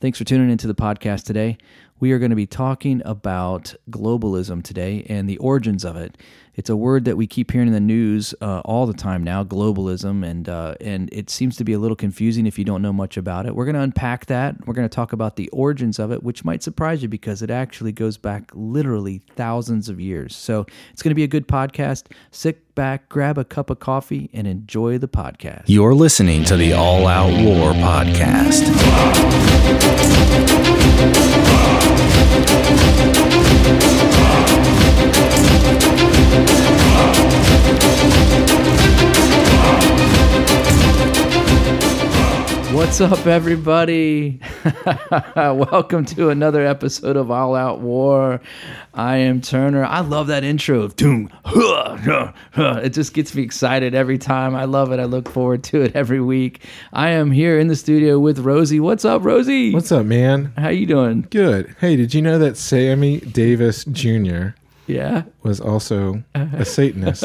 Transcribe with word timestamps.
Thanks 0.00 0.16
for 0.16 0.24
tuning 0.24 0.50
into 0.50 0.66
the 0.66 0.74
podcast 0.74 1.24
today. 1.24 1.58
We 2.00 2.12
are 2.12 2.18
going 2.18 2.30
to 2.30 2.36
be 2.36 2.46
talking 2.46 3.02
about 3.04 3.74
globalism 3.90 4.64
today 4.64 5.04
and 5.10 5.28
the 5.28 5.36
origins 5.36 5.84
of 5.84 5.96
it. 5.96 6.16
It's 6.54 6.70
a 6.70 6.76
word 6.76 7.04
that 7.04 7.16
we 7.16 7.26
keep 7.26 7.52
hearing 7.52 7.68
in 7.68 7.74
the 7.74 7.80
news 7.80 8.34
uh, 8.40 8.60
all 8.64 8.86
the 8.86 8.94
time 8.94 9.22
now, 9.22 9.44
globalism, 9.44 10.26
and 10.26 10.48
uh, 10.48 10.74
and 10.80 11.08
it 11.12 11.30
seems 11.30 11.56
to 11.58 11.64
be 11.64 11.72
a 11.74 11.78
little 11.78 11.96
confusing 11.96 12.46
if 12.46 12.58
you 12.58 12.64
don't 12.64 12.82
know 12.82 12.92
much 12.92 13.16
about 13.16 13.46
it. 13.46 13.54
We're 13.54 13.66
going 13.66 13.76
to 13.76 13.82
unpack 13.82 14.26
that. 14.26 14.66
We're 14.66 14.74
going 14.74 14.88
to 14.88 14.94
talk 14.94 15.12
about 15.12 15.36
the 15.36 15.48
origins 15.50 15.98
of 15.98 16.10
it, 16.10 16.22
which 16.22 16.44
might 16.44 16.62
surprise 16.62 17.02
you 17.02 17.08
because 17.08 17.40
it 17.42 17.50
actually 17.50 17.92
goes 17.92 18.16
back 18.16 18.50
literally 18.54 19.22
thousands 19.36 19.88
of 19.88 20.00
years. 20.00 20.34
So 20.34 20.66
it's 20.92 21.02
going 21.02 21.12
to 21.12 21.14
be 21.14 21.24
a 21.24 21.28
good 21.28 21.46
podcast. 21.48 22.06
Sit 22.30 22.74
back, 22.74 23.08
grab 23.08 23.38
a 23.38 23.44
cup 23.44 23.70
of 23.70 23.78
coffee, 23.78 24.28
and 24.32 24.46
enjoy 24.46 24.98
the 24.98 25.08
podcast. 25.08 25.64
You're 25.66 25.94
listening 25.94 26.44
to 26.44 26.56
the 26.56 26.72
All 26.72 27.06
Out 27.06 27.30
War 27.44 27.72
podcast. 27.72 28.68
Thank 31.92 32.14
you. 41.54 41.59
What's 42.72 43.00
up, 43.00 43.26
everybody? 43.26 44.40
Welcome 45.36 46.04
to 46.06 46.30
another 46.30 46.64
episode 46.64 47.16
of 47.16 47.30
All 47.30 47.56
Out 47.56 47.80
War. 47.80 48.40
I 48.94 49.16
am 49.16 49.40
Turner. 49.40 49.84
I 49.84 50.00
love 50.00 50.28
that 50.28 50.44
intro 50.44 50.80
of 50.82 50.94
doom. 50.96 51.30
It 52.56 52.90
just 52.90 53.12
gets 53.12 53.34
me 53.34 53.42
excited 53.42 53.94
every 53.94 54.18
time. 54.18 54.54
I 54.54 54.64
love 54.66 54.92
it. 54.92 55.00
I 55.00 55.04
look 55.04 55.28
forward 55.28 55.64
to 55.64 55.82
it 55.82 55.96
every 55.96 56.20
week. 56.20 56.64
I 56.92 57.10
am 57.10 57.30
here 57.32 57.58
in 57.58 57.66
the 57.68 57.76
studio 57.76 58.18
with 58.20 58.38
Rosey. 58.38 58.80
What's 58.80 59.04
up, 59.04 59.22
Rosey? 59.22 59.72
What's 59.72 59.90
up, 59.90 60.06
man? 60.06 60.52
How 60.56 60.68
you 60.68 60.86
doing? 60.86 61.26
Good. 61.30 61.74
Hey, 61.80 61.96
did 61.96 62.14
you 62.14 62.22
know 62.22 62.38
that 62.38 62.56
Sammy 62.56 63.18
Davis 63.20 63.84
Jr. 63.86 64.48
Yeah. 64.86 65.22
was 65.42 65.60
also 65.60 66.22
a 66.34 66.64
Satanist? 66.64 67.24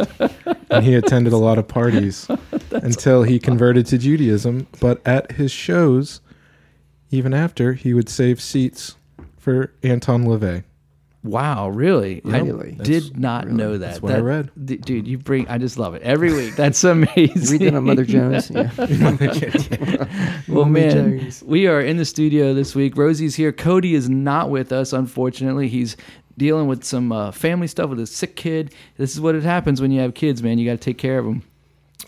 and 0.72 0.84
he 0.86 0.96
attended 0.96 1.34
a 1.34 1.38
lot 1.38 1.58
of 1.58 1.68
parties 1.68 2.28
until 2.84 3.24
he 3.24 3.40
converted 3.40 3.86
to 3.88 3.98
Judaism. 3.98 4.68
But 4.80 5.06
at 5.06 5.34
his 5.34 5.52
shows, 5.52 6.22
even 7.12 7.34
after, 7.34 7.74
he 7.74 7.94
would 7.94 8.10
save 8.10 8.42
seats 8.42 8.96
for 9.38 9.72
Anton 9.84 10.26
LaVey. 10.26 10.64
Wow, 11.24 11.70
really? 11.70 12.22
I 12.24 12.42
Really? 12.42 12.74
did 12.74 13.18
not 13.20 13.48
know 13.48 13.80
that. 13.80 13.80
that's 13.80 14.02
what 14.02 14.14
I 14.14 14.20
read. 14.20 14.52
d- 14.64 14.78
dude, 14.78 15.08
you 15.08 15.18
bring. 15.18 15.48
I 15.48 15.58
just 15.58 15.80
love 15.80 15.96
it 15.96 16.04
every 16.04 16.32
week. 16.32 16.56
That's 16.56 16.84
amazing. 16.84 17.60
Read 17.60 17.62
that 17.74 17.76
on 17.78 17.84
Mother 17.84 18.06
Jones. 18.06 18.52
Yeah. 18.52 18.70
Well, 20.48 20.66
Mommy 20.66 20.82
man, 20.82 21.20
Jones. 21.20 21.44
we 21.44 21.66
are 21.66 21.82
in 21.82 21.98
the 21.98 22.06
studio 22.06 22.54
this 22.54 22.76
week. 22.76 22.96
Rosey's 22.96 23.34
here. 23.34 23.52
Cody 23.52 23.96
is 23.96 24.08
not 24.08 24.52
with 24.52 24.72
us, 24.72 24.94
unfortunately. 24.94 25.68
He's 25.68 25.98
dealing 26.38 26.68
with 26.68 26.84
some 26.84 27.12
uh, 27.12 27.32
family 27.32 27.66
stuff 27.66 27.90
with 27.90 28.00
a 28.00 28.06
sick 28.06 28.36
kid. 28.36 28.72
This 28.98 29.14
is 29.14 29.20
what 29.20 29.34
it 29.34 29.42
happens 29.42 29.82
when 29.82 29.90
you 29.92 30.02
have 30.02 30.14
kids, 30.14 30.44
man. 30.44 30.60
You 30.60 30.66
got 30.70 30.74
to 30.80 30.86
take 30.86 31.00
care 31.00 31.18
of 31.18 31.26
them. 31.26 31.42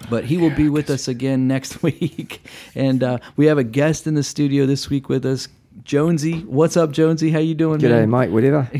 But 0.09 0.25
he 0.25 0.37
will 0.37 0.51
be 0.55 0.69
with 0.69 0.89
us 0.89 1.07
again 1.07 1.47
next 1.47 1.81
week, 1.83 2.41
and 2.75 3.03
uh, 3.03 3.17
we 3.35 3.45
have 3.47 3.57
a 3.57 3.63
guest 3.63 4.07
in 4.07 4.13
the 4.15 4.23
studio 4.23 4.65
this 4.65 4.89
week 4.89 5.09
with 5.09 5.25
us, 5.25 5.47
Jonesy. 5.83 6.41
What's 6.41 6.77
up, 6.77 6.91
Jonesy? 6.91 7.31
How 7.31 7.39
you 7.39 7.55
doing, 7.55 7.79
G'day, 7.79 8.07
man? 8.07 8.09
mate. 8.09 8.31
Whatever. 8.31 8.63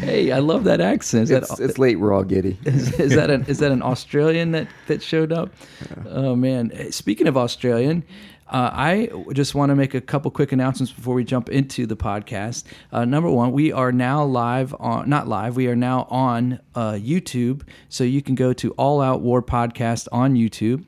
Hey, 0.00 0.32
I 0.32 0.38
love 0.38 0.64
that 0.64 0.80
accent. 0.80 1.24
Is 1.24 1.30
It's, 1.30 1.56
that, 1.56 1.60
it's 1.64 1.78
late. 1.78 1.98
We're 2.00 2.12
all 2.12 2.24
giddy. 2.24 2.58
is, 2.64 2.98
is 2.98 3.14
that 3.14 3.30
an 3.34 3.44
is 3.48 3.58
that 3.58 3.72
an 3.72 3.82
Australian 3.82 4.52
that 4.52 4.68
that 4.86 5.02
showed 5.02 5.32
up? 5.32 5.50
Oh 6.06 6.36
man! 6.36 6.92
Speaking 6.92 7.26
of 7.26 7.36
Australian, 7.36 8.04
uh, 8.48 8.70
I 8.72 9.10
just 9.32 9.54
want 9.54 9.70
to 9.70 9.76
make 9.76 9.94
a 9.94 10.00
couple 10.00 10.30
quick 10.30 10.52
announcements 10.52 10.92
before 10.92 11.14
we 11.14 11.24
jump 11.24 11.48
into 11.48 11.84
the 11.86 11.96
podcast. 11.96 12.64
Uh, 12.92 13.04
number 13.04 13.30
one, 13.30 13.50
we 13.52 13.72
are 13.72 13.90
now 13.90 14.24
live 14.24 14.74
on 14.78 15.08
not 15.08 15.26
live. 15.26 15.56
We 15.56 15.66
are 15.66 15.76
now 15.76 16.06
on 16.10 16.60
uh, 16.74 16.92
YouTube, 16.92 17.62
so 17.88 18.04
you 18.04 18.22
can 18.22 18.36
go 18.36 18.52
to 18.52 18.70
All 18.72 19.00
Out 19.00 19.20
War 19.20 19.42
Podcast 19.42 20.06
on 20.12 20.34
YouTube. 20.34 20.84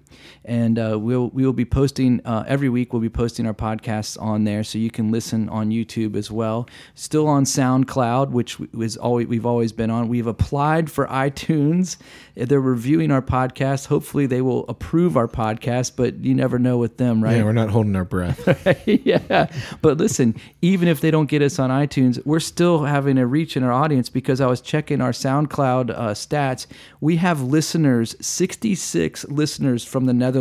And 0.49 0.79
uh, 0.79 0.99
we'll 0.99 1.29
we 1.29 1.45
will 1.45 1.53
be 1.53 1.67
posting 1.67 2.23
uh, 2.25 2.43
every 2.49 2.71
week. 2.71 2.95
We'll 2.95 3.03
be 3.03 3.11
posting 3.11 3.47
our 3.47 3.53
podcasts 3.53 4.21
on 4.21 4.45
there, 4.45 4.65
so 4.65 4.79
you 4.79 4.91
can 4.91 5.13
listen 5.13 5.47
on 5.51 5.69
YouTube 5.69 6.17
as 6.17 6.31
well. 6.31 6.67
Still 6.95 7.27
on 7.27 7.45
SoundCloud, 7.45 8.31
which 8.31 8.57
is 8.73 8.97
always 8.97 9.27
we've 9.27 9.45
always 9.45 9.73
been 9.73 9.91
on. 9.91 10.09
We've 10.09 10.27
applied 10.27 10.91
for 10.91 11.07
iTunes. 11.09 11.99
They're 12.35 12.63
reviewing 12.63 13.11
our 13.11 13.21
podcast. 13.21 13.89
Hopefully, 13.89 14.25
they 14.25 14.41
will 14.41 14.65
approve 14.71 15.19
our 15.19 15.29
podcast. 15.29 15.97
But 15.97 16.25
you 16.25 16.35
never 16.35 16.59
know 16.59 16.79
with 16.79 16.97
them, 16.97 17.23
right? 17.23 17.37
Yeah, 17.37 17.45
we're 17.45 17.53
not 17.53 17.69
holding 17.69 17.95
our 17.95 18.07
breath. 18.07 18.87
yeah. 18.87 19.53
But 19.83 19.99
listen, 19.99 20.35
even 20.63 20.89
if 20.89 21.03
they 21.03 21.11
don't 21.11 21.29
get 21.29 21.43
us 21.43 21.59
on 21.59 21.69
iTunes, 21.69 22.25
we're 22.25 22.41
still 22.41 22.85
having 22.85 23.19
a 23.19 23.27
reach 23.27 23.55
in 23.55 23.63
our 23.63 23.73
audience 23.73 24.09
because 24.09 24.41
I 24.41 24.47
was 24.47 24.63
checking 24.63 25.03
our 25.03 25.13
SoundCloud 25.13 25.91
uh, 25.91 26.15
stats. 26.15 26.67
We 27.03 27.17
have 27.17 27.43
listeners, 27.43 28.17
66 28.23 29.27
listeners 29.27 29.85
from 29.85 30.07
the 30.07 30.15
Netherlands 30.15 30.38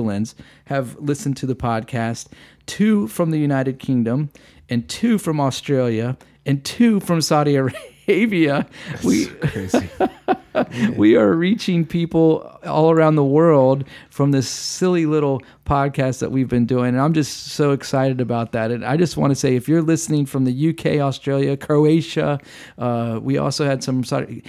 have 0.66 0.96
listened 1.00 1.38
to 1.38 1.46
the 1.46 1.56
podcast, 1.56 2.28
two 2.66 3.08
from 3.08 3.31
the 3.31 3.40
United 3.40 3.80
Kingdom, 3.80 4.30
and 4.69 4.88
two 4.88 5.18
from 5.18 5.40
Australia, 5.40 6.18
and 6.46 6.63
two 6.63 7.00
from 7.00 7.22
Saudi 7.22 7.56
Arabia. 8.08 8.68
We 9.03 9.25
Crazy. 9.25 9.90
we 10.96 11.16
are 11.16 11.34
reaching 11.34 11.85
people 11.85 12.59
all 12.66 12.91
around 12.91 13.16
the 13.16 13.24
world 13.24 13.84
from 14.09 14.31
this 14.31 14.50
silly 14.50 15.06
little 15.06 15.41
podcast 15.66 16.19
that 16.19 16.31
we've 16.31 16.47
been 16.47 16.66
doing 16.66 16.90
and 16.90 17.02
i'm 17.02 17.14
just 17.14 17.47
so 17.47 17.72
excited 17.72 18.22
about 18.22 18.52
that 18.52 18.72
and 18.72 18.85
i 18.85 18.97
just 18.97 19.18
want 19.18 19.31
to 19.31 19.35
say 19.35 19.56
if 19.56 19.68
you're 19.68 19.81
listening 19.81 20.25
from 20.25 20.46
the 20.46 20.69
uk 20.69 20.85
australia 20.85 21.56
croatia 21.56 22.40
uh, 22.78 23.19
we 23.22 23.38
also 23.38 23.66
had 23.66 23.84
some 23.84 24.03
sorry 24.03 24.44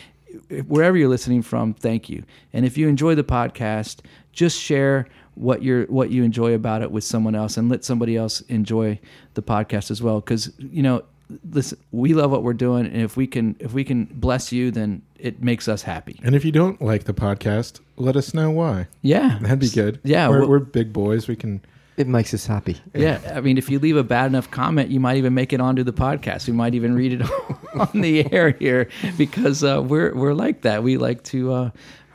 wherever 0.66 0.96
you're 0.96 1.08
listening 1.08 1.42
from 1.42 1.74
thank 1.74 2.08
you 2.08 2.22
and 2.52 2.64
if 2.64 2.78
you 2.78 2.88
enjoy 2.88 3.14
the 3.14 3.24
podcast 3.24 4.00
just 4.32 4.58
share 4.58 5.06
what 5.38 5.62
you're 5.62 5.84
what 5.86 6.10
you 6.10 6.24
enjoy 6.24 6.52
about 6.52 6.82
it 6.82 6.90
with 6.90 7.04
someone 7.04 7.34
else 7.34 7.56
and 7.56 7.68
let 7.68 7.84
somebody 7.84 8.16
else 8.16 8.40
enjoy 8.42 8.98
the 9.34 9.42
podcast 9.42 9.90
as 9.90 10.02
well 10.02 10.20
because 10.20 10.50
you 10.58 10.82
know 10.82 11.02
listen 11.52 11.78
we 11.92 12.12
love 12.14 12.30
what 12.30 12.42
we're 12.42 12.52
doing 12.54 12.86
and 12.86 12.96
if 13.02 13.16
we 13.16 13.26
can 13.26 13.54
if 13.60 13.72
we 13.72 13.84
can 13.84 14.04
bless 14.06 14.50
you 14.52 14.70
then 14.70 15.00
it 15.18 15.42
makes 15.42 15.68
us 15.68 15.82
happy 15.82 16.18
and 16.24 16.34
if 16.34 16.44
you 16.44 16.50
don't 16.52 16.80
like 16.82 17.04
the 17.04 17.14
podcast, 17.14 17.80
let 17.96 18.16
us 18.16 18.32
know 18.34 18.50
why. 18.50 18.86
yeah 19.02 19.38
That'd 19.40 19.58
be 19.60 19.68
good. 19.68 20.00
Yeah, 20.04 20.28
We're, 20.28 20.40
well- 20.40 20.48
we're 20.48 20.58
big 20.60 20.92
boys. 20.92 21.28
We 21.28 21.36
can. 21.36 21.60
It 21.96 22.06
makes 22.06 22.32
us 22.32 22.46
happy. 22.46 22.76
yeah 22.94 23.18
i 23.34 23.40
mean 23.40 23.58
if 23.58 23.68
you 23.68 23.80
leave 23.80 23.96
a 23.96 24.04
bad 24.04 24.26
enough 24.26 24.48
comment 24.52 24.88
you 24.88 25.00
might 25.00 25.16
even 25.16 25.34
make 25.34 25.52
it 25.52 25.60
onto 25.60 25.82
the 25.82 25.92
podcast 25.92 26.46
we 26.46 26.52
might 26.52 26.74
even 26.76 26.94
read 26.94 27.12
it 27.20 27.22
on 27.74 28.00
the 28.00 28.32
air 28.32 28.50
here 28.50 28.88
because 29.16 29.64
uh, 29.64 29.82
we're 29.82 30.14
we're 30.14 30.32
like 30.32 30.62
that 30.62 30.84
we 30.84 30.96
like 30.96 31.24
to 31.24 31.52
uh, 31.52 31.70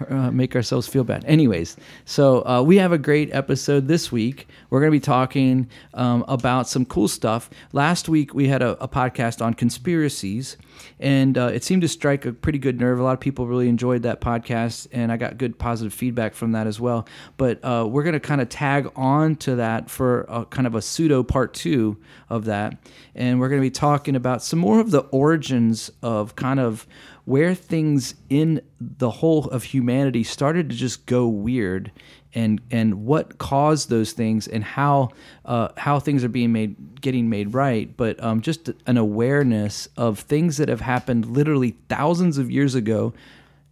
uh, 0.10 0.32
make 0.32 0.56
ourselves 0.56 0.88
feel 0.88 1.04
bad 1.04 1.24
anyways 1.26 1.78
so 2.06 2.46
uh, 2.46 2.62
we 2.62 2.78
have 2.78 2.92
a 2.92 2.98
great 2.98 3.34
episode 3.34 3.88
this 3.88 4.12
week 4.12 4.48
we're 4.70 4.80
going 4.80 4.92
to 4.92 4.96
be 4.96 5.00
talking 5.00 5.68
um, 5.94 6.24
about 6.28 6.68
some 6.68 6.86
cool 6.86 7.08
stuff 7.08 7.50
last 7.72 8.10
week 8.10 8.34
we 8.34 8.48
had 8.48 8.62
a, 8.62 8.82
a 8.84 8.88
podcast 8.88 9.44
on 9.44 9.54
conspiracies 9.54 10.58
and 11.00 11.38
uh, 11.38 11.52
it 11.54 11.64
seemed 11.64 11.82
to 11.82 11.88
strike 11.88 12.26
a 12.26 12.34
pretty 12.34 12.60
good 12.60 12.80
nerve. 12.80 13.00
A 13.00 13.04
lot 13.04 13.14
of 13.14 13.20
people 13.20 13.48
really 13.48 13.68
enjoyed 13.68 14.04
that 14.04 14.22
podcast, 14.22 14.88
and 14.92 15.12
I 15.12 15.18
got 15.18 15.38
good 15.38 15.58
positive 15.58 15.94
feedback 15.94 16.34
from 16.34 16.54
that 16.54 16.68
as 16.68 16.80
well. 16.80 17.08
But 17.38 17.64
uh, 17.64 17.86
we're 17.90 18.04
going 18.04 18.14
to 18.14 18.20
kind 18.20 18.42
of 18.42 18.50
tag 18.50 18.90
on 18.96 19.36
to 19.38 19.56
that 19.56 19.90
for 19.90 20.22
a, 20.30 20.46
kind 20.46 20.68
of 20.68 20.76
a 20.76 20.82
pseudo 20.82 21.24
part 21.24 21.54
two 21.54 21.98
of 22.30 22.46
that, 22.46 22.78
and 23.16 23.40
we're 23.40 23.50
going 23.50 23.62
to 23.62 23.66
be 23.66 23.72
talking 23.72 24.16
about 24.16 24.44
some 24.44 24.60
more 24.60 24.80
of 24.80 24.92
the 24.92 25.02
origins 25.12 25.92
of 26.02 26.36
kind 26.36 26.60
of 26.60 26.88
where 27.26 27.56
things 27.56 28.16
in 28.30 28.62
the 28.80 29.10
whole 29.10 29.46
of 29.46 29.64
humanity 29.64 30.24
started 30.24 30.70
to 30.70 30.76
just 30.76 31.06
go 31.06 31.28
weird 31.28 31.92
and 32.34 32.60
and 32.72 33.06
what 33.06 33.38
caused 33.38 33.90
those 33.90 34.12
things 34.12 34.48
and 34.48 34.64
how 34.64 35.10
uh, 35.46 35.70
how 35.78 36.00
things 36.00 36.24
are 36.24 36.30
being 36.30 36.52
made 36.52 37.00
getting 37.00 37.30
made 37.30 37.54
right 37.54 37.96
but 37.96 38.22
um, 38.24 38.42
just 38.42 38.70
an 38.88 38.98
awareness 38.98 39.88
of 39.98 40.20
things 40.20 40.58
that 40.58 40.68
have 40.68 40.82
happened 40.82 41.26
literally 41.26 41.76
thousands 41.90 42.38
of 42.38 42.50
years 42.50 42.76
ago 42.76 43.14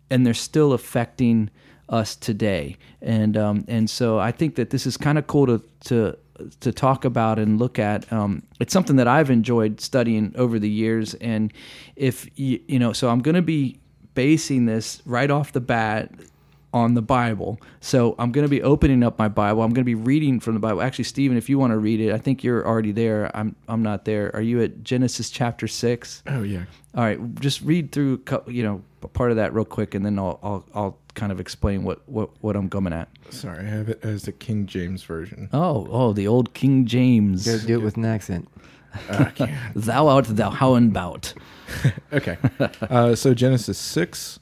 and 0.10 0.26
they're 0.26 0.34
still 0.34 0.74
affecting 0.74 1.50
us 1.92 2.16
today. 2.16 2.78
And 3.02 3.36
um, 3.38 3.66
and 3.68 3.90
so 3.90 4.18
I 4.18 4.32
think 4.32 4.56
that 4.56 4.70
this 4.70 4.86
is 4.88 4.98
kind 4.98 5.18
of 5.18 5.28
cool 5.28 5.46
to 5.48 5.64
to 5.86 6.18
to 6.60 6.72
talk 6.72 7.06
about 7.06 7.40
and 7.40 7.60
look 7.60 7.80
at 7.80 8.12
um, 8.12 8.44
it's 8.60 8.74
something 8.74 8.96
that 8.98 9.08
I've 9.08 9.30
enjoyed 9.30 9.80
studying 9.82 10.34
over 10.36 10.60
the 10.60 10.70
years. 10.70 11.14
And 11.16 11.54
if 11.96 12.28
you, 12.36 12.60
you 12.68 12.80
know 12.80 12.94
so 12.94 13.10
I'm 13.10 13.22
going 13.22 13.36
to 13.36 13.42
be 13.42 13.80
basing 14.14 14.66
this 14.66 15.02
right 15.06 15.32
off 15.32 15.52
the 15.52 15.62
bat 15.62 16.12
on 16.74 16.94
the 16.94 17.02
Bible. 17.02 17.60
So 17.80 18.16
I'm 18.18 18.32
going 18.32 18.46
to 18.46 18.50
be 18.50 18.62
opening 18.62 19.04
up 19.04 19.20
my 19.20 19.28
Bible. 19.28 19.62
I'm 19.62 19.72
going 19.72 19.84
to 19.84 19.86
be 19.86 19.96
reading 19.96 20.40
from 20.40 20.54
the 20.54 20.60
Bible. 20.60 20.82
Actually, 20.82 21.06
Stephen, 21.06 21.38
if 21.38 21.50
you 21.50 21.60
want 21.60 21.72
to 21.72 21.78
read 21.78 22.00
it, 22.00 22.14
I 22.14 22.18
think 22.18 22.44
you're 22.44 22.66
already 22.66 22.92
there. 22.92 23.36
I'm 23.36 23.56
I'm 23.68 23.84
not 23.84 24.06
there. 24.06 24.34
Are 24.36 24.42
you 24.42 24.62
at 24.62 24.84
Genesis 24.84 25.30
chapter 25.30 25.68
six? 25.68 26.24
Oh 26.28 26.44
yeah. 26.44 26.64
All 26.96 27.04
right, 27.04 27.36
just 27.36 27.62
read 27.62 27.92
through 27.92 28.20
co- 28.20 28.44
you 28.48 28.64
know 28.64 28.84
part 29.14 29.32
of 29.32 29.38
that 29.38 29.54
real 29.54 29.66
quick, 29.66 29.96
and 29.96 30.06
then 30.06 30.20
I'll 30.20 30.40
I'll, 30.44 30.66
I'll 30.74 30.98
kind 31.14 31.32
of 31.32 31.40
explain 31.40 31.84
what, 31.84 32.08
what 32.08 32.30
what 32.42 32.56
I'm 32.56 32.70
coming 32.70 32.94
at. 32.94 33.10
Sorry, 33.30 33.66
I 33.66 33.70
have 33.70 33.90
it 33.90 34.04
as 34.04 34.24
the 34.24 34.32
King 34.32 34.66
James 34.66 35.04
version. 35.04 35.50
Oh 35.54 35.88
oh, 35.90 36.14
the 36.14 36.28
old 36.28 36.54
King 36.54 36.86
James. 36.86 37.46
You 37.46 37.54
gotta 37.54 37.68
do 37.68 37.80
it 37.80 37.84
with 37.84 37.98
an 37.98 38.06
accent. 38.06 38.48
Thou 39.76 40.08
art 40.08 40.26
thou 40.26 40.52
houndbout. 40.52 41.34
Okay. 42.12 42.38
Uh, 42.82 43.16
so 43.16 43.34
Genesis 43.34 43.78
6 43.78 44.42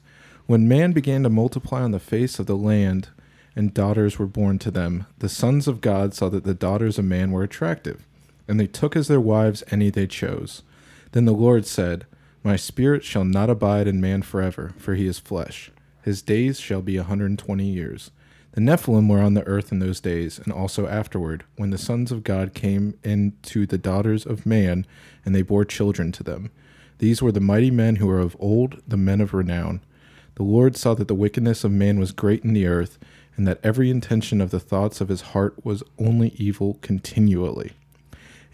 When 0.50 0.66
man 0.66 0.90
began 0.90 1.22
to 1.22 1.30
multiply 1.30 1.80
on 1.80 1.92
the 1.92 2.00
face 2.00 2.40
of 2.40 2.46
the 2.46 2.56
land, 2.56 3.10
and 3.54 3.72
daughters 3.72 4.18
were 4.18 4.26
born 4.26 4.58
to 4.58 4.72
them, 4.72 5.06
the 5.20 5.28
sons 5.28 5.68
of 5.68 5.80
God 5.80 6.12
saw 6.12 6.28
that 6.28 6.42
the 6.42 6.54
daughters 6.54 6.98
of 6.98 7.04
man 7.04 7.30
were 7.30 7.44
attractive, 7.44 8.04
and 8.48 8.58
they 8.58 8.66
took 8.66 8.96
as 8.96 9.06
their 9.06 9.20
wives 9.20 9.62
any 9.70 9.90
they 9.90 10.08
chose. 10.08 10.64
Then 11.12 11.24
the 11.24 11.30
Lord 11.30 11.66
said, 11.66 12.04
My 12.42 12.56
spirit 12.56 13.04
shall 13.04 13.24
not 13.24 13.48
abide 13.48 13.86
in 13.86 14.00
man 14.00 14.22
forever, 14.22 14.74
for 14.76 14.96
he 14.96 15.06
is 15.06 15.20
flesh. 15.20 15.70
His 16.02 16.20
days 16.20 16.58
shall 16.58 16.82
be 16.82 16.96
a 16.96 17.04
hundred 17.04 17.26
and 17.26 17.38
twenty 17.38 17.66
years. 17.66 18.10
The 18.50 18.60
Nephilim 18.60 19.08
were 19.08 19.22
on 19.22 19.34
the 19.34 19.46
earth 19.46 19.70
in 19.70 19.78
those 19.78 20.00
days, 20.00 20.40
and 20.40 20.52
also 20.52 20.88
afterward, 20.88 21.44
when 21.58 21.70
the 21.70 21.78
sons 21.78 22.10
of 22.10 22.24
God 22.24 22.54
came 22.54 22.98
in 23.04 23.34
to 23.42 23.66
the 23.66 23.78
daughters 23.78 24.26
of 24.26 24.46
man, 24.46 24.84
and 25.24 25.32
they 25.32 25.42
bore 25.42 25.64
children 25.64 26.10
to 26.10 26.24
them. 26.24 26.50
These 26.98 27.22
were 27.22 27.30
the 27.30 27.38
mighty 27.38 27.70
men 27.70 27.96
who 27.96 28.08
were 28.08 28.18
of 28.18 28.36
old, 28.40 28.82
the 28.88 28.96
men 28.96 29.20
of 29.20 29.32
renown. 29.32 29.82
The 30.40 30.46
Lord 30.46 30.74
saw 30.74 30.94
that 30.94 31.06
the 31.06 31.14
wickedness 31.14 31.64
of 31.64 31.70
man 31.70 32.00
was 32.00 32.12
great 32.12 32.44
in 32.44 32.54
the 32.54 32.66
earth, 32.66 32.98
and 33.36 33.46
that 33.46 33.60
every 33.62 33.90
intention 33.90 34.40
of 34.40 34.50
the 34.50 34.58
thoughts 34.58 35.02
of 35.02 35.10
his 35.10 35.20
heart 35.20 35.62
was 35.66 35.82
only 35.98 36.30
evil 36.30 36.78
continually. 36.80 37.72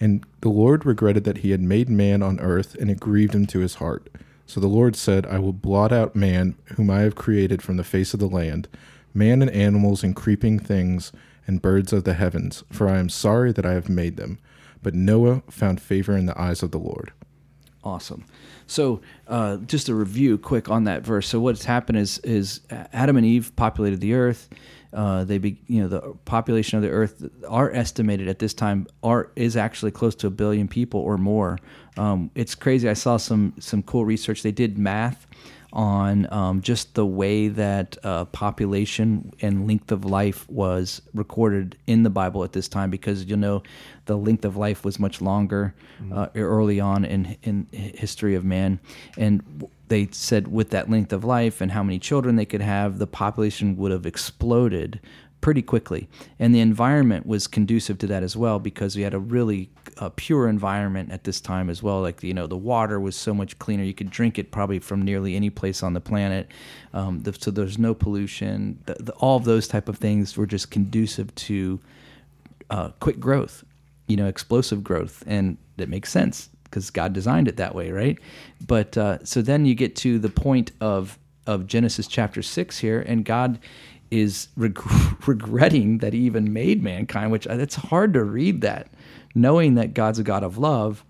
And 0.00 0.26
the 0.40 0.48
Lord 0.48 0.84
regretted 0.84 1.22
that 1.22 1.38
he 1.38 1.52
had 1.52 1.60
made 1.60 1.88
man 1.88 2.24
on 2.24 2.40
earth, 2.40 2.74
and 2.74 2.90
it 2.90 2.98
grieved 2.98 3.36
him 3.36 3.46
to 3.46 3.60
his 3.60 3.76
heart. 3.76 4.08
So 4.46 4.58
the 4.58 4.66
Lord 4.66 4.96
said, 4.96 5.26
I 5.26 5.38
will 5.38 5.52
blot 5.52 5.92
out 5.92 6.16
man, 6.16 6.56
whom 6.74 6.90
I 6.90 7.02
have 7.02 7.14
created 7.14 7.62
from 7.62 7.76
the 7.76 7.84
face 7.84 8.12
of 8.12 8.18
the 8.18 8.26
land, 8.26 8.66
man 9.14 9.40
and 9.40 9.52
animals 9.52 10.02
and 10.02 10.16
creeping 10.16 10.58
things, 10.58 11.12
and 11.46 11.62
birds 11.62 11.92
of 11.92 12.02
the 12.02 12.14
heavens, 12.14 12.64
for 12.68 12.88
I 12.88 12.98
am 12.98 13.08
sorry 13.08 13.52
that 13.52 13.64
I 13.64 13.74
have 13.74 13.88
made 13.88 14.16
them. 14.16 14.40
But 14.82 14.94
Noah 14.94 15.44
found 15.48 15.80
favor 15.80 16.16
in 16.16 16.26
the 16.26 16.36
eyes 16.36 16.64
of 16.64 16.72
the 16.72 16.80
Lord. 16.80 17.12
Awesome. 17.84 18.24
So, 18.66 19.00
uh, 19.28 19.58
just 19.58 19.88
a 19.88 19.94
review 19.94 20.38
quick 20.38 20.68
on 20.68 20.84
that 20.84 21.02
verse. 21.02 21.28
So, 21.28 21.40
what's 21.40 21.64
happened 21.64 21.98
is 21.98 22.18
is 22.18 22.60
Adam 22.70 23.16
and 23.16 23.26
Eve 23.26 23.52
populated 23.56 24.00
the 24.00 24.14
earth. 24.14 24.48
Uh, 24.92 25.24
they 25.24 25.38
be, 25.38 25.60
you 25.66 25.82
know, 25.82 25.88
the 25.88 26.00
population 26.24 26.78
of 26.78 26.82
the 26.82 26.88
earth 26.88 27.28
are 27.48 27.70
estimated 27.70 28.28
at 28.28 28.38
this 28.38 28.54
time 28.54 28.86
are 29.02 29.30
is 29.36 29.56
actually 29.56 29.90
close 29.90 30.14
to 30.14 30.26
a 30.26 30.30
billion 30.30 30.68
people 30.68 31.00
or 31.00 31.18
more. 31.18 31.58
Um, 31.96 32.30
it's 32.34 32.54
crazy. 32.54 32.88
I 32.88 32.94
saw 32.94 33.16
some 33.16 33.54
some 33.58 33.82
cool 33.82 34.04
research. 34.04 34.42
They 34.42 34.52
did 34.52 34.78
math 34.78 35.25
on 35.76 36.26
um, 36.32 36.62
just 36.62 36.94
the 36.94 37.04
way 37.04 37.48
that 37.48 37.98
uh, 38.02 38.24
population 38.24 39.30
and 39.42 39.68
length 39.68 39.92
of 39.92 40.06
life 40.06 40.48
was 40.48 41.02
recorded 41.12 41.76
in 41.86 42.02
the 42.02 42.10
Bible 42.10 42.42
at 42.42 42.52
this 42.52 42.66
time, 42.66 42.90
because 42.90 43.26
you 43.26 43.36
know 43.36 43.62
the 44.06 44.16
length 44.16 44.44
of 44.44 44.56
life 44.56 44.84
was 44.84 44.98
much 44.98 45.20
longer 45.20 45.74
uh, 46.12 46.28
early 46.34 46.80
on 46.80 47.04
in 47.04 47.36
in 47.42 47.66
history 47.72 48.34
of 48.34 48.42
man, 48.42 48.80
and 49.18 49.68
they 49.88 50.08
said 50.10 50.48
with 50.48 50.70
that 50.70 50.90
length 50.90 51.12
of 51.12 51.24
life 51.24 51.60
and 51.60 51.70
how 51.70 51.82
many 51.82 51.98
children 51.98 52.36
they 52.36 52.46
could 52.46 52.62
have, 52.62 52.98
the 52.98 53.06
population 53.06 53.76
would 53.76 53.92
have 53.92 54.06
exploded 54.06 54.98
pretty 55.40 55.62
quickly. 55.62 56.08
And 56.38 56.54
the 56.54 56.60
environment 56.60 57.26
was 57.26 57.46
conducive 57.46 57.98
to 57.98 58.06
that 58.08 58.22
as 58.22 58.36
well 58.36 58.58
because 58.58 58.96
we 58.96 59.02
had 59.02 59.14
a 59.14 59.18
really 59.18 59.70
uh, 59.98 60.10
pure 60.16 60.48
environment 60.48 61.12
at 61.12 61.24
this 61.24 61.40
time 61.40 61.70
as 61.70 61.82
well. 61.82 62.00
Like, 62.00 62.22
you 62.22 62.34
know, 62.34 62.46
the 62.46 62.56
water 62.56 62.98
was 62.98 63.14
so 63.14 63.32
much 63.32 63.58
cleaner. 63.58 63.84
You 63.84 63.94
could 63.94 64.10
drink 64.10 64.38
it 64.38 64.50
probably 64.50 64.78
from 64.78 65.02
nearly 65.02 65.36
any 65.36 65.50
place 65.50 65.82
on 65.82 65.94
the 65.94 66.00
planet. 66.00 66.50
Um, 66.92 67.20
the, 67.20 67.32
so 67.32 67.50
there's 67.50 67.78
no 67.78 67.94
pollution. 67.94 68.80
The, 68.86 68.94
the, 68.94 69.12
all 69.14 69.36
of 69.36 69.44
those 69.44 69.68
type 69.68 69.88
of 69.88 69.98
things 69.98 70.36
were 70.36 70.46
just 70.46 70.70
conducive 70.70 71.34
to 71.34 71.80
uh, 72.70 72.88
quick 73.00 73.20
growth, 73.20 73.64
you 74.08 74.16
know, 74.16 74.26
explosive 74.26 74.82
growth. 74.82 75.22
And 75.26 75.58
that 75.76 75.88
makes 75.88 76.10
sense 76.10 76.48
because 76.64 76.90
God 76.90 77.12
designed 77.12 77.46
it 77.46 77.56
that 77.58 77.74
way, 77.74 77.92
right? 77.92 78.18
But 78.66 78.96
uh, 78.98 79.24
so 79.24 79.42
then 79.42 79.66
you 79.66 79.74
get 79.74 79.94
to 79.96 80.18
the 80.18 80.30
point 80.30 80.72
of 80.80 81.18
of 81.46 81.68
Genesis 81.68 82.08
chapter 82.08 82.42
six 82.42 82.78
here, 82.78 83.00
and 83.00 83.24
God 83.24 83.60
is 84.10 84.48
reg- 84.56 84.80
regretting 85.26 85.98
that 85.98 86.12
He 86.12 86.20
even 86.20 86.52
made 86.52 86.82
mankind, 86.82 87.30
which 87.30 87.46
uh, 87.46 87.54
it's 87.54 87.76
hard 87.76 88.14
to 88.14 88.24
read 88.24 88.60
that, 88.62 88.88
knowing 89.34 89.74
that 89.74 89.94
God's 89.94 90.18
a 90.18 90.22
God 90.22 90.42
of 90.42 90.58
love. 90.58 91.04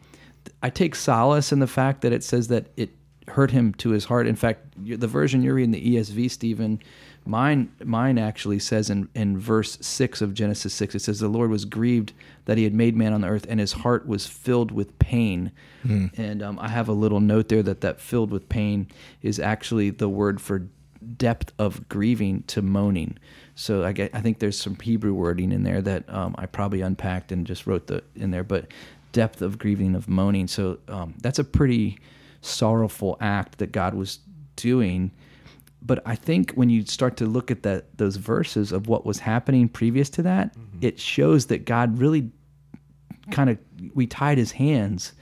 I 0.63 0.71
take 0.71 0.95
solace 0.95 1.53
in 1.53 1.59
the 1.59 1.67
fact 1.67 2.03
that 2.03 2.13
it 2.13 2.23
says 2.23 2.49
that 2.49 2.67
it 2.77 2.91
hurt 3.29 3.51
him 3.51 3.75
to 3.75 3.91
his 3.91 4.05
heart. 4.05 4.27
In 4.27 4.37
fact, 4.37 4.61
the 4.77 5.07
version 5.07 5.43
you're 5.43 5.55
reading, 5.55 5.73
the 5.73 5.97
ESV, 5.97 6.31
Stephen, 6.31 6.81
mine 7.25 7.73
mine 7.85 8.19
actually 8.19 8.59
says 8.61 8.89
in, 8.89 9.09
in 9.15 9.37
verse 9.37 9.79
six 9.81 10.23
of 10.23 10.33
Genesis 10.33 10.73
six, 10.73 10.95
it 10.95 11.01
says 11.03 11.19
the 11.19 11.29
Lord 11.29 11.51
was 11.51 11.65
grieved 11.65 12.13
that 12.45 12.57
he 12.57 12.65
had 12.65 12.75
made 12.75 12.97
man 12.97 13.13
on 13.13 13.23
the 13.23 13.29
earth, 13.29 13.47
and 13.49 13.59
his 13.59 13.73
heart 13.73 14.07
was 14.07 14.27
filled 14.27 14.71
with 14.71 14.99
pain. 14.99 15.51
And 16.17 16.43
um, 16.43 16.59
I 16.61 16.69
have 16.69 16.89
a 16.89 16.93
little 16.93 17.21
note 17.21 17.49
there 17.49 17.63
that 17.65 17.81
that 17.81 18.01
filled 18.01 18.31
with 18.31 18.49
pain 18.49 18.89
is 19.23 19.39
actually 19.41 19.91
the 19.91 20.09
word 20.09 20.41
for 20.41 20.69
depth 21.17 21.53
of 21.59 21.89
grieving 21.89 22.43
to 22.45 22.63
moaning. 22.63 23.19
So 23.55 23.85
I 23.85 23.93
get, 23.93 24.15
I 24.15 24.21
think 24.21 24.39
there's 24.39 24.59
some 24.59 24.77
Hebrew 24.77 25.15
wording 25.15 25.53
in 25.53 25.63
there 25.63 25.83
that 25.83 26.09
um, 26.13 26.35
I 26.39 26.47
probably 26.47 26.81
unpacked 26.81 27.33
and 27.33 27.47
just 27.47 27.67
wrote 27.67 27.87
the 27.87 28.03
in 28.15 28.31
there, 28.31 28.45
but 28.45 28.67
depth 29.13 29.41
of 29.43 29.59
grieving 29.59 29.95
of 29.95 30.09
moaning. 30.09 30.47
So 30.47 30.79
um, 30.89 31.15
that's 31.23 31.39
a 31.39 31.45
pretty 31.45 31.99
sorrowful 32.43 33.17
act 33.21 33.59
that 33.59 33.73
God 33.73 33.95
was 33.95 34.21
doing. 34.57 35.11
But 35.83 36.03
I 36.05 36.17
think 36.17 36.53
when 36.53 36.69
you 36.69 36.85
start 36.85 37.17
to 37.19 37.27
look 37.27 37.51
at 37.51 37.63
that 37.63 37.97
those 37.97 38.17
verses 38.17 38.73
of 38.73 38.89
what 38.89 39.07
was 39.07 39.19
happening 39.21 39.69
previous 39.69 40.11
to 40.11 40.23
that, 40.23 40.55
it 40.81 40.99
shows 40.99 41.47
that 41.47 41.65
God 41.65 41.99
really 41.99 42.31
kind 43.31 43.51
of 43.51 43.59
we 43.95 44.07
tied 44.07 44.39
his 44.39 44.53
hands. 44.53 45.13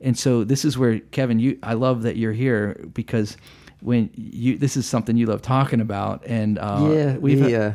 And 0.00 0.18
so 0.18 0.44
this 0.44 0.64
is 0.64 0.78
where 0.78 0.98
Kevin, 0.98 1.38
you 1.38 1.58
I 1.62 1.74
love 1.74 2.02
that 2.02 2.16
you're 2.16 2.32
here 2.32 2.88
because 2.94 3.36
when 3.80 4.10
you 4.14 4.58
this 4.58 4.76
is 4.76 4.86
something 4.86 5.16
you 5.16 5.26
love 5.26 5.42
talking 5.42 5.80
about 5.80 6.24
and 6.26 6.58
uh, 6.58 6.88
yeah, 6.92 7.16
we've 7.16 7.44
we, 7.44 7.54
uh, 7.54 7.72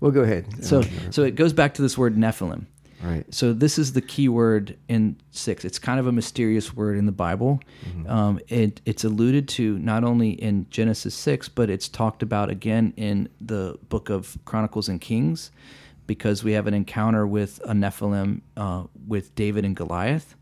well, 0.00 0.10
go 0.10 0.22
ahead. 0.22 0.64
so 0.64 0.80
Uh, 0.80 0.84
so 1.10 1.22
it 1.22 1.34
goes 1.34 1.52
back 1.52 1.74
to 1.74 1.82
this 1.82 1.96
word 1.98 2.16
Nephilim. 2.16 2.66
right. 3.02 3.24
So 3.32 3.52
this 3.52 3.78
is 3.78 3.92
the 3.94 4.00
key 4.02 4.28
word 4.28 4.76
in 4.88 5.16
six. 5.30 5.64
It's 5.64 5.78
kind 5.78 5.98
of 5.98 6.06
a 6.06 6.12
mysterious 6.12 6.74
word 6.74 6.96
in 6.98 7.06
the 7.06 7.12
Bible. 7.12 7.60
Um, 8.06 8.38
it, 8.48 8.80
it's 8.84 9.04
alluded 9.04 9.48
to 9.48 9.78
not 9.78 10.04
only 10.04 10.30
in 10.30 10.66
Genesis 10.70 11.14
six, 11.14 11.48
but 11.48 11.70
it's 11.70 11.88
talked 11.88 12.22
about 12.22 12.50
again 12.50 12.92
in 12.96 13.28
the 13.40 13.78
book 13.88 14.10
of 14.10 14.38
Chronicles 14.44 14.88
and 14.88 15.00
Kings, 15.00 15.50
because 16.06 16.44
we 16.44 16.52
have 16.52 16.66
an 16.68 16.74
encounter 16.74 17.26
with 17.26 17.60
a 17.64 17.72
Nephilim 17.72 18.42
uh, 18.56 18.84
with 19.08 19.34
David 19.34 19.64
and 19.64 19.74
Goliath. 19.74 20.35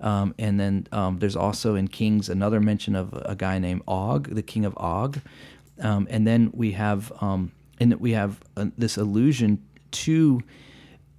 Um, 0.00 0.34
and 0.38 0.58
then 0.58 0.86
um, 0.92 1.18
there's 1.18 1.36
also 1.36 1.74
in 1.74 1.88
Kings 1.88 2.28
another 2.28 2.60
mention 2.60 2.94
of 2.96 3.12
a 3.24 3.36
guy 3.36 3.58
named 3.58 3.82
Og, 3.86 4.34
the 4.34 4.42
king 4.42 4.64
of 4.64 4.74
Og. 4.76 5.20
Um, 5.80 6.06
and 6.10 6.26
then 6.26 6.50
we 6.52 6.72
have 6.72 7.12
um, 7.20 7.52
and 7.78 7.94
we 7.94 8.12
have 8.12 8.40
uh, 8.56 8.66
this 8.76 8.96
allusion 8.96 9.64
to 9.92 10.42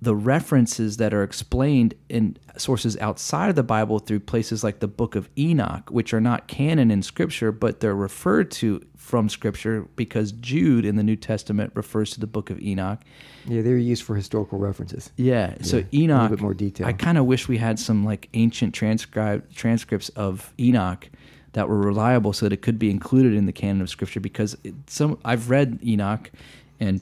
the 0.02 0.16
references 0.16 0.98
that 0.98 1.14
are 1.14 1.22
explained 1.22 1.94
in 2.10 2.36
sources 2.58 2.98
outside 2.98 3.50
of 3.50 3.56
the 3.56 3.64
Bible 3.64 4.00
through 4.00 4.20
places 4.20 4.64
like 4.64 4.80
the 4.80 4.88
book 4.88 5.16
of 5.16 5.30
Enoch, 5.38 5.90
which 5.92 6.12
are 6.12 6.22
not 6.22 6.48
canon 6.48 6.90
in 6.90 7.04
Scripture, 7.04 7.52
but 7.52 7.82
they're 7.82 7.96
referred 7.96 8.50
to 8.50 8.82
from 9.02 9.28
Scripture 9.30 9.88
because 9.96 10.32
Jude 10.32 10.86
in 10.86 10.96
the 10.96 11.02
New 11.02 11.16
Testament 11.16 11.72
refers 11.74 12.12
to 12.12 12.20
the 12.20 12.28
book 12.28 12.52
of 12.52 12.62
Enoch. 12.62 13.02
Yeah, 13.48 13.64
they 13.64 13.72
were 13.72 13.78
used 13.78 14.04
for 14.04 14.16
historical 14.16 14.60
references. 14.60 15.10
Yeah, 15.18 15.56
so 15.62 15.84
Yeah, 15.90 16.06
a 16.06 16.22
little 16.22 16.38
bit 16.38 16.42
more 16.42 16.54
detail. 16.54 16.86
I 16.86 16.94
kind 16.94 17.18
of 17.18 17.26
wish 17.26 17.48
we 17.48 17.58
had 17.58 17.80
some 17.80 18.06
like 18.06 18.30
ancient 18.36 18.76
transcribe 18.76 19.52
transcripts 19.54 20.10
of 20.10 20.54
Enoch 20.60 21.10
that 21.54 21.68
were 21.68 21.80
reliable, 21.80 22.32
so 22.32 22.46
that 22.46 22.54
it 22.54 22.62
could 22.62 22.78
be 22.78 22.92
included 22.92 23.34
in 23.34 23.48
the 23.48 23.52
canon 23.52 23.82
of 23.82 23.90
Scripture. 23.90 24.20
Because 24.20 24.56
it, 24.64 24.76
some 24.86 25.18
I've 25.26 25.50
read 25.50 25.80
Enoch, 25.84 26.32
and 26.80 27.02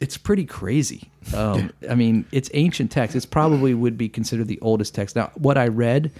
it's 0.00 0.18
pretty 0.18 0.44
crazy. 0.44 1.10
Um, 1.34 1.72
I 1.90 1.96
mean, 1.96 2.24
it's 2.30 2.48
ancient 2.54 2.92
text. 2.92 3.16
It's 3.16 3.26
probably 3.26 3.74
would 3.74 3.98
be 3.98 4.08
considered 4.08 4.46
the 4.46 4.60
oldest 4.60 4.94
text. 4.94 5.16
Now, 5.16 5.32
what 5.34 5.58
I 5.58 5.66
read, 5.66 6.12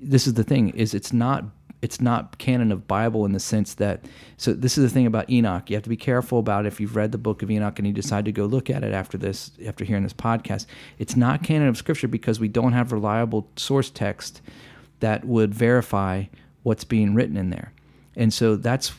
this 0.00 0.26
is 0.26 0.32
the 0.32 0.44
thing, 0.44 0.70
is 0.70 0.94
it's 0.94 1.12
not 1.12 1.44
it's 1.82 2.00
not 2.00 2.38
canon 2.38 2.72
of 2.72 2.86
Bible 2.86 3.24
in 3.24 3.32
the 3.32 3.40
sense 3.40 3.74
that. 3.74 4.04
So 4.36 4.52
this 4.52 4.76
is 4.76 4.84
the 4.84 4.90
thing 4.92 5.06
about 5.06 5.30
Enoch. 5.30 5.70
You 5.70 5.76
have 5.76 5.82
to 5.84 5.88
be 5.88 5.96
careful 5.96 6.38
about 6.38 6.66
if 6.66 6.80
you've 6.80 6.96
read 6.96 7.12
the 7.12 7.18
book 7.18 7.42
of 7.42 7.50
Enoch 7.50 7.78
and 7.78 7.86
you 7.86 7.94
decide 7.94 8.24
to 8.26 8.32
go 8.32 8.46
look 8.46 8.68
at 8.68 8.84
it 8.84 8.92
after 8.92 9.16
this, 9.16 9.52
after 9.66 9.84
hearing 9.84 10.02
this 10.02 10.12
podcast. 10.12 10.66
It's 10.98 11.16
not 11.16 11.42
canon 11.42 11.68
of 11.68 11.76
Scripture 11.76 12.08
because 12.08 12.38
we 12.38 12.48
don't 12.48 12.72
have 12.72 12.92
reliable 12.92 13.48
source 13.56 13.90
text 13.90 14.42
that 15.00 15.24
would 15.24 15.54
verify 15.54 16.24
what's 16.62 16.84
being 16.84 17.14
written 17.14 17.36
in 17.36 17.50
there, 17.50 17.72
and 18.16 18.32
so 18.32 18.56
that's 18.56 18.92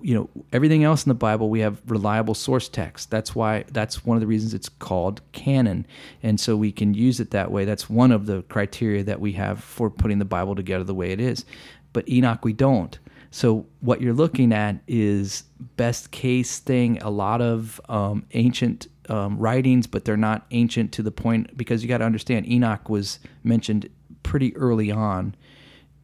you 0.00 0.14
know 0.14 0.28
everything 0.52 0.84
else 0.84 1.04
in 1.04 1.10
the 1.10 1.14
Bible 1.14 1.48
we 1.48 1.60
have 1.60 1.80
reliable 1.86 2.34
source 2.34 2.68
text. 2.68 3.10
That's 3.10 3.34
why 3.34 3.64
that's 3.72 4.04
one 4.04 4.16
of 4.16 4.20
the 4.20 4.26
reasons 4.26 4.54
it's 4.54 4.68
called 4.68 5.20
canon, 5.32 5.86
and 6.22 6.38
so 6.38 6.56
we 6.56 6.70
can 6.70 6.94
use 6.94 7.20
it 7.20 7.30
that 7.30 7.50
way. 7.50 7.64
That's 7.64 7.90
one 7.90 8.12
of 8.12 8.26
the 8.26 8.42
criteria 8.42 9.02
that 9.04 9.20
we 9.20 9.32
have 9.32 9.62
for 9.62 9.90
putting 9.90 10.18
the 10.18 10.24
Bible 10.24 10.54
together 10.54 10.84
the 10.84 10.94
way 10.94 11.10
it 11.10 11.20
is. 11.20 11.44
But 11.92 12.08
Enoch, 12.08 12.44
we 12.44 12.52
don't. 12.52 12.98
So 13.30 13.66
what 13.80 14.00
you're 14.02 14.12
looking 14.12 14.52
at 14.52 14.76
is 14.86 15.44
best 15.76 16.10
case 16.10 16.58
thing. 16.58 17.00
A 17.00 17.10
lot 17.10 17.40
of 17.40 17.80
um, 17.88 18.26
ancient 18.32 18.88
um, 19.08 19.38
writings, 19.38 19.86
but 19.86 20.04
they're 20.04 20.16
not 20.16 20.46
ancient 20.50 20.92
to 20.92 21.02
the 21.02 21.10
point 21.10 21.56
because 21.56 21.82
you 21.82 21.88
got 21.88 21.98
to 21.98 22.04
understand 22.04 22.46
Enoch 22.46 22.88
was 22.88 23.18
mentioned 23.42 23.88
pretty 24.22 24.54
early 24.56 24.90
on. 24.90 25.34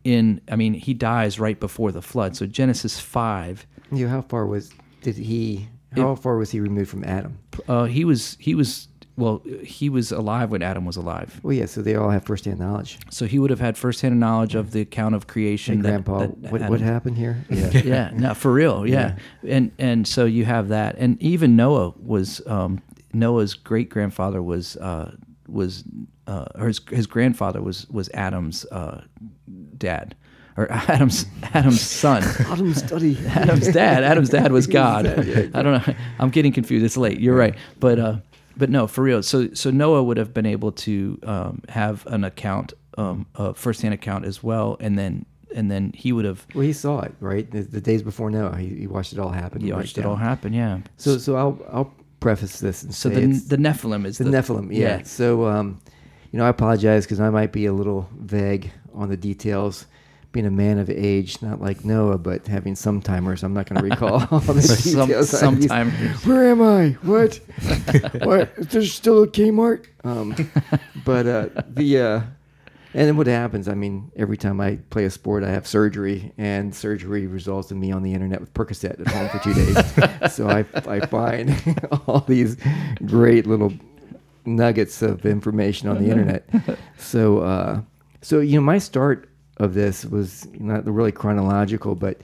In 0.04 0.40
I 0.50 0.56
mean, 0.56 0.74
he 0.74 0.94
dies 0.94 1.38
right 1.38 1.58
before 1.60 1.92
the 1.92 2.00
flood. 2.00 2.34
So 2.34 2.46
Genesis 2.46 2.98
five. 2.98 3.66
You 3.92 4.06
know, 4.06 4.10
how 4.10 4.22
far 4.22 4.46
was 4.46 4.72
did 5.02 5.16
he? 5.16 5.68
How 5.96 6.14
far 6.14 6.36
was 6.36 6.50
he 6.50 6.60
removed 6.60 6.90
from 6.90 7.04
Adam? 7.04 7.38
Uh, 7.66 7.84
he 7.84 8.04
was 8.04 8.36
he 8.40 8.54
was 8.54 8.87
well 9.18 9.42
he 9.62 9.90
was 9.90 10.12
alive 10.12 10.50
when 10.50 10.62
Adam 10.62 10.84
was 10.86 10.96
alive. 10.96 11.40
Well, 11.42 11.52
yeah. 11.52 11.66
So 11.66 11.82
they 11.82 11.94
all 11.96 12.08
have 12.10 12.24
firsthand 12.24 12.58
knowledge. 12.60 12.98
So 13.10 13.26
he 13.26 13.38
would 13.38 13.50
have 13.50 13.60
had 13.60 13.76
firsthand 13.76 14.18
knowledge 14.18 14.54
of 14.54 14.70
the 14.70 14.80
account 14.80 15.14
of 15.14 15.26
creation. 15.26 15.74
And 15.74 15.84
that- 15.84 15.88
Grandpa, 16.04 16.18
that 16.40 16.52
what, 16.52 16.62
what 16.70 16.80
happened 16.80 17.18
here? 17.18 17.36
Yeah. 17.50 17.70
yeah, 17.84 18.10
no, 18.14 18.34
for 18.34 18.52
real, 18.52 18.86
yeah. 18.86 19.16
And 19.46 19.72
and 19.78 20.06
so 20.06 20.24
you 20.24 20.44
have 20.44 20.68
that, 20.68 20.96
and 20.98 21.20
even 21.20 21.56
Noah 21.56 21.92
was 22.00 22.40
um, 22.46 22.80
Noah's 23.12 23.54
great 23.54 23.88
grandfather 23.90 24.40
was 24.42 24.76
uh, 24.76 25.14
was 25.48 25.82
uh, 26.26 26.44
or 26.54 26.68
his 26.68 26.80
his 26.90 27.06
grandfather 27.06 27.60
was 27.60 27.86
was 27.90 28.08
Adam's 28.14 28.64
uh, 28.66 29.02
dad 29.76 30.14
or 30.56 30.70
Adam's 30.88 31.24
Adam's 31.54 31.80
son. 31.80 32.22
Autumn 32.46 32.74
study. 32.74 33.16
Adam's 33.28 33.68
dad. 33.68 34.04
Adam's 34.04 34.28
dad 34.28 34.52
was 34.52 34.66
God. 34.66 35.06
I 35.06 35.62
don't 35.62 35.86
know. 35.86 35.94
I'm 36.18 36.30
getting 36.30 36.52
confused. 36.52 36.84
It's 36.84 36.96
late. 36.96 37.18
You're 37.20 37.36
right. 37.36 37.54
But 37.80 37.98
uh, 37.98 38.16
but 38.58 38.68
no, 38.70 38.86
for 38.86 39.02
real. 39.02 39.22
So 39.22 39.52
so 39.54 39.70
Noah 39.70 40.02
would 40.02 40.16
have 40.16 40.34
been 40.34 40.46
able 40.46 40.72
to 40.72 41.18
um, 41.22 41.62
have 41.68 42.06
an 42.06 42.24
account, 42.24 42.74
um, 42.98 43.26
a 43.36 43.54
firsthand 43.54 43.94
account 43.94 44.24
as 44.24 44.42
well, 44.42 44.76
and 44.80 44.98
then 44.98 45.24
and 45.54 45.70
then 45.70 45.92
he 45.94 46.12
would 46.12 46.24
have 46.24 46.46
Well, 46.54 46.64
he 46.64 46.72
saw 46.72 47.00
it 47.00 47.14
right 47.20 47.50
the, 47.50 47.62
the 47.62 47.80
days 47.80 48.02
before 48.02 48.30
Noah. 48.30 48.56
He, 48.56 48.80
he 48.80 48.86
watched 48.86 49.12
it 49.12 49.18
all 49.18 49.30
happen. 49.30 49.62
he 49.62 49.72
watched 49.72 49.96
it 49.96 50.02
down. 50.02 50.10
all 50.10 50.16
happen. 50.16 50.52
Yeah. 50.52 50.80
So 50.96 51.18
so 51.18 51.36
I'll 51.36 51.58
I'll 51.72 51.94
preface 52.20 52.58
this 52.58 52.82
and 52.82 52.94
So 52.94 53.10
say 53.10 53.26
the 53.26 53.56
the 53.56 53.56
Nephilim 53.56 54.04
is 54.04 54.18
the, 54.18 54.24
the, 54.24 54.30
Nephilim. 54.30 54.68
Yeah. 54.74 55.02
So 55.02 55.46
um, 55.46 55.80
you 56.32 56.38
know, 56.38 56.44
I 56.44 56.48
apologize 56.48 57.06
because 57.06 57.20
I 57.20 57.30
might 57.30 57.52
be 57.52 57.66
a 57.66 57.72
little 57.72 58.08
vague 58.18 58.72
on 58.92 59.08
the 59.08 59.16
details. 59.16 59.86
Being 60.30 60.44
a 60.46 60.50
man 60.50 60.78
of 60.78 60.90
age, 60.90 61.40
not 61.40 61.60
like 61.60 61.84
Noah, 61.86 62.18
but 62.18 62.46
having 62.46 62.76
some 62.76 63.00
timers, 63.00 63.42
I'm 63.42 63.54
not 63.54 63.66
going 63.66 63.82
to 63.82 63.88
recall 63.88 64.26
all 64.30 64.40
the 64.40 64.60
Some- 64.60 65.06
details. 65.08 65.32
I 65.42 65.50
used. 65.50 65.68
sometimers. 65.70 66.26
Where 66.26 66.50
am 66.50 66.60
I? 66.60 66.90
What? 67.02 67.36
what? 68.24 68.52
Is 68.58 68.66
there 68.68 68.82
still 68.84 69.22
a 69.22 69.26
Kmart? 69.26 69.86
Um, 70.04 70.34
but 71.04 71.26
uh, 71.26 71.48
the 71.70 71.98
uh, 71.98 72.20
and 72.94 73.06
then 73.08 73.16
what 73.16 73.26
happens? 73.26 73.68
I 73.68 73.74
mean, 73.74 74.12
every 74.16 74.36
time 74.36 74.60
I 74.60 74.76
play 74.90 75.04
a 75.06 75.10
sport, 75.10 75.44
I 75.44 75.50
have 75.50 75.66
surgery, 75.66 76.32
and 76.36 76.74
surgery 76.74 77.26
results 77.26 77.70
in 77.70 77.80
me 77.80 77.90
on 77.90 78.02
the 78.02 78.12
internet 78.12 78.40
with 78.40 78.52
Percocet 78.52 79.00
at 79.00 79.06
home 79.08 79.28
for 79.30 79.38
two 79.38 79.54
days. 79.54 80.32
so 80.34 80.48
I 80.48 80.64
I 80.86 81.00
find 81.06 81.54
all 82.06 82.20
these 82.20 82.56
great 83.06 83.46
little 83.46 83.72
nuggets 84.44 85.00
of 85.02 85.24
information 85.26 85.88
on 85.88 86.02
the 86.02 86.10
internet. 86.10 86.48
So 86.98 87.38
uh, 87.40 87.80
so 88.20 88.40
you 88.40 88.56
know, 88.56 88.62
my 88.64 88.76
start 88.78 89.28
of 89.58 89.74
this 89.74 90.04
was 90.04 90.46
not 90.54 90.86
really 90.86 91.12
chronological, 91.12 91.94
but 91.94 92.20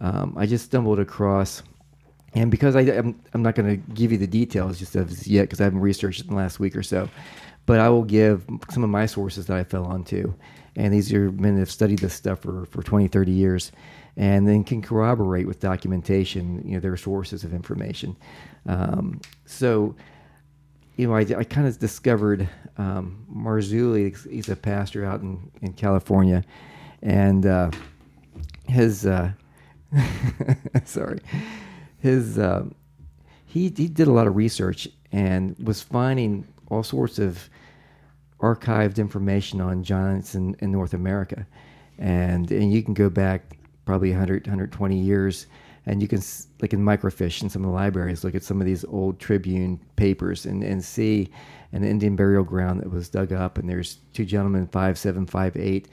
um, 0.00 0.34
I 0.36 0.46
just 0.46 0.66
stumbled 0.66 0.98
across. 0.98 1.62
And 2.34 2.50
because 2.50 2.76
I, 2.76 2.80
I'm, 2.80 3.20
I'm 3.34 3.42
not 3.42 3.54
going 3.54 3.68
to 3.68 3.92
give 3.94 4.12
you 4.12 4.18
the 4.18 4.26
details 4.26 4.78
just 4.78 4.94
as 4.96 5.26
yet 5.26 5.42
because 5.42 5.60
I 5.60 5.64
haven't 5.64 5.80
researched 5.80 6.20
it 6.20 6.26
in 6.26 6.30
the 6.30 6.36
last 6.36 6.60
week 6.60 6.76
or 6.76 6.82
so, 6.82 7.08
but 7.66 7.80
I 7.80 7.88
will 7.88 8.04
give 8.04 8.44
some 8.70 8.84
of 8.84 8.90
my 8.90 9.06
sources 9.06 9.46
that 9.46 9.56
I 9.56 9.64
fell 9.64 9.84
onto. 9.84 10.34
And 10.76 10.92
these 10.92 11.12
are 11.12 11.32
men 11.32 11.54
that 11.54 11.60
have 11.60 11.70
studied 11.70 11.98
this 11.98 12.14
stuff 12.14 12.40
for, 12.40 12.66
for 12.66 12.82
20, 12.82 13.08
30 13.08 13.32
years 13.32 13.72
and 14.18 14.46
then 14.48 14.64
can 14.64 14.82
corroborate 14.82 15.46
with 15.46 15.60
documentation, 15.60 16.60
you 16.66 16.74
know, 16.74 16.80
their 16.80 16.96
sources 16.96 17.44
of 17.44 17.54
information. 17.54 18.16
Um, 18.66 19.20
so, 19.46 19.94
you 20.96 21.06
know, 21.06 21.14
I, 21.14 21.20
I 21.20 21.44
kind 21.44 21.68
of 21.68 21.78
discovered 21.78 22.48
um, 22.78 23.24
Marzulli. 23.32 24.16
He's 24.28 24.48
a 24.48 24.56
pastor 24.56 25.04
out 25.04 25.20
in, 25.20 25.50
in 25.62 25.72
California, 25.72 26.44
and 27.02 27.46
uh, 27.46 27.70
his 28.66 29.06
uh, 29.06 29.32
sorry, 30.84 31.20
his 31.98 32.38
um 32.38 32.74
he 33.46 33.72
he 33.76 33.88
did 33.88 34.08
a 34.08 34.12
lot 34.12 34.26
of 34.26 34.36
research 34.36 34.88
and 35.12 35.56
was 35.58 35.82
finding 35.82 36.46
all 36.68 36.82
sorts 36.82 37.18
of 37.18 37.48
archived 38.40 38.98
information 38.98 39.60
on 39.60 39.82
giants 39.82 40.34
in, 40.34 40.54
North 40.60 40.94
America, 40.94 41.46
and 41.98 42.50
and 42.50 42.72
you 42.72 42.82
can 42.82 42.94
go 42.94 43.08
back 43.08 43.58
probably 43.84 44.10
100 44.10 44.46
120 44.46 44.98
years 44.98 45.46
and 45.86 46.02
you 46.02 46.08
can 46.08 46.20
like 46.60 46.74
in 46.74 46.80
microfiche 46.80 47.42
in 47.42 47.48
some 47.48 47.64
of 47.64 47.70
the 47.70 47.74
libraries 47.74 48.22
look 48.22 48.34
at 48.34 48.44
some 48.44 48.60
of 48.60 48.66
these 48.66 48.84
old 48.84 49.18
tribune 49.18 49.80
papers 49.96 50.44
and, 50.44 50.62
and 50.62 50.84
see 50.84 51.30
an 51.72 51.82
indian 51.82 52.14
burial 52.14 52.44
ground 52.44 52.80
that 52.80 52.90
was 52.90 53.08
dug 53.08 53.32
up 53.32 53.56
and 53.56 53.66
there's 53.66 54.00
two 54.12 54.26
gentlemen 54.26 54.66
five 54.66 54.98
seven 54.98 55.24
five 55.24 55.56
eight 55.56 55.88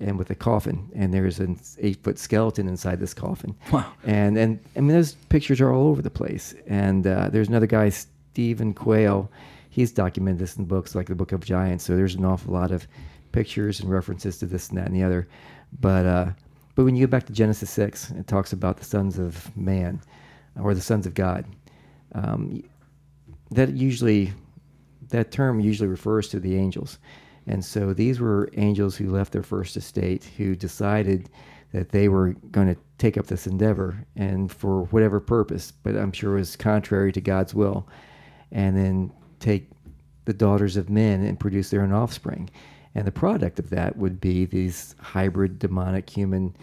and 0.00 0.18
with 0.18 0.30
a 0.30 0.34
coffin 0.34 0.90
and 0.94 1.12
there's 1.14 1.38
an 1.40 1.58
eight 1.78 2.02
foot 2.02 2.18
skeleton 2.18 2.68
inside 2.68 2.98
this 3.00 3.14
coffin 3.14 3.54
Wow. 3.72 3.92
and 4.04 4.36
and 4.36 4.58
i 4.76 4.80
mean 4.80 4.88
those 4.96 5.12
pictures 5.28 5.60
are 5.60 5.72
all 5.72 5.88
over 5.88 6.02
the 6.02 6.10
place 6.10 6.54
and 6.66 7.06
uh, 7.06 7.28
there's 7.30 7.48
another 7.48 7.66
guy 7.66 7.90
stephen 7.90 8.74
quayle 8.74 9.30
he's 9.70 9.92
documented 9.92 10.40
this 10.40 10.56
in 10.56 10.64
books 10.64 10.94
like 10.94 11.06
the 11.06 11.14
book 11.14 11.32
of 11.32 11.44
giants 11.44 11.84
so 11.84 11.94
there's 11.96 12.14
an 12.16 12.24
awful 12.24 12.52
lot 12.52 12.70
of 12.72 12.86
pictures 13.32 13.80
and 13.80 13.90
references 13.90 14.38
to 14.38 14.46
this 14.46 14.68
and 14.68 14.78
that 14.78 14.86
and 14.86 14.96
the 14.96 15.02
other 15.02 15.28
but 15.80 16.06
uh 16.06 16.26
but 16.76 16.84
when 16.84 16.96
you 16.96 17.06
go 17.06 17.10
back 17.10 17.24
to 17.26 17.32
Genesis 17.32 17.70
6, 17.70 18.10
it 18.18 18.26
talks 18.26 18.52
about 18.52 18.78
the 18.78 18.84
sons 18.84 19.16
of 19.16 19.56
man 19.56 20.00
or 20.60 20.74
the 20.74 20.80
sons 20.80 21.06
of 21.06 21.14
God. 21.14 21.44
Um, 22.16 22.64
that 23.52 23.74
usually, 23.74 24.32
that 25.10 25.30
term 25.30 25.60
usually 25.60 25.88
refers 25.88 26.28
to 26.30 26.40
the 26.40 26.56
angels. 26.56 26.98
And 27.46 27.64
so 27.64 27.92
these 27.92 28.20
were 28.20 28.48
angels 28.54 28.96
who 28.96 29.10
left 29.10 29.32
their 29.32 29.42
first 29.42 29.76
estate, 29.76 30.24
who 30.36 30.54
decided 30.54 31.28
that 31.72 31.90
they 31.90 32.08
were 32.08 32.34
going 32.50 32.68
to 32.68 32.80
take 32.98 33.18
up 33.18 33.26
this 33.26 33.46
endeavor 33.46 34.06
and 34.16 34.50
for 34.50 34.84
whatever 34.84 35.20
purpose, 35.20 35.72
but 35.72 35.96
I'm 35.96 36.12
sure 36.12 36.36
it 36.36 36.40
was 36.40 36.56
contrary 36.56 37.12
to 37.12 37.20
God's 37.20 37.54
will, 37.54 37.88
and 38.52 38.76
then 38.76 39.12
take 39.40 39.68
the 40.24 40.32
daughters 40.32 40.76
of 40.76 40.88
men 40.88 41.24
and 41.24 41.38
produce 41.38 41.70
their 41.70 41.82
own 41.82 41.92
offspring. 41.92 42.48
And 42.94 43.06
the 43.06 43.12
product 43.12 43.58
of 43.58 43.70
that 43.70 43.96
would 43.96 44.20
be 44.20 44.46
these 44.46 44.94
hybrid 45.00 45.58
demonic 45.58 46.08
human 46.08 46.56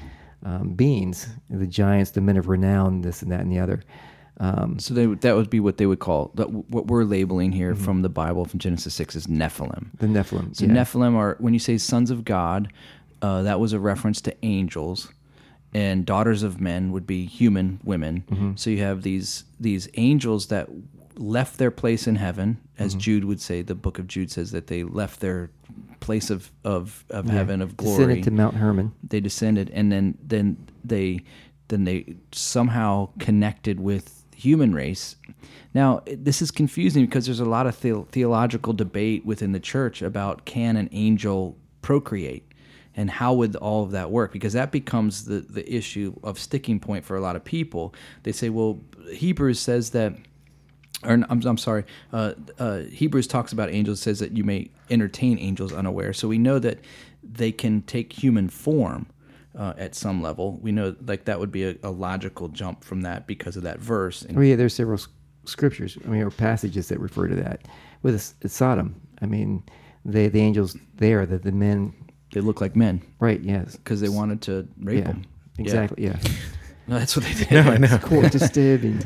um, 0.43 0.73
beings, 0.73 1.27
the 1.49 1.67
giants, 1.67 2.11
the 2.11 2.21
men 2.21 2.37
of 2.37 2.47
renown, 2.47 3.01
this 3.01 3.21
and 3.21 3.31
that 3.31 3.41
and 3.41 3.51
the 3.51 3.59
other. 3.59 3.81
Um, 4.41 4.79
So 4.79 4.93
they, 4.95 5.05
that 5.05 5.35
would 5.35 5.49
be 5.51 5.59
what 5.59 5.77
they 5.77 5.85
would 5.85 5.99
call 5.99 6.31
that, 6.35 6.49
what 6.51 6.87
we're 6.87 7.03
labeling 7.03 7.51
here 7.51 7.75
from 7.75 8.01
the 8.01 8.09
Bible 8.09 8.45
from 8.45 8.59
Genesis 8.59 8.93
six 8.95 9.15
is 9.15 9.27
Nephilim. 9.27 9.85
the 9.99 10.07
Nephilim. 10.07 10.55
So 10.55 10.65
yeah. 10.65 10.71
Nephilim 10.73 11.15
are 11.15 11.35
when 11.39 11.53
you 11.53 11.59
say 11.59 11.77
sons 11.77 12.09
of 12.09 12.25
God, 12.25 12.71
uh, 13.21 13.43
that 13.43 13.59
was 13.59 13.71
a 13.73 13.79
reference 13.79 14.19
to 14.21 14.35
angels, 14.41 15.09
and 15.73 16.05
daughters 16.07 16.41
of 16.43 16.59
men 16.59 16.91
would 16.91 17.05
be 17.05 17.25
human 17.25 17.79
women. 17.83 18.23
Mm-hmm. 18.31 18.51
So 18.55 18.69
you 18.71 18.79
have 18.79 19.03
these 19.03 19.43
these 19.59 19.87
angels 19.93 20.47
that 20.47 20.67
left 21.17 21.57
their 21.59 21.71
place 21.71 22.07
in 22.07 22.15
heaven, 22.15 22.57
as 22.79 22.93
Mm-hmm. 22.93 22.99
Jude 22.99 23.25
would 23.25 23.41
say. 23.41 23.61
The 23.61 23.75
book 23.75 23.99
of 23.99 24.07
Jude 24.07 24.31
says 24.31 24.51
that 24.51 24.65
they 24.67 24.83
left 24.83 25.19
their 25.19 25.51
place 25.99 26.31
of 26.31 26.49
of, 26.63 27.05
of 27.11 27.29
heaven 27.29 27.61
of 27.61 27.77
glory 27.77 27.97
Descended 28.05 28.23
to 28.23 28.31
Mount 28.31 28.55
Hermon. 28.55 28.91
they 29.07 29.19
descended 29.19 29.69
and 29.69 29.91
then 29.91 30.17
then 30.27 30.57
they 30.83 31.21
then 31.67 31.83
they 31.83 32.15
somehow 32.31 33.09
connected 33.19 33.79
with 33.79 34.20
human 34.41 34.73
race. 34.73 35.15
Now 35.73 36.01
this 36.05 36.41
is 36.41 36.51
confusing 36.51 37.05
because 37.05 37.25
there's 37.25 37.39
a 37.39 37.45
lot 37.45 37.67
of 37.67 37.79
the- 37.81 38.05
theological 38.11 38.73
debate 38.73 39.25
within 39.25 39.51
the 39.51 39.59
church 39.59 40.01
about 40.01 40.45
can 40.45 40.75
an 40.77 40.89
angel 40.91 41.57
procreate 41.81 42.47
and 42.95 43.09
how 43.09 43.33
would 43.33 43.55
all 43.55 43.83
of 43.83 43.91
that 43.91 44.11
work? 44.11 44.33
Because 44.33 44.53
that 44.53 44.71
becomes 44.71 45.25
the 45.25 45.39
the 45.39 45.65
issue 45.71 46.13
of 46.23 46.39
sticking 46.39 46.79
point 46.79 47.05
for 47.05 47.15
a 47.15 47.21
lot 47.21 47.35
of 47.35 47.43
people. 47.43 47.93
They 48.23 48.31
say 48.31 48.49
well 48.49 48.79
hebrews 49.11 49.59
says 49.59 49.91
that 49.91 50.13
or 51.03 51.13
I'm, 51.13 51.41
I'm 51.45 51.57
sorry, 51.57 51.83
uh, 52.13 52.33
uh, 52.59 52.79
Hebrews 52.81 53.25
talks 53.25 53.51
about 53.51 53.71
angels, 53.71 53.99
says 53.99 54.19
that 54.19 54.37
you 54.37 54.43
may 54.43 54.69
entertain 54.91 55.39
angels 55.39 55.73
unaware. 55.73 56.13
So 56.13 56.27
we 56.27 56.37
know 56.37 56.59
that 56.59 56.77
they 57.23 57.51
can 57.51 57.81
take 57.83 58.13
human 58.13 58.49
form 58.49 59.07
uh, 59.57 59.73
at 59.77 59.95
some 59.95 60.21
level. 60.21 60.57
We 60.61 60.71
know 60.71 60.95
like 61.05 61.25
that 61.25 61.39
would 61.39 61.51
be 61.51 61.63
a, 61.63 61.75
a 61.83 61.91
logical 61.91 62.47
jump 62.47 62.83
from 62.83 63.01
that 63.01 63.27
because 63.27 63.57
of 63.57 63.63
that 63.63 63.79
verse. 63.79 64.21
And 64.21 64.37
Oh 64.37 64.41
yeah, 64.41 64.55
there's 64.55 64.73
several 64.73 64.99
scriptures, 65.45 65.97
I 66.05 66.09
mean, 66.09 66.21
or 66.21 66.29
passages 66.29 66.87
that 66.89 66.99
refer 66.99 67.27
to 67.27 67.35
that. 67.35 67.67
With 68.03 68.33
Sodom, 68.47 68.99
I 69.21 69.25
mean, 69.25 69.63
they 70.05 70.27
the 70.27 70.41
angels 70.41 70.77
there, 70.95 71.25
that 71.25 71.43
the 71.43 71.51
men, 71.51 71.93
they 72.33 72.41
look 72.41 72.61
like 72.61 72.75
men 72.75 73.01
right? 73.19 73.41
Yes, 73.41 73.77
because 73.77 74.01
they 74.01 74.09
wanted 74.09 74.41
to 74.43 74.67
rape 74.79 74.99
yeah, 74.99 75.11
them. 75.11 75.25
exactly, 75.57 76.03
yeah. 76.03 76.17
No, 76.91 76.99
that's 76.99 77.15
what 77.15 77.25
they 77.25 77.33
did. 77.33 77.51
No, 77.51 77.61
I 77.71 77.77
know. 77.77 77.97
Quite 77.99 78.31
disturbing. 78.33 78.99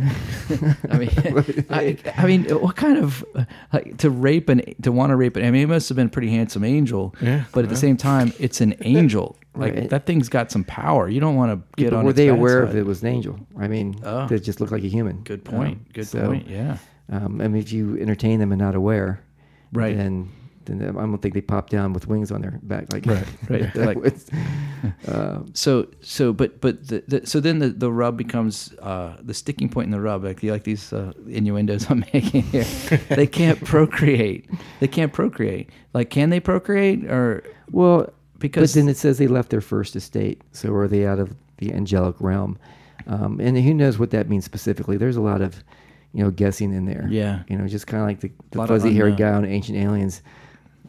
I 0.90 0.98
mean, 0.98 1.10
I, 1.70 1.98
I 2.18 2.26
mean, 2.26 2.46
what 2.60 2.76
kind 2.76 2.98
of 2.98 3.24
uh, 3.36 3.46
like 3.72 3.98
to 3.98 4.10
rape 4.10 4.50
and 4.50 4.64
to 4.82 4.92
want 4.92 5.12
to 5.12 5.16
rape 5.16 5.38
it? 5.38 5.46
I 5.46 5.52
mean, 5.52 5.62
it 5.62 5.68
must 5.70 5.88
have 5.90 5.96
been 5.96 6.08
a 6.08 6.10
pretty 6.10 6.30
handsome 6.32 6.64
angel. 6.64 7.14
Yeah, 7.22 7.44
But 7.54 7.64
at 7.64 7.70
the 7.70 7.76
same 7.78 7.96
time, 7.96 8.34
it's 8.40 8.60
an 8.60 8.74
angel. 8.82 9.38
Like 9.56 9.76
Right. 9.76 9.90
that 9.92 10.06
thing's 10.08 10.30
got 10.30 10.52
some 10.52 10.64
power. 10.64 11.08
You 11.08 11.20
don't 11.20 11.36
want 11.36 11.52
to 11.52 11.68
Yeah, 11.82 11.86
get 11.86 11.92
but 11.92 11.98
on. 12.00 12.04
were 12.06 12.10
its 12.10 12.18
they 12.18 12.30
bad 12.30 12.40
aware 12.40 12.62
side. 12.66 12.70
of 12.72 12.76
it 12.76 12.86
was 12.88 13.04
an 13.04 13.08
angel? 13.10 13.40
I 13.58 13.68
mean, 13.68 13.96
Oh. 14.04 14.28
that 14.28 14.40
just 14.44 14.60
looked 14.60 14.72
like 14.74 14.84
a 14.84 14.88
human. 14.90 15.22
Good 15.24 15.46
point. 15.46 15.78
Um, 15.78 15.86
Good 15.94 16.08
so, 16.08 16.26
point. 16.28 16.48
Yeah. 16.50 16.78
Um, 17.12 17.40
I 17.40 17.48
mean, 17.48 17.62
if 17.62 17.72
you 17.72 17.98
entertain 18.00 18.40
them 18.40 18.52
and 18.52 18.60
not 18.60 18.74
aware, 18.74 19.22
Right. 19.72 19.96
then 19.96 20.30
then 20.66 20.82
I 20.98 21.02
don't 21.02 21.18
think 21.22 21.34
they 21.34 21.42
pop 21.42 21.70
down 21.70 21.94
with 21.94 22.08
wings 22.08 22.32
on 22.32 22.42
their 22.42 22.60
back. 22.64 22.92
Like, 22.94 23.06
Right. 23.06 23.26
Right. 23.50 23.74
They're 23.74 23.86
like- 23.86 23.98
was- 24.02 24.30
um, 25.08 25.48
So 25.54 25.88
so 26.02 26.34
but 26.34 26.62
but 26.62 26.88
the, 26.88 27.04
the, 27.08 27.26
so 27.28 27.40
then 27.40 27.60
the, 27.60 27.70
the 27.70 27.92
rub 27.92 28.18
becomes 28.18 28.74
uh, 28.82 29.18
the 29.22 29.34
sticking 29.34 29.70
point 29.70 29.86
in 29.86 29.92
the 29.92 30.02
rub 30.02 30.24
like 30.24 30.42
like 30.44 30.64
these 30.64 30.92
uh, 30.94 31.14
innuendos 31.28 31.90
I'm 31.90 32.00
making 32.14 32.44
here. 32.44 32.66
they 33.10 33.28
can't 33.28 33.64
procreate. 33.64 34.50
They 34.80 34.88
can't 34.88 35.14
procreate. 35.14 35.70
Like 35.94 36.10
can 36.10 36.30
they 36.30 36.40
procreate 36.40 37.06
or 37.06 37.44
well, 37.72 38.10
because 38.40 38.74
but 38.74 38.80
then 38.80 38.90
it 38.90 38.98
says 38.98 39.18
they 39.18 39.28
left 39.28 39.50
their 39.50 39.62
first 39.62 39.96
estate. 39.96 40.42
So 40.52 40.74
are 40.74 40.88
they 40.88 41.06
out 41.06 41.20
of 41.20 41.36
the 41.58 41.74
angelic 41.74 42.16
realm? 42.20 42.58
Um, 43.08 43.40
and 43.40 43.58
who 43.58 43.74
knows 43.74 43.98
what 44.00 44.10
that 44.12 44.30
means 44.30 44.46
specifically? 44.46 44.98
There's 44.98 45.16
a 45.16 45.22
lot 45.22 45.42
of, 45.42 45.64
you 46.14 46.24
know, 46.24 46.32
guessing 46.32 46.74
in 46.74 46.86
there. 46.86 47.08
Yeah. 47.10 47.44
You 47.48 47.58
know, 47.58 47.68
just 47.68 47.86
kind 47.88 48.02
of 48.02 48.08
like 48.08 48.20
the, 48.22 48.32
the 48.52 48.66
fuzzy-haired 48.66 49.18
guy 49.18 49.30
on 49.32 49.46
Ancient 49.46 49.78
Aliens. 49.78 50.22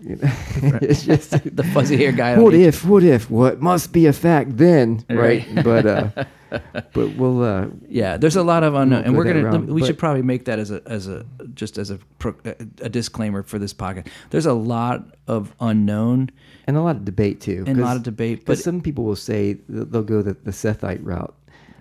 You 0.07 0.17
know, 0.17 0.31
it's 0.83 1.03
just 1.05 1.31
the 1.57 1.65
fuzzy 1.75 1.97
hair 1.97 2.13
guy. 2.13 2.39
what 2.39 2.55
if? 2.55 2.85
What 2.85 3.03
if? 3.03 3.29
What 3.29 3.61
must 3.61 3.93
be 3.93 4.07
a 4.07 4.13
fact 4.13 4.57
then? 4.57 5.05
Right. 5.11 5.45
Right. 5.53 5.65
but 5.65 5.87
uh, 5.87 6.25
but 6.93 7.17
we'll 7.17 7.43
uh, 7.43 7.67
Yeah, 7.89 8.17
there's 8.17 8.37
a 8.37 8.45
lot 8.45 8.63
of 8.63 8.75
unknown, 8.75 8.99
Won't 9.03 9.07
and 9.07 9.17
we're 9.17 9.25
gonna. 9.25 9.43
route, 9.43 9.67
we 9.67 9.85
should 9.85 9.99
probably 9.99 10.23
make 10.23 10.45
that 10.45 10.61
as 10.61 10.71
a 10.71 10.81
as 10.87 11.09
a 11.09 11.27
just 11.55 11.77
as 11.77 11.91
a 11.91 11.99
pro- 12.21 12.37
a 12.81 12.89
disclaimer 12.89 13.43
for 13.43 13.59
this 13.59 13.75
podcast. 13.75 14.07
There's 14.31 14.47
a 14.47 14.53
lot 14.55 15.17
of 15.27 15.53
unknown 15.61 16.31
and 16.69 16.77
a 16.77 16.83
lot 16.83 16.95
of 16.97 17.05
debate 17.05 17.41
too. 17.41 17.65
and 17.67 17.79
a 17.81 17.83
lot 17.83 17.97
of 17.97 18.05
debate, 18.05 18.41
But 18.47 18.53
but 18.53 18.59
some 18.59 18.81
people 18.81 19.03
will 19.05 19.17
say 19.17 19.55
they'll 19.69 20.03
go 20.05 20.23
the, 20.23 20.35
the 20.45 20.53
Sethite 20.53 21.01
route, 21.03 21.35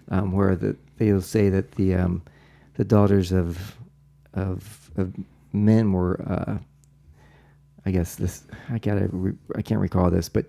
um, 0.10 0.32
where 0.32 0.56
the, 0.56 0.76
they'll 0.98 1.22
say 1.22 1.50
that 1.50 1.74
the 1.74 1.94
um, 1.94 2.24
the 2.74 2.84
daughters 2.86 3.32
of 3.32 3.76
of 4.34 4.90
of 4.98 5.14
men 5.54 5.92
were, 5.94 6.20
uh, 6.28 6.58
I 7.86 7.92
guess 7.92 8.16
this 8.16 8.44
I 8.72 8.80
gotta 8.80 9.08
re, 9.12 9.34
I 9.56 9.62
can't 9.62 9.80
recall 9.80 10.10
this, 10.10 10.30
but 10.30 10.46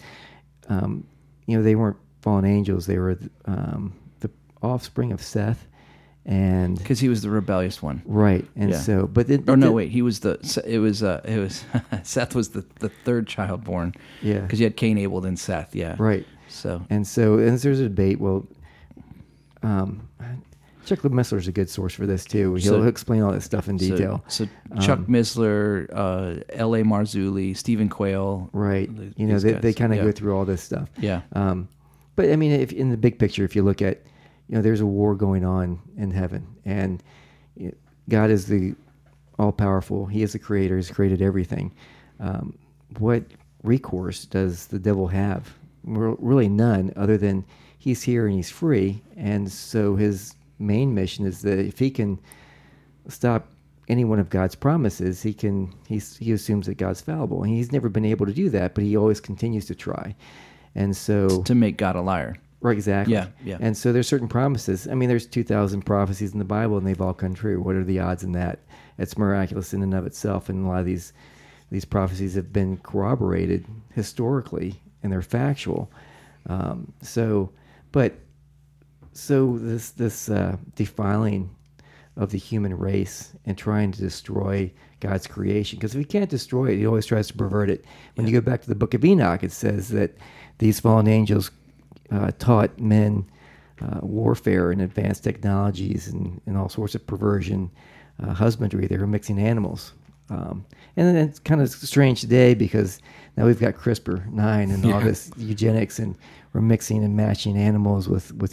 um, 0.69 1.07
you 1.47 1.57
know 1.57 1.63
they 1.63 1.75
weren't 1.75 1.97
fallen 2.23 2.45
angels; 2.45 2.87
they 2.87 2.99
were 2.99 3.19
um, 3.45 3.93
the 4.21 4.31
offspring 4.63 5.13
of 5.13 5.23
Seth, 5.23 5.67
and 6.25 6.79
because 6.79 6.99
he 7.01 7.09
was 7.09 7.23
the 7.23 7.31
rebellious 7.31 7.83
one. 7.83 8.03
right, 8.07 8.45
and 8.57 8.71
Yeah. 8.71 8.81
so 8.81 9.07
but 9.07 9.29
it, 9.31 9.49
Or 9.49 9.57
no, 9.57 9.69
it- 9.69 9.75
wait, 9.75 9.91
he 9.91 10.03
was 10.03 10.21
the. 10.21 10.39
It 10.67 10.79
was. 10.79 11.03
Uh, 11.03 11.21
it 11.25 11.39
was. 11.39 11.65
Seth 12.03 12.35
was 12.35 12.49
the 12.51 12.65
the 12.81 12.89
third 13.05 13.27
child 13.27 13.65
born. 13.65 13.93
Yeah. 14.23 14.41
because 14.41 14.59
you 14.61 14.65
had 14.67 14.77
Cain, 14.77 14.97
Abel, 14.99 15.21
then 15.21 15.37
Seth. 15.37 15.75
Yeah, 15.75 15.95
right. 15.99 16.27
So 16.49 16.83
And 16.91 17.07
so, 17.07 17.39
and 17.39 17.59
there's 17.59 17.81
a 17.81 17.85
debate. 17.85 18.19
Well, 18.21 18.47
um, 19.63 20.09
Chuck 20.87 21.01
Missler 21.01 21.39
is 21.39 21.49
a 21.49 21.53
good 21.53 21.69
source 21.69 21.93
for 21.95 22.07
this 22.07 22.25
too. 22.25 22.55
He'll 22.55 22.61
So- 22.81 22.83
explain 22.85 23.21
all 23.23 23.33
this 23.33 23.45
stuff 23.45 23.69
in 23.69 23.77
detail. 23.77 24.25
So, 24.29 24.47
Chuck 24.81 25.01
Um, 25.01 25.07
Missler, 25.07 25.89
uh, 25.93 26.41
L.A. 26.51 26.83
Marzulli, 26.83 27.57
Stephen 27.57 27.89
Quayle. 27.89 28.49
right? 28.53 28.89
You 29.17 29.27
know, 29.27 29.39
they, 29.39 29.53
guys. 29.53 29.63
they 29.63 29.73
kind 29.75 29.93
of 29.93 29.99
Yeah. 29.99 30.05
go 30.05 30.13
through 30.13 30.35
all 30.37 30.45
this 30.45 30.63
stuff. 30.63 30.89
Yeah. 30.99 31.23
Um, 31.33 31.69
but 32.15 32.31
I 32.31 32.37
mean, 32.37 32.53
if 32.53 32.73
in 32.73 32.91
the 32.91 32.97
big 32.97 33.19
picture, 33.19 33.45
if 33.45 33.55
you 33.55 33.63
look 33.63 33.83
at, 33.83 34.03
you 34.49 34.55
know, 34.55 34.63
there's 34.63 34.81
a 34.81 34.87
war 34.87 35.15
going 35.17 35.45
on 35.45 35.81
in 35.97 36.13
heaven, 36.13 36.47
and 36.65 37.03
you 37.57 37.67
know, 37.67 37.73
God 38.09 38.31
is 38.31 38.47
the 38.47 38.75
all 39.39 39.53
powerful. 39.53 40.07
He 40.07 40.23
is 40.23 40.33
the 40.33 40.39
creator. 40.39 40.77
He's 40.77 40.91
created 40.91 41.21
everything. 41.21 41.73
Um, 42.21 42.55
what 42.99 43.25
recourse 43.65 44.25
does 44.25 44.69
the 44.69 44.79
devil 44.79 45.09
have? 45.09 45.53
Re- 45.85 46.15
Really, 46.19 46.49
none, 46.49 46.93
other 46.97 47.19
than 47.19 47.45
he's 47.77 48.03
here 48.03 48.27
and 48.27 48.35
he's 48.35 48.51
free, 48.51 49.03
and 49.17 49.51
so 49.51 49.97
his 49.97 50.35
main 50.59 50.95
mission 50.95 51.27
is 51.27 51.43
that 51.43 51.59
if 51.59 51.79
he 51.79 51.91
can 51.91 52.19
stop 53.09 53.49
any 53.89 54.05
one 54.05 54.19
of 54.19 54.31
God's 54.31 54.55
promises, 54.55 55.23
he 55.23 55.33
can 55.33 55.73
he's, 55.87 56.17
he 56.17 56.33
assumes 56.33 56.67
that 56.67 56.77
God's 56.77 57.01
fallible, 57.01 57.43
and 57.43 57.53
he's 57.53 57.73
never 57.73 57.89
been 57.89 58.05
able 58.05 58.27
to 58.27 58.33
do 58.33 58.51
that, 58.51 58.75
but 58.75 58.83
he 58.83 58.97
always 58.97 59.21
continues 59.21 59.67
to 59.67 59.75
try, 59.75 60.15
and 60.75 60.97
so 60.97 61.43
to 61.43 61.55
make 61.55 61.77
God 61.77 61.95
a 61.95 62.01
liar. 62.01 62.37
right 62.61 62.77
exactly 62.77 63.15
Yeah, 63.15 63.29
yeah. 63.45 63.59
and 63.61 63.77
so 63.77 63.93
there's 63.93 64.09
certain 64.09 64.29
promises. 64.29 64.89
I 64.89 64.95
mean, 64.95 65.09
there's 65.09 65.27
two 65.27 65.45
thousand 65.45 65.83
prophecies 65.83 66.33
in 66.33 66.39
the 66.41 66.45
Bible, 66.45 66.79
and 66.79 66.87
they've 66.87 67.01
all 67.01 67.15
come 67.15 67.35
true. 67.35 67.61
What 67.63 67.77
are 67.77 67.85
the 67.85 68.01
odds 68.01 68.25
in 68.25 68.33
that? 68.33 68.59
It's 68.99 69.17
miraculous 69.17 69.73
in 69.73 69.83
and 69.83 69.95
of 69.95 70.05
itself, 70.07 70.49
and 70.49 70.65
a 70.65 70.69
lot 70.69 70.81
of 70.81 70.87
these 70.87 71.13
these 71.71 71.85
prophecies 71.85 72.35
have 72.35 72.53
been 72.53 72.79
corroborated 72.79 73.67
historically, 73.95 74.81
and 75.03 75.13
they're 75.13 75.23
factual. 75.23 75.91
Um, 76.49 76.93
so, 77.03 77.51
but 77.93 78.15
so 79.17 79.59
this 79.59 79.91
this 79.91 80.29
uh, 80.29 80.57
defiling 80.75 81.51
of 82.17 82.31
the 82.31 82.39
human 82.39 82.77
race 82.77 83.33
and 83.45 83.59
trying 83.59 83.93
to 83.93 84.01
destroy 84.01 84.71
God's 85.01 85.27
creation. 85.27 85.79
Because 85.79 85.95
if 85.95 85.99
he 85.99 86.05
can't 86.05 86.31
destroy 86.31 86.71
it, 86.71 86.79
he 86.79 86.87
always 86.87 87.07
tries 87.07 87.29
to 87.29 87.35
pervert 87.35 87.69
it. 87.69 87.85
When 88.15 88.27
you 88.27 88.33
go 88.33 88.41
back 88.41 88.63
to 88.63 88.69
the 88.69 88.75
Book 88.75 88.95
of 88.95 89.05
Enoch, 89.05 89.43
it 89.43 89.53
says 89.53 89.89
that 89.91 90.17
these 90.59 90.81
fallen 90.81 91.09
angels 91.09 91.51
uh, 92.11 92.31
taught 92.39 92.79
men 92.79 93.27
uh, 93.83 94.01
warfare 94.01 94.71
and 94.71 94.81
advanced 94.81 95.25
technologies 95.25 96.09
and, 96.09 96.41
and 96.47 96.57
all 96.57 96.71
sorts 96.71 96.95
of 96.95 97.07
perversion, 97.07 97.71
uh, 98.23 98.33
husbandry. 98.33 98.87
They 98.87 98.97
were 98.97 99.07
mixing 99.07 99.39
animals. 99.39 99.93
Um, 100.31 100.65
and 100.97 101.07
then 101.07 101.17
it's 101.17 101.39
kind 101.39 101.61
of 101.61 101.69
strange 101.69 102.21
today 102.23 102.55
because 102.55 103.01
now 103.37 103.45
we've 103.45 103.61
got 103.61 103.75
CRISPR 103.75 104.33
nine 104.33 104.71
and 104.71 104.85
all 104.91 105.01
this 105.01 105.31
eugenics, 105.37 105.99
and 105.99 106.17
we're 106.53 106.63
mixing 106.63 107.05
and 107.05 107.15
matching 107.15 107.57
animals 107.57 108.09
with 108.09 108.33
with 108.35 108.53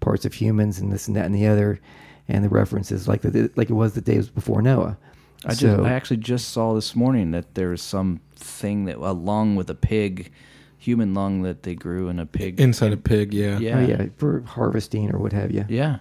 parts 0.00 0.24
of 0.24 0.34
humans 0.34 0.78
and 0.78 0.92
this 0.92 1.08
and 1.08 1.16
that 1.16 1.26
and 1.26 1.34
the 1.34 1.46
other, 1.46 1.80
and 2.28 2.44
the 2.44 2.48
references 2.48 3.08
like 3.08 3.22
the 3.22 3.50
like 3.56 3.70
it 3.70 3.74
was 3.74 3.94
the 3.94 4.00
days 4.00 4.28
before 4.28 4.62
Noah. 4.62 4.96
I 5.44 5.54
just, 5.54 5.78
I 5.80 5.90
actually 5.92 6.16
just 6.16 6.48
saw 6.48 6.74
this 6.74 6.96
morning 6.96 7.30
that 7.30 7.54
there's 7.54 7.80
some 7.80 8.20
thing 8.34 8.86
that 8.86 8.96
a 8.96 9.12
lung 9.12 9.54
with 9.54 9.70
a 9.70 9.74
pig, 9.74 10.32
human 10.78 11.14
lung 11.14 11.42
that 11.42 11.62
they 11.62 11.76
grew 11.76 12.08
in 12.08 12.18
a 12.18 12.26
pig. 12.26 12.60
Inside 12.60 12.92
a 12.92 12.96
pig, 12.96 13.32
yeah. 13.32 13.58
Yeah. 13.60 13.78
Oh 13.78 13.80
yeah, 13.86 14.06
for 14.16 14.40
harvesting 14.42 15.14
or 15.14 15.18
what 15.18 15.32
have 15.32 15.52
you, 15.52 15.64
yeah. 15.68 15.98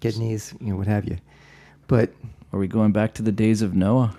kidneys, 0.00 0.54
you 0.60 0.70
know, 0.70 0.76
what 0.76 0.88
have 0.88 1.04
you. 1.04 1.18
But 1.86 2.12
Are 2.52 2.58
we 2.58 2.66
going 2.66 2.90
back 2.90 3.14
to 3.14 3.22
the 3.22 3.30
days 3.30 3.62
of 3.62 3.74
Noah? 3.76 4.12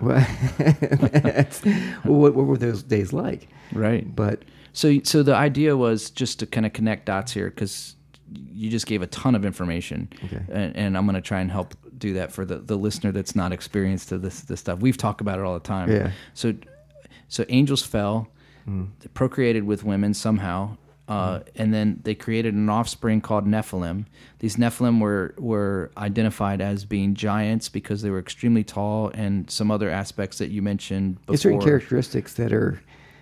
that's- 0.58 1.62
well, 2.04 2.14
what, 2.18 2.34
what 2.34 2.46
were 2.46 2.56
those 2.56 2.82
days 2.82 3.12
like? 3.12 3.48
Right. 3.72 4.14
But 4.14 4.42
So, 4.72 5.00
so 5.04 5.22
the 5.22 5.34
idea 5.34 5.76
was 5.76 6.08
just 6.10 6.38
to 6.38 6.46
kind 6.46 6.64
of 6.64 6.72
connect 6.72 7.06
dots 7.06 7.32
here 7.32 7.50
because 7.50 7.94
you 8.52 8.70
just 8.70 8.86
gave 8.86 9.02
a 9.02 9.06
ton 9.06 9.34
of 9.34 9.44
information, 9.44 10.08
Okay. 10.24 10.42
and, 10.50 10.76
and 10.76 10.96
I'm 10.96 11.04
going 11.06 11.14
to 11.14 11.20
try 11.20 11.40
and 11.40 11.50
help 11.50 11.74
do 11.98 12.14
that 12.14 12.32
for 12.32 12.44
the, 12.44 12.58
the 12.58 12.76
listener 12.76 13.12
that's 13.12 13.36
not 13.36 13.52
experienced 13.52 14.08
to 14.08 14.18
this 14.18 14.40
this 14.42 14.60
stuff. 14.60 14.80
We've 14.80 14.96
talked 14.96 15.20
about 15.20 15.38
it 15.38 15.44
all 15.44 15.54
the 15.54 15.60
time. 15.60 15.90
Yeah. 15.90 16.10
So, 16.34 16.54
so 17.28 17.44
angels 17.48 17.82
fell, 17.82 18.28
they 18.66 19.08
procreated 19.14 19.64
with 19.64 19.84
women 19.84 20.14
somehow, 20.14 20.76
uh, 21.08 21.40
and 21.56 21.74
then 21.74 22.00
they 22.04 22.14
created 22.14 22.54
an 22.54 22.68
offspring 22.68 23.20
called 23.20 23.46
Nephilim. 23.46 24.06
These 24.38 24.56
Nephilim 24.56 25.00
were 25.00 25.34
were 25.38 25.90
identified 25.96 26.60
as 26.60 26.84
being 26.84 27.14
giants 27.14 27.68
because 27.68 28.02
they 28.02 28.10
were 28.10 28.18
extremely 28.20 28.64
tall, 28.64 29.10
and 29.14 29.50
some 29.50 29.70
other 29.70 29.90
aspects 29.90 30.38
that 30.38 30.50
you 30.50 30.62
mentioned 30.62 31.16
before. 31.20 31.26
There's 31.32 31.40
certain 31.42 31.60
characteristics 31.60 32.34
that 32.34 32.52
are 32.52 32.80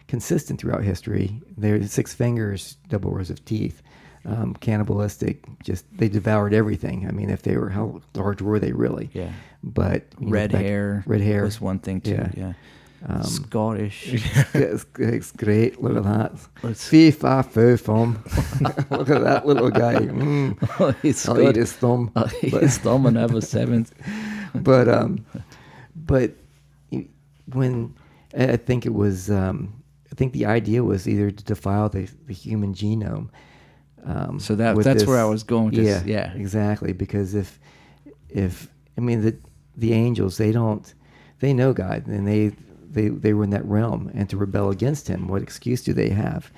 consistent 0.09 0.61
throughout 0.61 0.83
history. 0.83 1.41
They're 1.57 1.83
six 1.87 2.13
fingers, 2.15 2.77
double 2.89 3.13
rows 3.13 3.31
of 3.31 3.45
teeth, 3.45 3.81
um, 4.25 4.55
cannibalistic. 4.55 5.45
Just 5.63 5.85
they 5.97 6.09
devoured 6.09 6.55
everything. 6.55 7.07
I 7.07 7.13
mean, 7.13 7.31
if 7.31 7.43
they 7.43 7.57
were 7.57 7.71
how 7.71 8.03
large 8.15 8.43
were 8.43 8.59
they 8.59 8.73
really? 8.73 9.11
Yeah. 9.13 9.33
But 9.63 10.21
know, 10.21 10.31
red 10.31 10.53
back- 10.53 10.63
hair. 10.63 11.05
red 11.07 11.21
hair 11.21 11.45
was 11.45 11.61
one 11.61 11.79
thing 11.79 12.01
too. 12.01 12.13
Yeah. 12.13 12.31
Yeah. 12.37 12.53
Um, 13.07 13.23
Scottish. 13.25 14.09
it's, 14.55 14.85
it's 14.99 15.33
great. 15.33 15.83
Look 15.83 15.97
at 15.97 16.05
that. 16.05 16.77
Fee 16.77 17.11
fa 17.11 17.43
foo 17.43 17.79
fum. 17.79 18.23
Look 18.91 19.09
at 19.09 19.23
that 19.23 19.47
little 19.47 19.71
guy. 19.71 19.95
Mm. 19.95 20.59
oh, 20.81 20.91
he's 21.01 21.27
I'll 21.27 21.41
eat 21.41 21.57
his 21.57 21.73
thumb. 21.73 22.11
Oh, 22.15 22.27
he's 22.27 22.77
thumb 22.79 23.07
and 23.07 23.17
have 23.17 23.35
a 23.35 23.41
seventh. 23.41 23.95
but 24.55 24.87
um, 24.87 25.25
but 25.97 26.33
when 27.47 27.95
I 28.37 28.53
I 28.53 28.57
think 28.57 28.85
it 28.85 28.95
was, 28.95 29.31
um, 29.31 29.83
I 30.13 30.15
think 30.15 30.33
the 30.33 30.47
idea 30.47 30.85
was 30.85 31.09
either 31.09 31.31
to 31.31 31.45
defile 31.45 31.89
the, 31.89 32.09
the 32.27 32.35
human 32.35 32.75
genome. 32.75 33.31
Um, 34.05 34.39
So 34.41 34.55
that- 34.57 34.77
that's 34.85 35.03
where 35.09 35.19
I 35.21 35.25
was 35.25 35.43
going 35.43 35.71
this, 35.73 36.03
yeah. 36.07 36.33
exactly. 36.35 36.93
Because 36.93 37.35
if 37.35 37.59
if 38.29 38.69
I 38.97 39.01
mean 39.01 39.23
the 39.23 39.37
the 39.77 39.93
angels, 39.93 40.37
they 40.37 40.53
don't, 40.53 40.93
they 41.41 41.53
know 41.53 41.73
God, 41.73 42.07
and 42.07 42.27
they 42.27 42.53
they 42.91 43.09
they 43.09 43.33
were 43.35 43.45
in 43.45 43.51
that 43.51 43.65
realm, 43.65 44.11
and 44.15 44.29
to 44.31 44.37
rebel 44.37 44.71
against 44.71 45.09
Him, 45.09 45.29
what 45.29 45.43
excuse 45.43 45.83
do 45.83 45.93
they 45.93 46.11
have? 46.11 46.51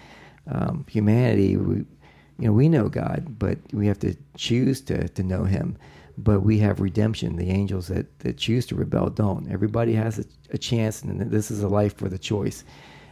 Um, 0.47 0.85
humanity, 0.89 1.57
we, 1.57 1.77
you 1.77 2.47
know, 2.49 2.53
we 2.53 2.69
know 2.69 2.89
God, 2.89 3.37
but 3.39 3.59
we 3.73 3.87
have 3.87 3.99
to 4.01 4.15
choose 4.37 4.81
to, 4.83 5.09
to 5.09 5.23
know 5.23 5.45
Him. 5.45 5.77
But 6.19 6.41
we 6.43 6.59
have 6.59 6.81
redemption. 6.81 7.37
The 7.37 7.49
angels 7.51 7.87
that, 7.89 8.19
that 8.21 8.37
choose 8.37 8.67
to 8.67 8.75
rebel 8.75 9.09
don't. 9.09 9.51
Everybody 9.51 9.95
has 9.95 10.19
a, 10.19 10.25
a 10.51 10.59
chance, 10.59 11.03
and 11.03 11.31
this 11.31 11.51
is 11.51 11.63
a 11.63 11.69
life 11.69 11.97
for 11.97 12.09
the 12.09 12.19
choice. 12.19 12.65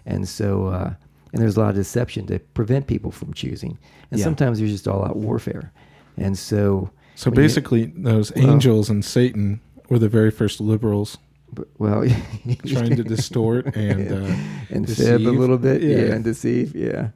And 0.06 0.28
so, 0.28 0.66
uh, 0.66 0.94
and 1.32 1.40
there's 1.42 1.56
a 1.56 1.60
lot 1.60 1.70
of 1.70 1.76
deception 1.76 2.26
to 2.26 2.38
prevent 2.54 2.86
people 2.86 3.10
from 3.10 3.32
choosing. 3.34 3.78
And 4.10 4.18
Yeah. 4.18 4.24
sometimes 4.24 4.58
there's 4.58 4.70
just 4.72 4.88
all 4.88 5.04
out 5.04 5.16
warfare. 5.16 5.72
And 6.16 6.36
so, 6.38 6.90
So 7.14 7.30
when 7.30 7.36
you- 7.38 7.42
basically, 7.44 7.92
those 7.96 8.32
Well- 8.34 8.50
angels 8.50 8.90
and 8.90 9.04
Satan 9.04 9.60
were 9.88 9.98
the 9.98 10.08
very 10.08 10.30
first 10.30 10.60
liberals 10.60 11.18
but- 11.52 11.68
well, 11.78 12.04
trying 12.66 12.94
to 12.96 13.02
distort 13.02 13.66
and 13.76 14.12
uh, 14.12 14.34
and 14.70 14.86
deceive. 14.86 15.06
fib 15.18 15.26
a 15.26 15.30
little 15.30 15.58
bit, 15.58 15.82
yeah. 15.82 15.96
Yeah. 15.96 16.14
and 16.14 16.22
deceive, 16.24 16.76
yeah. 16.76 17.08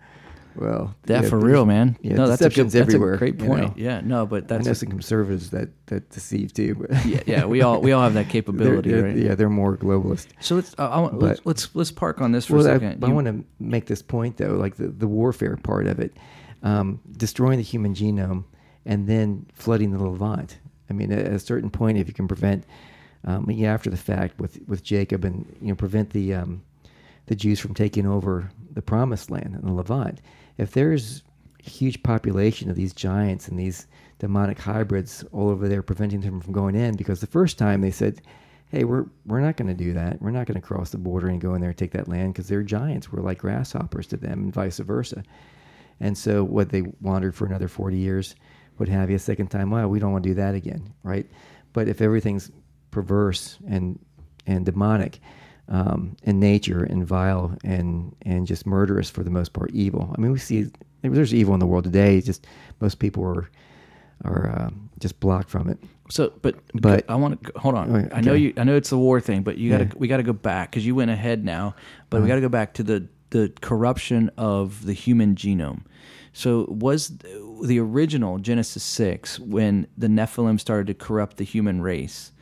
Well, 0.57 0.95
That 1.05 1.25
yeah, 1.25 1.29
for 1.29 1.38
real, 1.38 1.64
man. 1.67 1.97
yeah, 2.01 2.14
no, 2.14 2.29
that's 2.29 2.40
a 2.43 2.49
good, 2.49 2.67
that's 2.71 2.75
everywhere, 2.77 3.14
a 3.14 3.19
great 3.19 3.40
you 3.40 3.47
point. 3.47 3.62
know. 3.62 3.75
Yeah, 3.77 4.01
no, 4.05 4.25
but 4.25 4.45
I 4.45 4.47
that's 4.47 4.67
know 4.67 4.73
a- 4.73 4.75
some 4.77 4.88
conservatives 4.90 5.51
that 5.51 5.71
that 5.87 6.11
deceive 6.11 6.53
too. 6.55 6.87
Yeah, 7.05 7.23
yeah. 7.27 7.45
We 7.45 7.62
all 7.62 7.81
we 7.81 7.93
all 7.93 8.03
have 8.03 8.14
that 8.14 8.23
they're, 8.25 8.31
capability, 8.31 8.90
they're- 8.93 9.05
right? 9.05 9.17
yeah, 9.17 9.35
they're 9.35 9.51
more 9.51 9.77
globalist. 9.77 10.29
So 10.40 10.55
let's 10.55 10.75
uh, 10.79 10.88
I 10.88 11.01
want, 11.01 11.19
But- 11.19 11.27
let's, 11.27 11.40
let's 11.45 11.75
let's 11.75 11.90
park 11.93 12.21
on 12.21 12.33
this 12.33 12.47
for 12.47 12.57
Well, 12.57 12.67
a 12.67 12.71
I, 12.71 12.75
second. 12.75 13.05
I 13.05 13.09
You- 13.09 13.14
want 13.14 13.27
to 13.27 13.45
make 13.59 13.87
this 13.87 14.01
point 14.03 14.37
though, 14.37 14.55
like 14.55 14.77
the, 14.77 14.88
the 14.88 15.09
warfare 15.09 15.57
part 15.57 15.87
of 15.88 15.99
it, 15.99 16.17
um, 16.62 17.01
destroying 17.17 17.57
the 17.59 17.64
human 17.64 17.95
genome 17.95 18.45
and 18.87 19.09
then 19.09 19.47
flooding 19.55 19.90
the 19.90 19.99
Levant. 20.03 20.59
I 20.88 20.93
mean, 20.93 21.11
at 21.12 21.27
a 21.27 21.38
certain 21.38 21.71
point, 21.71 21.97
if 21.99 22.07
you 22.07 22.14
can 22.14 22.29
prevent, 22.29 22.64
um, 23.25 23.51
yeah, 23.51 23.73
after 23.73 23.90
the 23.90 23.97
fact 23.97 24.38
with 24.38 24.61
with 24.69 24.85
Jacob 24.85 25.25
and 25.25 25.45
you 25.61 25.69
know 25.69 25.75
prevent 25.75 26.11
the 26.11 26.35
um, 26.35 26.62
the 27.27 27.35
Jews 27.35 27.59
from 27.59 27.75
taking 27.75 28.07
over 28.07 28.51
the 28.71 28.83
Promised 28.83 29.31
Land 29.31 29.55
and 29.55 29.64
the 29.64 29.73
Levant, 29.73 30.21
if 30.59 30.73
there's 30.73 31.23
a 31.64 31.71
huge 31.71 32.03
population 32.03 32.71
of 32.71 32.77
these 32.77 32.93
giants 32.93 33.49
and 33.49 33.59
these 33.59 33.87
demonic 34.19 34.59
hybrids 34.59 35.25
all 35.33 35.49
over 35.49 35.69
there 35.69 35.83
preventing 35.83 36.21
them 36.21 36.40
from 36.40 36.53
going 36.53 36.75
in, 36.75 36.97
because 36.97 37.21
the 37.21 37.27
first 37.27 37.59
time 37.59 37.81
they 37.81 37.90
said, 37.90 38.23
"Hey, 38.69 38.85
we're 38.85 39.07
we're 39.27 39.40
not 39.40 39.57
going 39.57 39.69
to 39.69 39.75
do 39.85 39.93
that. 39.95 40.21
We're 40.23 40.31
not 40.31 40.47
going 40.47 40.61
to 40.61 40.67
cross 40.67 40.90
the 40.90 40.99
border 40.99 41.29
and 41.29 41.40
go 41.40 41.55
in 41.55 41.61
there 41.61 41.71
and 41.71 41.79
take 41.79 41.93
that 41.93 42.09
land 42.09 42.33
because 42.33 42.49
they're 42.49 42.62
giants. 42.62 43.12
We're 43.12 43.23
like 43.23 43.38
grasshoppers 43.38 44.07
to 44.09 44.17
them, 44.17 44.45
and 44.45 44.55
vice 44.55 44.79
versa." 44.79 45.23
And 46.01 46.17
so, 46.19 46.43
what 46.45 46.71
they 46.71 46.83
wandered 47.01 47.35
for 47.35 47.47
another 47.47 47.69
forty 47.69 47.99
years, 47.99 48.35
what 48.77 48.88
have 48.88 49.11
you? 49.11 49.17
A 49.17 49.21
second 49.21 49.49
time, 49.49 49.71
well, 49.71 49.88
we 49.88 49.99
don't 49.99 50.12
want 50.12 50.25
to 50.25 50.31
do 50.31 50.35
that 50.35 50.55
again, 50.55 50.93
right? 51.03 51.27
But 51.73 51.88
if 51.88 52.01
everything's 52.01 52.51
perverse 52.90 53.59
and 53.67 53.99
and 54.47 54.64
demonic 54.67 55.21
um, 55.68 56.16
in 56.24 56.38
nature 56.40 56.85
and 56.85 57.07
vile 57.07 57.57
and 57.64 58.14
and 58.22 58.46
just 58.46 58.66
murderous 58.66 59.11
for 59.11 59.22
the 59.24 59.31
most 59.31 59.53
part, 59.53 59.70
evil. 59.72 60.12
I 60.16 60.20
mean, 60.20 60.33
we 60.33 60.38
see 60.38 60.66
there's 61.03 61.35
evil 61.35 61.55
in 61.55 61.61
the 61.61 61.66
world 61.66 61.85
today. 61.85 62.20
Just 62.20 62.46
most 62.81 62.98
people 62.98 63.24
are 63.24 63.48
are 64.24 64.50
um, 64.66 64.90
just 65.00 65.18
blocked 65.20 65.50
from 65.50 65.68
it. 65.68 65.79
So, 66.11 66.33
but 66.42 66.57
But- 66.74 67.05
I 67.11 67.14
want 67.16 67.42
to 67.44 67.53
hold 67.59 67.74
on. 67.74 67.90
Okay. 67.96 68.14
I 68.14 68.20
know 68.20 68.35
you. 68.35 68.53
I 68.57 68.64
know 68.64 68.77
it's 68.77 68.92
a 68.92 68.98
war 68.98 69.20
thing, 69.20 69.42
but 69.42 69.57
you 69.59 69.70
got 69.70 69.79
to 69.79 69.85
Yeah. 69.85 69.92
we 69.96 70.07
got 70.09 70.18
to 70.18 70.22
go 70.22 70.33
back 70.35 70.70
because 70.70 70.85
you 70.87 70.94
went 70.94 71.11
ahead 71.11 71.44
now. 71.44 71.74
But 72.11 72.18
Uh-huh. 72.18 72.24
we 72.24 72.29
got 72.29 72.35
to 72.37 72.40
go 72.42 72.48
back 72.48 72.74
to 72.74 72.83
the 72.83 73.09
the 73.31 73.53
corruption 73.62 74.31
of 74.37 74.85
the 74.87 74.92
human 74.92 75.35
genome. 75.35 75.81
So 76.33 76.66
was 76.68 77.16
the 77.62 77.79
original 77.81 78.38
Genesis 78.38 78.83
six 78.83 79.38
when 79.40 79.87
the 79.96 80.09
Nephilim 80.09 80.61
started 80.61 80.87
to 80.88 80.94
corrupt 80.94 81.37
the 81.38 81.44
human 81.44 81.81
race? 81.81 82.33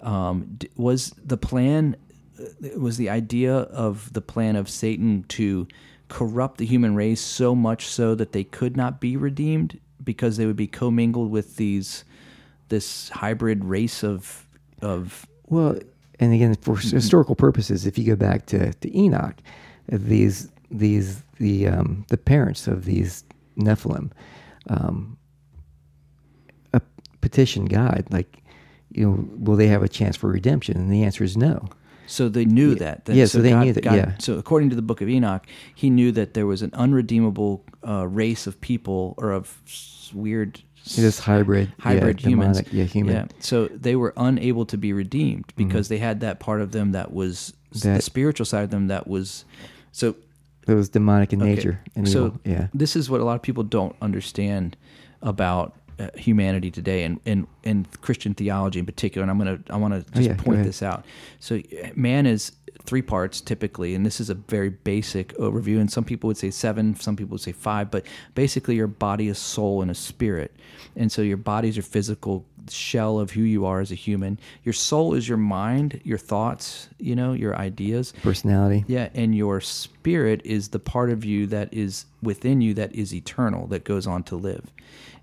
Um, 0.00 0.58
was 0.76 1.14
the 1.24 1.36
plan? 1.36 1.96
Uh, 2.38 2.78
Was 2.78 2.96
the 2.96 3.10
idea 3.10 3.54
of 3.54 4.12
the 4.12 4.20
plan 4.20 4.56
of 4.56 4.68
Satan 4.68 5.24
to 5.28 5.66
corrupt 6.08 6.58
the 6.58 6.66
human 6.66 6.94
race 6.94 7.20
so 7.20 7.54
much 7.54 7.86
so 7.86 8.14
that 8.14 8.32
they 8.32 8.44
could 8.44 8.76
not 8.76 9.00
be 9.00 9.16
redeemed 9.16 9.80
because 10.02 10.36
they 10.36 10.46
would 10.46 10.56
be 10.56 10.66
commingled 10.66 11.30
with 11.30 11.56
these 11.56 12.04
this 12.68 13.08
hybrid 13.10 13.64
race 13.64 14.02
of 14.02 14.46
of 14.82 15.26
Well, 15.48 15.78
and 16.20 16.32
again, 16.32 16.54
for 16.56 16.76
historical 16.76 17.34
purposes, 17.34 17.86
if 17.86 17.98
you 17.98 18.04
go 18.04 18.16
back 18.16 18.46
to, 18.46 18.72
to 18.72 18.96
Enoch, 18.96 19.36
these 19.88 20.50
these 20.70 21.22
the 21.38 21.68
um, 21.68 22.04
the 22.08 22.16
parents 22.16 22.66
of 22.66 22.84
these 22.84 23.24
Nephilim 23.56 24.10
um, 24.68 25.16
petition 27.24 27.64
God, 27.64 28.04
like, 28.10 28.42
you 28.90 29.08
know, 29.08 29.28
will 29.38 29.56
they 29.56 29.68
have 29.68 29.82
a 29.82 29.88
chance 29.88 30.14
for 30.14 30.28
redemption? 30.28 30.76
And 30.76 30.92
the 30.92 31.02
answer 31.02 31.24
is 31.24 31.38
no. 31.38 31.70
So 32.06 32.28
they 32.28 32.44
knew 32.44 32.74
that. 32.76 33.04
that 33.06 33.14
yeah, 33.16 33.24
so 33.26 33.40
they 33.40 33.54
knew 33.54 33.72
that, 33.72 33.84
yeah. 33.84 34.12
So 34.18 34.38
according 34.38 34.70
to 34.70 34.76
the 34.76 34.82
book 34.82 35.00
of 35.00 35.08
Enoch, 35.08 35.46
he 35.74 35.90
knew 35.90 36.12
that 36.12 36.34
there 36.34 36.46
was 36.46 36.62
an 36.62 36.70
unredeemable 36.74 37.64
uh, 37.86 38.06
race 38.06 38.46
of 38.46 38.60
people 38.60 39.14
or 39.18 39.32
of 39.32 39.60
weird 40.12 40.60
This 40.96 41.18
hybrid, 41.18 41.68
yeah, 41.68 41.74
hybrid 41.84 42.20
humans. 42.20 42.58
demonic, 42.58 42.72
yeah, 42.72 42.84
human. 42.84 43.14
Mm-hmm. 43.16 43.40
So 43.40 43.66
they 43.68 43.96
were 43.96 44.12
unable 44.16 44.66
to 44.66 44.76
be 44.76 44.92
redeemed 44.92 45.52
because 45.56 45.88
they 45.88 45.98
had 45.98 46.20
that 46.20 46.40
part 46.40 46.60
of 46.60 46.72
them 46.72 46.92
that 46.92 47.12
was 47.12 47.52
s- 47.74 47.82
the 47.82 48.00
spiritual 48.02 48.44
side 48.46 48.64
of 48.64 48.70
them 48.70 48.88
that 48.88 49.06
was 49.06 49.44
so 49.92 50.14
It 50.68 50.74
was 50.74 50.88
demonic 50.90 51.32
in 51.32 51.40
Okay. 51.42 51.54
nature 51.54 51.80
and 51.96 52.08
so 52.08 52.26
evil. 52.26 52.40
Yeah. 52.44 52.66
this 52.74 52.96
is 52.96 53.08
what 53.10 53.20
a 53.20 53.24
lot 53.24 53.34
of 53.36 53.42
people 53.42 53.64
don't 53.64 53.94
understand 54.02 54.76
about 55.22 55.74
uh, 55.98 56.08
humanity 56.16 56.70
today 56.70 57.04
and, 57.04 57.20
and 57.24 57.46
and 57.62 58.00
Christian 58.00 58.34
theology 58.34 58.78
in 58.78 58.86
particular. 58.86 59.22
And 59.22 59.30
I'm 59.30 59.38
gonna 59.38 59.60
I 59.70 59.76
want 59.76 59.94
to 59.94 60.00
just 60.12 60.28
Oh, 60.28 60.32
yeah, 60.32 60.36
point 60.36 60.64
this 60.64 60.82
out. 60.82 61.04
So 61.40 61.60
man 61.94 62.26
is 62.26 62.52
three 62.84 63.02
parts 63.02 63.40
typically, 63.40 63.94
and 63.94 64.04
this 64.04 64.20
is 64.20 64.30
a 64.30 64.34
very 64.34 64.68
basic 64.68 65.28
overview. 65.38 65.80
And 65.80 65.90
some 65.90 66.04
people 66.04 66.28
would 66.28 66.36
say 66.36 66.50
seven, 66.50 66.94
some 66.96 67.16
people 67.16 67.32
would 67.32 67.40
say 67.40 67.52
five, 67.52 67.90
but 67.90 68.04
basically 68.34 68.74
your 68.76 68.86
body, 68.86 69.28
a 69.28 69.34
soul, 69.34 69.80
and 69.82 69.90
a 69.90 69.94
spirit. 69.94 70.54
And 70.96 71.10
so 71.10 71.22
your 71.22 71.36
body 71.38 71.68
is 71.68 71.76
your 71.76 71.82
physical 71.82 72.44
shell 72.70 73.18
of 73.18 73.30
who 73.32 73.42
you 73.42 73.66
are 73.66 73.80
as 73.80 73.90
a 73.90 73.94
human. 73.94 74.38
Your 74.64 74.72
soul 74.72 75.14
is 75.14 75.28
your 75.28 75.38
mind, 75.38 76.00
your 76.04 76.18
thoughts, 76.18 76.88
you 76.98 77.14
know, 77.14 77.32
your 77.32 77.56
ideas. 77.56 78.12
Personality. 78.22 78.84
Yeah, 78.86 79.08
and 79.14 79.34
your 79.34 79.60
spirit 79.60 80.40
is 80.44 80.68
the 80.68 80.78
part 80.78 81.10
of 81.10 81.24
you 81.24 81.46
that 81.48 81.72
is 81.72 82.06
within 82.22 82.60
you 82.60 82.74
that 82.74 82.94
is 82.94 83.14
eternal, 83.14 83.66
that 83.68 83.84
goes 83.84 84.06
on 84.06 84.22
to 84.24 84.36
live. 84.36 84.70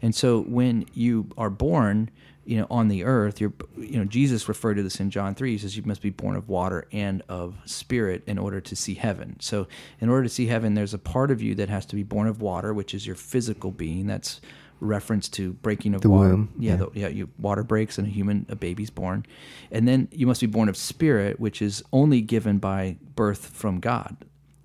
And 0.01 0.13
so 0.15 0.41
when 0.41 0.85
you 0.93 1.27
are 1.37 1.49
born, 1.49 2.09
you 2.45 2.57
know, 2.57 2.67
on 2.71 2.87
the 2.87 3.03
earth, 3.03 3.39
you're 3.39 3.53
you 3.77 3.99
know, 3.99 4.05
Jesus 4.05 4.47
referred 4.49 4.75
to 4.75 4.83
this 4.83 4.99
in 4.99 5.11
John 5.11 5.35
3. 5.35 5.51
He 5.51 5.57
says 5.59 5.77
you 5.77 5.83
must 5.83 6.01
be 6.01 6.09
born 6.09 6.35
of 6.35 6.49
water 6.49 6.87
and 6.91 7.21
of 7.29 7.55
spirit 7.65 8.23
in 8.25 8.37
order 8.39 8.59
to 8.61 8.75
see 8.75 8.95
heaven. 8.95 9.37
So 9.39 9.67
in 9.99 10.09
order 10.09 10.23
to 10.23 10.29
see 10.29 10.47
heaven, 10.47 10.73
there's 10.73 10.93
a 10.93 10.99
part 10.99 11.29
of 11.31 11.41
you 11.41 11.53
that 11.55 11.69
has 11.69 11.85
to 11.87 11.95
be 11.95 12.03
born 12.03 12.27
of 12.27 12.41
water, 12.41 12.73
which 12.73 12.93
is 12.95 13.05
your 13.05 13.15
physical 13.15 13.69
being. 13.71 14.07
That's 14.07 14.41
reference 14.79 15.29
to 15.29 15.53
breaking 15.53 15.93
of 15.93 16.01
The 16.01 16.09
water. 16.09 16.29
womb, 16.29 16.49
Yeah, 16.57 16.71
yeah. 16.71 16.77
the, 16.77 16.89
yeah, 16.99 17.07
you 17.09 17.29
water 17.37 17.63
breaks 17.63 17.99
and 17.99 18.07
a 18.07 18.09
human, 18.09 18.47
a 18.49 18.55
baby's 18.55 18.89
born, 18.89 19.23
and 19.71 19.87
then 19.87 20.07
you 20.11 20.25
must 20.25 20.41
be 20.41 20.47
born 20.47 20.67
of 20.69 20.75
spirit, 20.75 21.39
which 21.39 21.61
is 21.61 21.83
only 21.93 22.19
given 22.21 22.57
by 22.57 22.97
birth 23.15 23.45
from 23.45 23.79
God. 23.79 24.17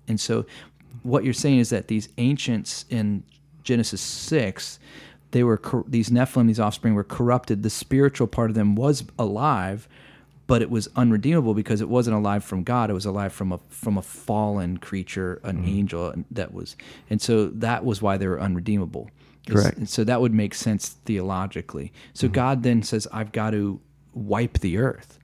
And 0.07 0.19
so, 0.19 0.47
what 1.03 1.23
you're 1.23 1.33
saying 1.35 1.59
is 1.59 1.69
that 1.69 1.87
these 1.87 2.09
ancients 2.17 2.85
in 2.89 3.21
Genesis 3.63 4.01
six, 4.01 4.79
they 5.31 5.43
were 5.43 5.57
cor- 5.57 5.85
these 5.87 6.09
Nephilim, 6.09 6.47
these 6.47 6.59
offspring 6.59 6.93
were 6.93 7.03
corrupted. 7.03 7.63
The 7.63 7.69
spiritual 7.69 8.27
part 8.27 8.49
of 8.49 8.55
them 8.55 8.75
was 8.75 9.03
alive, 9.19 9.87
but 10.47 10.61
it 10.61 10.69
was 10.69 10.87
unredeemable 10.95 11.53
because 11.53 11.81
it 11.81 11.89
wasn't 11.89 12.15
alive 12.15 12.43
from 12.43 12.63
God. 12.63 12.89
It 12.89 12.93
was 12.93 13.05
alive 13.05 13.33
from 13.33 13.51
a 13.51 13.59
from 13.69 13.97
a 13.97 14.01
fallen 14.01 14.77
creature, 14.77 15.39
an 15.43 15.57
Mm-hmm. 15.57 15.67
angel 15.67 16.13
that 16.31 16.53
was, 16.53 16.75
and 17.09 17.21
so 17.21 17.47
that 17.47 17.83
was 17.83 18.01
why 18.01 18.17
they 18.17 18.27
were 18.27 18.39
unredeemable. 18.39 19.09
Correct. 19.49 19.77
and 19.77 19.87
so 19.89 20.03
that 20.03 20.19
would 20.19 20.33
make 20.33 20.53
sense 20.53 20.89
theologically. 21.05 21.93
So 22.13 22.27
God 22.27 22.63
then 22.63 22.83
says, 22.83 23.07
"I've 23.13 23.31
got 23.31 23.51
to 23.51 23.79
wipe 24.13 24.59
the 24.59 24.77
earth. 24.77 25.16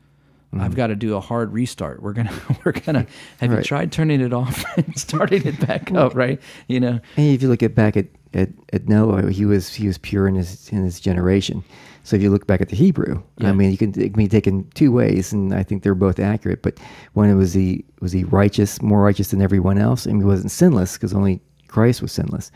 I've 0.53 0.71
mm-hmm. 0.71 0.75
got 0.75 0.87
to 0.87 0.95
do 0.95 1.15
a 1.15 1.19
hard 1.19 1.51
restart. 1.51 2.01
We're 2.01 2.13
gonna, 2.13 2.33
we're 2.65 2.73
gonna. 2.73 3.07
Have 3.39 3.51
you 3.51 3.61
tried 3.61 3.91
turning 3.91 4.21
it 4.21 4.33
off 4.33 4.63
and 4.77 4.97
starting 4.97 5.45
it 5.45 5.59
back 5.65 5.91
up? 5.91 6.15
Right? 6.15 6.41
You 6.67 6.79
know, 6.79 6.99
And 7.17 7.27
if 7.33 7.41
you 7.41 7.49
look 7.49 7.63
at 7.63 7.75
back 7.75 7.97
at, 7.97 8.07
at, 8.33 8.49
at 8.71 8.87
Noah, 8.87 9.31
he 9.31 9.45
was 9.45 9.73
he 9.73 9.87
was 9.87 9.97
pure 9.97 10.27
in 10.27 10.35
his 10.35 10.69
in 10.69 10.83
his 10.83 10.99
generation. 10.99 11.63
So 12.03 12.17
if 12.17 12.21
you 12.21 12.29
look 12.29 12.47
back 12.47 12.59
at 12.59 12.67
the 12.69 12.75
Hebrew, 12.75 13.23
Yeah. 13.37 13.49
I 13.49 13.53
mean, 13.53 13.71
you 13.71 13.77
can 13.77 13.89
it 13.89 14.13
can 14.13 14.13
be 14.13 14.27
taken 14.27 14.69
two 14.73 14.91
ways, 14.91 15.31
and 15.31 15.53
I 15.53 15.63
think 15.63 15.83
they're 15.83 15.95
both 15.95 16.19
accurate. 16.19 16.61
But 16.61 16.79
one 17.13 17.35
was 17.37 17.53
he 17.53 17.85
was 18.01 18.11
he 18.11 18.25
righteous, 18.25 18.81
more 18.81 19.01
righteous 19.01 19.31
than 19.31 19.41
everyone 19.41 19.77
else, 19.77 20.05
and 20.05 20.17
he 20.17 20.25
wasn't 20.25 20.51
sinless 20.51 20.93
because 20.93 21.13
only 21.13 21.41
Christ 21.67 22.01
was 22.01 22.11
sinless. 22.11 22.51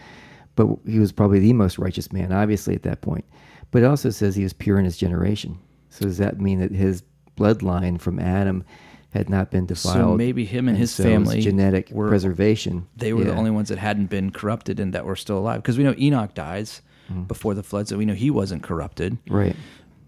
But 0.55 0.67
he 0.85 0.99
was 0.99 1.11
probably 1.11 1.39
the 1.39 1.53
most 1.53 1.77
righteous 1.77 2.11
man, 2.11 2.31
obviously 2.31 2.75
at 2.75 2.83
that 2.83 3.01
point. 3.01 3.25
But 3.71 3.83
it 3.83 3.85
also 3.85 4.09
says 4.09 4.35
he 4.35 4.43
was 4.43 4.53
pure 4.53 4.79
in 4.79 4.85
his 4.85 4.97
generation. 4.97 5.57
So 5.89 6.05
does 6.05 6.17
that 6.17 6.41
mean 6.41 6.59
that 6.59 6.71
his 6.71 7.03
bloodline 7.37 7.99
from 8.01 8.19
Adam 8.19 8.63
had 9.13 9.29
not 9.29 9.49
been 9.51 9.65
defiled? 9.65 9.95
so 9.95 10.17
maybe 10.17 10.43
him 10.45 10.67
and, 10.67 10.77
his 10.77 10.91
so 10.91 11.03
family 11.03 11.39
genetic 11.41 11.89
were 11.91 12.07
preservation. 12.09 12.87
They 12.97 13.13
were 13.13 13.23
the 13.23 13.33
only 13.33 13.51
ones 13.51 13.69
that 13.69 13.77
hadn't 13.77 14.07
been 14.09 14.31
corrupted 14.31 14.79
and 14.79 14.93
that 14.93 15.05
were 15.05 15.15
still 15.15 15.37
alive. 15.37 15.61
Because 15.61 15.77
we 15.77 15.83
know 15.83 15.95
Enoch 15.97 16.33
dies 16.33 16.81
Mm-hmm. 17.09 17.23
before 17.23 17.53
the 17.53 17.63
flood, 17.63 17.87
so 17.87 17.97
we 17.97 18.03
know 18.03 18.13
he 18.13 18.29
wasn't 18.29 18.63
corrupted. 18.63 19.17
right. 19.29 19.55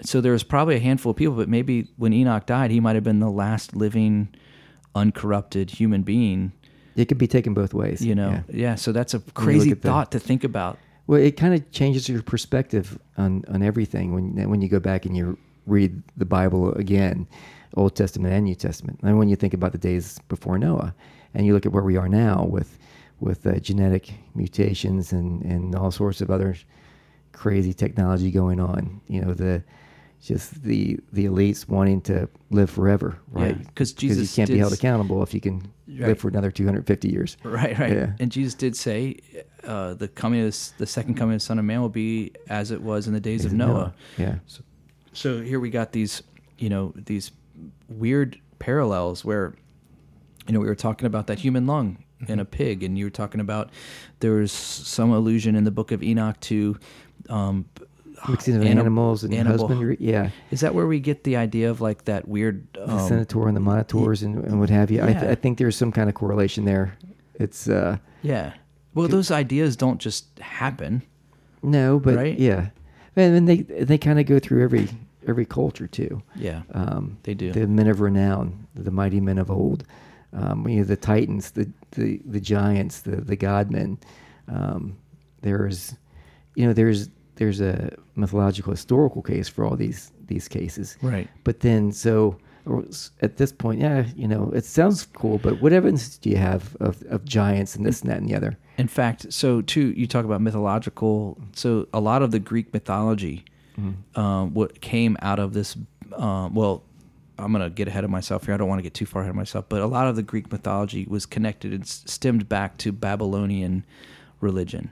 so 0.01 0.19
there 0.19 0.33
was 0.33 0.43
probably 0.43 0.75
a 0.75 0.79
handful 0.81 1.11
of 1.11 1.15
people, 1.15 1.33
but 1.33 1.47
maybe 1.47 1.87
when 1.95 2.11
Enoch 2.11 2.45
died, 2.45 2.71
he 2.71 2.81
might 2.81 2.95
have 2.95 3.05
been 3.05 3.21
the 3.21 3.29
last 3.31 3.73
living, 3.73 4.27
uncorrupted 4.95 5.69
human 5.71 6.01
being. 6.03 6.51
It 6.95 7.05
could 7.05 7.17
be 7.17 7.27
taken 7.27 7.53
both 7.53 7.73
ways. 7.73 8.05
You 8.05 8.15
know, 8.15 8.31
Yeah. 8.31 8.41
yeah. 8.49 8.75
so 8.75 8.91
that's 8.91 9.13
a 9.13 9.19
crazy 9.19 9.71
at 9.71 9.81
the- 9.81 9.87
thought 9.87 10.11
to 10.11 10.19
think 10.19 10.43
about. 10.43 10.77
Well, 11.07 11.21
it 11.21 11.37
kind 11.37 11.53
of 11.53 11.71
changes 11.71 12.09
your 12.09 12.21
perspective 12.21 12.99
on, 13.17 13.43
on 13.47 13.63
everything 13.63 14.13
when 14.13 14.49
when 14.49 14.61
you 14.61 14.67
go 14.67 14.79
back 14.79 15.05
and 15.05 15.15
you 15.17 15.37
read 15.69 16.01
the 16.17 16.25
Bible 16.25 16.73
again, 16.73 17.27
Old 17.75 17.95
Testament 17.95 18.34
and 18.34 18.45
New 18.45 18.55
Testament. 18.55 18.99
And 19.03 19.17
when 19.17 19.29
you 19.29 19.36
think 19.36 19.53
about 19.53 19.71
the 19.71 19.77
days 19.77 20.19
before 20.27 20.58
Noah, 20.58 20.93
and 21.34 21.45
you 21.45 21.53
look 21.53 21.65
at 21.65 21.71
where 21.71 21.84
we 21.84 21.97
are 21.97 22.10
now 22.10 22.45
with 22.45 22.77
with 23.19 23.45
uh, 23.45 23.60
genetic 23.60 24.13
mutations 24.34 25.12
and, 25.12 25.41
and 25.43 25.75
all 25.75 25.91
sorts 25.91 26.21
of 26.21 26.32
other 26.32 26.55
crazy 27.34 27.73
technology 27.73 28.32
going 28.32 28.60
on, 28.60 29.01
you 29.08 29.21
know 29.21 29.34
the 29.34 29.63
just 30.21 30.63
the 30.63 30.99
the 31.13 31.25
elites 31.25 31.67
wanting 31.69 32.01
to 32.01 32.27
live 32.49 32.69
forever, 32.69 33.17
right? 33.32 33.55
Yeah, 33.58 33.63
'cause 33.75 33.93
Jesus 33.93 34.36
you 34.38 34.41
can't 34.41 34.49
be 34.49 34.58
held 34.58 34.73
accountable 34.73 35.21
if 35.23 35.34
you 35.34 35.39
can 35.41 35.71
Right. 35.88 36.10
live 36.10 36.19
for 36.19 36.27
another 36.27 36.51
250 36.51 37.10
years. 37.10 37.36
Right, 37.43 37.77
right. 37.79 37.91
Yeah. 37.91 38.12
And 38.19 38.32
Jesus 38.32 38.53
did 38.53 38.75
say, 38.75 39.15
uh, 39.63 39.95
the 39.95 40.08
coming 40.08 40.41
of 40.45 40.55
the 40.77 40.86
second 40.86 41.15
coming 41.15 41.34
of 41.34 41.41
the 41.41 41.45
Son 41.45 41.58
of 41.58 41.65
Man 41.65 41.82
will 41.82 41.89
be 41.89 42.32
as 42.47 42.69
it 42.69 42.84
was 42.84 43.08
in 43.08 43.13
the 43.13 43.19
days 43.19 43.43
of 43.43 43.53
Noah. 43.53 43.95
Yeah. 44.15 44.36
So 44.45 44.62
here 45.23 45.60
we 45.60 45.69
got 45.69 45.91
these, 45.91 46.23
you 46.58 46.69
know, 46.69 46.93
these 46.95 47.32
weird 47.88 48.39
parallels 48.60 49.23
where, 49.25 49.53
you 50.47 50.53
know, 50.53 50.60
we 50.60 50.67
were 50.67 50.75
talking 50.75 51.05
about 51.08 51.27
that 51.27 51.39
human 51.39 51.65
lung 51.67 52.03
in 52.27 52.39
a 52.39 52.45
pig, 52.45 52.84
and 52.84 52.97
you 52.97 53.05
were 53.05 53.10
talking 53.12 53.39
about 53.41 53.69
there 54.19 54.34
was 54.34 54.51
some 54.51 55.12
allusion 55.12 55.55
in 55.55 55.63
the 55.63 55.71
book 55.71 55.91
of 55.91 56.03
Enoch 56.03 56.39
to. 56.41 56.77
Um, 57.29 57.65
Mixing 58.27 58.55
of 58.58 58.63
anim- 58.63 58.79
animals 58.79 59.23
and 59.23 59.34
animal- 59.34 59.60
husbandry. 59.67 59.95
Yeah. 59.99 60.32
Is 60.51 60.60
that 60.60 60.75
where 60.75 60.86
we 60.86 60.99
get 60.99 61.23
the 61.23 61.38
idea 61.38 61.69
of 61.71 61.79
like 61.79 62.03
that 62.05 62.27
weird? 62.27 62.67
the 62.73 62.91
Um, 62.91 63.08
Centaur 63.08 63.47
and 63.47 63.55
the 63.55 63.62
Minotaurs 63.62 64.23
and, 64.23 64.43
and 64.43 64.60
what 64.60 64.69
have 64.69 64.91
you. 64.91 65.01
I, 65.01 65.13
th- 65.13 65.23
Yeah. 65.23 65.32
I 65.32 65.36
think 65.36 65.58
there's 65.58 65.77
some 65.77 65.93
kind 65.93 66.10
of 66.10 66.15
correlation 66.15 66.65
there. 66.65 66.97
It's 67.36 67.69
uh 67.69 67.97
yeah. 68.21 68.53
Well, 68.93 69.08
those 69.08 69.32
ideas 69.32 69.77
don't 69.77 69.99
just 70.01 70.38
happen. 70.39 71.01
no, 71.63 71.97
but 71.97 72.15
Right? 72.17 72.38
yeah, 72.38 72.71
and 73.15 73.34
then 73.36 73.45
they 73.45 73.62
they 73.62 73.97
kind 73.97 74.19
of 74.19 74.25
go 74.25 74.38
through 74.38 74.63
every 74.65 74.89
every 75.27 75.45
culture 75.45 75.88
too. 75.88 76.21
Yeah. 76.36 76.62
Um, 76.73 77.17
They 77.23 77.34
do. 77.34 77.51
The 77.51 77.67
men 77.67 77.88
of 77.88 78.01
renown, 78.01 78.67
the 78.75 78.91
mighty 78.91 79.19
men 79.19 79.38
of 79.38 79.49
old, 79.51 79.84
um, 80.34 80.67
you 80.67 80.77
know, 80.77 80.84
the 80.84 80.97
titans, 80.97 81.51
the 81.51 81.69
the, 81.91 82.21
the 82.25 82.39
giants, 82.39 83.01
the 83.01 83.17
the 83.17 83.36
godmen. 83.36 83.97
Um, 84.47 84.97
there's, 85.41 85.95
you 86.55 86.65
know, 86.65 86.73
there's 86.73 87.10
there's 87.36 87.62
a 87.62 87.95
mythological 88.15 88.71
historical 88.71 89.21
case 89.21 89.47
for 89.47 89.65
all 89.65 89.75
these 89.75 90.12
these 90.27 90.47
cases. 90.47 90.97
Right. 91.01 91.27
But 91.43 91.62
then, 91.62 91.91
so 91.91 92.38
at 93.21 93.38
this 93.38 93.51
point, 93.51 93.82
yeah, 93.82 94.05
you 94.15 94.27
know, 94.27 94.51
it 94.53 94.65
sounds 94.65 95.05
cool, 95.05 95.39
but 95.39 95.62
what 95.62 95.73
evidence 95.73 96.17
do 96.17 96.29
you 96.29 96.38
have 96.38 96.75
of, 96.79 97.01
of 97.10 97.25
giants 97.25 97.75
and 97.75 97.86
this 97.86 98.01
and 98.01 98.12
that 98.12 98.17
and 98.17 98.29
the 98.29 98.36
other? 98.36 98.58
In 98.77 98.88
fact, 98.88 99.34
so 99.34 99.62
too, 99.62 99.91
you 99.97 100.05
talk 100.08 100.25
about 100.25 100.41
mythological. 100.41 101.38
So 101.53 101.88
a 101.93 101.99
lot 101.99 102.21
of 102.21 102.32
the 102.32 102.39
Greek 102.39 102.71
mythology, 102.73 103.43
um, 104.15 104.53
what 104.53 104.81
came 104.81 105.17
out 105.21 105.39
of 105.39 105.53
this. 105.53 105.77
Um, 106.15 106.53
well, 106.55 106.83
I'm 107.37 107.51
gonna 107.51 107.69
get 107.69 107.87
ahead 107.87 108.03
of 108.03 108.09
myself 108.09 108.45
here. 108.45 108.53
I 108.53 108.57
don't 108.57 108.67
want 108.67 108.79
to 108.79 108.83
get 108.83 108.93
too 108.93 109.05
far 109.05 109.21
ahead 109.21 109.29
of 109.29 109.35
myself, 109.35 109.65
but 109.69 109.81
a 109.81 109.85
lot 109.87 110.07
of 110.07 110.15
the 110.15 110.23
Greek 110.23 110.51
mythology 110.51 111.05
was 111.07 111.25
connected 111.25 111.73
and 111.73 111.87
stemmed 111.87 112.49
back 112.49 112.77
to 112.79 112.91
Babylonian 112.91 113.83
religion. 114.41 114.91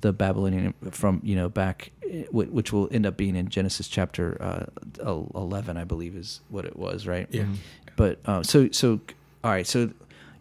The 0.00 0.14
Babylonian 0.14 0.72
from 0.92 1.20
you 1.22 1.36
know 1.36 1.50
back, 1.50 1.90
eh, 2.10 2.24
which 2.30 2.72
will 2.72 2.88
end 2.90 3.04
up 3.04 3.18
being 3.18 3.36
in 3.36 3.50
Genesis 3.50 3.86
chapter 3.86 4.40
uh, 4.40 5.14
eleven, 5.34 5.76
I 5.76 5.84
believe, 5.84 6.16
is 6.16 6.40
what 6.48 6.64
it 6.64 6.76
was, 6.78 7.06
right? 7.06 7.28
Yeah. 7.30 7.44
But 7.96 8.18
uh, 8.24 8.42
so 8.42 8.70
so 8.70 9.00
all 9.44 9.50
right. 9.50 9.66
So 9.66 9.90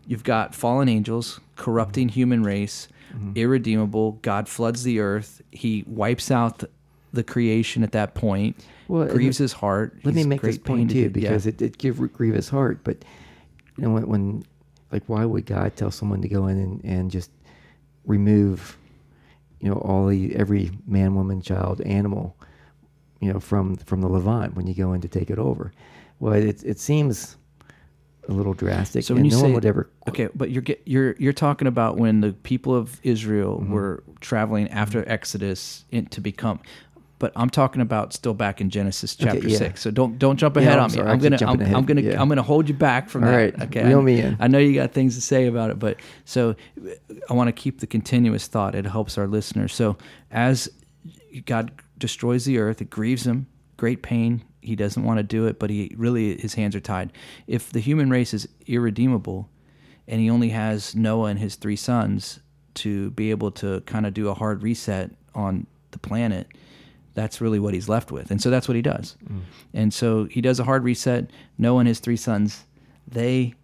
you've 0.06 0.24
got 0.24 0.56
fallen 0.56 0.88
angels 0.88 1.42
corrupting 1.58 2.08
human 2.10 2.44
race, 2.44 2.88
irredeemable. 3.36 4.14
God 4.22 4.48
floods 4.48 4.84
the 4.84 5.00
earth. 5.02 5.42
He 5.52 5.84
wipes 5.88 6.32
out 6.32 6.64
the, 7.18 7.24
creation 7.24 7.84
at 7.84 7.92
that 7.92 8.16
point. 8.16 8.56
Well, 8.88 9.06
grieves 9.08 9.38
his 9.38 9.54
heart. 9.54 10.00
Let 10.04 10.16
me 10.16 10.24
make 10.24 10.42
this 10.42 10.58
point 10.58 10.92
too, 10.92 11.10
because 11.10 11.46
yeah. 11.46 11.50
it 11.50 11.58
did 11.58 11.78
give 11.78 11.98
grieve 12.14 12.34
his 12.36 12.50
heart. 12.50 12.80
But 12.84 12.98
you 13.78 13.84
know, 13.84 13.92
when, 13.92 14.08
when 14.08 14.44
like, 14.92 15.04
why 15.08 15.26
would 15.26 15.46
God 15.46 15.76
tell 15.76 15.92
someone 15.92 16.22
to 16.22 16.30
go 16.30 16.48
in 16.48 16.58
and, 16.58 16.84
and 16.84 17.12
just 17.12 17.30
remove, 18.06 18.78
you 19.60 19.70
know, 19.70 19.78
all 19.78 20.08
the 20.08 20.36
every 20.36 20.72
man, 20.88 21.16
woman, 21.16 21.42
child, 21.42 21.82
animal, 21.82 22.36
you 23.20 23.32
know, 23.34 23.40
from 23.40 23.76
from 23.76 24.02
the 24.02 24.08
Levant 24.08 24.56
when 24.56 24.68
you 24.68 24.74
go 24.74 24.94
in 24.94 25.02
to 25.02 25.08
take 25.08 25.30
it 25.30 25.38
over? 25.40 25.74
Well, 26.20 26.34
it 26.34 26.64
it 26.64 26.80
seems 26.80 27.36
a 28.30 28.34
little 28.34 28.54
drastic, 28.54 29.04
So 29.06 29.14
when 29.14 29.24
and 29.24 29.32
you 29.32 29.38
no 29.38 29.38
say 29.38 29.44
one 29.44 29.54
would 29.54 29.66
ever. 29.66 29.90
okay, 30.10 30.28
but 30.36 30.52
you're 30.52 30.62
get, 30.62 30.82
you're 30.86 31.16
you're 31.18 31.32
talking 31.34 31.66
about 31.68 31.98
when 31.98 32.20
the 32.22 32.34
people 32.34 32.76
of 32.76 33.00
Israel 33.04 33.60
Mm-hmm. 33.60 33.72
were 33.72 34.04
traveling 34.20 34.68
after 34.70 35.08
Exodus 35.08 35.86
in, 35.92 36.08
to 36.08 36.20
become. 36.22 36.60
But 37.20 37.32
I'm 37.36 37.50
talking 37.50 37.82
about 37.82 38.14
still 38.14 38.36
back 38.36 38.62
in 38.62 38.70
Genesis 38.70 39.16
Okay, 39.20 39.32
chapter 39.32 39.48
yeah. 39.50 39.58
six. 39.58 39.82
So 39.82 39.90
don't 39.92 40.20
don't 40.20 40.38
jump 40.38 40.56
Yeah, 40.56 40.62
ahead 40.62 40.78
I'm 40.80 40.84
on 40.86 40.92
me. 40.92 41.02
I'm 41.02 41.20
gonna 41.20 41.38
I'm. 41.42 41.76
I'm 41.76 41.86
gonna 41.86 42.02
Yeah. 42.02 42.22
I'm 42.22 42.30
gonna 42.30 42.44
hold 42.44 42.68
you 42.70 42.76
back 42.76 43.10
from 43.10 43.24
All 43.24 43.32
that. 43.32 43.36
right, 43.36 43.62
Okay, 43.64 43.84
reel 43.86 44.00
I, 44.00 44.04
me 44.04 44.22
in. 44.22 44.38
I 44.40 44.48
know 44.48 44.60
you 44.60 44.74
got 44.76 44.92
things 44.94 45.16
to 45.16 45.22
say 45.22 45.48
about 45.48 45.72
it, 45.72 45.80
but 45.80 45.98
so 46.26 46.56
I 47.30 47.34
want 47.34 47.48
to 47.48 47.52
keep 47.54 47.80
the 47.80 47.88
continuous 47.88 48.48
thought. 48.48 48.76
It 48.76 48.86
helps 48.86 49.18
our 49.18 49.28
listeners. 49.28 49.74
So 49.74 49.98
as 50.32 50.70
God 51.46 51.72
destroys 51.98 52.46
the 52.46 52.60
earth, 52.60 52.82
it 52.82 52.90
grieves 52.90 53.26
him, 53.26 53.48
great 53.78 54.04
pain. 54.04 54.44
He 54.62 54.76
doesn't 54.76 55.04
want 55.04 55.18
to 55.18 55.24
do 55.24 55.48
it, 55.48 55.58
but 55.60 55.70
he 55.70 55.94
really 55.98 56.38
his 56.40 56.54
hands 56.54 56.76
are 56.76 56.80
tied. 56.82 57.14
If 57.48 57.72
the 57.72 57.80
human 57.80 58.10
race 58.12 58.34
is 58.34 58.48
irredeemable, 58.68 59.50
and 60.08 60.22
he 60.22 60.30
only 60.30 60.50
has 60.50 60.96
Noah 60.96 61.30
and 61.30 61.40
his 61.40 61.56
three 61.56 61.76
sons 61.76 62.40
to 62.76 63.10
be 63.12 63.32
able 63.32 63.50
to 63.52 63.82
kind 63.82 64.06
of 64.06 64.14
do 64.14 64.30
a 64.30 64.34
hard 64.36 64.62
reset 64.62 65.12
on 65.34 65.66
the 65.92 65.98
planet, 66.00 66.48
that's 67.18 67.42
really 67.42 67.58
what 67.58 67.74
he's 67.74 67.90
left 67.90 68.12
with. 68.12 68.30
And 68.30 68.40
so 68.40 68.52
that's 68.52 68.68
what 68.68 68.76
he 68.76 68.84
does. 68.84 69.18
And 69.74 69.92
so 69.92 70.26
he 70.26 70.40
does 70.40 70.60
a 70.60 70.64
hard 70.64 70.84
reset. 70.84 71.32
Noah 71.58 71.80
and 71.80 71.88
his 71.88 72.00
three 72.00 72.16
sons, 72.16 72.64
they 73.08 73.56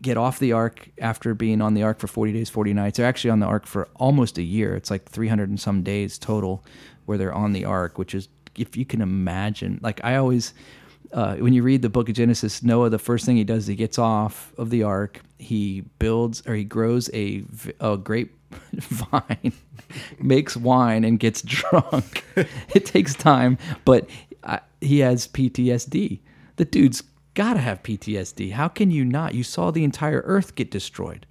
get 0.00 0.16
off 0.16 0.38
the 0.38 0.52
ark 0.52 0.88
after 1.00 1.34
being 1.34 1.60
on 1.60 1.74
the 1.74 1.82
ark 1.82 1.98
for 1.98 2.06
40 2.06 2.32
days, 2.32 2.48
40 2.48 2.72
nights. 2.72 2.96
They're 2.98 3.06
actually 3.06 3.32
on 3.32 3.40
the 3.40 3.46
ark 3.46 3.66
for 3.66 3.88
almost 3.96 4.38
a 4.38 4.42
year. 4.42 4.76
It's 4.76 4.92
like 4.92 5.06
300 5.10 5.48
and 5.48 5.58
some 5.58 5.82
days 5.82 6.18
total 6.18 6.64
where 7.06 7.18
they're 7.18 7.34
on 7.34 7.52
the 7.52 7.64
ark, 7.64 7.98
which 7.98 8.14
is, 8.14 8.28
if 8.56 8.76
you 8.76 8.84
can 8.84 9.00
imagine, 9.00 9.80
like 9.82 10.00
I 10.04 10.14
always, 10.14 10.54
uh, 11.12 11.34
when 11.34 11.52
you 11.52 11.64
read 11.64 11.82
the 11.82 11.90
book 11.90 12.08
of 12.08 12.14
Genesis, 12.14 12.62
Noah, 12.62 12.90
the 12.90 12.98
first 13.00 13.26
thing 13.26 13.36
he 13.36 13.42
does, 13.44 13.66
he 13.66 13.74
gets 13.74 13.98
off 13.98 14.52
of 14.56 14.70
the 14.70 14.84
ark, 14.84 15.20
he 15.38 15.80
builds 15.98 16.46
or 16.46 16.54
he 16.54 16.62
grows 16.62 17.10
a, 17.12 17.42
a 17.80 17.96
grape 17.96 18.36
vine, 18.74 19.52
makes 20.18 20.56
wine, 20.56 21.04
and 21.04 21.18
gets 21.18 21.42
drunk. 21.42 22.24
it 22.74 22.86
takes 22.86 23.14
time, 23.14 23.58
but 23.84 24.08
I, 24.42 24.60
he 24.80 25.00
has 25.00 25.28
PTSD. 25.28 26.20
The 26.56 26.64
dude's 26.64 27.02
got 27.34 27.54
to 27.54 27.60
have 27.60 27.82
PTSD. 27.82 28.52
How 28.52 28.68
can 28.68 28.90
you 28.90 29.04
not? 29.04 29.34
You 29.34 29.44
saw 29.44 29.70
the 29.70 29.84
entire 29.84 30.22
earth 30.24 30.54
get 30.54 30.70
destroyed. 30.70 31.26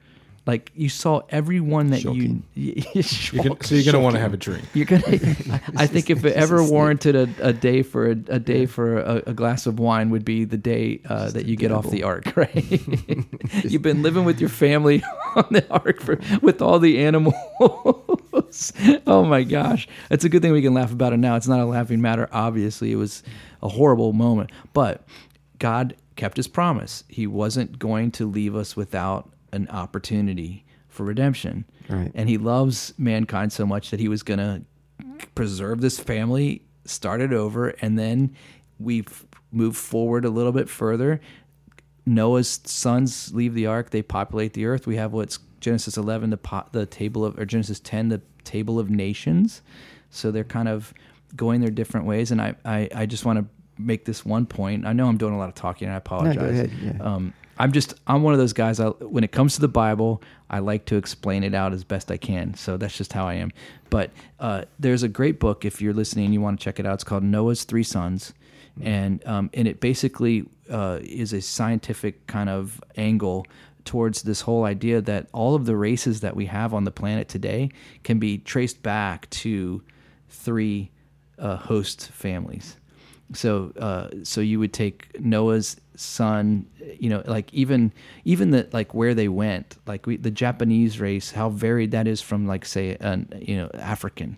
Like 0.46 0.72
you 0.76 0.90
saw 0.90 1.22
everyone 1.30 1.92
that 1.92 2.02
Shocking. 2.02 2.44
you. 2.56 2.82
You're 2.94 3.44
gonna, 3.44 3.64
so 3.64 3.76
you're 3.76 3.92
gonna 3.92 4.04
want 4.04 4.16
to 4.16 4.22
have 4.22 4.34
a 4.34 4.38
drink. 4.38 4.64
You're 4.74 4.86
gonna. 4.86 5.04
I- 5.06 5.62
I 5.84 5.88
think 5.88 6.10
if 6.10 6.26
it 6.26 6.34
ever 6.36 6.64
warranted 6.64 7.16
a, 7.16 7.30
a 7.48 7.54
day 7.54 7.84
for 7.84 8.08
a, 8.08 8.12
a 8.28 8.40
day 8.40 8.66
for 8.66 9.00
a, 9.00 9.24
a 9.28 9.34
glass 9.34 9.66
of 9.68 9.80
wine 9.80 10.10
would 10.10 10.26
be 10.26 10.46
the 10.46 10.58
day 10.58 11.02
uh, 11.08 11.30
that 11.32 11.46
you 11.46 11.56
get 11.56 11.72
off 11.72 11.90
the 11.90 12.04
ark, 12.04 12.32
right? 12.36 12.54
You've 13.64 13.82
been 13.82 14.02
living 14.02 14.26
with 14.26 14.40
your 14.40 14.50
family 14.50 15.04
on 15.36 15.46
the 15.52 15.66
ark 15.70 16.02
for 16.02 16.20
with 16.42 16.62
all 16.62 16.80
the 16.80 17.00
animals. 17.04 17.34
oh 19.08 19.24
my 19.26 19.44
gosh, 19.44 19.88
it's 20.10 20.24
a 20.24 20.30
good 20.30 20.42
thing 20.42 20.52
we 20.52 20.62
can 20.62 20.74
laugh 20.74 20.92
about 20.92 21.14
it 21.14 21.18
now. 21.18 21.36
It's 21.36 21.48
not 21.48 21.60
a 21.60 21.66
laughing 21.66 22.02
matter. 22.02 22.28
Obviously, 22.32 22.92
it 22.92 22.96
was 22.96 23.24
a 23.62 23.70
horrible 23.70 24.14
moment, 24.14 24.52
but 24.74 25.04
God 25.60 25.96
kept 26.16 26.38
His 26.38 26.48
promise. 26.48 27.04
He 27.08 27.28
wasn't 27.28 27.78
going 27.80 28.12
to 28.12 28.26
leave 28.30 28.56
us 28.56 28.76
without 28.76 29.30
an 29.52 29.68
opportunity 29.70 30.66
for 30.88 31.04
redemption. 31.04 31.66
Right. 31.88 32.12
And 32.14 32.30
he 32.30 32.38
loves 32.38 32.94
mankind 32.98 33.54
so 33.54 33.66
much 33.66 33.92
that 33.92 34.00
he 34.00 34.08
was 34.08 34.24
going 34.24 34.40
to 34.40 34.62
preserve 35.36 35.82
this 35.82 36.00
family, 36.00 36.64
start 36.86 37.22
it 37.22 37.34
over, 37.34 37.70
and 37.82 37.98
then 37.98 38.36
we've 38.80 39.26
moved 39.52 39.78
forward 39.78 40.26
a 40.26 40.30
little 40.30 40.52
bit 40.52 40.70
further. 40.70 41.20
Noah's 42.06 42.60
sons 42.64 43.34
leave 43.34 43.54
the 43.54 43.68
ark; 43.68 43.92
they 43.92 44.02
populate 44.02 44.54
the 44.54 44.66
earth. 44.66 44.88
We 44.88 44.96
have 44.96 45.14
what's 45.14 45.40
Genesis 45.60 45.98
11, 45.98 46.30
the 46.32 46.38
po- 46.38 46.66
the 46.72 46.86
table 46.86 47.26
of, 47.26 47.38
or 47.38 47.46
Genesis 47.46 47.80
10, 47.80 48.10
the 48.10 48.22
table 48.44 48.80
of 48.80 48.90
nations. 48.90 49.62
So 50.10 50.32
they're 50.32 50.44
kind 50.44 50.68
of 50.68 50.94
going 51.36 51.62
their 51.62 51.70
different 51.70 52.08
ways. 52.08 52.32
And 52.32 52.42
I, 52.42 52.56
I, 52.66 52.90
I 52.96 53.06
just 53.06 53.26
want 53.26 53.40
to 53.40 53.46
make 53.78 54.06
this 54.06 54.26
one 54.26 54.46
point. 54.46 54.86
I 54.86 54.94
know 54.94 55.08
I'm 55.08 55.18
doing 55.18 55.34
a 55.34 55.38
lot 55.38 55.50
of 55.50 55.56
talking, 55.56 55.88
and 55.88 55.94
I 55.94 55.98
apologize. 55.98 56.38
ahead, 56.38 56.72
yeah. 56.82 56.98
Um, 57.00 57.34
I'm 57.60 57.74
just 57.74 57.94
I'm 58.08 58.24
one 58.24 58.34
of 58.34 58.40
those 58.40 58.54
guys. 58.54 58.80
I, 58.80 58.88
when 58.88 59.24
it 59.24 59.32
comes 59.32 59.56
to 59.56 59.62
the 59.62 59.68
Bible, 59.68 60.24
I 60.50 60.60
like 60.60 60.86
to 60.86 60.96
explain 60.96 61.44
it 61.44 61.54
out 61.54 61.74
as 61.74 61.84
best 61.84 62.10
I 62.10 62.18
can. 62.18 62.54
So 62.54 62.78
that's 62.78 62.98
just 62.98 63.12
how 63.12 63.28
I 63.28 63.36
am. 63.36 63.52
But 63.90 64.12
uh, 64.40 64.64
there's 64.80 65.04
a 65.04 65.10
great 65.10 65.40
book 65.40 65.66
if 65.66 65.82
you're 65.82 65.94
listening, 65.94 66.26
and 66.26 66.34
you 66.34 66.42
want 66.42 66.60
to 66.60 66.64
check 66.64 66.80
it 66.80 66.86
out. 66.86 66.96
It's 66.96 67.04
called 67.04 67.24
Noah's 67.24 67.66
Three 67.66 67.84
Sons, 67.84 68.34
and 68.82 69.26
um, 69.28 69.50
and 69.54 69.68
it 69.68 69.82
basically 69.82 70.46
uh, 70.70 71.00
is 71.02 71.34
a 71.34 71.42
scientific 71.42 72.26
kind 72.28 72.50
of 72.50 72.82
angle 72.96 73.46
towards 73.84 74.22
this 74.22 74.42
whole 74.42 74.64
idea 74.66 75.02
that 75.02 75.28
all 75.34 75.56
of 75.56 75.66
the 75.66 75.76
races 75.76 76.22
that 76.22 76.36
we 76.36 76.46
have 76.46 76.74
on 76.74 76.86
the 76.86 76.92
planet 76.92 77.28
today 77.28 77.70
can 78.04 78.20
be 78.20 78.38
traced 78.38 78.82
back 78.84 79.30
to 79.32 79.82
three 80.30 80.92
uh, 81.38 81.58
host 81.58 82.10
families. 82.10 82.78
So, 83.34 83.72
uh, 83.78 84.10
so 84.24 84.42
you 84.42 84.60
would 84.60 84.74
take 84.74 85.20
Noah's 85.20 85.78
son, 85.96 86.66
you 87.00 87.10
know, 87.10 87.22
like 87.26 87.54
even 87.54 87.92
even 88.24 88.52
the 88.52 88.68
like 88.72 88.94
where 88.94 89.14
they 89.14 89.28
went, 89.28 89.78
like 89.86 90.08
we, 90.08 90.18
the 90.18 90.32
Japanese 90.32 91.00
race, 91.00 91.32
how 91.32 91.50
varied 91.50 91.92
that 91.92 92.08
is 92.08 92.22
from 92.22 92.48
like 92.48 92.66
say 92.66 92.98
an 93.00 93.32
you 93.40 93.56
know 93.56 93.70
African, 93.76 94.38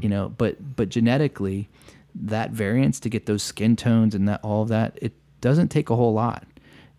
you 0.00 0.08
know, 0.08 0.30
but 0.30 0.76
but 0.76 0.88
genetically, 0.88 1.68
that 2.14 2.50
variance 2.50 2.98
to 3.00 3.10
get 3.10 3.26
those 3.26 3.42
skin 3.42 3.76
tones 3.76 4.14
and 4.14 4.26
that 4.28 4.40
all 4.42 4.62
of 4.62 4.68
that, 4.68 4.98
it 5.02 5.12
doesn't 5.40 5.68
take 5.68 5.90
a 5.90 5.96
whole 5.96 6.14
lot, 6.14 6.46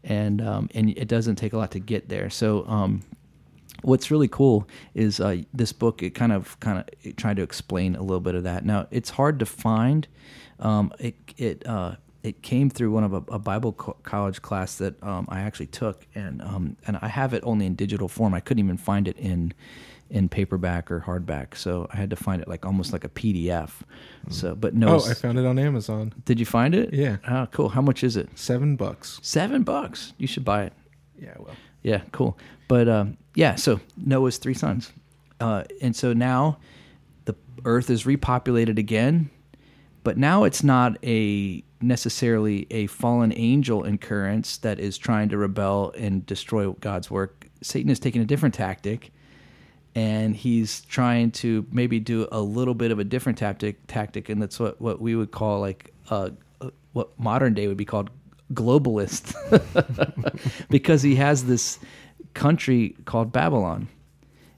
and 0.03 0.41
um, 0.41 0.69
and 0.75 0.89
it 0.89 1.07
doesn't 1.07 1.37
take 1.37 1.53
a 1.53 1.57
lot 1.57 1.71
to 1.71 1.79
get 1.79 2.09
there. 2.09 2.29
So 2.29 2.67
um, 2.67 3.01
what's 3.85 4.11
really 4.11 4.27
cool 4.27 4.67
is 4.93 5.19
uh, 5.19 5.37
this 5.53 5.71
book. 5.73 6.03
It 6.03 6.11
kind 6.11 6.31
of 6.31 6.59
kind 6.59 6.79
of 6.79 7.15
tried 7.15 7.37
to 7.37 7.43
explain 7.43 7.95
a 7.95 8.01
little 8.01 8.19
bit 8.19 8.35
of 8.35 8.43
that. 8.43 8.65
Now 8.65 8.87
it's 8.91 9.11
hard 9.11 9.39
to 9.39 9.45
find. 9.45 10.07
Um, 10.59 10.91
it 10.99 11.15
it 11.37 11.65
uh, 11.67 11.95
it 12.23 12.41
came 12.41 12.69
through 12.69 12.91
one 12.91 13.03
of 13.03 13.13
a, 13.13 13.23
a 13.31 13.39
Bible 13.39 13.73
co- 13.73 13.97
college 14.03 14.41
class 14.41 14.75
that 14.75 15.01
um, 15.03 15.25
I 15.29 15.41
actually 15.41 15.67
took, 15.67 16.07
and 16.15 16.41
um, 16.41 16.77
and 16.87 16.97
I 17.01 17.07
have 17.07 17.33
it 17.33 17.43
only 17.45 17.65
in 17.65 17.75
digital 17.75 18.07
form. 18.07 18.33
I 18.33 18.39
couldn't 18.39 18.63
even 18.63 18.77
find 18.77 19.07
it 19.07 19.17
in 19.17 19.53
in 20.09 20.29
paperback 20.29 20.91
or 20.91 21.01
hardback, 21.01 21.55
so 21.57 21.87
I 21.91 21.97
had 21.97 22.09
to 22.11 22.15
find 22.15 22.39
it 22.41 22.47
like 22.47 22.63
almost 22.65 22.93
like 22.93 23.03
a 23.03 23.09
PDF. 23.09 23.71
So, 24.29 24.55
but 24.55 24.73
no, 24.75 24.99
Oh, 24.99 25.09
I 25.09 25.13
found 25.15 25.39
it 25.39 25.45
on 25.47 25.57
Amazon. 25.59 26.13
did 26.25 26.39
you 26.39 26.45
find 26.45 26.75
it? 26.75 26.93
Yeah. 26.93 27.17
Oh, 27.27 27.47
cool. 27.51 27.69
How 27.69 27.81
much 27.81 28.03
is 28.03 28.15
it? 28.15 28.29
Seven 28.35 28.75
bucks. 28.75 29.19
Seven 29.23 29.63
bucks. 29.63 30.13
You 30.17 30.27
should 30.27 30.45
buy 30.45 30.63
it. 30.63 30.73
Yeah, 31.19 31.33
well. 31.39 31.55
Yeah, 31.81 32.01
cool. 32.11 32.37
But 32.67 32.87
um, 32.87 33.17
yeah, 33.35 33.55
so 33.55 33.79
Noah's 33.97 34.37
three 34.37 34.53
sons, 34.53 34.91
uh, 35.39 35.65
and 35.81 35.95
so 35.95 36.13
now 36.13 36.57
the 37.25 37.35
Earth 37.65 37.89
is 37.89 38.03
repopulated 38.03 38.79
again, 38.79 39.29
but 40.03 40.17
now 40.17 40.45
it's 40.45 40.63
not 40.63 40.97
a 41.03 41.63
necessarily 41.81 42.65
a 42.71 42.87
fallen 42.87 43.33
angel 43.35 43.83
incurrence 43.83 44.57
that 44.57 44.79
is 44.79 44.97
trying 44.97 45.29
to 45.29 45.37
rebel 45.37 45.93
and 45.97 46.25
destroy 46.25 46.71
God's 46.71 47.11
work. 47.11 47.47
Satan 47.61 47.91
is 47.91 47.99
taking 47.99 48.21
a 48.21 48.25
different 48.25 48.55
tactic, 48.55 49.11
and 49.93 50.35
he's 50.35 50.81
trying 50.81 51.31
to 51.31 51.65
maybe 51.71 51.99
do 51.99 52.27
a 52.31 52.41
little 52.41 52.73
bit 52.73 52.91
of 52.91 52.99
a 52.99 53.03
different 53.03 53.37
tactic. 53.37 53.85
Tactic, 53.87 54.29
and 54.29 54.41
that's 54.41 54.59
what 54.59 54.79
what 54.79 55.01
we 55.01 55.15
would 55.15 55.31
call 55.31 55.59
like 55.59 55.93
uh, 56.09 56.29
uh, 56.61 56.69
what 56.93 57.17
modern 57.19 57.53
day 57.53 57.67
would 57.67 57.77
be 57.77 57.85
called 57.85 58.09
globalist, 58.53 59.33
because 60.69 61.01
he 61.01 61.15
has 61.15 61.45
this 61.45 61.79
country 62.35 62.95
called 63.05 63.31
Babylon, 63.31 63.87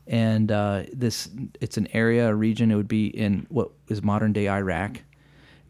and 0.05 0.51
uh, 0.51 0.83
this 0.91 1.29
it's 1.61 1.77
an 1.77 1.87
area, 1.93 2.27
a 2.29 2.35
region. 2.35 2.71
It 2.71 2.75
would 2.75 2.87
be 2.89 3.07
in 3.07 3.45
what 3.49 3.71
is 3.87 4.03
modern 4.03 4.33
day 4.33 4.49
Iraq, 4.49 5.01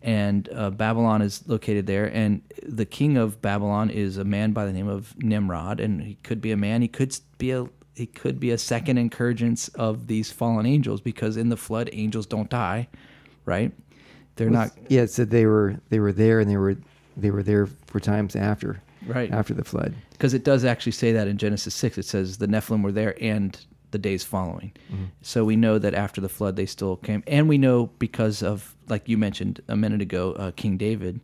and 0.01 0.49
uh, 0.51 0.71
Babylon 0.71 1.21
is 1.21 1.47
located 1.47 1.85
there. 1.85 2.05
And 2.05 2.41
the 2.63 2.85
king 2.85 3.17
of 3.17 3.41
Babylon 3.41 3.91
is 3.91 4.17
a 4.17 4.23
man 4.23 4.53
by 4.53 4.65
the 4.65 4.73
name 4.73 4.87
of 4.87 5.15
Nimrod, 5.21 5.79
and 5.79 6.01
he 6.01 6.15
could 6.15 6.41
be 6.41 6.51
a 6.51 6.57
man. 6.57 6.81
He 6.81 6.87
could 6.87 7.15
be 7.37 7.51
a 7.51 7.67
he 7.95 8.05
could 8.05 8.39
be 8.39 8.51
a 8.51 8.57
second 8.57 8.97
incurgence 8.99 9.67
of 9.69 10.05
these 10.07 10.31
fallen 10.31 10.65
angels 10.65 11.01
because 11.01 11.35
in 11.37 11.49
the 11.49 11.57
flood, 11.57 11.89
angels 11.93 12.25
don't 12.27 12.49
die, 12.49 12.87
right? 13.45 13.71
They're 14.35 14.51
not 14.51 14.71
Yeah, 14.87 15.01
it 15.01 15.09
said 15.11 15.29
they 15.31 15.45
were 15.47 15.77
they 15.89 15.99
were 15.99 16.13
there 16.13 16.39
and 16.39 16.49
they 16.49 16.57
were 16.57 16.77
they 17.15 17.31
were 17.31 17.41
there 17.43 17.65
for 17.87 17.99
times 17.99 18.35
after 18.35 18.81
Right. 19.07 19.31
after 19.31 19.53
the 19.55 19.63
flood. 19.63 19.95
Because 20.17 20.33
it 20.33 20.43
does 20.43 20.65
actually 20.65 20.91
say 20.93 21.11
that 21.11 21.27
in 21.27 21.37
Genesis 21.37 21.73
six. 21.75 21.97
It 21.97 22.05
says 22.05 22.37
the 22.37 22.47
Nephilim 22.47 22.81
were 22.83 22.91
there 22.91 23.15
and 23.21 23.57
the 23.91 23.97
days 23.97 24.23
following. 24.23 24.73
So 25.21 25.45
we 25.45 25.55
know 25.55 25.79
that 25.79 25.93
after 25.93 26.19
the 26.19 26.27
flood 26.29 26.55
they 26.55 26.65
still 26.65 26.97
came, 26.97 27.23
and 27.27 27.47
we 27.47 27.57
know 27.57 27.87
because 27.99 28.43
of 28.43 28.75
like 28.89 29.07
you 29.07 29.17
mentioned 29.17 29.61
a 29.67 29.75
minute 29.77 30.01
ago, 30.01 30.33
uh, 30.33 30.51
King 30.55 30.77
David, 30.77 31.19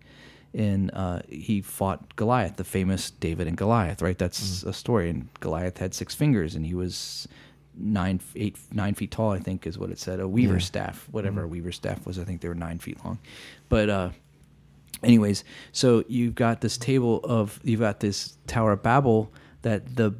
and 0.53 0.91
uh, 0.93 1.19
he 1.27 1.61
fought 1.61 2.15
Goliath, 2.15 2.55
the 2.57 2.63
famous 2.63 3.11
David 3.11 3.47
and 3.47 3.57
Goliath. 3.57 4.01
Right, 4.01 4.17
that's 4.17 4.63
a 4.63 4.71
story. 4.73 5.09
And 5.09 5.27
Goliath 5.39 5.77
had 5.79 5.93
six 5.93 6.13
fingers, 6.15 6.55
and 6.55 6.65
he 6.65 6.73
was 6.73 7.27
nine, 7.75 8.19
eight, 8.35 8.57
nine 8.71 8.93
feet 8.93 9.11
tall. 9.11 9.31
I 9.31 9.39
think 9.39 9.65
is 9.67 9.77
what 9.79 9.89
it 9.89 9.99
said. 9.99 10.19
A 10.19 10.27
weaver 10.27 10.53
Yeah. 10.53 10.59
staff, 10.59 11.07
whatever 11.11 11.43
a 11.43 11.47
weaver 11.47 11.71
staff 11.71 12.05
was. 12.05 12.17
I 12.19 12.23
think 12.23 12.41
they 12.41 12.47
were 12.47 12.55
nine 12.55 12.79
feet 12.79 13.03
long, 13.03 13.17
but. 13.69 13.89
uh 13.89 14.09
anyways 15.03 15.43
so 15.71 16.03
you've 16.07 16.35
got 16.35 16.61
this 16.61 16.77
table 16.77 17.19
of 17.23 17.59
you've 17.63 17.79
got 17.79 17.99
this 17.99 18.37
tower 18.47 18.73
of 18.73 18.83
babel 18.83 19.31
that 19.61 19.95
the 19.95 20.13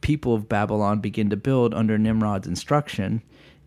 people 0.00 0.34
of 0.34 0.48
babylon 0.48 1.00
begin 1.00 1.30
to 1.30 1.36
build 1.36 1.74
under 1.74 1.98
nimrod's 1.98 2.46
instruction 2.46 3.22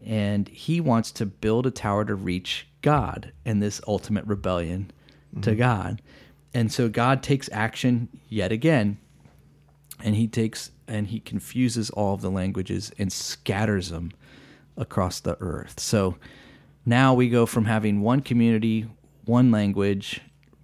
and 0.06 0.48
he 0.50 0.80
wants 0.80 1.12
to 1.12 1.26
build 1.26 1.66
a 1.66 1.72
tower 1.72 2.06
to 2.06 2.16
reach 2.16 2.68
god 2.82 3.32
and 3.46 3.62
this 3.62 3.82
ultimate 3.88 4.26
rebellion 4.26 4.90
to 5.42 5.52
mm-hmm. 5.52 5.60
god 5.60 6.02
and 6.54 6.72
so 6.72 6.88
god 6.88 7.22
takes 7.22 7.50
action 7.52 8.08
yet 8.30 8.52
again 8.52 8.98
and 10.04 10.16
he 10.16 10.28
takes 10.28 10.72
and 10.88 11.08
he 11.08 11.20
confuses 11.20 11.90
all 11.92 12.16
of 12.16 12.22
the 12.22 12.32
languages 12.32 12.92
and 12.98 13.12
scatters 13.14 13.90
them 13.90 14.12
across 14.76 15.20
the 15.20 15.38
earth. 15.40 15.80
So 15.80 16.18
now 16.86 17.14
we 17.14 17.30
go 17.30 17.46
from 17.46 17.66
having 17.66 18.02
one 18.02 18.22
community, 18.22 18.88
one 19.26 19.52
language, 19.52 20.22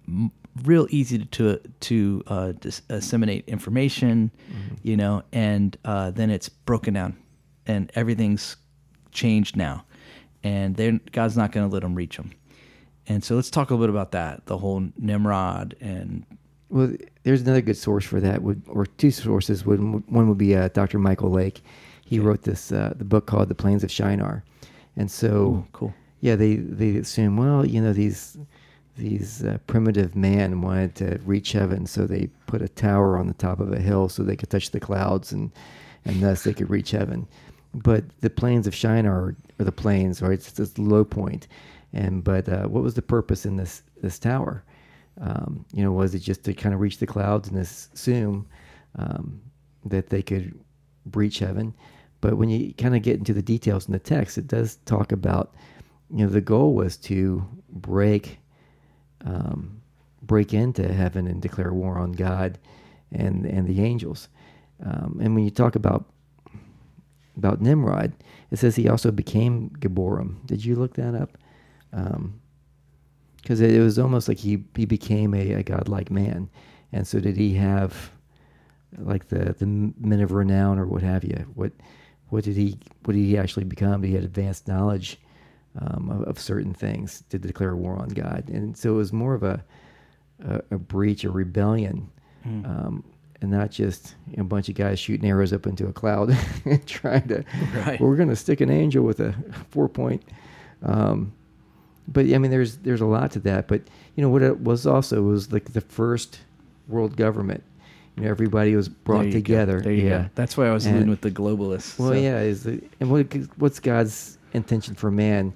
m- 0.08 0.30
real 0.64 0.86
easy 0.90 1.18
to 1.18 1.24
to, 1.26 1.60
to 1.80 2.22
uh, 2.26 2.52
dis- 2.52 2.80
disseminate 2.80 3.44
information, 3.48 4.30
you 4.82 4.96
know, 4.96 5.22
and 5.32 5.76
uh, 5.84 6.10
then 6.10 6.30
it's 6.30 6.48
broken 6.48 6.94
down, 6.94 7.16
and 7.66 7.90
everything's 7.94 8.56
changed 9.12 9.56
now, 9.56 9.84
and 10.42 10.76
then 10.76 11.00
God's 11.12 11.36
not 11.36 11.52
going 11.52 11.68
to 11.68 11.72
let 11.72 11.82
them 11.82 11.94
reach 11.94 12.16
them. 12.16 12.30
And 13.08 13.22
so 13.22 13.36
let's 13.36 13.50
talk 13.50 13.70
a 13.70 13.74
little 13.74 13.86
bit 13.86 13.90
about 13.90 14.12
that, 14.12 14.46
the 14.46 14.58
whole 14.58 14.82
Nimrod 14.98 15.76
and 15.80 16.24
Well, 16.70 16.92
there's 17.22 17.42
another 17.42 17.60
good 17.60 17.76
source 17.76 18.04
for 18.04 18.18
that, 18.20 18.42
would, 18.42 18.62
or 18.66 18.84
two 18.86 19.12
sources. 19.12 19.64
Would, 19.64 19.80
one 20.10 20.28
would 20.28 20.38
be 20.38 20.56
uh, 20.56 20.68
Dr. 20.68 20.98
Michael 20.98 21.30
Lake. 21.30 21.62
He 22.04 22.18
wrote 22.18 22.42
this 22.42 22.72
uh, 22.72 22.94
the 22.96 23.04
book 23.04 23.26
called 23.26 23.48
The 23.48 23.54
Plains 23.54 23.84
of 23.84 23.90
Shinar, 23.92 24.42
and 24.96 25.08
so 25.10 25.28
Ooh, 25.28 25.66
cool. 25.72 25.94
yeah, 26.20 26.34
they 26.36 26.56
they 26.56 26.96
assume 26.96 27.36
well, 27.36 27.64
you 27.66 27.80
know 27.80 27.92
these 27.92 28.36
these 28.96 29.44
uh, 29.44 29.58
primitive 29.66 30.16
man 30.16 30.60
wanted 30.60 30.94
to 30.96 31.20
reach 31.24 31.52
heaven, 31.52 31.86
so 31.86 32.06
they 32.06 32.28
put 32.46 32.62
a 32.62 32.68
tower 32.68 33.18
on 33.18 33.26
the 33.26 33.34
top 33.34 33.60
of 33.60 33.72
a 33.72 33.80
hill 33.80 34.08
so 34.08 34.22
they 34.22 34.36
could 34.36 34.50
touch 34.50 34.70
the 34.70 34.80
clouds 34.80 35.32
and 35.32 35.50
and 36.04 36.22
thus 36.22 36.44
they 36.44 36.54
could 36.54 36.70
reach 36.70 36.92
heaven. 36.92 37.26
But 37.74 38.04
the 38.20 38.30
plains 38.30 38.66
of 38.66 38.74
Shinar 38.74 39.12
are, 39.12 39.36
are 39.58 39.64
the 39.64 39.72
plains, 39.72 40.22
right? 40.22 40.32
It's 40.32 40.52
this 40.52 40.78
low 40.78 41.04
point. 41.04 41.48
And 41.92 42.22
but 42.22 42.48
uh, 42.48 42.66
what 42.68 42.82
was 42.82 42.94
the 42.94 43.02
purpose 43.02 43.44
in 43.44 43.56
this 43.56 43.82
this 44.02 44.18
tower? 44.18 44.64
Um, 45.20 45.64
you 45.72 45.82
know, 45.82 45.92
was 45.92 46.14
it 46.14 46.20
just 46.20 46.44
to 46.44 46.54
kind 46.54 46.74
of 46.74 46.80
reach 46.80 46.98
the 46.98 47.06
clouds 47.06 47.48
and 47.48 47.58
assume 47.58 48.46
um, 48.96 49.40
that 49.84 50.10
they 50.10 50.22
could 50.22 50.58
breach 51.06 51.38
heaven? 51.38 51.74
But 52.20 52.36
when 52.36 52.48
you 52.48 52.74
kind 52.74 52.96
of 52.96 53.02
get 53.02 53.18
into 53.18 53.32
the 53.32 53.42
details 53.42 53.86
in 53.86 53.92
the 53.92 53.98
text, 53.98 54.38
it 54.38 54.46
does 54.46 54.76
talk 54.84 55.12
about, 55.12 55.54
you 56.10 56.24
know, 56.24 56.30
the 56.30 56.40
goal 56.40 56.74
was 56.74 56.96
to 56.98 57.46
break, 57.70 58.38
um, 59.24 59.80
break 60.22 60.52
into 60.54 60.92
heaven 60.92 61.26
and 61.26 61.40
declare 61.42 61.72
war 61.72 61.98
on 61.98 62.12
God 62.12 62.58
and 63.12 63.46
and 63.46 63.66
the 63.66 63.82
angels. 63.82 64.28
Um, 64.84 65.18
and 65.22 65.34
when 65.34 65.44
you 65.44 65.50
talk 65.50 65.76
about 65.76 66.06
about 67.36 67.60
Nimrod, 67.60 68.12
it 68.50 68.58
says 68.58 68.76
he 68.76 68.88
also 68.88 69.10
became 69.10 69.70
Gibborim. 69.78 70.46
Did 70.46 70.64
you 70.64 70.76
look 70.76 70.94
that 70.94 71.14
up? 71.14 71.38
Because 73.36 73.60
it, 73.60 73.72
it 73.72 73.80
was 73.80 73.98
almost 73.98 74.28
like 74.28 74.38
he 74.38 74.64
he 74.76 74.86
became 74.86 75.34
a, 75.34 75.54
a 75.54 75.62
godlike 75.62 76.10
man. 76.10 76.48
And 76.92 77.06
so 77.06 77.20
did 77.20 77.36
he 77.36 77.54
have 77.54 78.10
like 78.98 79.28
the 79.28 79.54
the 79.58 79.66
men 79.66 80.20
of 80.20 80.32
renown 80.32 80.78
or 80.78 80.86
what 80.86 81.02
have 81.02 81.24
you? 81.24 81.46
What 81.54 81.72
what 82.28 82.44
did 82.44 82.56
he 82.56 82.78
what 83.04 83.14
did 83.14 83.24
he 83.24 83.38
actually 83.38 83.64
become? 83.64 84.02
He 84.02 84.14
had 84.14 84.24
advanced 84.24 84.68
knowledge 84.68 85.18
um, 85.80 86.10
of, 86.10 86.22
of 86.28 86.38
certain 86.40 86.72
things 86.74 87.22
to 87.30 87.38
declare 87.38 87.76
war 87.76 87.96
on 87.96 88.08
God, 88.08 88.48
and 88.48 88.76
so 88.76 88.94
it 88.94 88.96
was 88.96 89.12
more 89.12 89.34
of 89.34 89.42
a 89.42 89.62
a, 90.46 90.60
a 90.72 90.78
breach, 90.78 91.24
a 91.24 91.30
rebellion, 91.30 92.10
um, 92.44 93.02
and 93.40 93.50
not 93.50 93.70
just 93.70 94.14
you 94.30 94.36
know, 94.36 94.42
a 94.42 94.44
bunch 94.44 94.68
of 94.68 94.74
guys 94.74 94.98
shooting 95.00 95.28
arrows 95.28 95.52
up 95.52 95.66
into 95.66 95.86
a 95.86 95.92
cloud 95.92 96.36
and 96.64 96.86
trying 96.88 97.26
to. 97.28 97.44
Right. 97.74 98.00
We're 98.00 98.16
going 98.16 98.28
to 98.28 98.36
stick 98.36 98.60
an 98.60 98.70
angel 98.70 99.02
with 99.04 99.20
a 99.20 99.34
four 99.70 99.88
point. 99.88 100.22
Um, 100.82 101.32
but 102.08 102.26
I 102.26 102.38
mean, 102.38 102.50
there's 102.50 102.76
there's 102.78 103.00
a 103.00 103.06
lot 103.06 103.30
to 103.32 103.40
that. 103.40 103.66
But 103.68 103.82
you 104.14 104.22
know 104.22 104.28
what 104.28 104.42
it 104.42 104.60
was 104.60 104.86
also 104.86 105.22
was 105.22 105.52
like 105.52 105.72
the 105.72 105.80
first 105.80 106.40
world 106.88 107.16
government. 107.16 107.64
You 108.16 108.22
know, 108.24 108.30
everybody 108.30 108.74
was 108.76 108.88
brought 108.88 109.18
There 109.18 109.26
you 109.26 109.32
go. 109.32 109.38
together. 109.38 109.80
There 109.80 109.92
you 109.92 110.08
yeah. 110.08 110.22
go. 110.22 110.28
That's 110.36 110.56
why 110.56 110.68
I 110.68 110.72
was 110.72 110.86
And- 110.86 110.94
leading 110.96 111.10
with 111.10 111.20
the 111.20 111.30
globalists. 111.30 111.98
Well, 111.98 112.10
So- 112.10 112.14
yeah, 112.14 112.40
is 112.40 112.62
the, 112.62 112.82
and 113.00 113.10
what 113.10 113.26
what's 113.58 113.80
God's 113.80 114.35
intention 114.52 114.94
for 114.94 115.10
man 115.10 115.52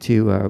to 0.00 0.30
uh, 0.30 0.48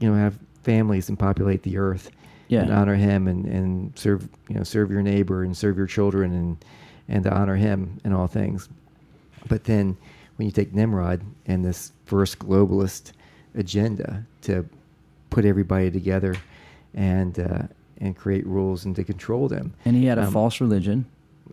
you 0.00 0.08
know 0.10 0.14
have 0.14 0.38
families 0.62 1.08
and 1.08 1.18
populate 1.18 1.62
the 1.62 1.78
earth 1.78 2.10
Yeah. 2.48 2.62
and 2.62 2.72
honor 2.72 2.94
Him 2.94 3.26
and, 3.28 3.46
and 3.46 3.98
serve 3.98 4.28
you 4.48 4.54
know 4.56 4.62
serve 4.62 4.90
your 4.90 5.02
neighbor 5.02 5.42
and 5.42 5.56
serve 5.56 5.76
your 5.76 5.86
children 5.86 6.32
and 6.32 6.56
and 7.10 7.24
to 7.24 7.32
honor 7.34 7.56
him 7.56 7.98
in 8.04 8.12
all 8.12 8.26
things. 8.26 8.68
But 9.48 9.64
then 9.64 9.96
when 10.36 10.44
you 10.44 10.52
take 10.52 10.74
Nimrod 10.74 11.22
and 11.46 11.64
this 11.64 11.90
first 12.04 12.38
globalist 12.38 13.12
agenda 13.54 14.24
to 14.42 14.68
put 15.30 15.46
everybody 15.46 15.90
together 15.90 16.34
and 16.94 17.38
uh, 17.38 17.62
and 18.00 18.14
create 18.14 18.46
rules 18.46 18.84
and 18.84 18.94
to 18.96 19.04
control 19.04 19.48
them, 19.48 19.72
And 19.86 19.96
he 19.96 20.04
had 20.04 20.18
a 20.18 20.26
Um, 20.26 20.32
false 20.34 20.60
religion, 20.60 21.06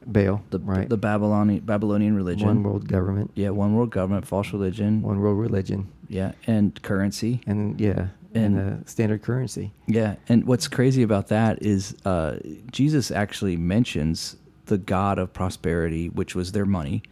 Baal, 0.05 0.43
the 0.49 0.59
right? 0.59 0.87
the 0.89 0.97
Babylonian 0.97 1.61
Babylonian 1.61 2.15
religion. 2.15 2.47
one 2.47 2.63
world 2.63 2.87
government, 2.87 3.31
Yeah, 3.35 3.49
one 3.49 3.75
world 3.75 3.89
government, 3.91 4.25
false 4.27 4.51
religion. 4.53 5.01
one 5.01 5.19
world 5.19 5.37
religion, 5.39 5.87
Yeah, 6.09 6.33
and 6.47 6.79
currency. 6.81 7.41
and 7.47 7.79
yeah, 7.79 8.07
and, 8.33 8.57
And- 8.57 8.83
uh, 8.83 8.85
standard 8.85 9.21
currency. 9.21 9.71
Yeah, 9.87 10.15
and 10.29 10.45
what's 10.45 10.67
crazy 10.67 11.03
about 11.03 11.27
that 11.27 11.61
is 11.63 11.95
uh, 12.05 12.37
Jesus 12.71 13.11
actually 13.11 13.57
mentions 13.57 14.35
the 14.67 14.77
God 14.77 15.19
of 15.19 15.31
prosperity, 15.33 16.09
which 16.09 16.33
was 16.35 16.51
their 16.51 16.65
money, 16.65 17.03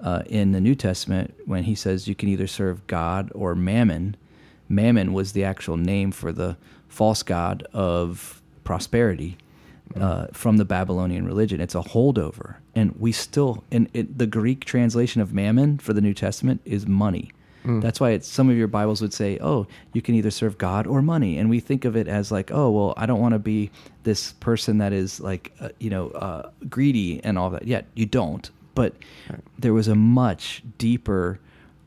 uh, 0.00 0.22
in 0.26 0.52
the 0.52 0.60
New 0.60 0.74
Testament 0.74 1.34
when 1.46 1.64
he 1.64 1.74
says 1.74 2.06
you 2.06 2.14
can 2.14 2.28
either 2.28 2.46
serve 2.46 2.86
God 2.86 3.32
or 3.34 3.54
mammon. 3.54 4.16
Mammon 4.68 5.12
was 5.12 5.32
the 5.32 5.44
actual 5.44 5.76
name 5.76 6.12
for 6.12 6.30
the 6.32 6.56
false 6.88 7.22
god 7.22 7.62
of 7.72 8.40
prosperity 8.64 9.36
uh, 9.96 10.26
from 10.32 10.56
the 10.56 10.64
Babylonian 10.64 11.26
religion. 11.26 11.60
It's 11.60 11.74
a 11.74 11.80
holdover, 11.80 12.56
and 12.74 12.94
we 12.98 13.12
still 13.12 13.64
and 13.70 13.88
it, 13.92 14.18
the 14.18 14.26
Greek 14.26 14.64
translation 14.64 15.20
of 15.20 15.32
mammon 15.34 15.78
for 15.78 15.92
the 15.92 16.00
New 16.00 16.14
Testament 16.14 16.60
is 16.64 16.86
money. 16.86 17.30
That's 17.64 18.00
why 18.00 18.10
it's, 18.10 18.26
some 18.26 18.50
of 18.50 18.56
your 18.56 18.66
Bibles 18.66 19.00
would 19.00 19.12
say, 19.14 19.38
"Oh, 19.40 19.68
you 19.92 20.02
can 20.02 20.16
either 20.16 20.32
serve 20.32 20.58
God 20.58 20.84
or 20.84 21.00
money," 21.00 21.38
and 21.38 21.48
we 21.48 21.60
think 21.60 21.84
of 21.84 21.94
it 21.94 22.08
as 22.08 22.32
like, 22.32 22.50
"Oh, 22.50 22.70
well, 22.72 22.94
I 22.96 23.06
don't 23.06 23.20
want 23.20 23.34
to 23.34 23.38
be 23.38 23.70
this 24.02 24.32
person 24.32 24.78
that 24.78 24.92
is 24.92 25.20
like, 25.20 25.52
uh, 25.60 25.68
you 25.78 25.88
know, 25.88 26.08
uh, 26.10 26.50
greedy 26.68 27.22
and 27.22 27.38
all 27.38 27.50
that." 27.50 27.68
Yet 27.68 27.86
you 27.94 28.04
don't, 28.04 28.50
but 28.74 28.94
there 29.56 29.72
was 29.72 29.86
a 29.86 29.94
much 29.94 30.64
deeper 30.76 31.38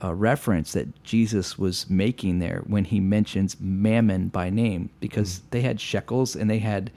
uh, 0.02 0.14
reference 0.14 0.72
that 0.74 1.04
Jesus 1.04 1.58
was 1.58 1.90
making 1.90 2.40
there 2.40 2.64
when 2.68 2.86
he 2.86 3.02
mentions 3.02 3.58
mammon 3.60 4.30
by 4.30 4.50
name, 4.50 4.90
because 5.02 5.42
they 5.52 5.62
had 5.62 5.82
shekels 5.82 6.38
and 6.38 6.50
they 6.50 6.60
had 6.60 6.90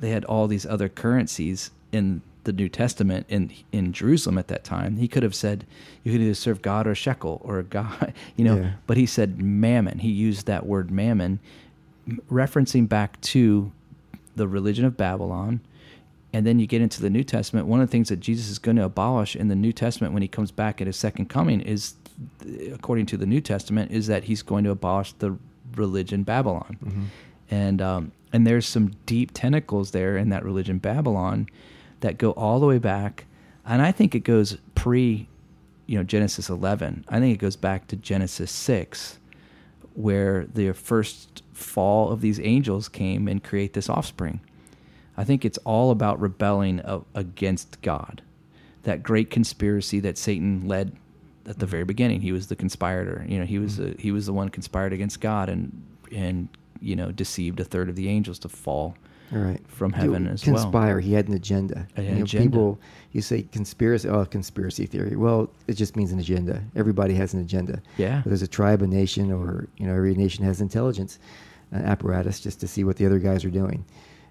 they 0.00 0.10
had 0.10 0.24
all 0.24 0.46
these 0.46 0.66
other 0.66 0.88
currencies 0.88 1.70
in 1.92 2.22
the 2.44 2.52
New 2.52 2.68
Testament 2.68 3.26
in 3.28 3.50
in 3.72 3.92
Jerusalem 3.92 4.38
at 4.38 4.48
that 4.48 4.64
time. 4.64 4.96
He 4.96 5.08
could 5.08 5.22
have 5.22 5.34
said 5.34 5.66
you 6.02 6.12
could 6.12 6.20
either 6.20 6.34
serve 6.34 6.62
God 6.62 6.86
or 6.86 6.94
shekel 6.94 7.40
or 7.44 7.62
God, 7.62 8.12
you 8.36 8.44
know. 8.44 8.56
Yeah. 8.56 8.72
But 8.86 8.96
he 8.96 9.06
said 9.06 9.40
mammon. 9.40 10.00
He 10.00 10.10
used 10.10 10.46
that 10.46 10.66
word 10.66 10.90
mammon, 10.90 11.40
referencing 12.30 12.88
back 12.88 13.20
to 13.22 13.72
the 14.36 14.46
religion 14.48 14.84
of 14.84 14.96
Babylon. 14.96 15.60
And 16.32 16.44
then 16.44 16.58
you 16.58 16.66
get 16.66 16.82
into 16.82 17.00
the 17.00 17.10
New 17.10 17.22
Testament. 17.22 17.68
One 17.68 17.80
of 17.80 17.86
the 17.86 17.92
things 17.92 18.08
that 18.08 18.18
Jesus 18.18 18.48
is 18.50 18.58
going 18.58 18.76
to 18.76 18.84
abolish 18.84 19.36
in 19.36 19.46
the 19.46 19.54
New 19.54 19.72
Testament 19.72 20.12
when 20.12 20.22
he 20.22 20.26
comes 20.26 20.50
back 20.50 20.80
at 20.80 20.88
his 20.88 20.96
second 20.96 21.26
coming 21.26 21.60
is, 21.60 21.94
according 22.72 23.06
to 23.06 23.16
the 23.16 23.24
New 23.24 23.40
Testament, 23.40 23.92
is 23.92 24.08
that 24.08 24.24
he's 24.24 24.42
going 24.42 24.64
to 24.64 24.70
abolish 24.70 25.12
the 25.12 25.38
religion 25.76 26.24
Babylon. 26.24 26.76
And 27.52 27.80
um, 27.80 28.12
and 28.34 28.44
there's 28.44 28.66
some 28.66 28.90
deep 29.06 29.30
tentacles 29.32 29.92
there 29.92 30.16
in 30.16 30.28
that 30.30 30.44
religion 30.44 30.78
Babylon 30.78 31.48
that 32.00 32.18
go 32.18 32.32
all 32.32 32.58
the 32.58 32.66
way 32.66 32.78
back, 32.78 33.26
and 33.64 33.80
I 33.80 33.92
think 33.92 34.12
it 34.12 34.24
goes 34.24 34.58
pre, 34.74 35.28
you 35.86 35.96
know, 35.96 36.02
Genesis 36.02 36.50
11. 36.50 37.04
I 37.08 37.20
think 37.20 37.32
it 37.32 37.38
goes 37.38 37.54
back 37.54 37.86
to 37.86 37.96
Genesis 37.96 38.50
6, 38.50 39.20
where 39.94 40.46
the 40.52 40.72
first 40.72 41.44
fall 41.52 42.10
of 42.10 42.22
these 42.22 42.40
angels 42.40 42.88
came 42.88 43.28
and 43.28 43.42
create 43.42 43.72
this 43.72 43.88
offspring. 43.88 44.40
I 45.16 45.22
think 45.22 45.44
it's 45.44 45.58
all 45.58 45.92
about 45.92 46.20
rebelling 46.20 46.82
against 47.14 47.80
God. 47.82 48.20
That 48.82 49.04
great 49.04 49.30
conspiracy 49.30 50.00
that 50.00 50.18
Satan 50.18 50.66
led 50.66 50.96
at 51.46 51.60
the 51.60 51.66
very 51.66 51.84
beginning. 51.84 52.22
He 52.22 52.32
was 52.32 52.48
the 52.48 52.56
conspirator. 52.56 53.24
You 53.28 53.38
know, 53.38 53.46
he 53.46 53.60
was 53.60 53.74
mm-hmm. 53.74 53.92
the, 53.92 54.02
he 54.02 54.10
was 54.10 54.26
the 54.26 54.32
one 54.32 54.48
conspired 54.48 54.92
against 54.92 55.20
God 55.20 55.48
and 55.48 55.80
and 56.10 56.48
you 56.84 56.96
know 56.96 57.10
deceived 57.12 57.60
a 57.60 57.64
third 57.64 57.88
of 57.88 57.96
the 57.96 58.08
angels 58.08 58.38
to 58.40 58.48
fall 58.48 58.94
All 59.32 59.38
right. 59.38 59.60
from 59.68 59.92
heaven 59.92 60.26
as 60.28 60.46
well. 60.46 60.54
conspire. 60.56 61.00
He 61.00 61.12
had 61.14 61.28
an 61.28 61.34
agenda. 61.34 61.86
An 61.96 62.04
You 62.04 62.10
know, 62.16 62.22
agenda. 62.22 62.48
People, 62.48 62.80
you 63.12 63.22
say 63.22 63.42
conspiracy. 63.52 64.08
Oh, 64.08 64.24
conspiracy 64.24 64.86
theory. 64.86 65.16
Well, 65.16 65.50
it 65.66 65.74
just 65.74 65.96
means 65.96 66.12
an 66.12 66.18
agenda. 66.20 66.62
Everybody 66.76 67.14
has 67.14 67.34
an 67.34 67.40
agenda. 67.40 67.80
Yeah. 67.96 68.22
Whether 68.22 68.34
it's 68.34 68.42
a 68.42 68.48
tribe, 68.48 68.82
a 68.82 68.86
nation, 68.86 69.32
or 69.32 69.66
you 69.78 69.86
know, 69.86 69.94
every 69.94 70.14
nation 70.14 70.44
has 70.44 70.60
intelligence 70.60 71.18
uh, 71.74 71.78
apparatus 71.78 72.40
just 72.40 72.60
to 72.60 72.66
see 72.68 72.84
what 72.84 72.96
the 72.96 73.06
other 73.06 73.18
guys 73.18 73.44
are 73.44 73.50
doing, 73.62 73.84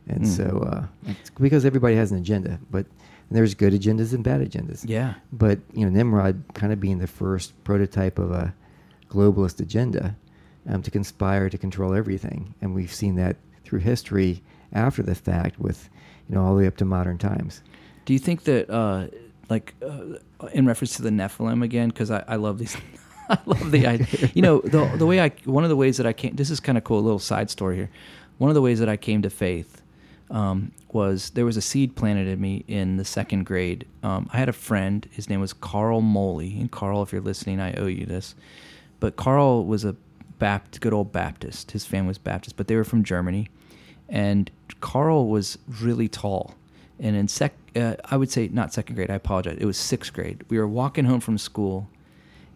and 0.08 0.24
Mm. 0.24 0.28
so 0.28 0.46
uh, 0.72 0.86
it's 1.12 1.30
because 1.32 1.66
everybody 1.66 1.96
has 1.96 2.12
an 2.12 2.18
agenda. 2.18 2.60
But 2.70 2.86
there's 3.32 3.56
good 3.56 3.74
agendas 3.74 4.14
and 4.14 4.24
bad 4.24 4.42
agendas. 4.42 4.86
Yeah. 4.88 5.16
But 5.32 5.60
you 5.74 5.84
know, 5.86 5.92
Nimrod 5.92 6.44
kind 6.54 6.72
of 6.72 6.80
being 6.80 7.00
the 7.00 7.08
first 7.08 7.52
prototype 7.64 8.20
of 8.20 8.32
a 8.32 8.54
globalist 9.10 9.60
agenda 9.60 10.16
um, 10.68 10.82
to 10.82 10.92
conspire 10.92 11.50
to 11.50 11.58
control 11.58 11.94
everything, 11.94 12.54
and 12.62 12.74
we've 12.74 12.94
seen 12.94 13.16
that 13.16 13.38
through 13.64 13.80
history 13.80 14.42
after 14.72 15.04
the 15.04 15.16
fact, 15.16 15.60
with 15.60 15.90
you 16.28 16.36
know 16.36 16.44
all 16.44 16.56
the 16.56 16.62
way 16.62 16.68
up 16.68 16.78
to 16.78 16.86
modern 16.86 17.18
times. 17.18 17.62
Do 18.06 18.14
you 18.14 18.20
think 18.20 18.44
that, 18.44 18.70
uh, 18.70 19.08
like, 19.50 19.74
uh, 19.82 20.18
in 20.54 20.66
reference 20.66 20.96
to 20.98 21.02
the 21.02 21.10
Nephilim 21.10 21.64
again? 21.64 21.90
Because 21.90 22.12
I, 22.12 22.24
I 22.28 22.36
love 22.36 22.58
these. 22.58 22.76
I 23.30 23.38
love 23.46 23.72
the 23.72 23.88
idea. 23.88 24.32
You 24.34 24.42
know, 24.42 24.60
the 24.60 24.86
the 24.98 25.06
way 25.06 25.22
I 25.22 25.30
one 25.46 25.64
of 25.64 25.70
the 25.70 25.76
ways 25.76 25.98
that 25.98 26.06
I 26.06 26.14
came. 26.14 26.36
This 26.36 26.50
is 26.50 26.60
kind 26.60 26.78
of 26.78 26.84
cool. 26.84 27.00
A 27.00 27.02
little 27.02 27.20
side 27.20 27.50
story 27.50 27.76
here. 27.78 27.90
One 28.38 28.50
of 28.50 28.56
the 28.56 28.62
ways 28.62 28.80
that 28.80 28.90
I 28.90 28.98
came 28.98 29.22
to 29.22 29.30
faith 29.30 29.82
um, 30.30 30.72
was 30.92 31.30
there 31.32 31.46
was 31.46 31.56
a 31.56 31.62
seed 31.62 31.96
planted 31.96 32.28
in 32.28 32.42
me 32.42 32.66
in 32.68 32.98
the 32.98 33.06
second 33.06 33.46
grade. 33.46 33.86
Um, 34.02 34.30
I 34.34 34.38
had 34.38 34.50
a 34.50 34.54
friend. 34.54 35.08
His 35.12 35.30
name 35.30 35.40
was 35.40 35.54
Carl 35.54 36.02
Moley. 36.02 36.60
And 36.60 36.72
Carl, 36.72 37.02
if 37.04 37.12
you're 37.12 37.22
listening, 37.22 37.62
I 37.62 37.74
owe 37.76 37.88
you 37.88 38.06
this. 38.06 38.36
But 39.00 39.16
Carl 39.16 39.66
was 39.66 39.86
a 39.86 39.96
Good 40.80 40.94
old 40.94 41.12
Baptist. 41.12 41.72
His 41.72 41.86
family 41.86 42.10
was 42.10 42.18
Baptist, 42.18 42.58
but 42.58 42.68
they 42.68 42.76
were 42.76 42.84
from 42.84 43.04
Germany. 43.04 43.50
And 44.10 44.52
Carl 44.82 45.28
was 45.28 45.58
really 45.82 46.08
tall. 46.10 46.56
And 47.00 47.16
in 47.16 47.28
sec, 47.28 47.54
uh, 47.76 47.96
I 48.06 48.18
would 48.18 48.30
say 48.30 48.50
not 48.50 48.74
second 48.74 48.96
grade. 48.96 49.10
I 49.10 49.16
apologize. 49.16 49.58
It 49.60 49.66
was 49.66 49.78
sixth 49.78 50.14
grade. 50.14 50.44
We 50.50 50.58
were 50.58 50.68
walking 50.68 51.06
home 51.06 51.20
from 51.22 51.38
school, 51.38 51.90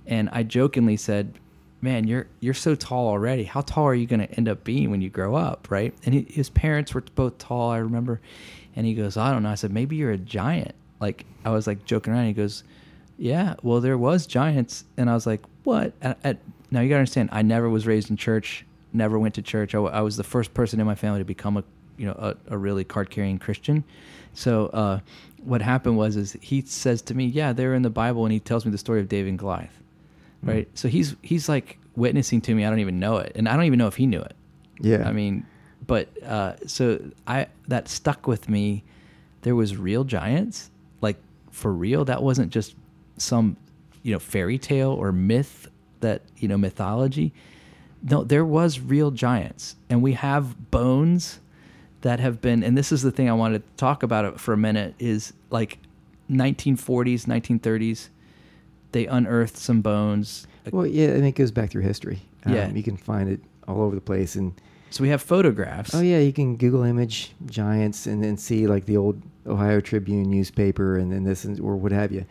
and 0.06 0.30
I 0.32 0.44
jokingly 0.44 0.98
said, 0.98 1.34
"Man, 1.82 2.06
you're 2.06 2.28
you're 2.40 2.54
so 2.54 2.76
tall 2.76 3.08
already. 3.08 3.46
How 3.46 3.62
tall 3.62 3.86
are 3.86 3.96
you 3.96 4.06
going 4.06 4.20
to 4.20 4.32
end 4.36 4.48
up 4.48 4.64
being 4.64 4.92
when 4.92 5.02
you 5.02 5.10
grow 5.10 5.36
up?" 5.36 5.72
Right? 5.72 5.94
And 6.06 6.14
he, 6.14 6.22
his 6.30 6.50
parents 6.50 6.94
were 6.94 7.04
both 7.16 7.38
tall. 7.38 7.72
I 7.72 7.78
remember. 7.78 8.22
And 8.76 8.86
he 8.86 8.94
goes, 8.94 9.18
"I 9.18 9.32
don't 9.32 9.44
know." 9.44 9.50
I 9.50 9.56
said, 9.56 9.72
"Maybe 9.72 9.96
you're 9.96 10.12
a 10.12 10.18
giant." 10.18 10.76
Like 11.00 11.26
I 11.44 11.50
was 11.52 11.66
like 11.66 11.86
joking 11.86 12.14
around. 12.14 12.28
He 12.28 12.34
goes, 12.34 12.64
"Yeah, 13.18 13.56
well, 13.64 13.82
there 13.82 13.98
was 13.98 14.28
giants." 14.28 14.84
And 14.98 15.10
I 15.10 15.14
was 15.14 15.26
like, 15.26 15.42
"What?" 15.64 15.94
At, 16.02 16.20
at, 16.24 16.38
now 16.72 16.82
you 16.82 16.90
got 16.90 16.96
to 16.96 17.00
understand. 17.00 17.30
I 17.32 17.42
never 17.42 17.70
was 17.70 17.88
raised 17.88 18.10
in 18.10 18.18
church. 18.18 18.66
Never 18.94 19.20
went 19.20 19.36
to 19.36 19.42
church. 19.42 19.76
I, 19.76 19.80
I 19.80 20.02
was 20.02 20.18
the 20.18 20.24
first 20.24 20.54
person 20.54 20.80
in 20.80 20.86
my 20.86 20.96
family 20.96 21.20
to 21.20 21.26
become 21.26 21.58
a 21.58 21.64
you 21.98 22.06
know 22.06 22.14
a, 22.14 22.54
a 22.54 22.58
really 22.58 22.84
card 22.84 23.10
carrying 23.10 23.40
Christian. 23.40 23.84
So 24.34 24.68
uh, 24.68 25.00
what 25.44 25.62
happened 25.62 25.98
was 25.98 26.16
is 26.16 26.38
he 26.42 26.62
says 26.62 27.02
to 27.04 27.16
me, 27.16 27.26
"Yeah, 27.26 27.54
they're 27.54 27.74
in 27.74 27.82
the 27.82 27.90
Bible," 27.90 28.26
and 28.26 28.32
he 28.32 28.40
tells 28.40 28.66
me 28.66 28.72
the 28.72 28.78
story 28.78 29.00
of 29.00 29.10
David 29.10 29.30
and 29.30 29.40
Goliath. 29.40 29.82
Right. 30.44 30.68
So 30.76 30.88
he's 30.88 31.16
he's 31.22 31.50
like 31.50 31.80
witnessing 31.96 32.42
to 32.42 32.56
me. 32.56 32.64
I 32.64 32.70
don't 32.70 32.80
even 32.80 33.00
know 33.00 33.18
it, 33.18 33.34
and 33.36 33.50
I 33.50 33.56
don't 33.56 33.66
even 33.66 33.80
know 33.80 33.88
if 33.88 33.96
he 33.96 34.06
knew 34.06 34.22
it. 34.22 34.36
Yeah. 34.80 35.08
I 35.08 35.12
mean, 35.12 35.46
but 35.86 36.10
uh, 36.24 36.56
so 36.66 37.00
I 37.26 37.48
that 37.68 37.88
stuck 37.88 38.28
with 38.28 38.48
me. 38.48 38.84
There 39.42 39.56
was 39.56 39.78
real 39.78 40.04
giants, 40.04 40.70
like 41.02 41.18
for 41.52 41.74
real. 41.74 42.06
That 42.06 42.22
wasn't 42.22 42.52
just 42.52 42.76
some 43.18 43.58
you 44.04 44.14
know 44.14 44.20
fairy 44.20 44.58
tale 44.58 44.92
or 44.92 45.12
myth 45.12 45.67
that 46.02 46.22
you 46.38 46.48
know 46.48 46.58
mythology. 46.58 47.34
No, 48.04 48.24
there 48.24 48.46
was 48.46 48.80
real 48.80 49.12
giants, 49.12 49.76
and 49.90 50.02
we 50.02 50.14
have 50.14 50.70
bones 50.72 51.40
that 52.02 52.20
have 52.20 52.40
been. 52.42 52.64
And 52.64 52.78
this 52.78 52.92
is 52.92 53.02
the 53.02 53.12
thing 53.12 53.28
I 53.30 53.34
wanted 53.34 53.64
to 53.64 53.74
talk 53.78 54.04
about 54.04 54.40
for 54.40 54.54
a 54.54 54.58
minute. 54.58 54.94
Is 55.00 55.34
like 55.50 55.80
1940s, 56.32 57.26
1930s. 57.26 58.10
They 58.92 59.06
unearthed 59.08 59.58
some 59.58 59.82
bones. 59.82 60.48
well, 60.72 60.86
yeah, 60.86 61.10
and 61.10 61.26
it 61.26 61.34
goes 61.34 61.52
back 61.52 61.72
through 61.72 61.82
history. 61.84 62.22
Um, 62.46 62.54
Yeah. 62.54 62.70
you 62.72 62.84
can 62.84 62.98
find 62.98 63.30
it 63.30 63.42
all 63.68 63.82
over 63.82 63.96
the 63.96 64.02
place, 64.02 64.36
and 64.36 64.54
So 64.90 65.02
we 65.02 65.10
have 65.10 65.22
photographs. 65.22 65.94
oh 65.94 66.02
yeah, 66.02 66.20
you 66.20 66.32
can 66.34 66.56
Google 66.56 66.84
image 66.84 67.32
giants 67.48 68.08
and 68.08 68.24
then 68.24 68.38
see 68.38 68.68
like 68.68 68.86
the 68.86 68.96
old 68.98 69.22
Ohio 69.46 69.82
Tribune 69.82 70.30
newspaper, 70.30 70.98
and 70.98 71.12
then 71.12 71.24
this 71.24 71.44
and, 71.46 71.60
or 71.60 71.76
what 71.76 71.92
have 71.92 72.12
you. 72.12 72.26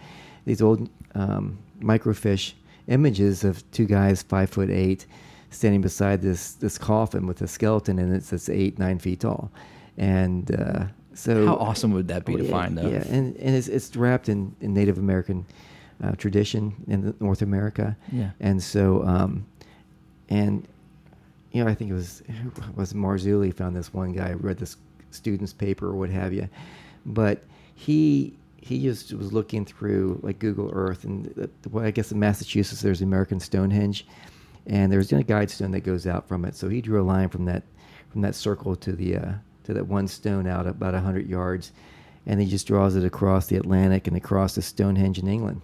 These 0.46 0.62
old 0.62 0.88
um, 1.14 1.58
microfiche 1.80 2.52
images 2.88 3.44
of 3.44 3.68
two 3.70 3.86
guys 3.86 4.22
five 4.22 4.50
foot 4.50 4.70
eight 4.70 5.06
standing 5.50 5.80
beside 5.80 6.20
this 6.22 6.52
this 6.54 6.78
coffin 6.78 7.26
with 7.26 7.40
a 7.42 7.48
skeleton 7.48 7.98
in 7.98 8.14
it 8.14 8.22
that's 8.24 8.48
eight 8.48 8.78
nine 8.78 8.98
feet 8.98 9.20
tall, 9.20 9.50
and 9.96 10.54
uh, 10.54 10.84
so 11.14 11.46
How 11.46 11.56
awesome 11.56 11.92
would 11.92 12.08
that 12.08 12.24
be 12.26 12.34
Oh, 12.34 12.38
to 12.38 12.44
yeah, 12.44 12.50
find 12.50 12.76
though? 12.76 12.88
Yeah, 12.88 13.04
and, 13.08 13.34
and 13.36 13.56
it's, 13.56 13.68
it's 13.68 13.96
wrapped 13.96 14.28
in, 14.28 14.54
in 14.60 14.74
Native 14.74 14.98
American 14.98 15.46
uh, 16.04 16.12
tradition 16.12 16.74
in 16.88 17.14
North 17.20 17.40
America. 17.40 17.96
Yeah. 18.12 18.32
And 18.38 18.62
so, 18.62 19.02
um, 19.04 19.46
and, 20.28 20.68
you 21.52 21.64
know, 21.64 21.70
I 21.70 21.74
think 21.74 21.90
it 21.90 21.94
was, 21.94 22.22
who 22.42 22.52
was 22.74 22.92
Marzulli 22.92 23.54
found 23.54 23.74
this 23.74 23.94
one 23.94 24.12
guy, 24.12 24.32
read 24.32 24.58
this 24.58 24.76
student's 25.10 25.54
paper 25.54 25.86
or 25.88 25.96
what 25.96 26.10
have 26.10 26.34
you. 26.34 26.50
But 27.06 27.42
he, 27.74 28.34
he 28.66 28.82
just 28.82 29.12
was 29.12 29.32
looking 29.32 29.64
through 29.64 30.18
like 30.22 30.40
Google 30.40 30.70
Earth, 30.72 31.04
and 31.04 31.26
the, 31.26 31.48
well, 31.70 31.84
I 31.84 31.92
guess 31.92 32.10
in 32.10 32.18
Massachusetts 32.18 32.82
there's 32.82 32.98
the 32.98 33.04
American 33.04 33.38
Stonehenge, 33.38 34.06
and 34.66 34.90
there's 34.92 35.12
a 35.12 35.22
guide 35.22 35.50
stone 35.50 35.70
that 35.70 35.80
goes 35.80 36.06
out 36.06 36.26
from 36.26 36.44
it. 36.44 36.56
So 36.56 36.68
he 36.68 36.80
drew 36.80 37.00
a 37.00 37.04
line 37.04 37.28
from 37.28 37.44
that 37.44 37.62
from 38.10 38.22
that 38.22 38.34
circle 38.34 38.74
to 38.76 38.92
the 38.92 39.16
uh, 39.16 39.32
to 39.64 39.74
that 39.74 39.86
one 39.86 40.08
stone 40.08 40.46
out 40.46 40.66
about 40.66 40.94
hundred 40.94 41.28
yards, 41.28 41.72
and 42.26 42.40
he 42.40 42.46
just 42.46 42.66
draws 42.66 42.96
it 42.96 43.04
across 43.04 43.46
the 43.46 43.56
Atlantic 43.56 44.08
and 44.08 44.16
across 44.16 44.56
the 44.56 44.62
Stonehenge 44.62 45.18
in 45.18 45.28
England, 45.28 45.62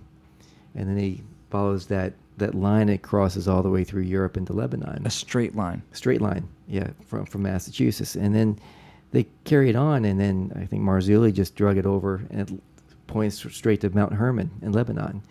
and 0.74 0.88
then 0.88 0.96
he 0.96 1.22
follows 1.50 1.86
that 1.86 2.14
that 2.38 2.54
line. 2.54 2.88
It 2.88 3.02
crosses 3.02 3.48
all 3.48 3.62
the 3.62 3.70
way 3.70 3.82
through 3.82 4.02
Europe 4.02 4.36
into 4.36 4.52
Lebanon 4.52 5.04
A 5.04 5.10
straight 5.10 5.56
line. 5.56 5.82
straight 5.92 6.20
line, 6.20 6.48
yeah, 6.68 6.90
from 7.04 7.26
from 7.26 7.42
Massachusetts, 7.42 8.14
and 8.14 8.32
then 8.32 8.60
they 9.10 9.26
carried 9.44 9.74
on, 9.74 10.04
and 10.04 10.20
then 10.20 10.52
I 10.54 10.66
think 10.66 10.82
Marzulli 10.82 11.32
just 11.32 11.56
drug 11.56 11.76
it 11.76 11.84
over 11.84 12.22
and 12.30 12.48
it 12.48 12.60
points 13.12 13.36
straight 13.54 13.80
to 13.82 13.90
Mount 13.90 14.12
Hermon 14.14 14.50
in 14.62 14.72
Lebanon, 14.72 15.22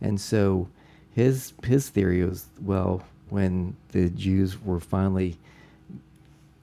and 0.00 0.20
so 0.20 0.68
his 1.12 1.52
his 1.64 1.88
theory 1.88 2.24
was 2.24 2.46
well 2.60 3.02
when 3.28 3.76
the 3.92 4.10
Jews 4.10 4.60
were 4.62 4.80
finally 4.80 5.38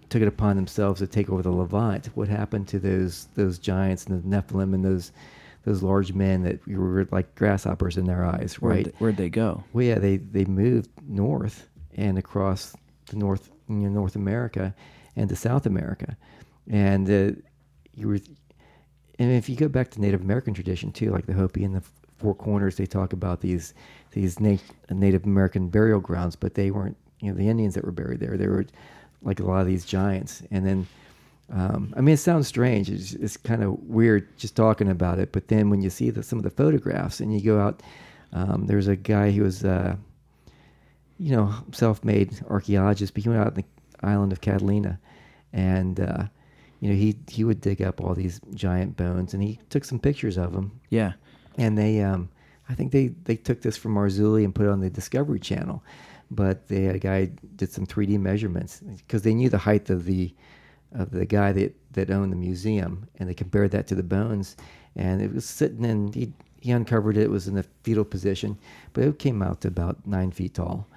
took 0.09 0.21
it 0.21 0.27
upon 0.27 0.55
themselves 0.55 0.99
to 0.99 1.07
take 1.07 1.29
over 1.29 1.41
the 1.41 1.51
Levant, 1.51 2.07
what 2.15 2.27
happened 2.27 2.67
to 2.69 2.79
those 2.79 3.27
those 3.35 3.57
giants 3.59 4.05
and 4.05 4.23
the 4.23 4.27
Nephilim 4.27 4.73
and 4.73 4.83
those 4.83 5.11
those 5.65 5.83
large 5.83 6.13
men 6.13 6.43
that 6.43 6.65
were 6.67 7.07
like 7.11 7.33
grasshoppers 7.35 7.97
in 7.97 8.05
their 8.05 8.23
eyes, 8.23 8.55
Where'd 8.55 8.75
right? 8.75 8.85
they- 8.85 8.91
where'd 8.99 9.17
they 9.17 9.29
go? 9.29 9.63
Well, 9.73 9.83
yeah, 9.85 9.99
they 9.99 10.17
they 10.17 10.45
moved 10.45 10.89
north 11.07 11.67
and 11.95 12.17
across 12.17 12.75
the 13.07 13.17
North, 13.17 13.49
you 13.67 13.75
know, 13.75 13.89
North 13.89 14.15
America 14.15 14.73
and 15.15 15.27
to 15.29 15.35
South 15.35 15.65
America, 15.65 16.15
and 16.69 17.09
uh, 17.09 17.31
you 17.95 18.07
were, 18.07 18.19
and 19.19 19.31
if 19.31 19.49
you 19.49 19.55
go 19.55 19.67
back 19.67 19.91
to 19.91 20.01
Native 20.01 20.21
American 20.21 20.53
tradition 20.53 20.91
too, 20.91 21.11
like 21.11 21.25
the 21.25 21.33
Hopi 21.33 21.63
and 21.63 21.75
the 21.75 21.83
Four 22.17 22.35
Corners, 22.35 22.75
they 22.77 22.85
talk 22.85 23.13
about 23.13 23.41
these 23.41 23.73
these 24.11 24.39
na- 24.39 24.57
Native 24.89 25.25
American 25.25 25.69
burial 25.69 25.99
grounds, 25.99 26.35
but 26.35 26.53
they 26.53 26.71
weren't, 26.71 26.97
you 27.19 27.31
know, 27.31 27.37
the 27.37 27.49
Indians 27.49 27.75
that 27.75 27.85
were 27.85 27.91
buried 27.91 28.19
there. 28.19 28.37
They 28.37 28.47
were 28.47 28.65
like 29.21 29.39
a 29.39 29.43
lot 29.43 29.61
of 29.61 29.67
these 29.67 29.85
giants, 29.85 30.43
and 30.51 30.65
then. 30.65 30.87
Um, 31.49 31.93
I 31.95 32.01
mean, 32.01 32.13
it 32.13 32.17
sounds 32.17 32.45
strange. 32.45 32.89
It's, 32.89 33.13
it's 33.13 33.37
kind 33.37 33.63
of 33.63 33.79
weird 33.83 34.37
just 34.37 34.57
talking 34.57 34.89
about 34.89 35.17
it. 35.17 35.31
But 35.31 35.47
then 35.47 35.69
when 35.69 35.81
you 35.81 35.89
see 35.89 36.09
the, 36.09 36.21
some 36.21 36.37
of 36.37 36.43
the 36.43 36.49
photographs 36.49 37.21
and 37.21 37.33
you 37.33 37.39
go 37.39 37.57
out, 37.57 37.81
um, 38.33 38.65
there's 38.65 38.89
a 38.89 38.97
guy 38.97 39.31
who 39.31 39.43
was, 39.43 39.63
uh, 39.63 39.95
you 41.17 41.33
know, 41.33 41.53
self-made 41.71 42.41
archaeologist, 42.49 43.13
but 43.13 43.23
he 43.23 43.29
went 43.29 43.41
out 43.41 43.55
in 43.55 43.63
the 43.63 43.65
island 44.05 44.33
of 44.33 44.41
Catalina, 44.41 44.99
and 45.53 46.01
uh, 46.01 46.25
you 46.79 46.89
know, 46.89 46.95
he 46.95 47.17
he 47.29 47.43
would 47.43 47.61
dig 47.61 47.81
up 47.81 48.01
all 48.01 48.13
these 48.13 48.39
giant 48.53 48.95
bones, 48.97 49.33
and 49.33 49.41
he 49.43 49.59
took 49.69 49.83
some 49.85 49.99
pictures 49.99 50.37
of 50.37 50.53
them, 50.53 50.71
Yeah. 50.89 51.13
and 51.57 51.77
they, 51.77 52.01
um, 52.01 52.29
I 52.69 52.75
think 52.75 52.91
they 52.91 53.07
they 53.25 53.35
took 53.35 53.61
this 53.61 53.77
from 53.77 53.95
Marzulli 53.95 54.43
and 54.43 54.53
put 54.53 54.65
it 54.65 54.69
on 54.71 54.79
the 54.81 54.89
Discovery 54.89 55.39
Channel, 55.39 55.83
but 56.29 56.67
they 56.67 56.83
had 56.83 56.95
a 56.95 56.99
guy 56.99 57.31
did 57.55 57.71
some 57.71 57.85
3D 57.87 58.19
measurements 58.19 58.81
because 58.81 59.21
they 59.23 59.33
knew 59.33 59.49
the 59.49 59.57
height 59.57 59.89
of 59.89 60.05
the 60.05 60.33
of 60.93 61.11
the 61.11 61.25
guy 61.25 61.51
that 61.53 61.75
that 61.93 62.11
owned 62.11 62.31
the 62.31 62.35
museum, 62.37 63.07
and 63.17 63.27
they 63.29 63.33
compared 63.33 63.71
that 63.71 63.87
to 63.87 63.95
the 63.95 64.03
bones, 64.03 64.55
and 64.95 65.21
it 65.21 65.33
was 65.33 65.45
sitting 65.45 65.83
in 65.85 66.11
he 66.13 66.31
he 66.61 66.71
uncovered 66.71 67.17
it. 67.17 67.23
It 67.23 67.29
was 67.31 67.47
in 67.47 67.55
the 67.55 67.63
fetal 67.83 68.05
position, 68.05 68.57
but 68.93 69.03
it 69.03 69.19
came 69.19 69.41
out 69.41 69.61
to 69.61 69.67
about 69.69 70.05
nine 70.05 70.31
feet 70.31 70.53
tall, 70.55 70.87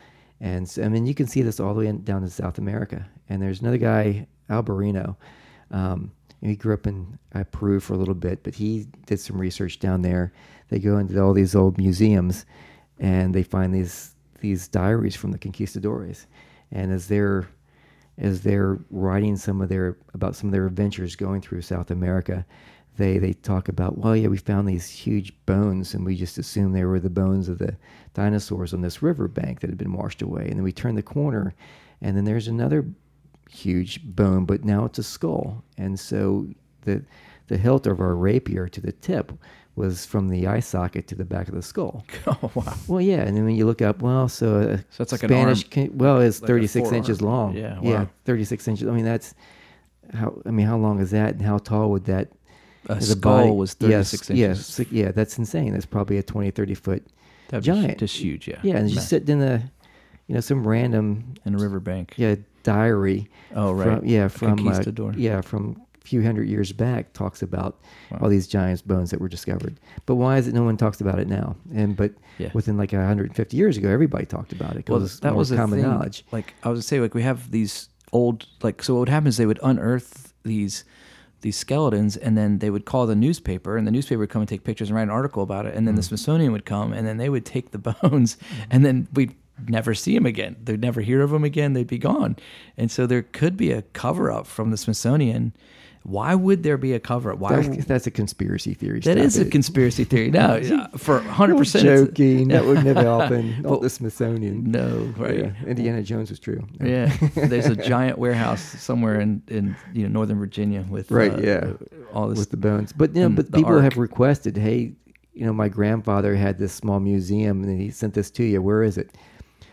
and 0.41 0.69
so, 0.69 0.83
I 0.83 0.89
mean 0.89 1.07
you 1.07 1.15
can 1.15 1.27
see 1.27 1.43
this 1.43 1.59
all 1.61 1.73
the 1.75 1.81
way 1.81 1.87
in, 1.87 2.03
down 2.05 2.23
to 2.23 2.31
South 2.31 2.59
America. 2.59 3.07
And 3.29 3.41
there's 3.41 3.61
another 3.61 3.79
guy, 3.79 4.27
Alberino. 4.49 5.17
Um, 5.71 6.13
he 6.41 6.57
grew 6.57 6.75
up 6.75 6.87
in 6.87 7.19
uh, 7.35 7.45
Peru 7.51 7.81
for 7.81 7.95
a 7.95 7.99
little 7.99 8.15
bit, 8.15 8.43
but 8.43 8.55
he 8.55 8.87
did 9.07 9.21
some 9.21 9.39
research 9.39 9.79
down 9.79 10.03
there. 10.03 10.33
They 10.69 10.79
go 10.79 10.99
into 10.99 11.21
all 11.21 11.35
these 11.35 11.55
old 11.55 11.77
museums, 11.77 12.47
and 12.99 13.35
they 13.35 13.43
find 13.43 13.75
these 13.75 14.15
these 14.41 14.69
diaries 14.69 15.17
from 15.17 15.33
the 15.33 15.39
conquistadores. 15.39 16.27
And 16.73 16.93
as 16.93 17.09
they're 17.09 17.47
as 18.17 18.43
they're 18.43 18.79
writing 18.91 19.37
some 19.37 19.61
of 19.61 19.69
their 19.69 19.99
about 20.15 20.35
some 20.35 20.49
of 20.49 20.53
their 20.53 20.67
adventures 20.67 21.15
going 21.15 21.43
through 21.43 21.63
South 21.63 21.91
America, 21.91 22.47
they 22.97 23.19
they 23.19 23.33
talk 23.33 23.69
about 23.69 23.99
well 23.99 24.15
yeah 24.17 24.29
we 24.29 24.37
found 24.37 24.69
these 24.69 24.89
huge 24.89 25.33
bones 25.47 25.95
and 25.95 26.05
we 26.05 26.17
just 26.17 26.39
assumed 26.39 26.75
they 26.75 26.85
were 26.85 27.01
the 27.01 27.11
bones 27.11 27.49
of 27.49 27.59
the 27.59 27.77
dinosaurs 28.15 28.75
on 28.75 28.83
this 28.83 29.03
river 29.03 29.29
bank 29.29 29.61
that 29.61 29.71
had 29.71 29.79
been 29.79 29.93
washed 29.93 30.23
away 30.23 30.43
and 30.43 30.57
then 30.57 30.63
we 30.63 30.73
turn 30.73 30.95
the 30.95 31.03
corner 31.03 31.55
and 32.03 32.17
then 32.17 32.25
there's 32.25 32.49
another 32.49 32.85
huge 33.51 34.01
bone 34.05 34.45
but 34.45 34.65
now 34.65 34.85
it's 34.85 34.99
a 34.99 35.03
skull 35.03 35.63
and 35.77 35.99
so 35.99 36.47
the 36.83 37.03
the 37.49 37.57
hilt 37.59 37.87
of 37.87 38.01
our 38.01 38.15
rapier 38.15 38.69
to 38.69 38.81
the 38.81 38.93
tip 38.93 39.33
was 39.77 40.07
from 40.07 40.29
the 40.29 40.47
eye 40.47 40.61
socket 40.61 41.07
to 41.09 41.15
the 41.15 41.25
back 41.25 41.49
of 41.49 41.55
the 41.55 41.63
skull. 41.63 42.05
Oh 42.27 42.51
wow. 42.55 42.75
Well, 42.87 43.01
yeah, 43.01 43.23
and 43.23 43.37
then 43.37 43.45
when 43.45 43.55
you 43.57 43.67
look 43.67 43.81
up, 43.83 44.03
well, 44.03 44.29
so, 44.29 44.77
So 44.91 45.03
it's 45.03 45.11
like 45.13 45.23
an 45.23 45.31
Spanish. 45.31 45.63
arm. 45.65 45.71
can- 45.71 45.99
well, 45.99 46.21
it's 46.21 46.41
Like 46.43 46.49
36 46.49 46.83
forearm. 46.89 46.95
inches 46.97 47.21
long. 47.23 47.57
Yeah, 47.57 47.79
wow. 47.81 47.91
yeah, 47.91 48.07
36 48.25 48.69
inches. 48.69 48.89
I 48.89 48.93
mean, 48.93 49.05
that's 49.05 49.35
how. 50.13 50.41
I 50.47 50.51
mean, 50.51 50.67
how 50.67 50.77
long 50.77 51.01
is 51.01 51.11
that, 51.13 51.33
and 51.35 51.43
how 51.43 51.59
tall 51.59 51.91
would 51.91 52.05
that? 52.07 52.29
A 52.89 52.97
the 52.97 53.01
skull 53.03 53.39
body- 53.39 53.51
was 53.53 53.77
yes, 53.81 54.11
36 54.13 54.31
yes, 54.31 54.49
inches. 54.51 54.67
si- 54.67 54.87
yeah, 54.91 55.11
that's 55.13 55.39
insane. 55.39 55.73
That's 55.73 55.87
probably 55.87 56.19
a 56.19 56.23
20, 56.23 56.51
30 56.51 56.75
foot 56.75 57.07
That'd 57.49 57.65
giant. 57.65 57.99
just 57.99 58.17
huge. 58.17 58.49
Yeah. 58.49 58.59
Yeah, 58.63 58.77
and 58.77 58.89
Ma- 58.89 58.95
just 58.95 59.09
sitting 59.09 59.41
in 59.41 59.43
a, 59.43 59.71
you 60.29 60.35
know, 60.35 60.41
some 60.41 60.67
random 60.67 61.35
in 61.45 61.55
a 61.55 61.59
riverbank. 61.59 62.15
yeah 62.17 62.37
diary. 62.63 63.29
Oh 63.55 63.73
right. 63.73 63.99
From, 63.99 64.07
yeah, 64.07 64.29
from 64.29 64.67
uh, 64.69 64.83
yeah 65.17 65.41
from 65.41 65.81
a 66.01 66.05
few 66.07 66.23
hundred 66.23 66.49
years 66.49 66.73
back 66.73 67.13
talks 67.13 67.43
about 67.43 67.79
Wow. 68.11 68.19
all 68.23 68.29
these 68.29 68.49
giants 68.49 68.83
bones 68.83 69.11
that 69.13 69.21
were 69.21 69.29
discovered. 69.29 69.79
But 70.07 70.17
why 70.17 70.37
is 70.39 70.49
it 70.49 70.55
no 70.55 70.65
one 70.65 70.77
talks 70.77 71.01
about 71.01 71.19
it 71.21 71.29
now? 71.29 71.55
And 71.75 71.97
but 71.97 72.13
Yeah. 72.39 72.51
within 72.55 72.77
like 72.77 72.93
150 72.93 73.57
years 73.57 73.77
ago, 73.77 73.89
everybody 73.89 74.27
talked 74.27 74.53
about 74.53 74.75
it. 74.77 74.89
Well, 74.89 74.99
that 75.01 75.37
was 75.37 75.51
common 75.53 75.81
thing. 75.81 75.89
knowledge. 75.89 76.25
Like 76.33 76.55
I 76.65 76.69
was 76.71 76.79
gonna 76.79 76.83
say, 76.83 77.01
like 77.01 77.15
we 77.15 77.23
have 77.23 77.51
these 77.53 77.89
old 78.13 78.47
like 78.63 78.83
so. 78.83 78.95
What 78.95 79.01
would 79.01 79.09
happen 79.09 79.29
is 79.29 79.37
they 79.37 79.47
would 79.47 79.61
unearth 79.63 80.33
these 80.43 80.85
these 81.43 81.57
skeletons, 81.57 82.17
and 82.19 82.37
then 82.37 82.59
they 82.59 82.69
would 82.69 82.85
call 82.85 83.07
the 83.07 83.15
newspaper, 83.17 83.77
and 83.79 83.87
the 83.87 83.91
newspaper 83.91 84.19
would 84.21 84.29
come 84.31 84.43
and 84.43 84.49
take 84.49 84.63
pictures 84.65 84.89
and 84.91 84.97
write 84.97 85.05
an 85.05 85.11
article 85.11 85.43
about 85.43 85.65
it, 85.67 85.75
and 85.75 85.87
then 85.89 85.95
the 85.95 86.03
Smithsonian 86.03 86.53
would 86.53 86.67
come, 86.67 86.93
and 86.93 87.07
then 87.07 87.17
they 87.17 87.29
would 87.31 87.47
take 87.47 87.71
the 87.71 87.79
bones, 88.03 88.37
and 88.71 88.85
then 88.85 89.09
we'd 89.15 89.35
never 89.69 89.95
see 89.95 90.15
them 90.15 90.27
again. 90.27 90.57
They'd 90.63 90.81
never 90.81 91.01
hear 91.01 91.23
of 91.23 91.31
them 91.31 91.45
again. 91.45 91.73
They'd 91.73 91.87
be 91.87 91.99
gone, 91.99 92.37
and 92.77 92.91
so 92.91 93.07
there 93.07 93.23
could 93.23 93.57
be 93.57 93.73
a 93.73 93.83
cover 93.83 94.31
up 94.31 94.47
from 94.47 94.71
the 94.71 94.77
Smithsonian. 94.77 95.53
Why 96.03 96.35
would 96.35 96.63
there 96.63 96.79
be 96.79 96.95
a 96.95 96.99
cover 96.99 97.31
up? 97.33 97.41
Why? 97.41 97.61
That's, 97.61 97.85
that's 97.85 98.07
a 98.07 98.11
conspiracy 98.11 98.73
theory. 98.73 99.01
That 99.01 99.19
is 99.19 99.37
is 99.37 99.47
a 99.47 99.51
conspiracy 99.51 100.05
theory. 100.05 100.31
No, 100.31 100.89
for 100.97 101.21
hundred 101.21 101.53
I'm 101.55 101.59
percent. 101.59 101.85
joking. 101.85 102.49
that 102.49 102.65
would 102.65 102.83
never 102.83 103.03
happen. 103.21 103.61
Not 103.61 103.83
the 103.83 103.91
Smithsonian. 103.91 104.65
No, 104.71 105.13
right. 105.19 105.39
Yeah, 105.41 105.53
Indiana 105.67 106.03
Jones 106.03 106.31
was 106.31 106.41
true. 106.41 106.67
Yeah, 106.83 107.15
there's 107.35 107.67
a 107.67 107.77
giant 107.77 108.17
warehouse 108.17 108.63
somewhere 108.63 109.21
in, 109.21 109.43
in 109.49 109.77
you 109.93 110.05
know 110.05 110.09
Northern 110.09 110.39
Virginia 110.39 110.87
with 110.89 111.11
Right, 111.11 111.35
uh, 111.35 111.41
yeah. 111.43 111.73
all 112.15 112.29
this. 112.29 112.39
with 112.39 112.51
the 112.51 112.57
bones. 112.57 112.95
But 112.95 113.15
you 113.15 113.21
know, 113.21 113.29
but 113.29 113.53
people 113.53 113.75
ark. 113.75 113.83
have 113.83 113.99
requested, 113.99 114.57
hey, 114.57 114.95
you 115.35 115.45
know, 115.45 115.53
my 115.53 115.69
grandfather 115.69 116.35
had 116.35 116.59
this 116.59 116.73
small 116.73 116.99
museum 117.01 117.63
and 117.63 117.79
he 117.79 117.91
sent 117.91 118.15
this 118.15 118.31
to 118.33 118.43
you. 118.45 118.63
Where 118.63 118.83
is 118.83 118.97
it? 118.97 119.15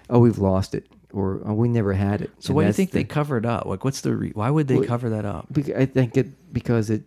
Oh, 0.09 0.19
we've 0.19 0.37
lost 0.39 0.73
it, 0.75 0.87
or 1.11 1.41
oh, 1.45 1.53
we 1.53 1.67
never 1.67 1.93
had 1.93 2.21
it. 2.21 2.31
so 2.39 2.49
And 2.49 2.55
why 2.55 2.63
do 2.63 2.67
you 2.67 2.73
think 2.73 2.91
the- 2.91 2.99
they 2.99 3.03
cover 3.03 3.37
it 3.37 3.45
up? 3.45 3.65
Like, 3.65 3.83
what's 3.83 4.01
the 4.01 4.15
re- 4.15 4.31
why 4.33 4.49
would 4.49 4.67
they 4.67 4.75
Well, 4.77 4.85
cover 4.85 5.09
that 5.09 5.25
up? 5.25 5.47
I 5.75 5.85
think 5.85 6.17
it 6.17 6.53
because 6.53 6.89
it 6.89 7.03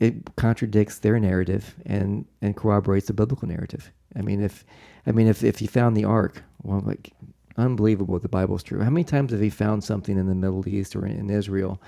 it 0.00 0.34
contradicts 0.36 0.98
their 0.98 1.18
narrative 1.20 1.74
and 1.86 2.24
and 2.40 2.56
corroborates 2.56 3.06
the 3.06 3.12
biblical 3.12 3.48
narrative. 3.48 3.90
I 4.16 4.22
mean, 4.22 4.42
if 4.42 4.64
I 5.06 5.12
mean 5.12 5.26
if 5.26 5.42
if 5.44 5.60
you 5.62 5.68
found 5.68 5.96
the 5.96 6.04
ark, 6.04 6.42
well, 6.62 6.80
like 6.84 7.12
unbelievable, 7.56 8.18
the 8.18 8.28
Bible's 8.28 8.62
true. 8.62 8.80
How 8.82 8.90
many 8.90 9.04
times 9.04 9.32
have 9.32 9.42
you 9.42 9.50
found 9.50 9.84
something 9.84 10.16
in 10.18 10.26
the 10.26 10.34
Middle 10.34 10.66
East 10.68 10.96
or 10.96 11.04
in, 11.06 11.12
in 11.18 11.30
Israel, 11.30 11.80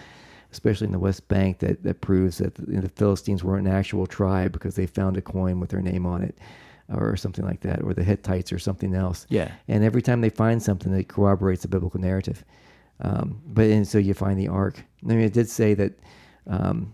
especially 0.53 0.87
in 0.87 0.93
the 0.93 0.99
West 0.99 1.26
Bank, 1.28 1.59
that 1.61 1.82
that 1.85 2.01
proves 2.01 2.39
that 2.39 2.55
the, 2.55 2.80
the 2.80 2.89
Philistines 2.89 3.43
were 3.45 3.57
an 3.57 3.66
actual 3.66 4.07
tribe 4.07 4.53
because 4.53 4.74
they 4.76 4.87
found 4.87 5.16
a 5.16 5.22
coin 5.22 5.61
with 5.61 5.70
their 5.70 5.82
name 5.82 6.07
on 6.07 6.22
it, 6.22 6.37
or 6.89 7.16
something 7.16 7.45
like 7.45 7.61
that, 7.61 7.82
or 7.82 7.95
the 7.95 8.05
Hittites 8.05 8.53
or 8.53 8.59
something 8.59 8.95
else. 8.95 9.26
Yeah. 9.28 9.53
And 9.68 9.85
every 9.85 10.03
time 10.03 10.20
they 10.20 10.30
find 10.30 10.62
something 10.62 10.93
that 10.93 11.09
corroborates 11.09 11.62
the 11.62 11.68
biblical 11.68 12.01
narrative. 12.01 12.45
Um, 13.01 13.41
but 13.47 13.66
and 13.66 13.87
so 13.87 13.99
you 13.99 14.14
find 14.14 14.39
the 14.39 14.49
ark. 14.49 14.82
I 15.03 15.07
mean, 15.07 15.20
it 15.20 15.32
did 15.32 15.49
say 15.49 15.74
that, 15.74 15.99
um, 16.47 16.93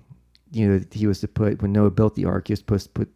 you 0.53 0.69
know, 0.69 0.81
he 0.93 1.07
was 1.07 1.21
to 1.21 1.29
put 1.29 1.61
when 1.61 1.73
Noah 1.73 1.91
built 1.91 2.15
the 2.15 2.25
ark, 2.25 2.49
he 2.49 2.53
was 2.53 2.61
supposed 2.61 2.87
to 2.87 2.93
put 2.93 3.09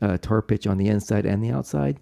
uh, 0.00 0.16
tar 0.18 0.42
pitch 0.42 0.66
on 0.66 0.78
the 0.78 0.88
inside 0.88 1.26
and 1.26 1.42
the 1.42 1.50
outside. 1.50 1.98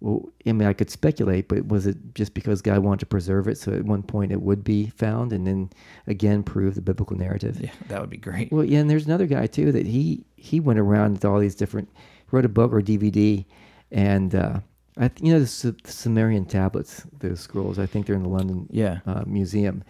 Well, 0.00 0.30
I 0.46 0.52
mean, 0.52 0.66
I 0.66 0.72
could 0.72 0.88
speculate, 0.90 1.46
but 1.46 1.68
was 1.68 1.86
it 1.86 2.14
just 2.14 2.32
because 2.32 2.62
God 2.62 2.78
wanted 2.78 3.00
to 3.00 3.06
preserve 3.06 3.46
it, 3.48 3.58
so 3.58 3.72
at 3.72 3.84
one 3.84 4.02
point 4.02 4.32
it 4.32 4.40
would 4.40 4.64
be 4.64 4.86
found, 4.96 5.30
and 5.30 5.46
then 5.46 5.68
again 6.06 6.42
prove 6.42 6.74
the 6.74 6.80
biblical 6.80 7.18
narrative? 7.18 7.60
Yeah, 7.60 7.70
that 7.88 8.00
would 8.00 8.08
be 8.08 8.16
great. 8.16 8.50
Well, 8.50 8.64
yeah, 8.64 8.78
and 8.78 8.88
there's 8.88 9.04
another 9.04 9.26
guy 9.26 9.46
too 9.46 9.72
that 9.72 9.86
he 9.86 10.24
he 10.36 10.58
went 10.58 10.78
around 10.78 11.20
to 11.20 11.28
all 11.28 11.38
these 11.38 11.54
different, 11.54 11.90
wrote 12.32 12.44
a 12.44 12.48
book 12.48 12.72
or 12.72 12.80
DVD, 12.80 13.44
and 13.90 14.34
uh, 14.34 14.60
I 14.96 15.08
th- 15.08 15.20
you 15.26 15.32
know 15.32 15.40
the, 15.40 15.46
Su- 15.46 15.76
Sumerian 15.84 16.44
tablets, 16.44 17.04
those 17.18 17.40
scrolls. 17.40 17.78
I 17.78 17.86
think 17.86 18.06
they're 18.06 18.16
in 18.16 18.22
the 18.22 18.28
London 18.28 18.66
Yeah. 18.70 19.00
uh, 19.06 19.22
museum, 19.26 19.82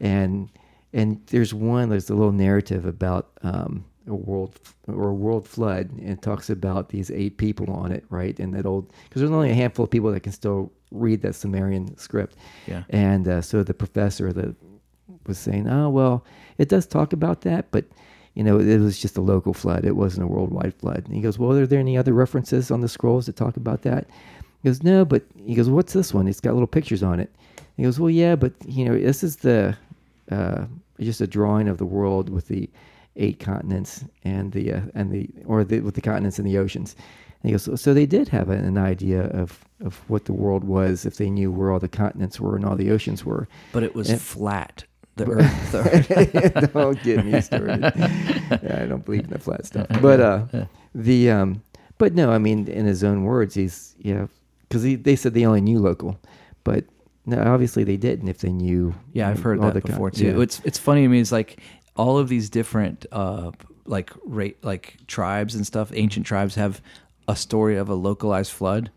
and 0.00 0.48
and 0.92 1.20
there's 1.26 1.52
one 1.54 1.88
there's 1.88 2.10
a 2.10 2.14
little 2.14 2.32
narrative 2.32 2.84
about 2.86 3.30
um, 3.42 3.84
a 4.06 4.14
world 4.14 4.58
or 4.86 5.08
a 5.08 5.14
world 5.14 5.46
flood, 5.48 5.90
and 5.90 6.08
it 6.10 6.22
talks 6.22 6.50
about 6.50 6.88
these 6.90 7.10
eight 7.10 7.36
people 7.38 7.70
on 7.72 7.90
it, 7.92 8.04
right? 8.10 8.38
And 8.38 8.54
that 8.54 8.66
old 8.66 8.92
because 9.08 9.20
there's 9.20 9.32
only 9.32 9.50
a 9.50 9.54
handful 9.54 9.84
of 9.84 9.90
people 9.90 10.12
that 10.12 10.20
can 10.20 10.32
still 10.32 10.72
read 10.90 11.22
that 11.22 11.34
Sumerian 11.34 11.96
script. 11.98 12.36
Yeah. 12.66 12.84
And 12.90 13.26
uh, 13.26 13.40
so 13.42 13.62
the 13.62 13.74
professor 13.74 14.32
that 14.32 14.54
was 15.26 15.38
saying, 15.38 15.68
"Oh 15.68 15.88
well, 15.90 16.24
it 16.58 16.68
does 16.68 16.86
talk 16.86 17.12
about 17.12 17.42
that, 17.42 17.70
but." 17.70 17.84
You 18.34 18.42
know, 18.42 18.58
it 18.58 18.78
was 18.78 18.98
just 19.00 19.16
a 19.16 19.20
local 19.20 19.54
flood. 19.54 19.84
It 19.84 19.96
wasn't 19.96 20.24
a 20.24 20.26
worldwide 20.26 20.74
flood. 20.74 21.04
And 21.06 21.14
he 21.14 21.20
goes, 21.20 21.38
"Well, 21.38 21.52
are 21.56 21.66
there 21.66 21.78
any 21.80 21.96
other 21.96 22.12
references 22.12 22.70
on 22.70 22.80
the 22.80 22.88
scrolls 22.88 23.26
that 23.26 23.36
talk 23.36 23.56
about 23.56 23.82
that?" 23.82 24.06
He 24.62 24.68
goes, 24.68 24.82
"No, 24.82 25.04
but 25.04 25.22
he 25.36 25.54
goes, 25.54 25.68
what's 25.70 25.92
this 25.92 26.12
one? 26.12 26.26
It's 26.26 26.40
got 26.40 26.54
little 26.54 26.66
pictures 26.66 27.02
on 27.02 27.20
it." 27.20 27.32
He 27.76 27.82
goes, 27.84 28.00
"Well, 28.00 28.10
yeah, 28.10 28.34
but 28.34 28.52
you 28.66 28.84
know, 28.84 28.98
this 28.98 29.22
is 29.22 29.36
the 29.36 29.76
uh, 30.30 30.64
just 31.00 31.20
a 31.20 31.26
drawing 31.26 31.68
of 31.68 31.78
the 31.78 31.86
world 31.86 32.28
with 32.30 32.48
the 32.48 32.68
eight 33.16 33.38
continents 33.38 34.04
and 34.24 34.50
the 34.52 34.72
uh, 34.72 34.80
and 34.94 35.12
the 35.12 35.28
or 35.44 35.62
the 35.62 35.80
with 35.80 35.94
the 35.94 36.00
continents 36.00 36.38
and 36.38 36.46
the 36.46 36.58
oceans." 36.58 36.96
And 37.42 37.50
he 37.50 37.52
goes, 37.52 37.64
so, 37.64 37.76
so 37.76 37.92
they 37.92 38.06
did 38.06 38.28
have 38.30 38.48
an, 38.48 38.64
an 38.64 38.78
idea 38.78 39.24
of 39.26 39.64
of 39.84 39.98
what 40.08 40.24
the 40.24 40.32
world 40.32 40.64
was 40.64 41.04
if 41.04 41.18
they 41.18 41.28
knew 41.30 41.52
where 41.52 41.70
all 41.70 41.78
the 41.78 41.88
continents 41.88 42.40
were 42.40 42.56
and 42.56 42.64
all 42.64 42.74
the 42.74 42.90
oceans 42.90 43.24
were. 43.24 43.46
But 43.72 43.82
it 43.82 43.94
was 43.94 44.08
And- 44.10 44.20
flat. 44.20 44.84
The 45.16 45.30
Earth. 45.30 45.72
the- 45.72 46.70
don't 46.74 47.00
get 47.04 47.24
me 47.24 47.40
started. 47.40 47.80
yeah, 48.62 48.80
I 48.82 48.86
don't 48.86 49.04
believe 49.04 49.24
in 49.24 49.30
the 49.30 49.38
flat 49.38 49.64
stuff. 49.64 49.86
But 50.02 50.20
uh, 50.20 50.46
the 50.94 51.30
um, 51.30 51.62
but 51.98 52.14
no, 52.14 52.32
I 52.32 52.38
mean, 52.38 52.66
in 52.68 52.86
his 52.86 53.04
own 53.04 53.22
words, 53.24 53.54
he's 53.54 53.94
yeah, 53.98 54.26
because 54.68 54.82
they 54.82 55.14
said 55.16 55.34
they 55.34 55.46
only 55.46 55.60
knew 55.60 55.78
local, 55.78 56.18
but 56.64 56.84
no, 57.26 57.40
obviously 57.42 57.84
they 57.84 57.96
didn't 57.96 58.28
if 58.28 58.38
they 58.38 58.50
knew. 58.52 58.92
Yeah, 59.12 59.28
I've 59.28 59.40
heard 59.40 59.58
all 59.60 59.66
that 59.66 59.74
the 59.74 59.80
con- 59.82 59.90
before 59.92 60.10
too. 60.10 60.26
yeah. 60.36 60.40
It's 60.42 60.60
it's 60.64 60.78
funny 60.78 61.02
to 61.02 61.08
me. 61.08 61.20
It's 61.20 61.30
like 61.32 61.60
all 61.96 62.18
of 62.18 62.28
these 62.28 62.50
different 62.50 63.06
uh 63.12 63.52
like 63.86 64.10
rate 64.24 64.62
like 64.64 64.96
tribes 65.06 65.54
and 65.54 65.64
stuff. 65.66 65.92
Ancient 65.94 66.26
tribes 66.26 66.56
have 66.56 66.82
a 67.28 67.36
story 67.36 67.76
of 67.76 67.88
a 67.88 67.94
localized 67.94 68.50
flood 68.50 68.90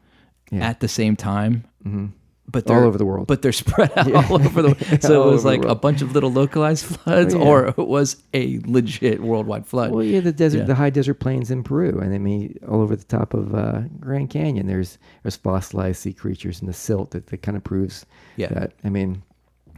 Yeah. 0.49 0.67
at 0.67 0.79
the 0.79 0.87
same 0.87 1.15
time. 1.15 1.63
Mhm. 1.85 2.11
But 2.49 2.65
they're, 2.65 2.77
all 2.77 2.85
over 2.87 2.97
the 2.97 3.05
world. 3.05 3.27
But 3.27 3.41
they're 3.41 3.51
spread 3.65 3.91
out 3.97 4.07
Yeah. 4.07 4.25
all 4.29 4.35
over 4.35 4.61
the. 4.61 4.67
World. 4.69 5.03
So 5.03 5.23
it 5.27 5.31
was 5.31 5.43
like 5.43 5.65
a 5.65 5.75
bunch 5.75 6.01
of 6.01 6.13
little 6.13 6.31
localized 6.31 6.85
floods, 6.95 7.33
Oh, 7.33 7.39
yeah. 7.39 7.45
or 7.45 7.67
it 7.67 7.77
was 7.77 8.23
a 8.33 8.59
legit 8.65 9.21
worldwide 9.21 9.65
flood. 9.67 9.91
Well, 9.91 10.03
yeah, 10.03 10.21
the 10.21 10.31
desert, 10.31 10.59
Yeah. 10.59 10.63
the 10.65 10.75
high 10.75 10.89
desert 10.89 11.15
plains 11.15 11.51
in 11.51 11.63
Peru, 11.63 11.99
and 11.99 12.13
I 12.13 12.17
mean, 12.17 12.57
all 12.67 12.81
over 12.81 12.95
the 12.95 13.03
top 13.03 13.33
of 13.33 13.53
uh, 13.53 13.81
Grand 13.99 14.29
Canyon, 14.29 14.67
there's 14.67 14.97
there's 15.23 15.35
fossilized 15.35 16.01
sea 16.01 16.13
creatures 16.13 16.61
in 16.61 16.67
the 16.67 16.73
silt 16.73 17.11
that, 17.11 17.27
that 17.27 17.41
kind 17.41 17.57
of 17.57 17.63
proves 17.65 18.05
Yeah. 18.37 18.47
that. 18.53 18.71
I 18.83 18.89
mean, 18.89 19.23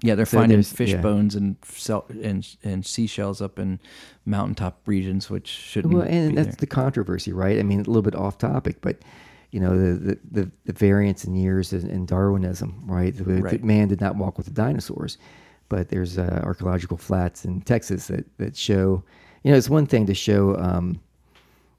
Yeah, 0.04 0.14
they're 0.16 0.26
So 0.28 0.38
finding 0.38 0.62
fish 0.62 0.92
yeah. 0.92 1.02
bones 1.02 1.36
and 1.36 1.56
and 2.24 2.48
and 2.64 2.86
seashells 2.86 3.42
up 3.42 3.58
in 3.58 3.80
mountaintop 4.28 4.80
regions, 4.86 5.28
which 5.30 5.48
shouldn't. 5.48 5.94
Well, 5.96 6.04
and 6.04 6.38
that's 6.38 6.50
there. 6.50 6.56
the 6.60 6.68
controversy, 6.68 7.34
right? 7.34 7.58
I 7.58 7.64
mean, 7.64 7.80
a 7.80 7.84
little 7.84 8.04
bit 8.04 8.16
off 8.16 8.38
topic, 8.38 8.78
but 8.82 8.98
you 9.52 9.60
know, 9.60 9.78
the 9.78 9.94
the, 10.00 10.20
the, 10.32 10.52
the 10.66 10.74
variance 10.74 11.26
in 11.26 11.36
years 11.36 11.74
in, 11.74 11.90
in 11.90 12.06
Darwinism, 12.06 12.84
right? 12.86 13.16
The, 13.16 13.24
Right. 13.42 13.64
man 13.64 13.88
did 13.88 14.00
not 14.02 14.16
walk 14.16 14.38
with 14.38 14.46
the 14.48 14.54
dinosaurs, 14.54 15.18
but 15.70 15.90
there's 15.90 16.18
uh, 16.18 16.42
archaeological 16.44 16.98
flats 16.98 17.46
in 17.46 17.62
Texas 17.62 18.08
that 18.08 18.26
that 18.38 18.56
show. 18.56 19.04
You 19.44 19.52
know, 19.52 19.58
it's 19.58 19.70
one 19.70 19.86
thing 19.86 20.06
to 20.08 20.14
show. 20.14 20.56
Um, 20.58 21.00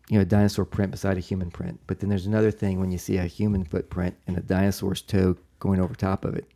you 0.09 0.17
know, 0.17 0.23
a 0.23 0.25
dinosaur 0.25 0.65
print 0.65 0.91
beside 0.91 1.17
a 1.17 1.21
human 1.21 1.53
print, 1.53 1.79
but 1.87 2.01
then 2.01 2.09
there's 2.11 2.27
another 2.27 2.51
thing 2.51 2.81
when 2.81 2.91
you 2.91 2.99
see 2.99 3.19
a 3.19 3.27
human 3.27 3.65
footprint 3.65 4.17
and 4.27 4.37
a 4.37 4.41
dinosaur's 4.41 5.03
toe 5.03 5.37
going 5.61 5.79
over 5.81 5.95
top 5.95 6.25
of 6.25 6.35
it. 6.35 6.47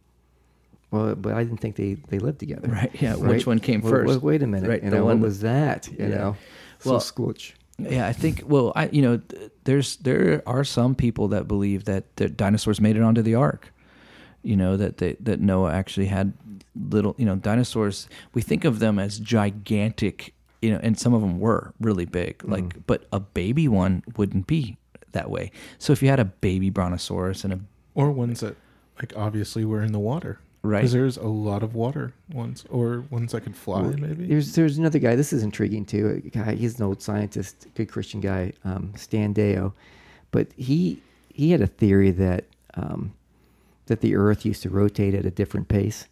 Well, 0.90 1.14
but 1.14 1.34
I 1.34 1.44
didn't 1.44 1.58
think 1.60 1.76
they, 1.76 1.94
they 2.08 2.18
lived 2.18 2.40
together. 2.40 2.66
Right, 2.68 2.90
yeah, 3.00 3.14
which 3.14 3.46
one 3.46 3.60
came 3.60 3.80
Well, 3.80 3.92
first? 3.92 4.08
well, 4.08 4.18
wait 4.18 4.42
a 4.42 4.48
minute. 4.48 4.68
Right, 4.68 4.82
you 4.82 4.90
the 4.90 4.96
know, 4.96 5.04
one- 5.04 5.20
what 5.20 5.26
was 5.26 5.38
that? 5.42 5.86
You 5.88 5.96
Yeah. 6.00 6.08
know, 6.08 6.36
Well, 6.84 6.98
so 6.98 7.06
squelch. 7.06 7.54
Yeah, 7.78 8.06
I 8.06 8.12
think. 8.12 8.42
Well, 8.46 8.72
I 8.76 8.88
you 8.88 9.02
know, 9.02 9.20
there's 9.64 9.96
there 9.96 10.42
are 10.46 10.64
some 10.64 10.94
people 10.94 11.28
that 11.28 11.48
believe 11.48 11.84
that 11.84 12.16
the 12.16 12.28
dinosaurs 12.28 12.80
made 12.80 12.96
it 12.96 13.02
onto 13.02 13.22
the 13.22 13.34
ark. 13.34 13.72
You 14.42 14.56
know 14.56 14.76
that 14.76 14.98
they, 14.98 15.16
that 15.20 15.40
Noah 15.40 15.72
actually 15.72 16.06
had 16.06 16.34
little. 16.74 17.14
You 17.18 17.24
know, 17.24 17.36
dinosaurs. 17.36 18.08
We 18.32 18.42
think 18.42 18.64
of 18.64 18.78
them 18.78 18.98
as 18.98 19.18
gigantic. 19.18 20.34
You 20.62 20.72
know, 20.72 20.80
and 20.82 20.98
some 20.98 21.12
of 21.12 21.20
them 21.20 21.40
were 21.40 21.74
really 21.80 22.06
big. 22.06 22.38
Mm-hmm. 22.38 22.52
Like, 22.52 22.86
but 22.86 23.06
a 23.12 23.20
baby 23.20 23.68
one 23.68 24.02
wouldn't 24.16 24.46
be 24.46 24.78
that 25.12 25.30
way. 25.30 25.50
So 25.78 25.92
if 25.92 26.02
you 26.02 26.08
had 26.08 26.20
a 26.20 26.24
baby 26.24 26.70
brontosaurus 26.70 27.44
and 27.44 27.52
a 27.52 27.60
Or 27.94 28.10
ones 28.10 28.40
that, 28.40 28.56
like, 28.98 29.12
obviously 29.16 29.64
were 29.64 29.82
in 29.82 29.92
the 29.92 29.98
water. 29.98 30.40
Right. 30.64 30.78
Because 30.78 30.92
there's 30.92 31.16
a 31.18 31.26
lot 31.26 31.62
of 31.62 31.74
water 31.74 32.14
ones, 32.32 32.64
or 32.70 33.04
ones 33.10 33.32
that 33.32 33.42
could 33.42 33.54
fly, 33.54 33.82
Well, 33.82 33.98
maybe. 33.98 34.26
There's 34.26 34.54
there's 34.54 34.78
another 34.78 34.98
guy. 34.98 35.14
This 35.14 35.30
is 35.30 35.42
intriguing 35.42 35.84
too. 35.84 36.22
A 36.24 36.30
guy, 36.30 36.54
he's 36.54 36.78
an 36.78 36.86
old 36.86 37.02
scientist, 37.02 37.66
good 37.74 37.90
Christian 37.90 38.22
guy, 38.22 38.54
um, 38.64 38.94
Stan 38.96 39.34
Deyo, 39.34 39.74
but 40.30 40.46
he 40.56 41.02
he 41.28 41.50
had 41.50 41.60
a 41.60 41.66
theory 41.66 42.10
that 42.12 42.46
um, 42.72 43.12
that 43.86 44.00
the 44.00 44.16
Earth 44.16 44.46
used 44.46 44.62
to 44.62 44.70
rotate 44.70 45.14
at 45.14 45.26
a 45.26 45.30
different 45.30 45.68
pace, 45.68 46.06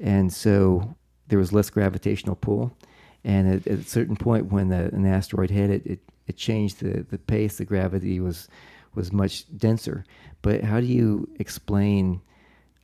and 0.00 0.32
so 0.32 0.96
there 1.28 1.38
was 1.38 1.52
less 1.52 1.68
gravitational 1.68 2.36
pull. 2.36 2.74
And 3.22 3.52
at, 3.52 3.66
at 3.66 3.80
a 3.80 3.84
certain 3.84 4.16
point, 4.16 4.46
when 4.46 4.68
the, 4.68 4.86
an 4.94 5.04
asteroid 5.04 5.50
hit 5.50 5.68
it, 5.68 5.86
it, 5.86 5.98
it 6.26 6.38
changed 6.38 6.80
the, 6.80 7.02
the 7.02 7.18
pace. 7.18 7.58
The 7.58 7.66
gravity 7.66 8.18
was 8.18 8.48
was 8.94 9.12
much 9.12 9.44
denser. 9.58 10.06
But 10.40 10.64
how 10.64 10.80
do 10.80 10.86
you 10.86 11.28
explain 11.38 12.22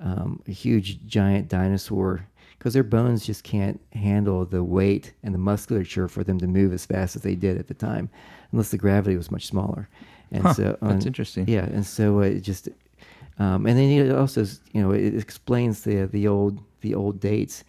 um, 0.01 0.43
a 0.47 0.51
huge 0.53 1.05
giant 1.07 1.49
dinosaur 1.49 2.27
because 2.59 2.75
their 2.75 2.83
bones 2.85 3.27
just 3.27 3.45
can't 3.45 3.81
handle 3.93 4.45
the 4.45 4.65
weight 4.65 5.13
and 5.23 5.35
the 5.35 5.39
musculature 5.39 6.09
for 6.09 6.25
them 6.25 6.39
to 6.39 6.47
move 6.47 6.73
as 6.73 6.87
fast 6.87 7.17
as 7.17 7.23
they 7.23 7.35
did 7.35 7.59
at 7.59 7.69
the 7.69 7.75
time, 7.75 8.09
unless 8.53 8.71
the 8.71 8.79
gravity 8.79 9.17
was 9.17 9.31
much 9.31 9.47
smaller. 9.47 9.89
And 10.33 10.43
Huh, 10.43 10.55
so 10.55 10.79
that's 10.83 11.07
interesting. 11.07 11.47
Yeah, 11.49 11.65
and 11.67 11.85
so 11.87 12.21
it 12.21 12.41
just, 12.41 12.69
um, 13.39 13.67
and 13.67 13.79
then 13.79 13.91
it 13.91 14.11
also 14.15 14.45
you 14.73 14.83
know 14.83 14.91
it 14.93 15.15
explains 15.15 15.83
the 15.83 16.07
the 16.07 16.27
old 16.27 16.59
the 16.81 16.95
old 16.95 17.21
dates 17.21 17.65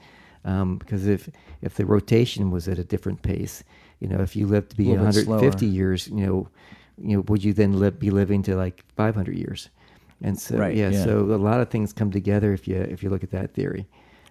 um, 0.46 0.78
because 0.78 1.06
if 1.08 1.30
if 1.62 1.76
the 1.76 1.86
rotation 1.86 2.52
was 2.52 2.68
at 2.68 2.80
a 2.80 2.84
different 2.84 3.22
pace, 3.22 3.64
you 4.00 4.08
know, 4.08 4.22
if 4.22 4.36
you 4.36 4.48
lived 4.48 4.72
to 4.72 4.78
be 4.78 4.94
A 4.94 4.96
150 4.96 5.66
slower. 5.66 5.70
years, 5.72 6.08
you 6.08 6.26
know, 6.26 6.48
you 7.02 7.18
know, 7.18 7.24
would 7.28 7.44
you 7.44 7.54
then 7.54 7.74
live, 7.80 8.00
be 8.00 8.10
living 8.12 8.42
to 8.44 8.56
like 8.56 8.84
500 8.96 9.36
years? 9.38 9.70
And 10.22 10.40
so 10.40 10.58
Right, 10.58 10.76
yeah, 10.76 10.90
yeah. 10.90 11.04
so 11.04 11.20
a 11.20 11.38
lot 11.38 11.62
of 11.62 11.70
things 11.70 11.94
come 11.94 12.12
together 12.12 12.52
if 12.54 12.68
you 12.68 12.76
if 12.78 13.04
you 13.04 13.10
look 13.10 13.24
at 13.24 13.32
that 13.32 13.54
theory. 13.54 13.88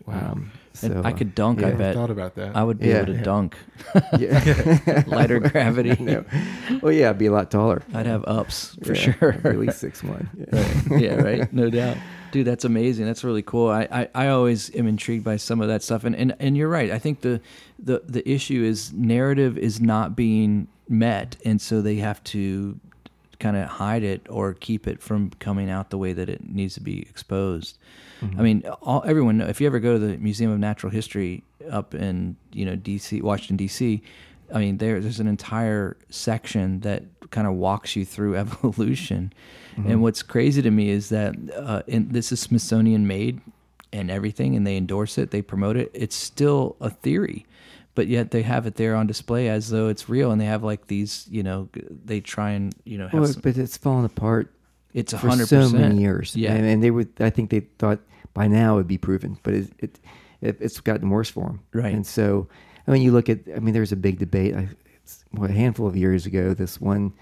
Wow. 0.06 0.32
Um, 0.32 0.52
so 0.72 1.00
I 1.04 1.12
could 1.12 1.34
dunk, 1.34 1.62
I 1.62 1.68
yeah. 1.68 1.74
I 1.74 1.78
bet. 1.78 1.94
thought 1.94 2.10
about 2.10 2.34
that. 2.36 2.54
I 2.54 2.62
would 2.62 2.78
be 2.78 2.88
Yeah. 2.88 2.96
able 2.98 3.06
to 3.06 3.12
Yeah. 3.14 3.22
dunk. 3.22 3.56
yeah. 4.18 5.02
Lighter 5.06 5.40
gravity. 5.40 5.96
no. 6.04 6.24
Well, 6.82 6.92
yeah, 6.92 7.10
I'd 7.10 7.18
be 7.18 7.26
a 7.26 7.32
lot 7.32 7.50
taller. 7.50 7.82
I'd 7.94 8.06
have 8.06 8.24
ups 8.26 8.76
for 8.84 8.94
Yeah, 8.94 9.00
sure. 9.12 9.32
At 9.44 9.58
least 9.58 9.78
six 9.78 10.02
one. 10.04 10.28
Yeah. 10.52 10.98
yeah, 10.98 11.14
right. 11.16 11.52
No 11.52 11.70
doubt, 11.70 11.96
dude. 12.30 12.46
That's 12.46 12.64
amazing. 12.64 13.06
That's 13.06 13.24
really 13.24 13.42
cool. 13.42 13.68
I, 13.68 13.88
I, 13.90 14.08
I 14.14 14.28
always 14.28 14.74
am 14.76 14.86
intrigued 14.86 15.24
by 15.24 15.36
some 15.38 15.60
of 15.60 15.68
that 15.68 15.82
stuff, 15.82 16.04
and, 16.04 16.14
and 16.14 16.34
and 16.38 16.56
you're 16.56 16.68
right. 16.68 16.90
I 16.90 16.98
think 16.98 17.22
the 17.22 17.40
the 17.78 18.02
the 18.06 18.28
issue 18.30 18.62
is 18.62 18.92
narrative 18.92 19.56
is 19.58 19.80
not 19.80 20.14
being 20.14 20.68
met, 20.88 21.36
and 21.44 21.60
so 21.60 21.80
they 21.82 21.96
have 21.96 22.22
to 22.24 22.78
kind 23.38 23.56
of 23.56 23.68
hide 23.68 24.02
it 24.02 24.26
or 24.28 24.54
keep 24.54 24.86
it 24.86 25.02
from 25.02 25.30
coming 25.38 25.70
out 25.70 25.90
the 25.90 25.98
way 25.98 26.12
that 26.12 26.28
it 26.28 26.48
needs 26.48 26.74
to 26.74 26.80
be 26.80 27.00
exposed. 27.02 27.78
I 28.38 28.42
mean, 28.42 28.66
all, 28.82 29.02
everyone. 29.06 29.40
If 29.40 29.60
you 29.60 29.66
ever 29.66 29.78
go 29.78 29.92
to 29.92 29.98
the 29.98 30.16
Museum 30.16 30.50
of 30.50 30.58
Natural 30.58 30.90
History 30.90 31.44
up 31.70 31.94
in 31.94 32.36
you 32.52 32.64
know 32.64 32.76
D.C., 32.76 33.20
Washington 33.20 33.56
D.C., 33.56 34.02
I 34.54 34.58
mean, 34.58 34.78
there, 34.78 35.00
there's 35.00 35.20
an 35.20 35.26
entire 35.26 35.96
section 36.08 36.80
that 36.80 37.04
kind 37.30 37.46
of 37.46 37.54
walks 37.54 37.96
you 37.96 38.04
through 38.04 38.36
evolution. 38.44 39.32
And 39.86 40.00
what's 40.00 40.22
crazy 40.22 40.62
to 40.62 40.70
me 40.70 40.88
is 40.88 41.10
that 41.10 41.34
uh, 41.54 41.82
and 41.86 42.10
this 42.10 42.32
is 42.32 42.40
Smithsonian 42.40 43.06
made 43.06 43.42
and 43.92 44.10
everything, 44.10 44.56
and 44.56 44.66
they 44.66 44.76
endorse 44.76 45.18
it, 45.18 45.30
they 45.30 45.42
promote 45.42 45.76
it. 45.76 45.90
It's 45.92 46.16
still 46.16 46.76
a 46.80 46.88
theory, 46.88 47.44
but 47.96 48.06
yet 48.06 48.30
they 48.30 48.42
have 48.42 48.66
it 48.66 48.76
there 48.76 48.94
on 48.94 49.08
display 49.08 49.48
as 49.48 49.68
though 49.70 49.88
it's 49.88 50.08
real. 50.08 50.30
And 50.30 50.40
they 50.40 50.46
have 50.46 50.62
like 50.62 50.86
these, 50.86 51.26
you 51.28 51.42
know, 51.42 51.68
they 52.04 52.20
try 52.20 52.50
and 52.50 52.72
you 52.84 52.96
know 52.96 53.08
have 53.08 53.20
Well, 53.20 53.32
some, 53.32 53.42
but 53.42 53.56
it's 53.58 53.76
fallen 53.76 54.04
apart 54.04 54.52
it's 54.96 55.12
a 55.12 55.18
hundred 55.18 55.46
so 55.46 55.68
many 55.68 56.00
years. 56.00 56.34
Yeah, 56.34 56.54
and, 56.54 56.64
and 56.64 56.82
they 56.82 56.90
would. 56.90 57.10
I 57.20 57.28
think 57.28 57.50
they 57.50 57.60
thought 57.60 58.00
by 58.32 58.48
now 58.48 58.74
it 58.74 58.76
would 58.76 58.88
be 58.88 58.96
proven, 58.96 59.38
but 59.42 59.52
it, 59.52 59.70
it, 59.78 60.00
it 60.40 60.56
it's 60.58 60.80
gotten 60.80 61.10
worse 61.10 61.28
for 61.28 61.44
them. 61.44 61.60
Right. 61.74 61.94
And 61.94 62.06
so, 62.06 62.48
I 62.88 62.92
mean, 62.92 63.02
you 63.02 63.12
look 63.12 63.28
at. 63.28 63.40
I 63.54 63.58
mean, 63.58 63.74
there's 63.74 63.92
a 63.92 63.96
big 63.96 64.18
debate. 64.18 64.54
I, 64.54 64.70
it's, 65.02 65.22
well, 65.34 65.50
a 65.50 65.52
handful 65.52 65.86
of 65.86 65.96
years 65.96 66.24
ago, 66.24 66.54
this 66.54 66.80
one 66.80 67.12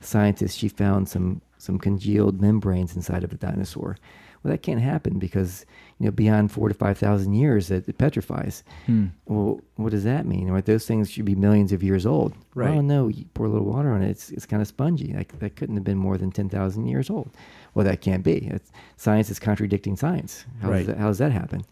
scientist 0.00 0.58
she 0.58 0.68
found 0.68 1.08
some 1.08 1.40
some 1.56 1.78
congealed 1.78 2.40
membranes 2.40 2.96
inside 2.96 3.22
of 3.22 3.32
a 3.32 3.36
dinosaur. 3.36 3.96
Well, 4.42 4.50
that 4.50 4.62
can't 4.62 4.80
happen 4.80 5.20
because 5.20 5.64
you 6.00 6.06
know 6.06 6.10
beyond 6.12 6.50
four 6.50 6.68
to 6.68 6.74
five 6.74 6.98
thousand 6.98 7.34
years 7.34 7.68
that 7.68 7.88
it 7.88 7.98
petrifies. 7.98 8.64
Hmm. 8.86 9.06
Well, 9.26 9.60
what 9.76 9.90
does 9.90 10.04
that 10.04 10.26
mean? 10.26 10.50
Right, 10.50 10.64
those 10.64 10.86
things 10.86 11.10
should 11.10 11.26
be 11.26 11.34
millions 11.36 11.70
of 11.72 11.82
years 11.82 12.06
old. 12.06 12.34
Right. 12.54 12.74
Oh 12.76 12.80
no, 12.80 13.06
you 13.08 13.26
pour 13.34 13.46
a 13.46 13.50
little 13.50 13.66
water 13.68 13.92
on 13.92 14.02
it. 14.02 14.10
It's 14.10 14.30
it's 14.30 14.46
kind 14.46 14.62
of 14.62 14.66
spongy. 14.68 15.12
Like, 15.12 15.38
that 15.38 15.54
couldn't 15.56 15.76
have 15.76 15.84
been 15.84 15.98
more 15.98 16.16
than 16.18 16.32
ten 16.32 16.48
thousand 16.48 16.86
years 16.86 17.10
old. 17.10 17.30
Well, 17.74 17.84
that 17.84 18.00
can't 18.00 18.24
be. 18.24 18.48
It's, 18.48 18.72
science 18.96 19.30
is 19.30 19.38
contradicting 19.38 19.96
science. 19.96 20.44
How 20.62 20.70
Right. 20.70 20.78
does 20.78 20.86
that, 20.88 20.96
how 20.98 21.06
does 21.08 21.18
that 21.18 21.32
happen? 21.32 21.62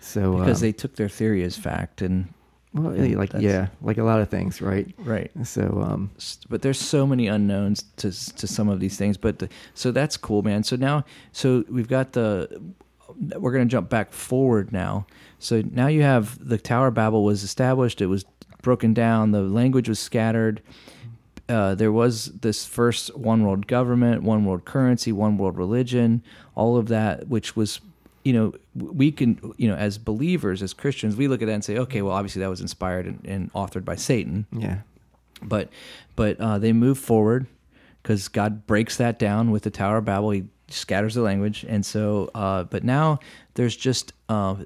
So 0.00 0.38
because 0.38 0.58
um, 0.62 0.66
they 0.66 0.72
took 0.72 0.96
their 0.96 1.08
theory 1.08 1.42
as 1.44 1.56
fact 1.56 2.02
and 2.02 2.26
Well, 2.74 2.90
And 2.92 3.16
like 3.16 3.32
yeah, 3.38 3.68
like 3.82 3.98
a 3.98 4.04
lot 4.04 4.20
of 4.20 4.28
things, 4.28 4.60
right? 4.60 4.92
right. 4.98 5.30
So 5.44 5.62
um, 5.82 6.10
but 6.48 6.62
there's 6.62 6.78
so 6.80 7.06
many 7.06 7.26
unknowns 7.28 7.84
to 7.96 8.08
to 8.40 8.46
some 8.46 8.68
of 8.72 8.80
these 8.80 8.96
things. 8.96 9.16
But 9.18 9.38
the, 9.38 9.48
so 9.74 9.92
that's 9.92 10.16
cool, 10.16 10.42
man. 10.42 10.62
So 10.64 10.76
now, 10.76 11.04
so 11.32 11.64
we've 11.68 11.88
got 11.88 12.12
the. 12.12 12.48
We're 13.16 13.52
going 13.52 13.66
to 13.66 13.70
jump 13.70 13.88
back 13.88 14.12
forward 14.12 14.72
now. 14.72 15.06
So 15.38 15.62
now 15.70 15.86
you 15.86 16.02
have 16.02 16.46
the 16.46 16.58
Tower 16.58 16.88
of 16.88 16.94
Babel 16.94 17.24
was 17.24 17.42
established. 17.42 18.00
It 18.00 18.06
was 18.06 18.24
broken 18.62 18.94
down. 18.94 19.30
The 19.30 19.42
language 19.42 19.88
was 19.88 19.98
scattered. 19.98 20.62
Uh, 21.48 21.76
there 21.76 21.92
was 21.92 22.26
this 22.40 22.66
first 22.66 23.16
one 23.16 23.44
world 23.44 23.68
government, 23.68 24.22
one 24.24 24.44
world 24.44 24.64
currency, 24.64 25.12
one 25.12 25.38
world 25.38 25.56
religion, 25.56 26.22
all 26.56 26.76
of 26.76 26.88
that, 26.88 27.28
which 27.28 27.54
was, 27.54 27.80
you 28.24 28.32
know, 28.32 28.52
we 28.74 29.12
can, 29.12 29.54
you 29.56 29.68
know, 29.68 29.76
as 29.76 29.96
believers, 29.96 30.60
as 30.60 30.72
Christians, 30.72 31.14
we 31.14 31.28
look 31.28 31.42
at 31.42 31.46
that 31.46 31.52
and 31.52 31.64
say, 31.64 31.78
okay, 31.78 32.02
well, 32.02 32.14
obviously 32.14 32.40
that 32.40 32.50
was 32.50 32.60
inspired 32.60 33.06
and, 33.06 33.24
and 33.24 33.52
authored 33.52 33.84
by 33.84 33.94
Satan 33.94 34.46
yeah, 34.50 34.78
but 35.42 35.68
but 36.16 36.40
uh, 36.40 36.58
they 36.58 36.72
move 36.72 36.98
forward 36.98 37.46
because 38.02 38.26
God 38.26 38.66
breaks 38.66 38.96
that 38.96 39.18
down 39.18 39.50
with 39.52 39.62
the 39.62 39.70
Tower 39.70 39.98
of 39.98 40.04
Babel. 40.04 40.30
He 40.30 40.44
scatters 40.68 41.14
the 41.14 41.22
language, 41.22 41.64
and 41.68 41.84
so 41.84 42.30
uh, 42.34 42.64
but 42.64 42.84
now 42.84 43.18
there's 43.54 43.76
just 43.76 44.12
uh, 44.28 44.56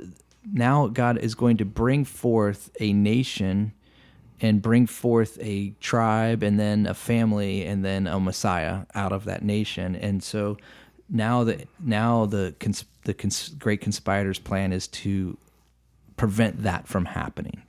now 0.53 0.89
God 0.89 1.19
is 1.19 1.35
going 1.35 1.57
to 1.59 1.65
bring 1.65 2.05
forth 2.05 2.71
a 2.81 2.93
nation 2.93 3.73
and 4.41 4.63
bring 4.63 4.87
forth 4.87 5.37
a 5.41 5.71
tribe 5.81 6.43
and 6.43 6.59
then 6.59 6.87
a 6.87 6.95
family 6.95 7.65
and 7.67 7.85
then 7.85 8.07
a 8.07 8.19
Messiah 8.19 8.87
out 8.95 9.13
of 9.13 9.25
that 9.25 9.43
nation, 9.43 9.95
and 9.97 10.23
so 10.23 10.57
now 11.09 11.45
the 11.45 11.67
now 11.79 12.27
the 12.27 12.55
cons- 12.59 12.85
the 13.05 13.15
cons- 13.15 13.51
great 13.51 13.81
conspirators' 13.81 14.39
plan 14.39 14.73
is 14.73 14.89
to 14.89 15.37
prevent 16.17 16.63
that 16.63 16.87
from 16.87 17.07
happening. 17.07 17.63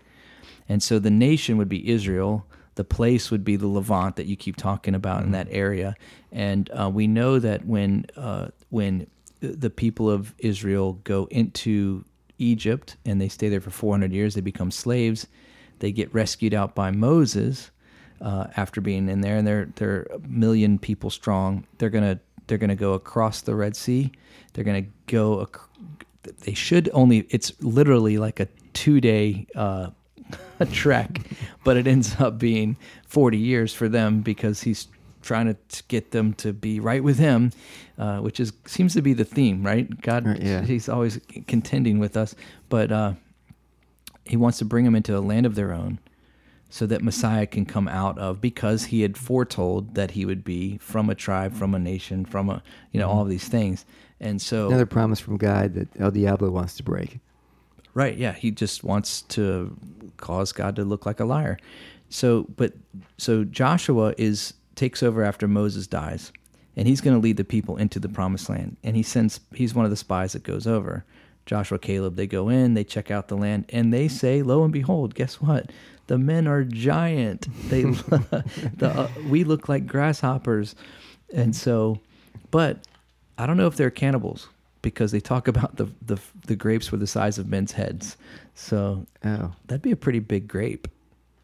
And 0.70 0.82
so 0.82 1.00
the 1.00 1.12
nation 1.12 1.58
would 1.58 1.70
be 1.70 1.90
Israel. 1.90 2.46
The 2.76 2.84
place 2.84 3.32
would 3.32 3.44
be 3.44 3.56
the 3.56 3.68
Levant 3.68 4.16
that 4.16 4.26
you 4.26 4.36
keep 4.36 4.56
talking 4.56 4.96
about 4.96 5.24
in 5.24 5.32
that 5.32 5.48
area. 5.52 5.96
And 6.32 6.70
uh, 6.72 6.90
we 6.94 7.08
know 7.08 7.40
that 7.40 7.66
when 7.66 8.06
uh, 8.16 8.48
when 8.70 9.08
the 9.42 9.70
people 9.70 10.10
of 10.10 10.34
Israel 10.38 10.94
go 11.04 11.28
into 11.32 12.06
Egypt 12.38 12.96
and 13.06 13.20
they 13.20 13.28
stay 13.28 13.50
there 13.50 13.62
for 13.62 13.72
400 13.72 14.12
years, 14.14 14.36
they 14.36 14.42
become 14.42 14.72
slaves. 14.72 15.28
They 15.80 15.92
get 15.92 16.14
rescued 16.14 16.54
out 16.54 16.76
by 16.76 16.92
Moses 16.92 17.72
uh, 18.22 18.48
after 18.56 18.82
being 18.82 19.10
in 19.10 19.22
there, 19.22 19.38
and 19.38 19.48
they're 19.48 19.70
they're 19.76 20.04
a 20.14 20.20
million 20.28 20.78
people 20.78 21.10
strong. 21.10 21.66
They're 21.80 21.90
gonna 21.90 22.20
they're 22.48 22.60
gonna 22.60 22.76
go 22.76 22.94
across 22.94 23.42
the 23.42 23.56
Red 23.56 23.76
Sea. 23.76 24.12
They're 24.54 24.64
gonna 24.64 24.86
go. 25.08 25.42
Ac- 25.42 26.34
they 26.42 26.54
should 26.54 26.90
only. 26.94 27.26
It's 27.30 27.52
literally 27.62 28.20
like 28.20 28.40
a 28.40 28.48
two 28.74 29.02
day 29.02 29.48
uh, 29.56 29.90
a 30.60 30.66
trek, 30.72 31.22
but 31.64 31.78
it 31.78 31.88
ends 31.88 32.16
up 32.20 32.38
being 32.38 32.78
forty 33.06 33.38
years 33.38 33.74
for 33.74 33.90
them 33.90 34.22
because 34.22 34.64
he's 34.64 34.88
trying 35.22 35.48
to 35.48 35.84
get 35.88 36.12
them 36.12 36.34
to 36.34 36.54
be 36.54 36.80
right 36.80 37.04
with 37.04 37.18
him, 37.18 37.52
uh, 37.98 38.20
which 38.20 38.40
is 38.40 38.54
seems 38.66 38.94
to 38.94 39.02
be 39.02 39.14
the 39.14 39.26
theme, 39.26 39.64
right? 39.64 40.02
God, 40.02 40.42
yeah. 40.42 40.64
he's 40.64 40.90
always 40.90 41.20
contending 41.48 42.00
with 42.00 42.18
us, 42.18 42.36
but 42.70 42.92
uh, 42.92 43.14
he 44.26 44.38
wants 44.38 44.58
to 44.60 44.66
bring 44.66 44.86
them 44.86 44.96
into 44.96 45.18
a 45.18 45.20
land 45.20 45.46
of 45.46 45.56
their 45.56 45.74
own 45.74 46.00
so 46.70 46.86
that 46.86 47.04
Messiah 47.04 47.46
can 47.46 47.66
come 47.66 47.88
out 47.88 48.18
of 48.18 48.40
because 48.40 48.86
he 48.86 49.02
had 49.02 49.18
foretold 49.18 49.96
that 49.96 50.12
he 50.12 50.26
would 50.26 50.44
be 50.44 50.78
from 50.78 51.10
a 51.10 51.16
tribe, 51.16 51.54
from 51.54 51.76
a 51.76 51.80
nation, 51.80 52.26
from 52.26 52.50
a 52.50 52.64
you 52.92 53.00
know 53.00 53.10
all 53.10 53.22
of 53.22 53.30
these 53.30 53.48
things. 53.48 53.86
And 54.20 54.42
so 54.42 54.68
another 54.68 54.86
promise 54.86 55.20
from 55.20 55.38
God 55.38 55.74
that 55.74 55.90
El 56.00 56.12
Diablo 56.12 56.50
wants 56.50 56.76
to 56.78 56.84
break. 56.84 57.20
Right, 57.94 58.18
yeah, 58.18 58.34
he 58.34 58.52
just 58.52 58.84
wants 58.84 59.24
to 59.24 59.76
cause 60.18 60.54
God 60.54 60.76
to 60.78 60.86
look 60.86 61.06
like 61.06 61.20
a 61.20 61.26
liar. 61.26 61.58
So, 62.10 62.46
but 62.56 62.74
so 63.18 63.44
Joshua 63.44 64.14
is 64.18 64.54
takes 64.76 65.04
over 65.04 65.24
after 65.24 65.48
Moses 65.48 65.88
dies, 65.88 66.32
and 66.76 66.88
he's 66.88 67.02
going 67.02 67.16
to 67.16 67.22
lead 67.22 67.38
the 67.38 67.44
people 67.44 67.78
into 67.78 68.00
the 68.00 68.10
promised 68.10 68.50
land. 68.50 68.78
And 68.84 68.96
he 68.96 69.04
sends 69.04 69.40
he's 69.54 69.74
one 69.74 69.86
of 69.86 69.92
the 69.92 69.98
spies 69.98 70.34
that 70.34 70.44
goes 70.44 70.68
over. 70.68 71.04
Joshua, 71.46 71.80
Caleb, 71.80 72.16
they 72.16 72.28
go 72.28 72.50
in, 72.50 72.76
they 72.76 72.84
check 72.84 73.12
out 73.12 73.28
the 73.28 73.38
land, 73.38 73.66
and 73.70 73.94
they 73.94 74.08
say, 74.08 74.42
"Lo 74.42 74.64
and 74.64 74.72
behold, 74.72 75.16
guess 75.16 75.42
what? 75.42 75.72
The 76.08 76.18
men 76.18 76.48
are 76.48 76.64
giant. 76.64 77.48
They, 77.70 77.84
the, 77.84 78.44
uh, 78.82 79.10
we 79.28 79.44
look 79.44 79.68
like 79.68 79.88
grasshoppers." 79.88 80.76
And 81.34 81.56
so, 81.56 82.00
but 82.52 82.88
I 83.38 83.46
don't 83.46 83.58
know 83.58 83.68
if 83.68 83.76
they're 83.76 83.90
cannibals 83.90 84.48
because 84.82 85.12
they 85.12 85.20
talk 85.20 85.48
about 85.54 85.76
the 85.78 85.88
the, 86.06 86.20
the 86.48 86.56
grapes 86.56 86.92
were 86.92 86.98
the 86.98 87.08
size 87.08 87.38
of 87.38 87.48
men's 87.48 87.72
heads. 87.72 88.18
So 88.56 89.06
Oh, 89.24 89.54
that'd 89.68 89.82
be 89.82 89.92
a 89.92 89.96
pretty 89.96 90.20
big 90.20 90.48
grape. 90.48 90.88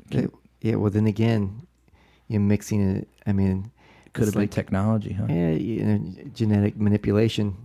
yeah. 0.09 0.75
Well, 0.75 0.91
then 0.91 1.07
again, 1.07 1.65
you're 2.27 2.41
mixing 2.41 2.97
it. 2.97 3.07
I 3.25 3.31
mean, 3.33 3.71
Could 4.13 4.25
have 4.25 4.33
been 4.33 4.43
like, 4.43 4.51
technology, 4.51 5.13
huh? 5.13 5.25
yeah, 5.29 5.51
you 5.51 5.83
know, 5.83 6.13
genetic 6.33 6.77
manipulation 6.77 7.55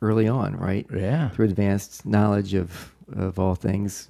early 0.00 0.28
on, 0.28 0.56
right? 0.56 0.86
Yeah. 0.94 1.30
Through 1.30 1.46
advanced 1.46 2.04
knowledge 2.06 2.54
of 2.54 2.92
of 3.16 3.38
all 3.38 3.54
things. 3.54 4.08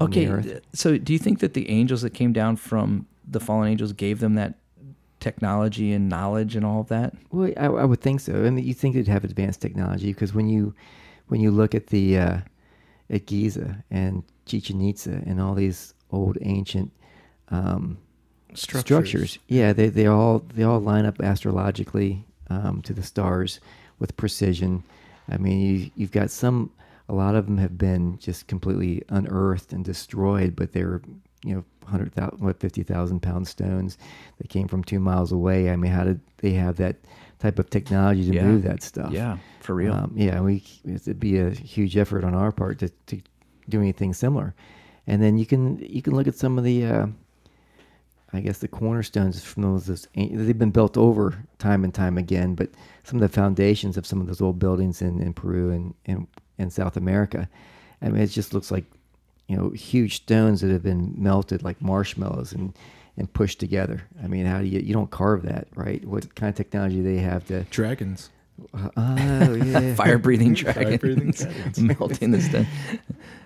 Okay. 0.00 0.60
So 0.72 0.96
do 0.96 1.12
you 1.12 1.18
think 1.18 1.40
that 1.40 1.52
the 1.54 1.68
angels 1.68 2.00
that 2.02 2.10
came 2.14 2.32
down 2.32 2.56
from 2.56 3.06
the 3.28 3.38
fallen 3.40 3.68
angels 3.68 3.92
gave 3.92 4.20
them 4.20 4.34
that 4.34 4.54
technology 5.20 5.92
and 5.92 6.08
knowledge 6.08 6.56
and 6.56 6.64
all 6.64 6.80
of 6.80 6.88
that? 6.88 7.14
Well, 7.30 7.52
I, 7.56 7.66
I 7.66 7.84
would 7.84 8.00
think 8.00 8.20
so. 8.20 8.32
I 8.32 8.50
mean, 8.50 8.64
you 8.64 8.74
think 8.74 8.94
they'd 8.94 9.08
have 9.08 9.24
advanced 9.24 9.60
technology 9.60 10.12
because 10.12 10.34
when 10.34 10.48
you 10.48 10.74
when 11.28 11.40
you 11.40 11.50
look 11.50 11.74
at 11.74 11.88
the 11.88 12.18
uh, 12.18 12.38
at 13.08 13.26
Giza 13.26 13.84
and 13.90 14.24
Chichen 14.46 14.80
Itza 14.80 15.22
and 15.26 15.40
all 15.40 15.54
these 15.54 15.94
old 16.10 16.38
ancient 16.42 16.92
um, 17.48 17.98
structures. 18.54 19.38
yeah, 19.48 19.72
they 19.72 19.88
they 19.88 20.06
all 20.06 20.40
they 20.54 20.62
all 20.62 20.80
line 20.80 21.06
up 21.06 21.20
astrologically 21.20 22.24
um, 22.48 22.82
to 22.82 22.92
the 22.92 23.02
stars 23.02 23.60
with 23.98 24.16
precision. 24.16 24.82
I 25.28 25.36
mean, 25.36 25.60
you, 25.60 25.90
you've 25.94 26.12
got 26.12 26.30
some. 26.30 26.72
A 27.08 27.14
lot 27.14 27.34
of 27.34 27.46
them 27.46 27.58
have 27.58 27.76
been 27.76 28.18
just 28.18 28.46
completely 28.46 29.02
unearthed 29.08 29.72
and 29.72 29.84
destroyed, 29.84 30.54
but 30.54 30.72
they're 30.72 31.02
you 31.44 31.54
know 31.54 31.64
hundred 31.86 32.12
thousand, 32.12 32.40
what 32.40 32.60
fifty 32.60 32.82
thousand 32.82 33.20
pound 33.20 33.48
stones 33.48 33.98
that 34.38 34.48
came 34.48 34.68
from 34.68 34.84
two 34.84 35.00
miles 35.00 35.32
away. 35.32 35.70
I 35.70 35.76
mean, 35.76 35.90
how 35.92 36.04
did 36.04 36.20
they 36.38 36.52
have 36.52 36.76
that 36.76 36.96
type 37.38 37.58
of 37.58 37.68
technology 37.70 38.24
to 38.28 38.34
Yeah. 38.34 38.44
move 38.44 38.62
that 38.62 38.82
stuff? 38.82 39.12
Yeah, 39.12 39.38
for 39.60 39.74
real. 39.74 39.94
Um, 39.94 40.12
yeah, 40.14 40.40
we 40.40 40.62
it'd 40.84 41.18
be 41.20 41.38
a 41.38 41.50
huge 41.50 41.96
effort 41.96 42.22
on 42.24 42.34
our 42.34 42.52
part 42.52 42.78
to, 42.80 42.88
to 43.06 43.20
do 43.68 43.80
anything 43.80 44.12
similar. 44.12 44.54
And 45.06 45.22
then 45.22 45.38
you 45.38 45.46
can 45.46 45.78
you 45.78 46.02
can 46.02 46.14
look 46.14 46.28
at 46.28 46.34
some 46.36 46.58
of 46.58 46.64
the, 46.64 46.84
uh, 46.84 47.06
I 48.32 48.40
guess 48.40 48.58
the 48.58 48.68
cornerstones 48.68 49.42
from 49.42 49.62
those, 49.64 49.86
those 49.86 50.06
they've 50.14 50.58
been 50.58 50.70
built 50.70 50.96
over 50.96 51.44
time 51.58 51.82
and 51.82 51.92
time 51.92 52.16
again. 52.18 52.54
But 52.54 52.70
some 53.02 53.16
of 53.16 53.22
the 53.22 53.34
foundations 53.34 53.96
of 53.96 54.06
some 54.06 54.20
of 54.20 54.26
those 54.28 54.40
old 54.40 54.58
buildings 54.58 55.02
in, 55.02 55.20
in 55.20 55.32
Peru 55.32 55.70
and, 55.70 55.94
and 56.06 56.26
and 56.58 56.72
South 56.72 56.96
America, 56.96 57.48
I 58.02 58.10
mean, 58.10 58.22
it 58.22 58.28
just 58.28 58.52
looks 58.54 58.70
like 58.70 58.84
you 59.50 59.56
know 59.56 59.70
huge 59.70 60.16
stones 60.16 60.60
that 60.60 60.70
have 60.70 60.84
been 60.84 61.12
melted 61.16 61.64
like 61.64 61.82
marshmallows 61.82 62.52
and 62.52 62.72
and 63.16 63.30
pushed 63.32 63.58
together. 63.58 64.02
I 64.22 64.28
mean, 64.28 64.46
how 64.46 64.60
do 64.60 64.66
you 64.66 64.78
you 64.78 64.94
don't 64.94 65.10
carve 65.10 65.42
that, 65.42 65.66
right? 65.74 66.04
What 66.04 66.32
kind 66.36 66.48
of 66.48 66.54
technology 66.54 66.96
do 66.96 67.02
they 67.02 67.18
have 67.20 67.44
to? 67.48 67.64
Dragons. 67.64 68.30
Uh, 68.72 68.90
oh 68.96 69.54
yeah, 69.54 69.94
Fire 69.96 70.18
breathing 70.18 70.54
Fire-breathing 70.54 71.32
dragons 71.32 71.40
dragons. 71.40 71.80
melting 71.98 72.30
the 72.30 72.40
stone. 72.40 72.66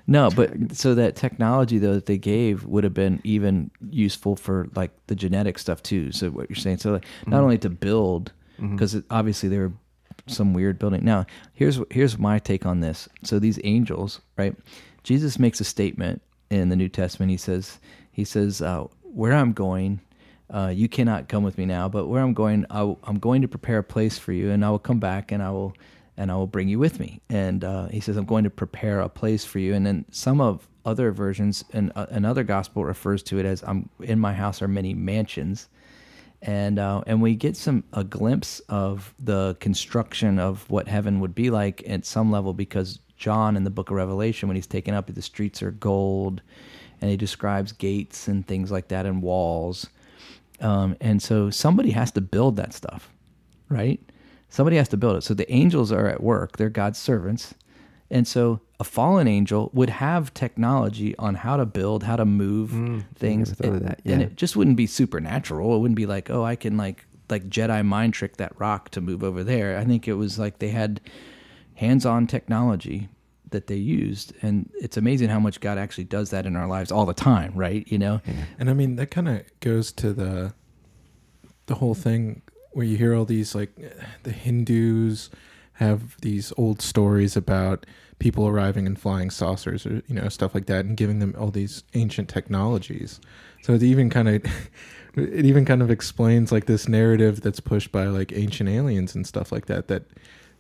No, 0.07 0.29
but 0.29 0.77
so 0.77 0.95
that 0.95 1.17
technology 1.17 1.79
though 1.79 1.95
that 1.95 2.05
they 2.05 2.19
gave 2.19 2.67
would 2.67 2.85
have 2.85 2.95
been 2.95 3.23
even 3.25 3.71
useful 3.89 4.37
for 4.37 4.69
like 4.75 4.91
the 5.07 5.15
genetic 5.15 5.59
stuff 5.59 5.83
too. 5.83 6.13
So 6.13 6.29
what 6.29 6.51
you're 6.51 6.57
saying, 6.57 6.79
so 6.79 6.93
like, 6.93 7.07
not 7.27 7.37
mm-hmm. 7.37 7.45
only 7.45 7.59
to 7.59 7.71
build, 7.71 8.33
mm-hmm. 8.61 8.77
because 8.77 9.01
obviously 9.09 9.49
they 9.49 9.59
were 9.59 9.73
some 10.27 10.53
weird 10.53 10.79
building. 10.79 11.03
Now 11.03 11.25
here's 11.55 11.81
here's 11.91 12.19
my 12.19 12.39
take 12.39 12.67
on 12.67 12.81
this. 12.81 13.09
So 13.23 13.39
these 13.39 13.59
angels, 13.65 14.21
right? 14.37 14.55
Jesus 15.05 15.39
makes 15.39 15.61
a 15.61 15.65
statement 15.65 16.23
in 16.51 16.71
the 16.71 16.77
New 16.77 16.89
Testament. 16.89 17.31
He 17.31 17.37
says 17.37 17.79
he 18.11 18.25
says 18.25 18.61
uh, 18.61 18.85
where 19.03 19.33
I'm 19.33 19.53
going. 19.53 20.01
Uh, 20.51 20.73
you 20.75 20.89
cannot 20.89 21.29
come 21.29 21.43
with 21.43 21.57
me 21.57 21.65
now, 21.65 21.89
but 21.89 22.07
where 22.07 22.23
I'm 22.23 22.35
going, 22.35 22.67
I 22.71 22.79
w- 22.81 22.99
I'm 23.05 23.19
going 23.19 23.43
to 23.43 23.49
prepare 23.49 23.79
a 23.79 23.85
place 23.85 24.19
for 24.19 24.33
you, 24.33 24.51
and 24.51 24.65
I 24.65 24.71
will 24.71 24.79
come 24.79 25.01
back, 25.01 25.33
and 25.33 25.43
I 25.43 25.51
will, 25.51 25.75
and 26.17 26.31
I 26.31 26.37
will 26.37 26.47
bring 26.47 26.69
you 26.69 26.79
with 26.79 27.01
me. 27.01 27.21
And 27.31 27.65
uh, 27.65 27.89
he 27.89 27.99
says, 27.99 28.17
I'm 28.17 28.27
going 28.27 28.45
to 28.45 28.51
prepare 28.51 29.01
a 29.01 29.09
place 29.09 29.45
for 29.45 29.59
you. 29.59 29.75
And 29.75 29.87
then 29.87 30.05
some 30.11 30.41
of 30.41 30.69
other 30.85 31.13
versions, 31.13 31.65
and 31.73 31.93
uh, 31.97 32.07
another 32.11 32.45
gospel 32.45 32.85
refers 32.85 33.23
to 33.25 33.39
it 33.39 33.47
as, 33.47 33.63
"I'm 33.67 33.89
in 34.01 34.21
my 34.21 34.35
house 34.35 34.61
are 34.63 34.69
many 34.69 34.95
mansions." 34.95 35.69
and 36.43 36.79
uh, 36.79 37.03
and 37.07 37.23
we 37.23 37.35
get 37.35 37.57
some 37.57 37.85
a 37.95 38.05
glimpse 38.05 38.61
of 38.69 39.15
the 39.19 39.57
construction 39.61 40.39
of 40.39 40.69
what 40.69 40.89
heaven 40.89 41.21
would 41.21 41.35
be 41.35 41.51
like 41.51 41.83
at 41.89 42.05
some 42.05 42.31
level 42.31 42.53
because 42.53 42.99
John 43.25 43.57
in 43.57 43.65
the 43.65 43.71
book 43.71 43.91
of 43.91 43.97
Revelation 43.97 44.49
when 44.49 44.57
he's 44.57 44.67
taken 44.67 44.95
up 44.95 45.07
the 45.07 45.23
streets 45.23 45.63
are 45.63 45.71
gold 45.71 46.43
and 47.01 47.11
he 47.11 47.17
describes 47.17 47.73
gates 47.73 48.29
and 48.29 48.47
things 48.47 48.71
like 48.71 48.89
that 48.89 49.07
and 49.07 49.23
walls. 49.23 49.89
Um, 50.61 50.97
and 51.01 51.23
so 51.23 51.51
somebody 51.51 51.91
has 51.91 52.11
to 52.13 52.21
build 52.21 52.57
that 52.57 52.73
stuff 52.73 53.11
right? 53.69 54.01
Somebody 54.49 54.77
has 54.77 54.89
to 54.91 54.97
build 54.97 55.17
it. 55.17 55.23
So 55.23 55.35
the 55.35 55.51
angels 55.53 55.91
are 55.91 56.07
at 56.07 56.23
work. 56.23 56.57
They're 56.57 56.71
God's 56.71 56.99
servants. 56.99 57.55
And 58.11 58.29
so 58.29 58.61
a 58.79 58.85
fallen 58.85 59.27
angel 59.27 59.71
would 59.75 59.91
have 59.91 60.33
technology 60.35 61.17
on 61.19 61.35
how 61.35 61.57
to 61.57 61.67
build, 61.67 62.05
how 62.05 62.17
to 62.17 62.25
move 62.25 62.71
things. 63.17 63.49
never 63.49 63.55
thought 63.55 63.77
of 63.77 63.83
that, 63.89 64.01
And 64.05 64.23
it 64.23 64.37
just 64.37 64.55
wouldn't 64.57 64.77
be 64.77 64.87
supernatural. 64.87 65.75
It 65.75 65.79
wouldn't 65.81 65.97
be 65.97 66.07
like, 66.07 66.31
oh, 66.31 66.45
I 66.45 66.57
can 66.57 66.77
like 66.77 67.07
like 67.31 67.49
Jedi 67.49 67.85
mind 67.85 68.13
trick 68.13 68.37
that 68.37 68.53
rock 68.61 68.91
to 68.91 69.01
move 69.01 69.25
over 69.25 69.43
there. 69.43 69.79
I 69.79 69.85
think 69.85 70.07
it 70.07 70.13
was 70.13 70.39
like 70.39 70.59
they 70.59 70.69
had 70.69 71.01
hands-on 71.77 72.27
technology 72.27 73.09
that 73.55 73.67
they 73.67 73.77
used, 73.77 74.35
and 74.43 74.71
it's 74.75 74.97
amazing 74.97 75.31
how 75.31 75.41
much 75.41 75.61
God 75.61 75.79
actually 75.79 76.05
does 76.05 76.31
that 76.31 76.45
in 76.45 76.55
our 76.57 76.69
lives 76.69 76.93
all 76.93 77.07
the 77.07 77.15
time, 77.15 77.53
right? 77.55 77.87
You 77.91 77.99
know, 77.99 78.21
And 78.59 78.69
I 78.69 78.75
mean 78.75 78.97
that 78.97 79.11
kind 79.11 79.29
of 79.29 79.43
goes 79.61 79.91
to 79.93 80.13
the 80.13 80.53
the 81.67 81.77
whole 81.77 81.95
thing 81.95 82.43
where 82.73 82.85
you 82.85 82.97
hear 82.97 83.15
all 83.15 83.25
these 83.25 83.55
like 83.55 83.71
the 84.25 84.33
Hindus 84.33 85.31
have 85.75 86.21
these 86.21 86.53
old 86.57 86.83
stories 86.83 87.37
about 87.37 87.87
people 88.19 88.47
arriving 88.47 88.87
in 88.87 88.97
flying 88.97 89.31
saucers 89.31 89.85
or 89.87 90.03
you 90.07 90.15
know 90.15 90.29
stuff 90.29 90.55
like 90.55 90.67
that 90.67 90.85
and 90.85 90.97
giving 90.97 91.19
them 91.19 91.35
all 91.39 91.51
these 91.51 91.85
ancient 91.95 92.29
technologies. 92.29 93.21
So 93.63 93.75
it 93.75 93.83
even 93.83 94.11
kind 94.11 94.29
of 94.29 94.45
it 95.17 95.45
even 95.45 95.65
kind 95.65 95.83
of 95.83 95.91
explains 95.91 96.53
like 96.53 96.67
this 96.67 96.89
narrative 96.89 97.41
that's 97.41 97.61
pushed 97.61 97.93
by 97.93 98.07
like 98.07 98.33
ancient 98.33 98.69
aliens 98.69 99.15
and 99.15 99.27
stuff 99.27 99.51
like 99.53 99.67
that 99.67 99.89
that 99.89 100.05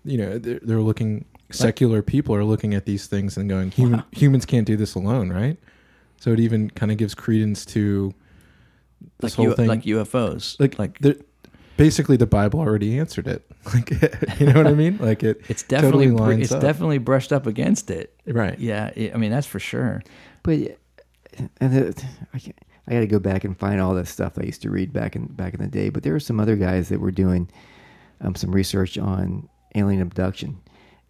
you 0.04 0.18
know 0.18 0.38
they're, 0.38 0.60
they're 0.62 0.80
looking 0.80 1.24
secular 1.50 2.02
people 2.02 2.34
are 2.34 2.44
looking 2.44 2.74
at 2.74 2.84
these 2.86 3.06
things 3.06 3.36
and 3.36 3.48
going 3.48 3.70
human 3.70 4.02
humans 4.12 4.44
can't 4.46 4.66
do 4.66 4.76
this 4.76 4.94
alone 4.94 5.30
right 5.30 5.56
so 6.18 6.32
it 6.32 6.40
even 6.40 6.70
kind 6.70 6.90
of 6.90 6.98
gives 6.98 7.14
credence 7.14 7.64
to 7.64 8.12
this 9.20 9.32
like 9.32 9.34
whole 9.34 9.46
U- 9.48 9.54
thing 9.54 9.68
like 9.68 9.82
UFOs, 9.82 10.58
like 10.58 10.78
like 10.78 10.98
the- 11.00 11.22
basically 11.76 12.16
the 12.16 12.26
bible 12.26 12.60
already 12.60 12.98
answered 12.98 13.26
it 13.26 13.44
like 13.74 13.90
you 14.40 14.46
know 14.46 14.54
what 14.54 14.66
i 14.66 14.72
mean 14.74 14.96
like 14.98 15.22
it 15.22 15.40
it's 15.48 15.62
definitely 15.64 16.08
totally 16.10 16.36
br- 16.36 16.42
it's 16.42 16.52
up. 16.52 16.60
definitely 16.60 16.98
brushed 16.98 17.32
up 17.32 17.46
against 17.46 17.90
it. 17.90 18.14
right 18.26 18.58
Yeah, 18.58 18.90
it, 18.96 19.14
I 19.14 19.18
mean 19.18 19.30
that's 19.30 19.46
for 19.46 19.58
sure. 19.60 20.02
But 20.42 20.78
and 21.60 21.74
it, 21.76 22.04
I, 22.32 22.38
can't- 22.38 22.58
I 22.86 22.92
got 22.92 23.00
to 23.00 23.06
go 23.06 23.18
back 23.18 23.44
and 23.44 23.58
find 23.58 23.80
all 23.80 23.94
this 23.94 24.10
stuff 24.10 24.38
I 24.38 24.42
used 24.44 24.60
to 24.62 24.70
read 24.70 24.92
back 24.92 25.16
in 25.16 25.26
back 25.26 25.54
in 25.54 25.60
the 25.60 25.66
day. 25.68 25.88
But 25.88 26.02
there 26.02 26.12
were 26.12 26.20
some 26.20 26.38
other 26.38 26.54
guys 26.54 26.90
that 26.90 27.00
were 27.00 27.10
doing 27.10 27.50
um, 28.20 28.34
some 28.34 28.52
research 28.52 28.98
on 28.98 29.48
alien 29.74 30.02
abduction, 30.02 30.60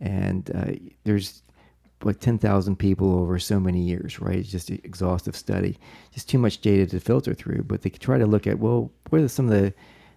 and 0.00 0.50
uh, 0.54 0.72
there's 1.04 1.42
like 2.02 2.20
ten 2.20 2.38
thousand 2.38 2.76
people 2.76 3.18
over 3.18 3.38
so 3.38 3.58
many 3.58 3.80
years, 3.80 4.20
right? 4.20 4.38
It's 4.38 4.50
just 4.50 4.70
an 4.70 4.80
exhaustive 4.84 5.36
study, 5.36 5.78
just 6.12 6.28
too 6.28 6.38
much 6.38 6.60
data 6.60 6.86
to 6.86 7.00
filter 7.00 7.34
through. 7.34 7.62
But 7.62 7.82
they 7.82 7.90
try 7.90 8.18
to 8.18 8.26
look 8.26 8.46
at 8.46 8.58
well, 8.58 8.90
what 9.10 9.22
are 9.22 9.28
some 9.28 9.50
of 9.50 9.52
the 9.52 9.72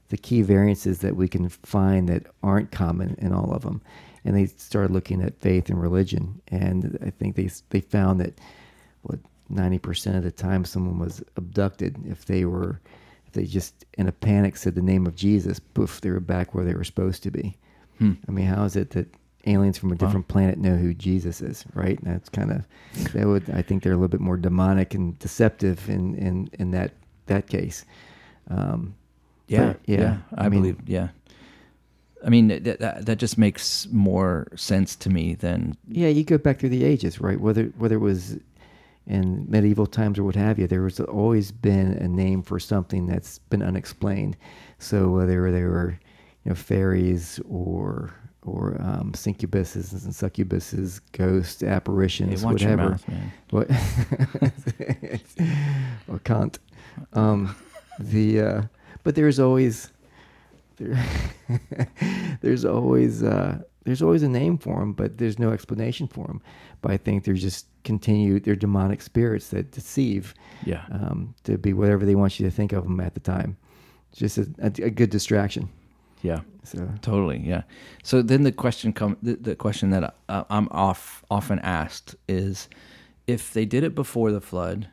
the 0.10 0.18
key 0.18 0.42
variances 0.42 1.00
that 1.00 1.16
we 1.16 1.28
can 1.28 1.50
find 1.50 2.08
that 2.08 2.28
aren't 2.42 2.72
common 2.72 3.16
in 3.20 3.34
all 3.34 3.52
of 3.52 3.62
them, 3.64 3.82
and 4.26 4.36
they 4.36 4.46
started 4.46 4.92
looking 4.92 5.22
at 5.22 5.40
faith 5.40 5.70
and 5.70 5.82
religion, 5.82 6.42
and 6.50 6.98
I 7.06 7.10
think 7.10 7.36
they 7.36 7.50
they 7.70 7.82
found 7.82 8.20
that 8.20 8.40
what 9.04 9.20
ninety 9.50 9.80
percent 9.80 10.18
of 10.18 10.24
the 10.24 10.32
time 10.32 10.66
someone 10.66 11.00
was 11.00 11.24
abducted 11.36 11.98
if 12.06 12.26
they 12.26 12.46
were 12.46 12.82
if 13.26 13.34
they 13.34 13.46
just 13.46 13.86
in 13.98 14.08
a 14.08 14.12
panic 14.12 14.58
said 14.58 14.76
the 14.76 14.82
name 14.82 15.06
of 15.06 15.16
Jesus, 15.16 15.60
poof, 15.60 16.02
they 16.02 16.10
were 16.10 16.20
back 16.20 16.54
where 16.54 16.66
they 16.66 16.74
were 16.74 16.84
supposed 16.84 17.24
to 17.24 17.32
be. 17.32 17.58
Hmm. 18.00 18.14
I 18.28 18.32
mean, 18.32 18.46
how 18.46 18.64
is 18.64 18.76
it 18.76 18.92
that 18.92 19.14
aliens 19.48 19.78
from 19.78 19.92
a 19.92 19.96
different 19.96 20.28
planet 20.28 20.58
know 20.58 20.76
who 20.76 20.94
Jesus 20.94 21.42
is, 21.42 21.66
right? 21.74 21.98
And 22.00 22.14
that's 22.14 22.30
kind 22.30 22.52
of 22.52 22.68
that 23.14 23.26
would 23.28 23.50
I 23.50 23.62
think 23.62 23.84
they're 23.84 23.94
a 23.94 23.96
little 23.96 24.08
bit 24.08 24.20
more 24.20 24.38
demonic 24.38 24.94
and 24.94 25.18
deceptive 25.20 25.90
in 25.90 26.16
in 26.16 26.50
in 26.60 26.72
that 26.72 26.92
that 27.28 27.48
case. 27.48 27.86
Um, 28.50 28.96
Yeah, 29.48 29.68
but, 29.74 29.80
yeah, 29.86 30.18
I, 30.36 30.46
I 30.46 30.50
mean- 30.50 30.62
believe. 30.62 30.78
Yeah, 30.86 31.10
I 32.26 32.30
mean 32.30 32.48
that, 32.50 32.80
that 32.80 33.06
that 33.06 33.18
just 33.18 33.38
makes 33.38 33.88
more 33.92 34.48
sense 34.56 34.96
to 34.98 35.10
me 35.10 35.36
than 35.36 35.78
Yeah, 35.88 36.10
you 36.10 36.24
go 36.24 36.38
back 36.38 36.60
through 36.60 36.70
the 36.70 36.84
ages, 36.84 37.20
right? 37.22 37.40
Whether 37.40 37.66
whether 37.78 37.96
it 37.96 38.00
was 38.00 38.38
in 39.06 39.46
medieval 39.50 39.88
times 39.88 40.20
or 40.20 40.24
what 40.26 40.36
have 40.36 40.60
you, 40.60 40.68
there 40.68 40.82
was 40.82 41.00
always 41.00 41.52
been 41.52 41.94
a 41.94 42.08
name 42.10 42.44
for 42.44 42.60
something 42.60 43.08
that's 43.08 43.40
been 43.50 43.62
unexplained. 43.64 44.36
So 44.80 45.08
whether 45.10 45.50
they 45.52 45.64
were, 45.64 45.98
you 46.44 46.50
know, 46.50 46.56
fairies 46.56 47.40
or 47.50 48.14
or 48.48 48.78
um, 48.80 49.12
incubuses 49.12 49.92
and 49.92 50.14
succubuses, 50.14 51.02
ghosts, 51.12 51.62
hey, 51.62 51.68
apparitions, 51.68 52.44
watch 52.44 52.64
whatever. 52.64 52.92
mouth. 52.92 53.06
What? 53.50 53.70
or 56.08 56.20
Kant. 56.20 56.60
Um, 57.14 57.56
the 58.00 58.42
uh, 58.42 58.62
but 59.04 59.16
there's 59.16 59.40
always 59.40 59.92
there, 60.78 61.04
there's 62.42 62.66
always 62.66 63.24
uh, 63.24 63.60
there's 63.84 64.02
always 64.02 64.24
a 64.24 64.30
name 64.30 64.58
for 64.58 64.80
them, 64.80 64.94
but 64.94 65.18
there's 65.18 65.40
no 65.40 65.52
explanation 65.52 66.08
for 66.08 66.28
them. 66.28 66.42
But 66.82 66.92
I 66.92 66.98
think 66.98 67.24
they're 67.24 67.34
just 67.34 67.68
continued. 67.84 68.44
They're 68.44 68.56
demonic 68.56 69.02
spirits 69.02 69.50
that 69.50 69.72
deceive 69.72 70.34
Yeah, 70.64 70.86
um, 70.92 71.34
to 71.44 71.58
be 71.58 71.74
whatever 71.74 72.06
they 72.06 72.16
want 72.16 72.40
you 72.40 72.46
to 72.46 72.52
think 72.52 72.72
of 72.72 72.84
them 72.84 73.00
at 73.00 73.14
the 73.14 73.20
time. 73.20 73.58
Just 74.14 74.38
a, 74.38 74.48
a, 74.60 74.68
a 74.84 74.90
good 74.90 75.10
distraction. 75.10 75.70
Yeah, 76.22 76.42
So 76.64 76.90
totally. 77.02 77.40
Yeah. 77.40 77.64
So 78.04 78.22
then 78.22 78.44
the 78.44 78.52
question 78.52 78.94
come 78.94 79.18
the, 79.22 79.36
the 79.36 79.56
question 79.56 79.92
that 79.92 80.16
I, 80.28 80.46
I'm 80.50 80.68
off 80.72 81.24
often 81.30 81.60
asked 81.60 82.16
is 82.28 82.68
if 83.28 83.54
they 83.54 83.66
did 83.66 83.84
it 83.84 83.94
before 83.94 84.32
the 84.32 84.42
flood, 84.42 84.90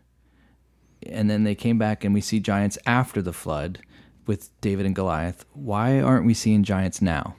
and 1.07 1.31
then 1.31 1.45
they 1.45 1.55
came 1.55 1.79
back 1.79 2.05
and 2.05 2.15
we 2.15 2.21
see 2.21 2.41
giants 2.41 2.79
after 2.87 3.23
the 3.23 3.33
flood 3.33 3.81
with 4.27 4.59
David 4.61 4.87
and 4.87 4.95
Goliath. 4.95 5.45
Why 5.53 6.01
aren't 6.01 6.27
we 6.27 6.35
seeing 6.35 6.63
giants 6.63 7.03
now? 7.03 7.37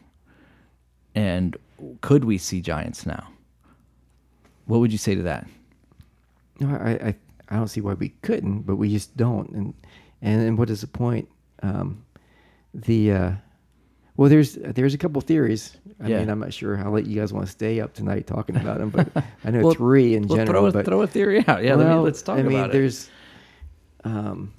And 1.14 1.58
could 2.02 2.26
we 2.26 2.38
see 2.38 2.62
giants 2.62 3.06
now? 3.06 3.28
What 4.66 4.80
would 4.80 4.92
you 4.92 4.98
say 4.98 5.16
to 5.16 5.22
that? 5.24 5.48
No, 6.60 6.76
I, 6.76 6.92
I, 6.92 7.16
I 7.50 7.56
don't 7.56 7.68
see 7.68 7.82
why 7.82 7.94
we 7.94 8.10
couldn't, 8.22 8.62
but 8.62 8.76
we 8.78 8.90
just 8.90 9.16
don't. 9.16 9.50
And 9.50 9.74
and, 10.22 10.42
and 10.42 10.58
what 10.58 10.70
is 10.70 10.82
the 10.82 10.88
point? 10.88 11.30
Um, 11.62 12.04
the 12.74 13.12
uh, 13.12 13.32
well, 14.18 14.30
there's 14.30 14.56
there's 14.56 14.94
a 14.94 14.98
couple 14.98 15.22
theories. 15.22 15.76
I 16.02 16.08
Yeah. 16.08 16.20
mean, 16.20 16.30
I'm 16.30 16.40
not 16.40 16.54
sure 16.54 16.76
how 16.76 16.92
late 16.92 17.06
you 17.06 17.20
guys 17.20 17.34
want 17.34 17.46
to 17.46 17.52
stay 17.52 17.80
up 17.80 17.94
tonight 17.94 18.28
talking 18.28 18.56
about 18.56 18.78
them, 18.80 18.90
but 18.90 19.10
I 19.44 19.52
know 19.52 19.62
Well, 19.64 19.74
three 19.74 20.16
in 20.16 20.28
Well, 20.28 20.38
general. 20.38 20.62
throw 20.62 20.66
a, 20.68 20.72
but 20.72 20.86
throw 20.86 21.02
a 21.02 21.08
theory 21.08 21.44
out. 21.48 21.64
Yeah, 21.64 21.76
let 21.76 21.88
well, 21.88 22.02
let's 22.04 22.22
talk 22.22 22.38
I 22.40 22.44
mean, 22.44 22.58
about 22.58 22.70
it. 22.70 22.74
there's, 22.74 23.10
um, 24.04 24.54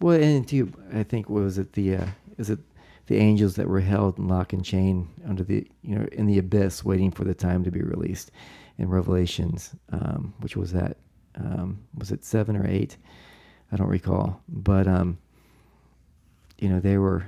well, 0.00 0.20
and 0.20 0.46
too, 0.46 0.72
I 0.92 1.02
think 1.02 1.28
what 1.28 1.42
was 1.42 1.58
it 1.58 1.72
the 1.72 1.96
uh, 1.96 2.06
is 2.38 2.50
it 2.50 2.58
the 3.06 3.16
angels 3.18 3.56
that 3.56 3.68
were 3.68 3.80
held 3.80 4.18
in 4.18 4.28
lock 4.28 4.52
and 4.54 4.64
chain 4.64 5.08
under 5.28 5.44
the 5.44 5.66
you 5.82 5.96
know 5.98 6.06
in 6.12 6.26
the 6.26 6.38
abyss, 6.38 6.84
waiting 6.84 7.10
for 7.10 7.24
the 7.24 7.34
time 7.34 7.62
to 7.64 7.70
be 7.70 7.80
released 7.82 8.30
in 8.78 8.88
Revelations, 8.88 9.74
um, 9.92 10.34
which 10.40 10.56
was 10.56 10.72
that 10.72 10.96
um, 11.36 11.78
was 11.96 12.10
it 12.10 12.24
seven 12.24 12.56
or 12.56 12.66
eight? 12.66 12.96
I 13.72 13.76
don't 13.76 13.88
recall, 13.88 14.40
but 14.48 14.86
um, 14.86 15.18
you 16.58 16.68
know 16.68 16.80
they 16.80 16.96
were 16.98 17.24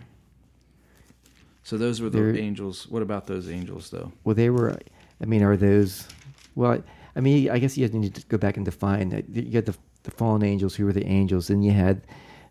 So 1.67 1.77
those 1.77 2.01
were 2.01 2.09
the 2.09 2.19
There- 2.19 2.37
angels. 2.39 2.87
What 2.89 3.03
about 3.03 3.27
those 3.27 3.51
angels, 3.51 3.91
though? 3.91 4.13
well 4.23 4.37
they 4.37 4.51
were. 4.51 4.79
I 5.21 5.25
mean, 5.25 5.43
are 5.43 5.57
those? 5.57 6.07
Well, 6.55 6.81
I 7.17 7.21
mean, 7.21 7.51
I 7.51 7.59
guess 7.59 7.77
you 7.77 7.89
need 7.89 8.15
to 8.15 8.25
go 8.29 8.39
back 8.39 8.57
and 8.57 8.65
define. 8.65 9.09
that. 9.09 9.29
You 9.29 9.51
had 9.51 9.67
the 9.67 9.75
the 10.05 10.13
fallen 10.13 10.45
angels, 10.45 10.77
who 10.77 10.85
were 10.85 10.93
the 10.93 11.05
angels, 11.07 11.51
and 11.51 11.65
you 11.65 11.73
had 11.73 12.03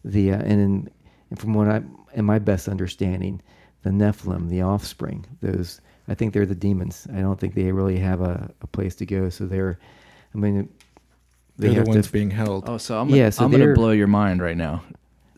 the 0.04 0.34
uh, 0.34 0.40
and 0.40 0.60
in, 0.60 0.90
and 1.30 1.40
from 1.40 1.54
what 1.54 1.70
I, 1.70 1.82
in 2.14 2.26
my 2.26 2.40
best 2.40 2.68
understanding, 2.68 3.42
the 3.84 3.90
Nephilim, 3.92 4.50
the 4.50 4.62
offspring. 4.64 5.26
Those 5.40 5.80
I 6.10 6.14
think 6.14 6.34
they're 6.34 6.46
the 6.46 6.54
demons. 6.68 7.08
I 7.14 7.22
don't 7.22 7.40
think 7.40 7.56
they 7.56 7.72
really 7.72 7.98
have 8.00 8.20
a, 8.20 8.52
a 8.62 8.68
place 8.68 8.96
to 8.96 9.06
go. 9.06 9.30
So 9.30 9.46
they're, 9.46 9.80
I 10.34 10.38
mean, 10.38 10.68
they 11.58 11.68
they're 11.68 11.76
have 11.78 11.86
the 11.86 11.92
ones 11.92 12.08
to. 12.08 12.12
being 12.12 12.32
held 12.32 12.68
Oh, 12.68 12.78
so 12.78 13.00
I'm 13.00 13.08
gonna, 13.08 13.18
Yeah, 13.22 13.30
so 13.30 13.46
I'm 13.46 13.52
gonna 13.52 13.74
blow 13.74 13.92
your 13.92 14.08
mind 14.08 14.42
right 14.42 14.58
now. 14.58 14.84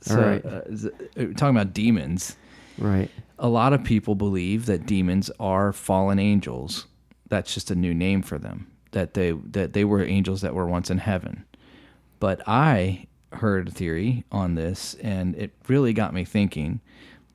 So, 0.01 0.15
right. 0.19 0.43
uh, 0.45 0.61
it- 0.67 0.93
uh, 1.15 1.33
talking 1.37 1.55
about 1.55 1.73
demons. 1.75 2.35
Right. 2.77 3.09
A 3.39 3.47
lot 3.47 3.73
of 3.73 3.83
people 3.83 4.15
believe 4.15 4.65
that 4.65 4.85
demons 4.85 5.29
are 5.39 5.73
fallen 5.73 6.19
angels. 6.19 6.87
That's 7.29 7.53
just 7.53 7.71
a 7.71 7.75
new 7.75 7.93
name 7.93 8.21
for 8.21 8.37
them. 8.37 8.67
That 8.91 9.13
they 9.13 9.31
that 9.31 9.73
they 9.73 9.83
were 9.83 10.03
angels 10.03 10.41
that 10.41 10.55
were 10.55 10.67
once 10.67 10.89
in 10.89 10.99
heaven. 10.99 11.45
But 12.19 12.41
I 12.47 13.07
heard 13.33 13.67
a 13.67 13.71
theory 13.71 14.23
on 14.31 14.55
this, 14.55 14.95
and 14.95 15.35
it 15.35 15.51
really 15.67 15.93
got 15.93 16.13
me 16.13 16.25
thinking 16.25 16.79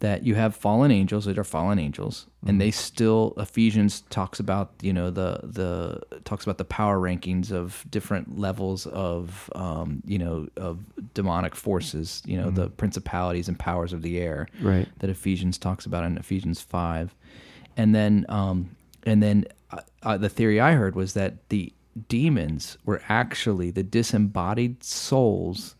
that 0.02 0.24
you 0.24 0.34
have 0.34 0.56
fallen 0.56 0.90
angels 0.90 1.24
that 1.26 1.38
are 1.38 1.44
fallen 1.44 1.78
angels, 1.78 2.26
and 2.44 2.60
they 2.60 2.72
still 2.72 3.34
Ephesians 3.36 4.02
talks 4.10 4.40
about 4.40 4.72
you 4.82 4.92
know 4.92 5.10
the 5.10 5.38
the 5.44 6.00
talks 6.24 6.44
about 6.44 6.58
the 6.58 6.64
power 6.64 6.98
rankings 6.98 7.52
of 7.52 7.84
different 7.88 8.36
levels 8.36 8.86
of 8.88 9.48
um, 9.54 10.02
you 10.04 10.18
know 10.18 10.48
of 10.56 10.80
demonic 11.14 11.54
forces, 11.54 12.20
you 12.26 12.36
know 12.36 12.50
the 12.50 12.68
principalities 12.68 13.46
and 13.48 13.56
powers 13.58 13.92
of 13.92 14.02
the 14.02 14.18
air 14.18 14.48
Right. 14.60 14.88
that 14.98 15.08
Ephesians 15.08 15.56
talks 15.56 15.86
about 15.86 16.02
in 16.04 16.18
Ephesians 16.18 16.60
five, 16.60 17.14
and 17.76 17.94
then 17.94 18.26
um, 18.28 18.74
and 19.04 19.22
then 19.22 19.44
uh, 19.70 19.80
uh, 20.02 20.16
the 20.18 20.28
theory 20.28 20.58
I 20.60 20.72
heard 20.72 20.96
was 20.96 21.14
that 21.14 21.48
the 21.48 21.72
demons 22.08 22.76
were 22.84 23.02
actually 23.08 23.70
the 23.70 23.84
disembodied 23.84 24.82
souls 24.82 25.76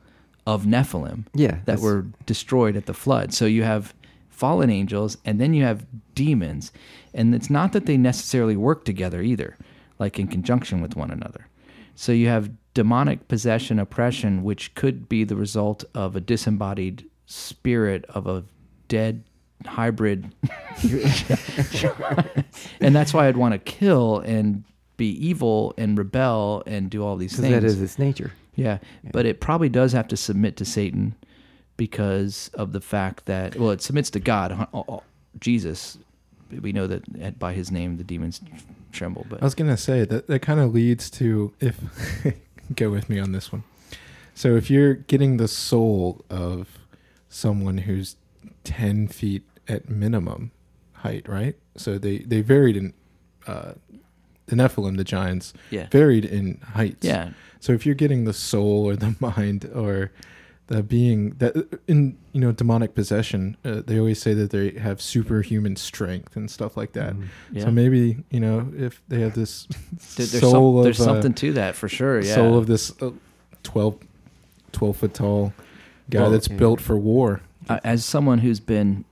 of 0.47 0.65
Nephilim 0.65 1.25
Yeah. 1.35 1.59
that 1.65 1.81
were 1.81 2.07
destroyed 2.27 2.77
at 2.77 2.87
the 2.87 2.95
flood. 2.95 3.33
So 3.35 3.47
you 3.47 3.63
have 3.65 3.95
fallen 4.43 4.71
angels, 4.71 5.17
and 5.25 5.41
then 5.41 5.55
you 5.55 5.63
have 5.63 5.87
demons, 6.17 6.73
and 7.15 7.33
it's 7.33 7.49
not 7.49 7.73
that 7.73 7.87
they 7.87 7.97
necessarily 7.97 8.57
work 8.57 8.85
together 8.85 9.23
either. 9.23 9.57
like 10.01 10.19
in 10.19 10.27
conjunction 10.27 10.81
with 10.83 10.97
one 10.97 11.13
another. 11.13 11.47
So 11.95 12.11
you 12.11 12.27
have 12.27 12.51
demonic 12.75 13.29
possession, 13.29 13.79
oppression, 13.79 14.43
which 14.43 14.75
could 14.75 15.09
be 15.09 15.23
the 15.23 15.37
result 15.37 15.85
of 15.95 16.17
a 16.17 16.21
disembodied 16.21 17.09
spirit 17.27 18.05
of 18.09 18.27
a 18.27 18.43
dead 18.89 19.23
hybrid. 19.65 20.35
and 22.81 22.97
that's 22.97 23.15
why 23.15 23.29
I'd 23.29 23.37
want 23.37 23.53
to 23.53 23.61
kill 23.61 24.19
and 24.19 24.65
be 24.97 25.11
evil 25.25 25.73
and 25.79 25.97
rebel 25.97 26.65
and 26.67 26.91
do 26.91 27.05
all 27.05 27.17
these 27.17 27.37
things. 27.37 27.53
that 27.53 27.63
is 27.63 27.81
its 27.81 27.97
nature. 27.97 28.33
Yeah, 28.57 28.79
but 29.13 29.25
it 29.25 29.41
probably 29.41 29.69
does 29.69 29.93
have 29.93 30.09
to 30.09 30.17
submit 30.17 30.57
to 30.57 30.65
Satan 30.65 31.15
because 31.77 32.51
of 32.55 32.73
the 32.73 32.81
fact 32.81 33.27
that 33.27 33.57
well, 33.57 33.71
it 33.71 33.83
submits 33.83 34.11
to 34.11 34.21
God, 34.21 34.69
Jesus. 35.41 35.99
We 36.61 36.73
know 36.73 36.87
that 36.87 37.39
by 37.39 37.53
His 37.55 37.71
name 37.71 37.97
the 37.97 38.05
demons 38.05 38.41
tremble. 38.93 39.27
But 39.29 39.41
I 39.41 39.45
was 39.45 39.55
gonna 39.55 39.77
say 39.77 40.05
that 40.05 40.27
that 40.27 40.41
kind 40.41 40.61
of 40.61 40.75
leads 40.75 41.11
to 41.13 41.53
if 41.61 41.79
go 42.77 42.91
with 42.91 43.09
me 43.09 43.19
on 43.19 43.33
this 43.33 43.51
one. 43.53 43.65
So 44.35 44.57
if 44.57 44.71
you're 44.71 44.95
getting 44.95 45.37
the 45.39 45.49
soul 45.49 46.25
of 46.31 46.79
someone 47.29 47.79
who's 47.79 48.17
ten 48.65 49.09
feet 49.09 49.43
at 49.69 49.89
minimum 49.89 50.51
height, 50.95 51.29
right? 51.29 51.57
So 51.77 51.99
they 51.99 52.19
they 52.19 52.43
varied 52.43 52.77
in 52.77 52.93
uh, 53.47 53.73
the 54.47 54.57
Nephilim, 54.57 54.97
the 54.99 55.05
giants, 55.05 55.55
yeah, 55.71 55.87
varied 55.91 56.25
in 56.27 56.61
heights. 56.75 57.05
yeah, 57.07 57.31
So 57.61 57.73
if 57.73 57.87
you're 57.87 57.95
getting 57.95 58.25
the 58.25 58.33
soul 58.35 58.87
or 58.87 58.97
the 58.97 59.17
mind 59.21 59.71
or 59.75 60.13
the 60.69 60.83
being 60.83 61.31
that 61.39 61.55
in 61.89 62.17
you 62.33 62.41
know 62.41 62.53
demonic 62.53 62.95
possession, 62.95 63.57
uh, 63.65 63.83
they 63.87 63.99
always 63.99 64.21
say 64.23 64.33
that 64.35 64.51
they 64.51 64.71
have 64.79 65.03
superhuman 65.03 65.77
strength 65.77 66.37
and 66.37 66.51
stuff 66.51 66.77
like 66.77 66.93
that. 66.93 67.15
Mhm. 67.15 67.25
yeah. 67.53 67.65
So 67.65 67.71
maybe 67.71 68.23
you 68.31 68.41
know 68.41 68.73
if 68.77 69.03
they 69.09 69.21
have 69.21 69.35
this 69.35 69.67
There- 70.17 70.27
there's, 70.27 70.41
soul 70.41 70.51
some, 70.53 70.79
of 70.79 70.85
there's 70.85 71.01
uh, 71.01 71.05
something 71.05 71.35
to 71.35 71.53
that 71.55 71.75
for 71.75 71.89
sure. 71.89 72.21
Yeah, 72.21 72.35
soul 72.35 72.57
of 72.57 72.67
this 72.67 72.93
uh, 73.03 73.11
12, 73.65 73.99
12 74.73 74.97
foot 74.97 75.15
tall 75.15 75.53
guy 76.11 76.21
Well, 76.23 76.31
that's 76.31 76.49
yeah. 76.49 76.57
built 76.57 76.81
for 76.81 76.97
war. 76.97 77.41
Uh, 77.69 77.79
as 77.85 78.05
someone 78.05 78.39
who's 78.39 78.61
been, 78.61 79.05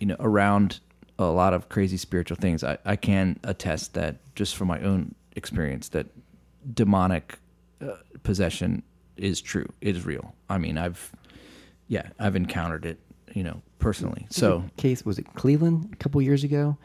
you 0.00 0.06
know, 0.06 0.16
around 0.20 0.80
a 1.18 1.24
lot 1.26 1.52
of 1.54 1.68
crazy 1.68 1.96
spiritual 1.96 2.36
things, 2.36 2.62
I, 2.64 2.78
I 2.84 2.96
can 2.96 3.38
attest 3.44 3.94
that 3.94 4.16
just 4.34 4.56
from 4.56 4.68
my 4.68 4.80
own 4.80 5.14
experience 5.36 5.88
that 5.90 6.06
demonic 6.74 7.38
uh, 7.80 7.92
possession 8.22 8.82
is 9.18 9.40
true. 9.40 9.68
It 9.80 9.96
is 9.96 10.06
real. 10.06 10.34
I 10.48 10.58
mean, 10.58 10.78
I've, 10.78 11.12
yeah, 11.88 12.08
I've 12.18 12.36
encountered 12.36 12.86
it, 12.86 12.98
you 13.34 13.42
know, 13.42 13.60
personally. 13.78 14.26
So 14.30 14.64
case 14.76 15.04
was 15.04 15.18
it 15.18 15.26
Cleveland 15.34 15.90
a 15.92 15.96
couple 15.96 16.20
years 16.22 16.44
ago? 16.44 16.76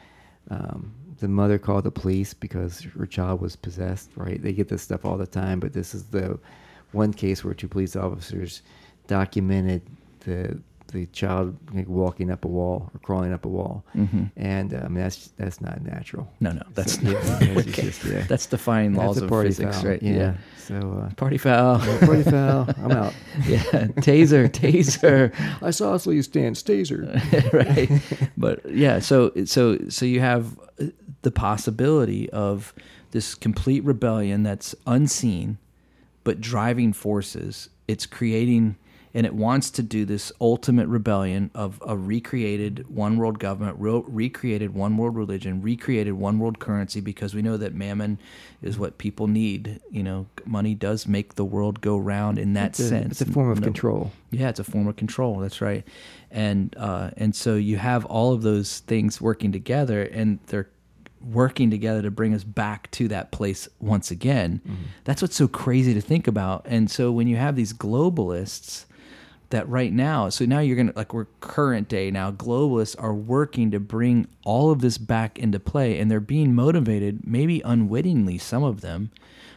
Um, 0.49 0.93
the 1.19 1.27
mother 1.27 1.57
called 1.57 1.85
the 1.85 1.91
police 1.91 2.33
because 2.33 2.81
her 2.81 3.05
child 3.05 3.41
was 3.41 3.55
possessed. 3.55 4.09
Right? 4.15 4.41
They 4.41 4.53
get 4.53 4.67
this 4.69 4.81
stuff 4.81 5.05
all 5.05 5.17
the 5.17 5.27
time, 5.27 5.59
but 5.59 5.73
this 5.73 5.93
is 5.93 6.05
the 6.05 6.39
one 6.91 7.13
case 7.13 7.43
where 7.43 7.53
two 7.53 7.67
police 7.67 7.95
officers 7.95 8.61
documented 9.07 9.81
the 10.21 10.59
the 10.93 11.05
child 11.07 11.57
walking 11.87 12.31
up 12.31 12.45
a 12.45 12.47
wall 12.47 12.89
or 12.93 12.99
crawling 12.99 13.33
up 13.33 13.43
a 13.43 13.49
wall, 13.49 13.83
mhm. 13.95 14.31
and 14.37 14.73
um, 14.73 14.93
that's 14.93 15.29
that's 15.37 15.59
not 15.59 15.81
natural. 15.83 16.31
no, 16.39 16.51
no, 16.51 16.63
that's 16.75 16.93
So, 17.01 17.09
yeah, 17.09 17.19
that's 17.53 17.65
just- 17.71 18.05
yeah. 18.05 18.25
that's 18.29 18.45
defying 18.45 18.93
That's 18.93 19.05
laws 19.05 19.17
of 19.21 19.29
physics, 19.29 19.81
foul. 19.81 19.89
right? 19.89 20.01
Yeah. 20.01 20.35
So 20.57 21.09
Party 21.17 21.37
foul. 21.37 21.75
uh, 21.81 21.99
party 22.05 22.23
foul. 22.23 22.69
I'm 22.77 22.91
out. 22.91 23.13
yeah, 23.47 23.61
taser, 23.99 24.47
taser. 24.49 25.33
I 25.61 25.71
saw 25.71 25.93
us 25.95 26.05
you 26.07 26.21
stand 26.21 26.55
staser. 26.55 27.03
right 27.51 27.89
but 28.37 28.61
yeah 28.71 28.99
so 28.99 29.31
so 29.45 29.77
so 29.89 30.05
you 30.05 30.19
have 30.21 30.57
the 31.23 31.31
possibility 31.31 32.29
of 32.31 32.73
this 33.11 33.35
complete 33.35 33.83
rebellion 33.83 34.43
that's 34.43 34.73
unseen 34.87 35.57
but 36.23 36.39
driving 36.39 36.93
forces 36.93 37.69
it's 37.87 38.05
creating 38.05 38.75
and 39.15 39.25
it 39.27 39.35
wants 39.35 39.69
to 39.69 39.83
do 39.83 40.05
this 40.05 40.31
ultimate 40.41 40.87
rebellion 40.87 41.51
of 41.53 41.81
a 41.85 41.95
recreated 41.95 42.87
one 42.89 43.17
world 43.17 43.37
government 43.37 43.75
re- 43.79 44.03
recreated 44.07 44.73
one 44.73 44.97
world 44.97 45.15
religion 45.15 45.61
recreated 45.61 46.13
one 46.13 46.39
world 46.39 46.57
currency 46.59 46.99
because 46.99 47.35
we 47.35 47.41
know 47.41 47.55
that 47.57 47.75
mammon 47.75 48.17
is 48.63 48.77
what 48.79 48.97
people 48.97 49.27
need 49.27 49.79
you 49.91 50.01
know 50.01 50.25
money 50.45 50.73
does 50.73 51.07
make 51.07 51.35
the 51.35 51.45
world 51.45 51.79
go 51.81 51.95
round 51.97 52.39
in 52.39 52.53
that 52.53 52.69
It's 52.69 52.79
a, 52.79 52.87
sense 52.89 53.21
it's 53.21 53.29
a 53.29 53.31
form 53.33 53.51
of 53.51 53.59
No- 53.59 53.65
control. 53.65 54.11
yeah, 54.31 54.49
it's 54.49 54.59
a 54.59 54.63
form 54.63 54.87
of 54.87 54.95
control. 54.95 55.39
That's 55.39 55.61
right, 55.61 55.85
and 56.31 56.73
uh, 56.77 57.11
and 57.17 57.35
so 57.35 57.55
you 57.55 57.77
have 57.77 58.05
all 58.05 58.33
of 58.33 58.41
those 58.41 58.79
things 58.79 59.21
working 59.21 59.51
together, 59.51 60.01
and 60.03 60.39
they're 60.47 60.69
working 61.31 61.69
together 61.71 62.01
to 62.01 62.11
bring 62.11 62.33
us 62.33 62.43
back 62.43 62.89
to 62.91 63.07
that 63.07 63.31
place 63.31 63.69
once 63.79 64.11
again. 64.11 64.59
That's 65.05 65.21
what's 65.21 65.35
so 65.37 65.47
crazy 65.47 65.93
to 65.93 66.01
think 66.01 66.27
about. 66.27 66.65
And 66.67 66.91
so 66.91 67.13
when 67.13 67.27
you 67.27 67.37
have 67.37 67.55
these 67.55 67.71
globalists 67.71 68.85
that 69.53 69.67
right 69.69 69.93
now, 69.93 70.29
so 70.29 70.45
now 70.45 70.59
you're 70.59 70.75
gonna 70.75 70.93
like 70.95 71.13
we're 71.13 71.27
current 71.39 71.87
day 71.87 72.11
now. 72.11 72.31
Globalists 72.31 72.95
are 73.01 73.13
working 73.13 73.71
to 73.71 73.79
bring 73.79 74.27
all 74.43 74.69
of 74.71 74.81
this 74.81 74.97
back 74.97 75.39
into 75.39 75.59
play, 75.59 75.99
and 75.99 76.11
they're 76.11 76.19
being 76.19 76.53
motivated, 76.53 77.25
maybe 77.25 77.61
unwittingly, 77.61 78.37
some 78.37 78.63
of 78.63 78.81
them. 78.81 79.11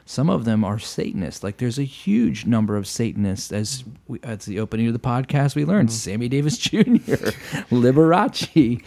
Some 0.08 0.30
of 0.30 0.44
them 0.44 0.64
are 0.64 0.78
Satanists. 0.78 1.42
Like 1.42 1.56
there's 1.56 1.80
a 1.80 1.84
huge 1.84 2.46
number 2.46 2.76
of 2.76 2.86
Satanists. 2.86 3.50
As 3.50 3.82
we, 4.06 4.20
at 4.22 4.42
the 4.42 4.60
opening 4.60 4.86
of 4.86 4.92
the 4.92 5.00
podcast, 5.00 5.56
we 5.56 5.64
learned 5.64 5.90
Sammy 5.92 6.28
Davis 6.28 6.56
Jr., 6.58 6.80
Liberace. 7.72 8.84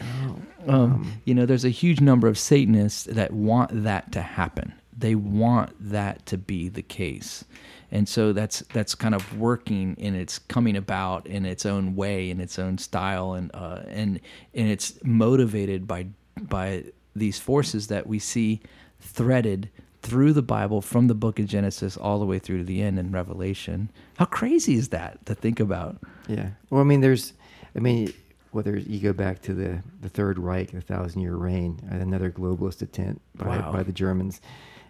Um, 0.66 1.22
you 1.26 1.36
know, 1.36 1.45
there's 1.45 1.66
a 1.66 1.70
huge 1.70 1.99
number 1.99 2.30
of 2.30 2.38
Satanists 2.38 3.03
that 3.03 3.34
want 3.34 3.84
that 3.84 4.14
to 4.14 4.22
happen. 4.22 4.74
They 4.97 5.16
want 5.16 5.72
that 5.80 6.26
to 6.28 6.38
be 6.38 6.70
the 6.70 6.82
case, 6.82 7.43
and 7.92 8.08
so 8.08 8.34
that's 8.34 8.60
that's 8.74 8.96
kind 8.96 9.16
of 9.16 9.38
working 9.40 9.96
and 10.00 10.16
it's 10.16 10.40
coming 10.40 10.76
about 10.76 11.26
in 11.28 11.46
its 11.46 11.66
own 11.66 11.96
way, 11.96 12.30
in 12.30 12.40
its 12.40 12.60
own 12.60 12.78
style, 12.78 13.34
and 13.34 13.52
uh, 13.54 13.82
and 13.88 14.20
and 14.54 14.70
it's 14.70 14.94
motivated 15.04 15.88
by 15.88 16.08
by 16.40 16.84
these 17.16 17.40
forces 17.40 17.88
that 17.88 18.08
we 18.08 18.20
see 18.20 18.62
threaded 19.00 19.70
through 20.02 20.32
the 20.34 20.42
Bible 20.42 20.82
from 20.82 21.08
the 21.08 21.14
book 21.14 21.40
of 21.40 21.46
Genesis 21.46 21.98
all 21.98 22.20
the 22.20 22.26
way 22.26 22.40
through 22.40 22.60
to 22.60 22.64
the 22.64 22.82
end 22.82 22.98
in 22.98 23.12
Revelation. 23.12 23.90
How 24.18 24.26
crazy 24.26 24.76
is 24.76 24.90
that 24.90 25.26
to 25.26 25.36
think 25.36 25.60
about? 25.60 25.98
Yeah. 26.28 26.52
Well, 26.70 26.80
I 26.80 26.86
mean, 26.86 27.02
there's, 27.02 27.34
I 27.76 27.80
mean, 27.80 28.14
whether 28.52 28.78
you 28.78 29.00
go 29.00 29.12
back 29.12 29.42
to 29.44 29.54
the, 29.54 29.84
the 30.02 30.08
Third 30.08 30.40
Reich, 30.40 30.72
the 30.72 30.80
Thousand 30.82 31.22
Year 31.22 31.36
Reign, 31.36 31.82
another 31.90 32.32
globalist 32.32 32.82
attempt 32.82 33.22
by, 33.36 33.58
Wow. 33.58 33.72
by 33.74 33.84
the 33.84 33.92
Germans, 33.92 34.40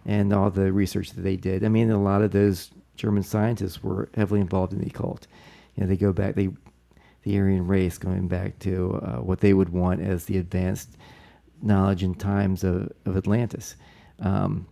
and 0.06 0.32
all 0.32 0.52
the 0.52 0.72
research 0.72 1.12
that 1.14 1.22
they 1.22 1.36
did. 1.36 1.64
I 1.64 1.70
mean, 1.70 1.90
a 1.90 2.02
lot 2.02 2.22
of 2.22 2.32
those 2.32 2.70
German 3.00 3.24
scientists 3.24 3.82
were 3.82 4.10
heavily 4.14 4.42
involved 4.42 4.74
in 4.74 4.80
the 4.80 4.88
occult. 4.88 5.26
You 5.76 5.84
know, 5.84 5.88
they 5.88 5.96
go 5.96 6.12
back, 6.12 6.36
they, 6.36 6.50
the 7.24 7.40
Aryan 7.40 7.66
race, 7.66 7.98
going 7.98 8.28
back 8.28 8.60
to 8.60 9.00
uh, 9.02 9.22
what 9.22 9.40
they 9.40 9.54
would 9.54 9.70
want 9.70 10.02
as 10.02 10.26
the 10.26 10.38
advanced 10.38 10.98
knowledge 11.62 12.04
and 12.04 12.20
times 12.20 12.64
of, 12.64 12.92
of 13.06 13.16
Atlantis. 13.16 13.78
Um, 14.20 14.68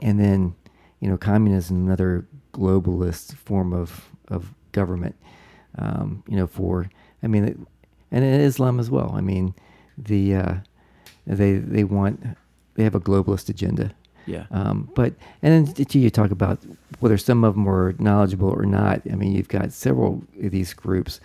and 0.00 0.18
then, 0.18 0.54
you 1.00 1.08
know, 1.10 1.18
communism, 1.18 1.86
another 1.86 2.26
globalist 2.54 3.34
form 3.34 3.74
of, 3.74 4.08
of 4.28 4.54
government, 4.72 5.16
um, 5.78 6.22
you 6.28 6.36
know, 6.36 6.46
for, 6.46 6.88
I 7.22 7.26
mean, 7.26 7.66
and 8.10 8.24
in 8.24 8.40
Islam 8.40 8.80
as 8.80 8.90
well. 8.90 9.12
I 9.14 9.20
mean, 9.20 9.54
the, 9.98 10.34
uh, 10.34 10.54
they, 11.26 11.54
they 11.58 11.84
want, 11.84 12.24
they 12.74 12.84
have 12.84 12.94
a 12.94 13.00
globalist 13.00 13.50
agenda. 13.50 13.92
Yeah. 14.26 14.44
Um, 14.50 14.90
but, 14.94 15.14
and 15.42 15.66
then 15.66 15.74
t- 15.74 15.98
you 15.98 16.10
talk 16.10 16.30
about 16.30 16.60
whether 17.00 17.16
some 17.18 17.42
of 17.44 17.54
them 17.54 17.64
were 17.64 17.94
knowledgeable 17.98 18.48
or 18.50 18.64
not. 18.64 19.02
I 19.10 19.14
mean, 19.16 19.32
you've 19.32 19.48
got 19.48 19.72
several 19.72 20.22
of 20.42 20.50
these 20.50 20.72
groups. 20.74 21.20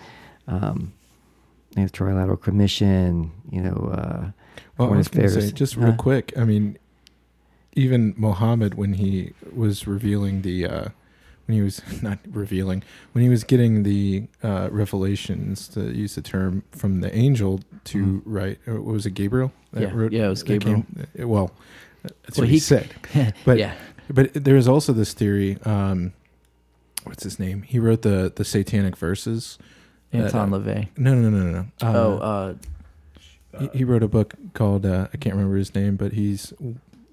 Um, 0.47 0.93
they 1.73 1.81
have 1.81 1.91
Trilateral 1.91 2.41
Commission, 2.41 3.31
you 3.51 3.61
know, 3.61 3.89
uh, 3.93 4.31
Well, 4.77 4.93
I 4.93 4.97
was 4.97 5.07
going 5.09 5.23
to 5.23 5.29
say, 5.29 5.37
affairs. 5.39 5.51
just 5.53 5.75
real 5.75 5.91
Huh? 5.91 5.97
quick. 5.97 6.33
I 6.37 6.45
mean, 6.45 6.77
even 7.73 8.13
Mohammed, 8.17 8.75
when 8.75 8.93
he 8.93 9.33
was 9.53 9.85
revealing 9.85 10.41
the, 10.43 10.65
uh, 10.65 10.87
when 11.45 11.57
he 11.57 11.61
was 11.61 11.81
not 12.01 12.19
revealing, 12.31 12.81
when 13.11 13.23
he 13.23 13.29
was 13.29 13.43
getting 13.43 13.83
the 13.83 14.27
uh, 14.41 14.69
revelations, 14.71 15.67
to 15.69 15.91
use 15.93 16.15
the 16.15 16.21
term 16.21 16.63
from 16.71 17.01
the 17.01 17.13
angel 17.15 17.59
to 17.85 18.21
write, 18.25 18.59
or 18.67 18.81
was 18.81 19.05
it 19.05 19.11
Gabriel? 19.11 19.51
that 19.73 19.81
Yeah. 19.81 20.07
Yeah, 20.11 20.25
it 20.27 20.29
was 20.29 20.43
Gabriel. 20.43 20.85
came- 20.95 21.07
uh, 21.21 21.27
well, 21.27 21.51
that's 22.23 22.37
Well, 22.37 22.43
what 22.43 22.49
he, 22.49 22.55
he- 22.55 22.59
said. 22.59 22.89
But 23.45 23.57
yeah. 23.57 23.73
But 24.09 24.33
there 24.33 24.55
is 24.55 24.67
also 24.67 24.93
this 24.93 25.13
theory. 25.13 25.57
Um, 25.65 26.13
what's 27.05 27.23
his 27.23 27.39
name? 27.39 27.63
He 27.63 27.79
wrote 27.79 28.03
the 28.03 28.31
the 28.35 28.45
satanic 28.45 28.95
verses. 28.95 29.57
that, 30.11 30.25
Anton 30.25 30.53
uh, 30.53 30.57
LaVey. 30.57 30.87
No, 30.97 31.15
no, 31.15 31.29
no, 31.29 31.39
no, 31.39 31.51
no. 31.51 31.65
Uh, 31.81 31.97
oh, 31.97 32.17
uh, 32.19 32.53
he, 33.59 33.79
he 33.79 33.83
wrote 33.83 34.03
a 34.03 34.07
book 34.07 34.35
called 34.53 34.85
uh, 34.85 35.07
I 35.13 35.17
can't 35.17 35.35
remember 35.35 35.57
his 35.57 35.73
name, 35.73 35.95
but 35.95 36.13
he's 36.13 36.53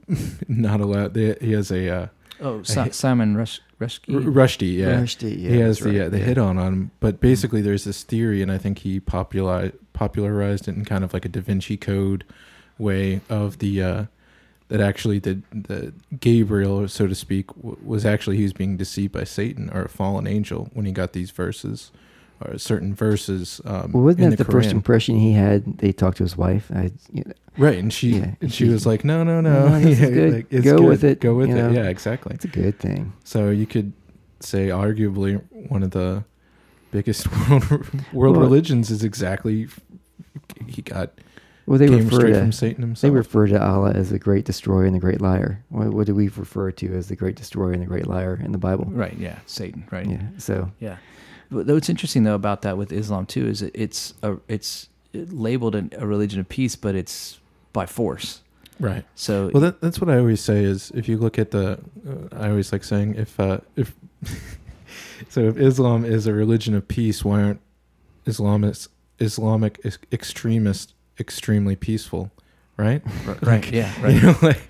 not 0.48 0.80
allowed. 0.80 1.16
He 1.16 1.52
has 1.52 1.70
a 1.70 1.88
uh, 1.88 2.06
oh, 2.40 2.62
Si- 2.62 2.90
Simon 2.90 3.36
Rush, 3.36 3.60
Rushke. 3.80 4.14
R- 4.14 4.20
Rushdie. 4.20 4.76
Yeah, 4.76 5.00
Rushdie, 5.00 5.40
yeah, 5.42 5.50
he 5.50 5.58
has 5.60 5.78
the 5.78 5.90
right, 5.90 6.00
uh, 6.02 6.08
the 6.10 6.18
yeah. 6.18 6.24
hit 6.24 6.38
on 6.38 6.58
on 6.58 6.72
him. 6.72 6.90
But 7.00 7.20
basically, 7.20 7.62
there's 7.62 7.84
this 7.84 8.02
theory, 8.02 8.42
and 8.42 8.50
I 8.52 8.58
think 8.58 8.78
he 8.78 9.00
popularized 9.00 9.74
popularized 9.92 10.68
it 10.68 10.74
in 10.76 10.84
kind 10.84 11.04
of 11.04 11.12
like 11.14 11.24
a 11.24 11.28
Da 11.28 11.40
Vinci 11.40 11.76
Code 11.76 12.24
way 12.78 13.20
of 13.30 13.58
the 13.58 13.82
uh, 13.82 14.04
that 14.72 14.80
actually 14.80 15.18
the 15.20 15.34
the 15.52 15.92
Gabriel, 16.18 16.88
so 16.88 17.06
to 17.06 17.14
speak, 17.14 17.46
w- 17.56 17.76
was 17.84 18.06
actually 18.06 18.36
he 18.38 18.42
was 18.48 18.54
being 18.54 18.78
deceived 18.78 19.12
by 19.12 19.24
Satan 19.24 19.68
or 19.74 19.82
a 19.82 19.88
fallen 19.88 20.26
angel 20.26 20.70
when 20.72 20.86
he 20.86 20.92
got 20.92 21.12
these 21.12 21.30
verses 21.30 21.90
or 22.40 22.56
certain 22.58 22.94
verses. 22.94 23.60
Um, 23.64 23.92
Well, 23.92 24.04
wasn't 24.04 24.30
that 24.30 24.44
the, 24.44 24.50
first 24.50 24.70
impression 24.70 25.16
he 25.18 25.32
had? 25.34 25.78
They 25.78 25.92
talked 25.92 26.16
to 26.16 26.22
his 26.24 26.36
wife. 26.36 26.70
I, 26.74 26.90
you 27.12 27.22
know, 27.26 27.32
Right, 27.58 27.78
and 27.78 27.92
she 27.92 28.08
Yeah, 28.16 28.34
and 28.40 28.50
she 28.52 28.64
she- 28.64 28.70
was 28.72 28.86
like, 28.86 29.04
"No, 29.04 29.22
no, 29.24 29.40
no, 29.42 29.68
No, 29.68 29.76
Yeah, 29.88 30.08
good. 30.10 30.32
like, 30.34 30.50
Go 30.64 30.78
good. 30.78 30.88
with 30.88 31.04
it, 31.04 31.20
Go 31.20 31.34
with 31.34 31.50
you 31.50 31.56
it." 31.56 31.62
know. 31.62 31.70
Yeah, 31.70 31.88
exactly. 31.90 32.34
it's 32.34 32.46
a 32.46 32.48
good 32.62 32.78
thing. 32.78 33.12
So 33.24 33.50
you 33.50 33.66
could 33.66 33.92
say, 34.40 34.68
arguably, 34.68 35.40
one 35.68 35.82
of 35.82 35.90
the 35.90 36.24
biggest 36.90 37.26
world 37.50 37.62
world 38.12 38.36
Well- 38.36 38.46
religions 38.48 38.90
is 38.90 39.04
exactly 39.04 39.68
he 40.66 40.80
got 40.82 41.10
Well, 41.66 41.78
they 41.78 41.86
came 41.86 42.04
refer 42.04 42.16
straight 42.16 42.32
to 42.32 42.40
from 42.40 42.52
Satan 42.52 42.94
they 43.00 43.10
refer 43.10 43.46
to 43.46 43.62
Allah 43.62 43.92
as 43.92 44.10
the 44.10 44.18
great 44.18 44.44
destroyer 44.44 44.84
and 44.84 44.94
the 44.94 44.98
great 44.98 45.20
liar. 45.20 45.62
What, 45.68 45.88
what 45.88 46.06
do 46.06 46.14
we 46.14 46.28
refer 46.28 46.72
to 46.72 46.94
as 46.94 47.08
the 47.08 47.16
great 47.16 47.36
destroyer 47.36 47.72
and 47.72 47.82
the 47.82 47.86
great 47.86 48.06
liar 48.06 48.40
in 48.42 48.52
the 48.52 48.58
Bible? 48.58 48.86
Right. 48.86 49.16
Yeah. 49.16 49.38
Satan. 49.46 49.86
Right. 49.90 50.06
Yeah. 50.06 50.22
So 50.38 50.70
Yeah. 50.80 50.96
But 51.50 51.66
what's 51.66 51.88
interesting 51.88 52.24
though 52.24 52.34
about 52.34 52.62
that 52.62 52.78
with 52.78 52.92
Islam 52.92 53.26
too 53.26 53.46
is 53.46 53.62
it, 53.62 53.72
it's 53.74 54.14
a, 54.22 54.38
it's 54.48 54.88
labeled 55.12 55.74
an, 55.74 55.92
a 55.96 56.06
religion 56.06 56.40
of 56.40 56.48
peace, 56.48 56.76
but 56.76 56.94
it's 56.94 57.38
by 57.72 57.86
force. 57.86 58.40
right. 58.80 59.04
So 59.14 59.50
Well, 59.52 59.60
that, 59.60 59.80
that's 59.80 60.00
what 60.00 60.10
I 60.10 60.18
always 60.18 60.40
say 60.40 60.64
is 60.64 60.90
if 60.94 61.08
you 61.08 61.18
look 61.18 61.38
at 61.38 61.50
the, 61.50 61.78
uh, 62.08 62.36
I 62.36 62.48
always 62.48 62.72
like 62.72 62.84
saying 62.84 63.14
if 63.16 63.38
uh, 63.38 63.58
if 63.76 63.94
so 65.28 65.42
if 65.42 65.56
Islam 65.58 66.04
is 66.04 66.26
a 66.26 66.32
religion 66.32 66.74
of 66.74 66.88
peace, 66.88 67.24
why 67.24 67.42
aren't 67.42 67.60
Islamists 68.26 68.88
Islamic 69.18 69.78
ex- 69.84 69.98
extremists 70.10 70.94
extremely 71.20 71.76
peaceful, 71.76 72.30
right? 72.76 73.02
right. 73.42 73.70
Yeah. 73.72 73.92
Right. 74.02 74.14
You 74.14 74.20
know, 74.22 74.36
like 74.42 74.62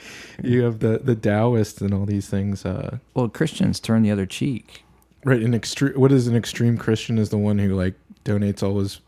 you 0.42 0.62
have 0.62 0.80
the 0.80 0.98
the 0.98 1.14
Taoists 1.14 1.80
and 1.80 1.92
all 1.94 2.04
these 2.06 2.28
things. 2.28 2.64
Uh, 2.64 2.98
Well, 3.14 3.28
Christians 3.28 3.80
turn 3.80 4.02
the 4.02 4.10
other 4.10 4.26
cheek. 4.26 4.84
right, 5.24 5.40
an 5.42 5.54
extreme. 5.54 5.94
What 5.94 6.12
is 6.12 6.26
an 6.26 6.36
extreme 6.36 6.76
Christian? 6.78 7.18
Is 7.18 7.30
the 7.30 7.38
one 7.38 7.58
who 7.58 7.74
like 7.74 7.94
donates 8.24 8.62
all 8.62 8.78
his 8.78 9.00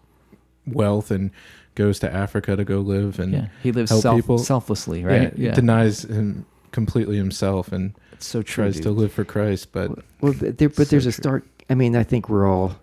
wealth 0.67 1.11
and 1.11 1.31
goes 1.75 1.99
to 1.99 2.13
Africa 2.13 2.57
to 2.57 2.65
go 2.65 2.79
live 2.81 3.19
and 3.19 3.33
Yeah. 3.33 3.47
He 3.63 3.73
lives 3.73 3.91
self, 3.91 4.17
people. 4.17 4.39
selflessly. 4.39 5.05
Right. 5.05 5.23
yeah, 5.37 5.49
Yeah. 5.49 5.55
denies 5.55 6.05
him 6.05 6.47
completely 6.73 7.17
himself 7.17 7.73
and 7.73 7.95
it's 8.13 8.27
so 8.27 8.43
true. 8.43 8.65
tries 8.65 8.81
to 8.81 8.91
live 8.91 9.13
for 9.13 9.25
Christ, 9.25 9.73
but 9.73 9.91
Well, 10.21 10.35
but, 10.39 10.59
there, 10.59 10.69
but 10.69 10.77
So 10.77 10.85
there's 10.85 11.07
a 11.07 11.13
stark. 11.13 11.45
I 11.69 11.75
mean, 11.75 11.97
I 11.97 12.03
think 12.05 12.29
we're 12.29 12.47
all. 12.49 12.77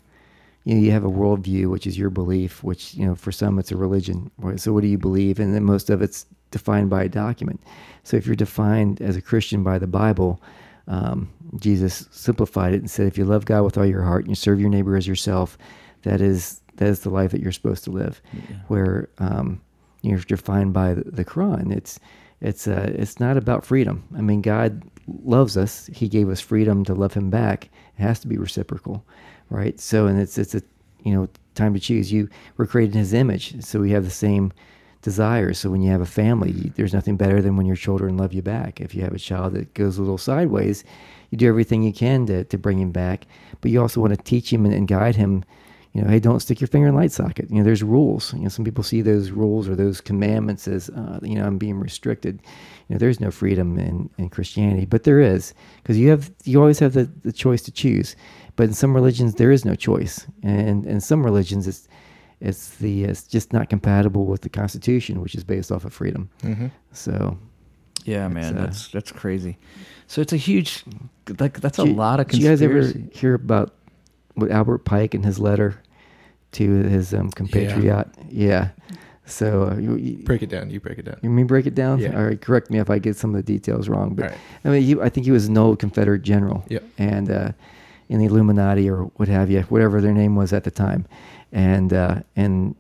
You 0.64 0.76
know, 0.76 0.82
you 0.82 0.92
have 0.92 1.04
a 1.04 1.10
worldview, 1.10 1.70
which 1.70 1.88
is 1.88 1.98
your 1.98 2.10
belief, 2.10 2.64
which 2.64 2.94
you 2.94 3.06
know, 3.06 3.16
for 3.16 3.32
some 3.32 3.58
it's 3.58 3.72
a 3.72 3.78
religion. 3.78 4.30
right? 4.38 4.60
So, 4.60 4.74
what 4.74 4.82
do 4.82 4.88
you 4.88 4.98
believe? 4.98 5.40
And 5.40 5.56
then 5.56 5.64
most 5.64 5.90
of 5.90 6.02
it's 6.02 6.26
defined 6.52 6.90
by 6.90 7.04
a 7.04 7.10
document. 7.10 7.62
So, 8.04 8.18
if 8.18 8.26
you're 8.28 8.36
defined 8.36 9.02
as 9.02 9.16
a 9.16 9.22
Christian 9.22 9.64
by 9.64 9.80
the 9.80 9.88
Bible, 9.88 10.42
um, 10.88 11.30
Jesus 11.60 12.08
simplified 12.12 12.74
it 12.74 12.82
and 12.82 12.90
said, 12.92 13.08
"If 13.08 13.18
you 13.18 13.26
love 13.26 13.46
God 13.46 13.64
with 13.64 13.78
all 13.78 13.86
your 13.86 14.04
heart 14.04 14.24
and 14.24 14.30
you 14.30 14.36
serve 14.36 14.60
your 14.60 14.70
neighbor 14.70 14.96
as 14.96 15.08
yourself, 15.08 15.58
that 16.04 16.22
is 16.22 16.62
that 16.76 16.88
is 16.88 17.02
the 17.02 17.10
life 17.10 17.32
that 17.32 17.42
you're 17.42 17.52
supposed 17.52 17.84
to 17.86 17.92
live." 17.92 18.22
Yeah. 18.34 18.58
Where 18.68 19.10
um, 19.18 19.62
you're 20.02 20.20
defined 20.20 20.74
by 20.74 20.94
the, 20.94 21.04
the 21.04 21.26
Quran, 21.26 21.72
it's 21.76 22.00
it's 22.42 22.68
uh, 22.68 22.92
it's 22.96 23.20
not 23.20 23.38
about 23.38 23.66
freedom. 23.66 24.04
I 24.18 24.22
mean, 24.22 24.42
God 24.42 24.84
loves 25.24 25.58
us. 25.58 25.88
He 25.94 26.08
gave 26.08 26.30
us 26.30 26.40
freedom 26.40 26.84
to 26.86 26.94
love 26.94 27.14
Him 27.14 27.30
back. 27.30 27.70
It 27.98 28.02
has 28.02 28.20
to 28.22 28.28
be 28.28 28.38
reciprocal, 28.38 29.06
right? 29.52 29.80
So, 29.80 30.08
and 30.08 30.20
it's 30.20 30.38
it's 30.40 30.56
a 30.56 30.64
you 31.04 31.14
know 31.14 31.30
time 31.56 31.76
to 31.76 31.82
choose. 31.82 32.12
You 32.12 32.30
were 32.58 32.68
created 32.68 32.96
in 32.96 33.02
His 33.02 33.14
image, 33.14 33.64
so 33.64 33.82
we 33.82 33.92
have 33.92 34.06
the 34.06 34.12
same 34.12 34.54
desires. 35.04 35.60
So 35.60 35.70
when 35.72 35.82
you 35.82 35.92
have 35.92 36.02
a 36.02 36.08
family, 36.08 36.52
you- 36.52 36.74
there's 36.76 36.94
nothing 36.94 37.18
better 37.18 37.42
than 37.42 37.58
when 37.58 37.66
your 37.66 37.76
children 37.76 38.18
love 38.18 38.34
you 38.34 38.42
back. 38.44 38.82
If 38.82 38.96
you 38.96 39.04
have 39.04 39.14
a 39.16 39.20
child 39.20 39.54
that 39.54 39.74
goes 39.74 39.98
a 39.98 40.02
little 40.02 40.18
sideways, 40.20 40.84
you 41.32 41.38
do 41.40 41.48
everything 41.48 41.84
you 41.84 41.94
can 41.94 42.26
to 42.28 42.44
to 42.46 42.58
bring 42.58 42.80
him 42.80 42.92
back. 42.92 43.28
But 43.62 43.72
you 43.72 43.82
also 43.82 44.02
want 44.02 44.14
to 44.18 44.24
teach 44.24 44.52
him 44.54 44.66
and, 44.66 44.74
and 44.74 44.88
guide 44.88 45.16
him. 45.16 45.44
You 45.94 46.02
know, 46.04 46.10
hey, 46.10 46.20
don't 46.22 46.40
stick 46.40 46.62
your 46.62 46.70
finger 46.70 46.88
in 46.88 46.96
light 46.96 47.12
socket. 47.12 47.50
You 47.52 47.58
know, 47.58 47.64
there's 47.66 47.84
rules. 47.84 48.34
You 48.34 48.42
know, 48.44 48.50
some 48.50 48.64
people 48.64 48.84
see 48.84 49.02
those 49.02 49.32
rules 49.32 49.68
or 49.68 49.76
those 49.76 50.00
commandments 50.00 50.66
as, 50.66 50.90
uh, 50.92 51.20
you 51.22 51.36
know, 51.36 51.46
I'm 51.46 51.58
being 51.58 51.78
restricted. 51.80 52.40
You 52.88 52.96
know, 52.96 52.98
there's 52.98 53.20
no 53.20 53.32
freedom 53.32 53.78
in, 53.78 54.10
in 54.18 54.30
Christianity, 54.30 54.86
but 54.86 55.04
there 55.04 55.20
is 55.20 55.54
because 55.84 55.98
you 55.98 56.10
have 56.10 56.32
you 56.46 56.62
always 56.62 56.80
have 56.80 56.94
the, 56.94 57.10
the 57.24 57.34
choice 57.34 57.62
to 57.64 57.72
choose. 57.72 58.16
But 58.56 58.64
in 58.68 58.74
some 58.74 58.94
religions, 58.94 59.36
there 59.36 59.52
is 59.52 59.66
no 59.66 59.76
choice, 59.76 60.28
and 60.44 60.86
in 60.86 61.00
some 61.02 61.24
religions, 61.24 61.68
it's 61.68 61.88
it's 62.40 62.76
the 62.78 63.04
it's 63.06 63.24
just 63.24 63.54
not 63.54 63.70
compatible 63.70 64.26
with 64.26 64.42
the 64.42 64.50
Constitution, 64.50 65.22
which 65.22 65.36
is 65.36 65.44
based 65.44 65.72
off 65.72 65.86
of 65.86 65.94
freedom. 65.94 66.30
So 66.92 67.38
Yeah, 68.06 68.28
man, 68.28 68.58
uh, 68.58 68.66
that's 68.66 68.88
that's 68.90 69.12
crazy. 69.12 69.58
So 70.08 70.22
it's 70.22 70.34
a 70.34 70.38
huge, 70.38 70.84
like 71.40 71.62
that's 71.62 71.80
a 71.80 71.86
you- 71.86 71.94
lot 71.94 72.20
of 72.20 72.28
Did 72.28 72.42
you 72.42 72.50
guys 72.50 72.62
ever 72.62 72.92
hear 73.14 73.36
about 73.36 73.74
what 74.36 74.52
Albert 74.52 74.80
Pike 74.80 75.16
in 75.16 75.24
his 75.24 75.40
letter 75.40 75.82
to 76.54 76.70
his 76.84 77.14
um, 77.14 77.30
compatriot? 77.32 78.08
Yeah. 78.30 78.70
So 79.26 79.70
uh, 79.70 79.76
you, 79.78 79.96
you, 79.96 80.24
break 80.26 80.42
it 80.42 80.50
down. 80.50 80.70
You 80.70 80.82
break 80.82 80.98
it 80.98 81.06
down. 81.06 81.18
you 81.22 81.30
mean 81.30 81.48
break 81.48 81.66
it 81.66 81.76
down? 81.76 82.00
Yeah. 82.00 82.18
All 82.18 82.26
right. 82.26 82.42
Correct 82.42 82.70
me 82.70 82.80
if 82.80 82.90
I 82.90 83.00
get 83.00 83.16
some 83.16 83.30
of 83.34 83.38
the 83.38 83.44
details 83.44 83.88
wrong. 83.88 84.16
But 84.16 84.24
All 84.24 84.30
right. 84.32 84.40
I 84.66 84.70
mean, 84.70 84.82
he, 84.84 85.00
I 85.00 85.08
think 85.08 85.26
he 85.26 85.32
was 85.32 85.46
an 85.48 85.58
old 85.58 85.80
Confederate 85.80 86.24
general. 86.24 86.66
Yep. 86.68 86.84
And 86.98 87.32
uh, 87.32 87.52
in 88.12 88.20
the 88.20 88.26
Illuminati 88.26 88.90
or 88.90 89.04
what 89.18 89.28
have 89.30 89.50
you, 89.50 89.62
whatever 89.64 90.02
their 90.02 90.14
name 90.14 90.36
was 90.36 90.52
at 90.54 90.64
the 90.64 90.72
time, 90.72 91.06
and 91.52 91.94
uh, 91.94 92.16
and 92.36 92.76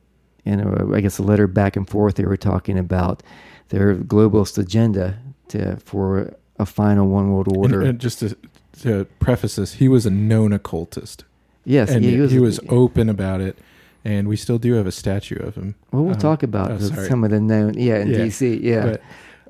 and 0.45 0.61
uh, 0.61 0.93
I 0.95 1.01
guess 1.01 1.17
a 1.19 1.23
letter 1.23 1.47
back 1.47 1.75
and 1.75 1.89
forth. 1.89 2.15
They 2.15 2.25
were 2.25 2.37
talking 2.37 2.77
about 2.77 3.23
their 3.69 3.95
globalist 3.95 4.57
agenda 4.57 5.17
to 5.49 5.77
for 5.77 6.33
a 6.59 6.65
final 6.65 7.07
one 7.07 7.31
world 7.31 7.47
order. 7.57 7.81
and 7.81 7.97
just 7.99 8.19
to, 8.19 8.35
to 8.81 9.05
preface 9.19 9.55
this, 9.55 9.73
he 9.75 9.87
was 9.87 10.05
a 10.05 10.11
known 10.11 10.51
occultist, 10.53 11.23
yes, 11.65 11.89
and 11.89 12.03
he 12.03 12.19
was. 12.19 12.31
he 12.31 12.39
was 12.39 12.59
open 12.69 13.09
about 13.09 13.41
it. 13.41 13.57
And 14.03 14.27
we 14.27 14.35
still 14.35 14.57
do 14.57 14.73
have 14.73 14.87
a 14.87 14.91
statue 14.91 15.35
of 15.35 15.53
him. 15.53 15.75
Well, 15.91 16.01
we'll 16.03 16.13
Um, 16.15 16.19
talk 16.19 16.41
about 16.41 16.71
oh, 16.71 16.79
some 16.79 17.23
of 17.23 17.29
the 17.29 17.39
known, 17.39 17.75
yeah, 17.75 17.99
in 18.01 18.07
Yeah. 18.09 18.17
DC, 18.17 18.59
yeah. 18.59 18.83
But, 18.83 19.01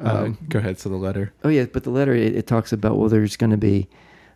uh, 0.06 0.24
Um, 0.26 0.38
go 0.50 0.60
ahead. 0.60 0.78
So 0.78 0.90
the 0.90 0.98
letter. 0.98 1.32
oh, 1.46 1.48
yeah, 1.50 1.68
but 1.72 1.84
the 1.86 1.90
letter 1.90 2.14
it, 2.14 2.36
it 2.36 2.48
talks 2.48 2.74
about 2.74 2.98
well, 2.98 3.08
there's 3.08 3.38
going 3.38 3.52
to 3.52 3.64
be, 3.72 3.88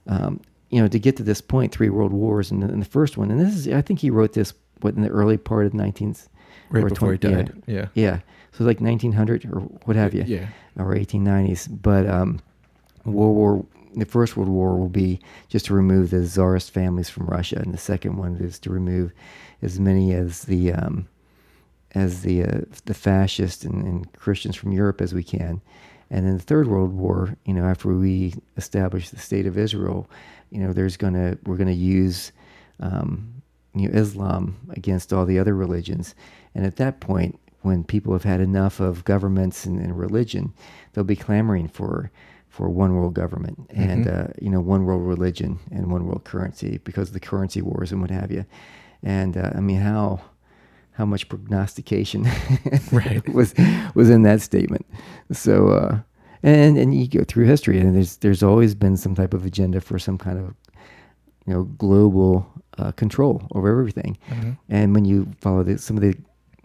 um, 0.08 0.40
you 0.76 0.82
know, 0.82 0.90
to 0.90 1.00
get 1.00 1.16
to 1.16 1.24
this 1.24 1.40
point, 1.40 1.72
three 1.72 1.88
world 1.88 2.12
wars, 2.12 2.52
and 2.52 2.62
the, 2.62 2.68
and 2.68 2.82
the 2.82 2.86
first 2.90 3.16
one, 3.18 3.32
and 3.32 3.40
this 3.40 3.56
is, 3.56 3.70
I 3.70 3.82
think 3.82 4.00
he 4.02 4.10
wrote 4.10 4.34
this 4.34 4.54
what 4.82 4.94
in 4.94 5.04
the 5.04 5.08
early 5.08 5.38
part 5.38 5.66
of 5.66 5.72
the 5.72 5.78
19th, 5.78 6.28
Right 6.70 6.84
or 6.84 6.90
before 6.90 7.14
he 7.14 7.18
20 7.18 7.34
yeah. 7.34 7.44
died. 7.44 7.64
Yeah. 7.66 7.88
yeah, 7.94 8.20
so 8.52 8.66
like 8.66 8.82
1900 8.82 9.46
or 9.46 9.62
what 9.86 9.96
have 9.96 10.14
you, 10.14 10.24
Yeah. 10.28 10.48
or 10.78 10.94
1890s. 10.94 11.70
But 11.82 12.10
um, 12.10 12.42
World 13.06 13.36
War, 13.38 13.66
the 13.94 14.04
first 14.04 14.36
World 14.36 14.50
War 14.50 14.78
will 14.78 14.90
be 14.90 15.22
just 15.48 15.68
to 15.68 15.74
remove 15.74 16.10
the 16.10 16.26
czarist 16.26 16.72
families 16.72 17.10
from 17.10 17.26
Russia, 17.28 17.62
and 17.64 17.74
the 17.74 17.78
second 17.78 18.18
one 18.18 18.36
is 18.36 18.60
to 18.60 18.70
remove 18.70 19.14
as 19.62 19.80
many 19.80 20.14
as 20.14 20.42
the 20.42 20.74
um, 20.74 21.08
as 21.94 22.22
the 22.24 22.44
uh, 22.44 22.62
the 22.84 22.94
fascists 22.94 23.64
and, 23.64 23.86
and 23.86 24.12
Christians 24.12 24.58
from 24.58 24.74
Europe 24.74 25.00
as 25.00 25.14
we 25.14 25.24
can. 25.24 25.62
And 26.12 26.26
then 26.26 26.38
the 26.38 26.44
Third 26.44 26.68
World 26.68 26.94
War, 26.94 27.36
you 27.46 27.54
know, 27.54 27.66
after 27.66 27.90
we 27.90 28.36
establish 28.58 29.10
the 29.10 29.18
state 29.18 29.48
of 29.48 29.58
Israel, 29.58 30.08
you 30.52 30.60
know, 30.60 30.74
there's 30.74 30.98
gonna 30.98 31.38
we're 31.46 31.58
gonna 31.58 31.72
use 31.72 32.32
um, 32.80 33.42
you 33.74 33.88
know 33.90 33.98
Islam 33.98 34.56
against 34.72 35.14
all 35.14 35.26
the 35.26 35.40
other 35.40 35.56
religions, 35.56 36.16
and 36.54 36.66
at 36.66 36.76
that 36.78 37.00
point, 37.00 37.40
when 37.62 37.84
people 37.84 38.14
have 38.14 38.24
had 38.24 38.40
enough 38.40 38.80
of 38.80 39.04
governments 39.06 39.66
and, 39.66 39.80
and 39.80 39.98
religion, 39.98 40.54
they'll 40.94 41.04
be 41.04 41.16
clamoring 41.16 41.68
for 41.68 42.12
for 42.50 42.70
one 42.70 42.96
world 42.96 43.14
government 43.14 43.60
and 43.72 44.08
uh, 44.08 44.28
you 44.42 44.50
know 44.50 44.62
one 44.62 44.86
world 44.86 45.04
religion 45.06 45.60
and 45.72 45.92
one 45.92 46.06
world 46.06 46.24
currency 46.24 46.80
because 46.86 47.10
of 47.10 47.14
the 47.14 47.20
currency 47.20 47.62
wars 47.62 47.92
and 47.92 48.00
what 48.02 48.12
have 48.12 48.32
you. 48.32 48.46
And 49.04 49.36
uh, 49.38 49.52
I 49.56 49.60
mean, 49.60 49.82
how 49.82 50.22
how 50.92 51.06
much 51.06 51.28
prognostication 51.28 52.26
Right. 52.92 53.28
was 53.34 53.54
was 53.94 54.10
in 54.10 54.22
that 54.24 54.42
statement. 54.42 54.86
So 55.34 55.70
uh, 55.70 56.00
and 56.46 56.78
and 56.78 56.94
you 56.94 57.08
go 57.08 57.24
through 57.24 57.46
history, 57.46 57.80
and 57.80 57.96
there's 57.96 58.18
there's 58.18 58.44
always 58.44 58.76
been 58.76 58.96
some 58.98 59.16
type 59.16 59.34
of 59.34 59.46
agenda 59.46 59.82
for 59.82 59.98
some 59.98 60.18
kind 60.18 60.38
of 60.38 60.56
you 61.46 61.54
know 61.54 61.64
global 61.64 62.48
uh, 62.78 62.92
control 62.92 63.42
over 63.56 63.68
everything. 63.68 64.18
And 64.70 64.94
when 64.94 65.06
you 65.06 65.28
follow 65.42 65.64
the, 65.64 65.80
some 65.80 65.98
of 65.98 66.04
the 66.04 66.16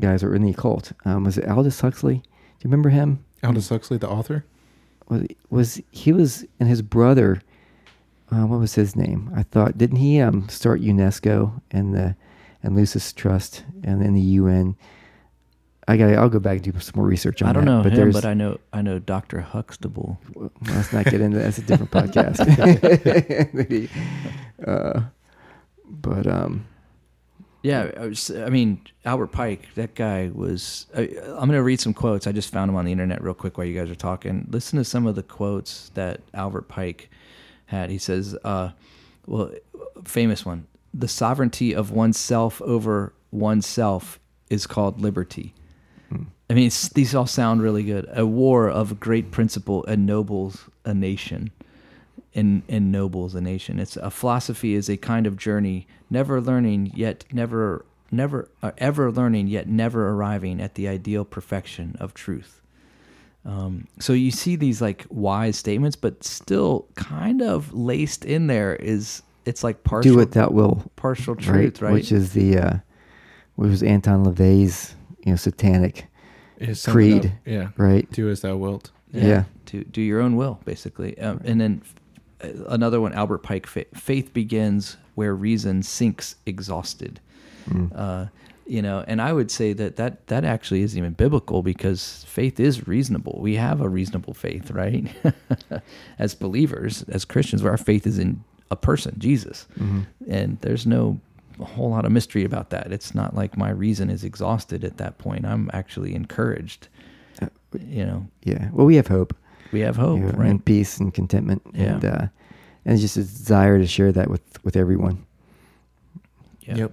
guys 0.00 0.20
that 0.20 0.28
are 0.28 0.34
in 0.34 0.42
the 0.42 0.50
occult, 0.50 0.92
um, 1.06 1.24
was 1.24 1.38
it 1.38 1.48
Aldous 1.48 1.80
Huxley? 1.80 2.16
Do 2.16 2.20
you 2.20 2.64
remember 2.64 2.90
him? 2.90 3.24
Aldous 3.42 3.70
Huxley, 3.70 3.96
the 3.96 4.08
author. 4.08 4.44
Was 5.08 5.26
was 5.48 5.80
he 5.90 6.12
was 6.12 6.44
and 6.60 6.68
his 6.68 6.82
brother? 6.82 7.40
Uh, 8.30 8.46
what 8.46 8.60
was 8.60 8.74
his 8.74 8.94
name? 8.94 9.32
I 9.34 9.42
thought 9.42 9.78
didn't 9.78 9.96
he 9.96 10.20
um, 10.20 10.48
start 10.50 10.82
UNESCO 10.82 11.60
and 11.70 11.94
the 11.94 12.16
and 12.62 12.76
Lucis 12.76 13.14
Trust 13.14 13.64
and 13.82 14.02
then 14.02 14.12
the 14.12 14.20
UN? 14.20 14.76
I 15.88 15.96
got. 15.96 16.12
I'll 16.14 16.28
go 16.28 16.38
back 16.38 16.56
and 16.56 16.72
do 16.72 16.80
some 16.80 16.92
more 16.96 17.06
research 17.06 17.42
on 17.42 17.48
I 17.48 17.52
don't 17.52 17.64
that, 17.64 17.70
know 17.70 17.82
him, 17.82 17.94
there's- 17.94 18.14
but 18.14 18.24
I 18.24 18.34
know 18.34 18.58
I 18.72 18.82
know 18.82 18.98
Doctor 18.98 19.40
Huxtable. 19.40 20.18
well, 20.34 20.52
let's 20.66 20.92
not 20.92 21.04
get 21.06 21.20
into 21.20 21.38
that. 21.38 21.44
That's 21.44 21.58
a 21.58 21.62
different 21.62 21.90
podcast. 21.92 23.90
Uh, 24.66 25.02
but 25.88 26.26
um, 26.26 26.66
Yeah, 27.62 27.90
I, 27.98 28.06
was, 28.06 28.30
I 28.30 28.50
mean 28.50 28.80
Albert 29.04 29.28
Pike. 29.28 29.68
That 29.74 29.94
guy 29.94 30.30
was. 30.32 30.86
I, 30.96 31.02
I'm 31.26 31.48
going 31.48 31.52
to 31.52 31.62
read 31.62 31.80
some 31.80 31.94
quotes. 31.94 32.26
I 32.26 32.32
just 32.32 32.52
found 32.52 32.68
them 32.68 32.76
on 32.76 32.84
the 32.84 32.92
internet 32.92 33.22
real 33.22 33.34
quick 33.34 33.56
while 33.58 33.66
you 33.66 33.78
guys 33.78 33.90
are 33.90 33.94
talking. 33.94 34.46
Listen 34.50 34.78
to 34.78 34.84
some 34.84 35.06
of 35.06 35.14
the 35.14 35.22
quotes 35.22 35.90
that 35.94 36.20
Albert 36.34 36.68
Pike 36.68 37.10
had. 37.66 37.90
He 37.90 37.98
says, 37.98 38.36
uh, 38.44 38.70
"Well, 39.26 39.50
famous 40.04 40.44
one: 40.44 40.66
the 40.92 41.08
sovereignty 41.08 41.74
of 41.74 41.90
oneself 41.90 42.60
over 42.62 43.12
oneself 43.30 44.20
is 44.50 44.66
called 44.66 45.00
liberty." 45.00 45.54
I 46.50 46.54
mean, 46.54 46.70
these 46.94 47.14
all 47.14 47.28
sound 47.28 47.62
really 47.62 47.84
good. 47.84 48.08
A 48.12 48.26
war 48.26 48.68
of 48.68 48.98
great 48.98 49.30
principle 49.30 49.84
ennobles 49.84 50.68
a 50.84 50.92
nation. 50.92 51.52
En- 52.34 52.64
ennobles 52.68 53.36
a 53.36 53.40
nation. 53.40 53.78
It's 53.78 53.96
a 53.96 54.10
philosophy 54.10 54.74
is 54.74 54.88
a 54.88 54.96
kind 54.96 55.26
of 55.26 55.36
journey, 55.36 55.86
never 56.10 56.40
learning 56.40 56.92
yet 56.94 57.24
never 57.32 57.84
never 58.10 58.48
uh, 58.62 58.72
ever 58.78 59.12
learning 59.12 59.46
yet 59.46 59.68
never 59.68 60.08
arriving 60.10 60.60
at 60.60 60.74
the 60.74 60.88
ideal 60.88 61.24
perfection 61.24 61.96
of 62.00 62.14
truth. 62.14 62.60
Um, 63.44 63.86
so 64.00 64.12
you 64.12 64.30
see 64.32 64.56
these 64.56 64.82
like 64.82 65.06
wise 65.08 65.56
statements, 65.56 65.96
but 65.96 66.22
still 66.24 66.86
kind 66.96 67.42
of 67.42 67.72
laced 67.72 68.24
in 68.24 68.48
there 68.48 68.74
is 68.74 69.22
it's 69.44 69.62
like 69.62 69.84
partial 69.84 70.12
Do 70.12 70.18
what 70.18 70.32
thou 70.32 70.50
will, 70.50 70.84
partial 70.96 71.36
truth, 71.36 71.80
right? 71.80 71.92
Which 71.92 72.10
is 72.12 72.32
the 72.32 72.58
uh, 72.58 72.76
what 73.54 73.68
was 73.68 73.84
Anton 73.84 74.24
LaVey's 74.24 74.94
you 75.24 75.32
know 75.32 75.36
satanic 75.36 76.06
Is 76.60 76.80
sum 76.80 76.92
it 76.92 76.94
creed, 76.94 77.32
Yeah. 77.44 77.68
right? 77.76 78.08
Do 78.12 78.28
as 78.30 78.40
thou 78.42 78.56
wilt. 78.56 78.90
Yeah. 79.12 79.44
to 79.66 79.82
do 79.82 80.00
your 80.00 80.20
own 80.20 80.36
will 80.36 80.60
basically 80.64 81.18
um, 81.18 81.40
and 81.44 81.60
then 81.60 81.82
uh, 82.44 82.48
another 82.68 83.00
one 83.00 83.12
albert 83.12 83.38
pike 83.42 83.66
faith 83.66 84.32
begins 84.32 84.96
where 85.16 85.34
reason 85.34 85.82
sinks 85.82 86.36
exhausted 86.46 87.18
Mm. 87.68 87.90
uh, 87.94 88.26
you 88.66 88.80
know 88.82 89.04
and 89.08 89.20
i 89.20 89.32
would 89.32 89.50
say 89.50 89.72
that, 89.74 89.96
that 89.96 90.26
that 90.28 90.44
actually 90.44 90.82
isn't 90.82 90.96
even 90.96 91.12
biblical 91.12 91.62
because 91.62 92.24
faith 92.28 92.60
is 92.60 92.86
reasonable 92.86 93.36
we 93.42 93.56
have 93.56 93.80
a 93.80 93.88
reasonable 93.88 94.32
faith 94.32 94.70
right 94.70 95.08
as 96.18 96.34
believers 96.34 97.02
as 97.08 97.24
christians 97.24 97.62
where 97.62 97.72
our 97.72 97.78
faith 97.78 98.06
is 98.06 98.18
in 98.18 98.42
a 98.70 98.76
person 98.76 99.14
jesus 99.18 99.66
Mm-hmm. 99.78 100.00
and 100.28 100.58
there's 100.60 100.86
no 100.86 101.18
a 101.60 101.64
whole 101.64 101.90
lot 101.90 102.04
of 102.04 102.12
mystery 102.12 102.44
about 102.44 102.70
that 102.70 102.92
it's 102.92 103.14
not 103.14 103.34
like 103.34 103.56
my 103.56 103.70
reason 103.70 104.10
is 104.10 104.24
exhausted 104.24 104.84
at 104.84 104.96
that 104.98 105.18
point 105.18 105.44
i'm 105.44 105.70
actually 105.72 106.14
encouraged 106.14 106.88
Uh, 107.42 107.48
you 107.86 108.04
know 108.04 108.26
Yeah. 108.44 108.68
Well, 108.72 108.86
we 108.86 108.96
have 108.96 109.06
hope, 109.08 109.34
we 109.72 109.80
have 109.80 109.96
hope 109.96 110.18
you 110.20 110.26
know, 110.26 110.32
right 110.32 110.50
and 110.50 110.64
peace 110.64 110.98
and 111.00 111.12
contentment, 111.14 111.62
Yeah. 111.72 111.82
and 111.94 112.04
uh, 112.04 112.26
and 112.84 112.98
just 112.98 113.16
a 113.16 113.20
desire 113.22 113.78
to 113.78 113.86
share 113.86 114.12
that 114.12 114.28
with 114.30 114.42
with 114.64 114.76
everyone. 114.76 115.24
Yeah. 116.66 116.76
Yep. 116.76 116.92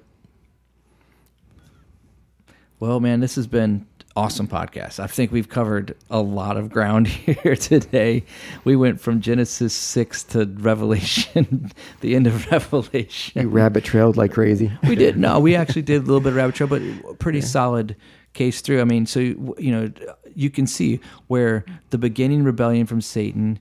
Well, 2.79 2.99
man, 2.99 3.19
this 3.21 3.35
has 3.35 3.47
been 3.47 3.85
awesome 4.17 4.47
podcast. 4.47 4.99
I 4.99 5.05
think 5.05 5.31
we've 5.31 5.47
covered 5.47 5.95
a 6.09 6.19
lot 6.19 6.57
of 6.57 6.71
ground 6.71 7.07
here 7.07 7.55
today. 7.55 8.23
We 8.63 8.75
went 8.75 8.99
from 8.99 9.21
Genesis 9.21 9.75
6 9.75 10.23
to 10.23 10.45
Revelation, 10.45 11.71
the 12.01 12.15
end 12.15 12.25
of 12.25 12.51
Revelation. 12.51 13.43
You 13.43 13.47
rabbit 13.47 13.83
trailed 13.83 14.17
like 14.17 14.33
crazy. 14.33 14.71
We 14.87 14.95
did. 14.95 15.17
No, 15.17 15.39
we 15.39 15.55
actually 15.55 15.83
did 15.83 16.01
a 16.01 16.05
little 16.05 16.19
bit 16.19 16.29
of 16.29 16.35
rabbit 16.35 16.55
trail, 16.55 16.67
but 16.67 17.19
pretty 17.19 17.41
solid 17.41 17.95
case 18.33 18.61
through. 18.61 18.81
I 18.81 18.85
mean, 18.85 19.05
so, 19.05 19.19
you 19.19 19.71
know, 19.71 19.91
you 20.33 20.49
can 20.49 20.65
see 20.65 20.99
where 21.27 21.63
the 21.91 21.99
beginning 21.99 22.43
rebellion 22.43 22.87
from 22.87 23.01
Satan 23.01 23.59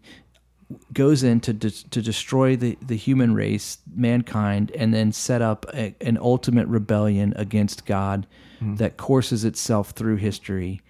goes 0.94 1.22
in 1.22 1.38
to, 1.40 1.52
de- 1.52 1.70
to 1.70 2.00
destroy 2.00 2.56
the, 2.56 2.78
the 2.80 2.96
human 2.96 3.34
race, 3.34 3.76
mankind, 3.94 4.72
and 4.72 4.94
then 4.94 5.12
set 5.12 5.42
up 5.42 5.66
a, 5.74 5.94
an 6.00 6.16
ultimate 6.16 6.66
rebellion 6.66 7.34
against 7.36 7.84
God 7.84 8.26
that 8.60 8.96
courses 8.96 9.44
itself 9.44 9.90
through 9.90 10.16
history 10.16 10.80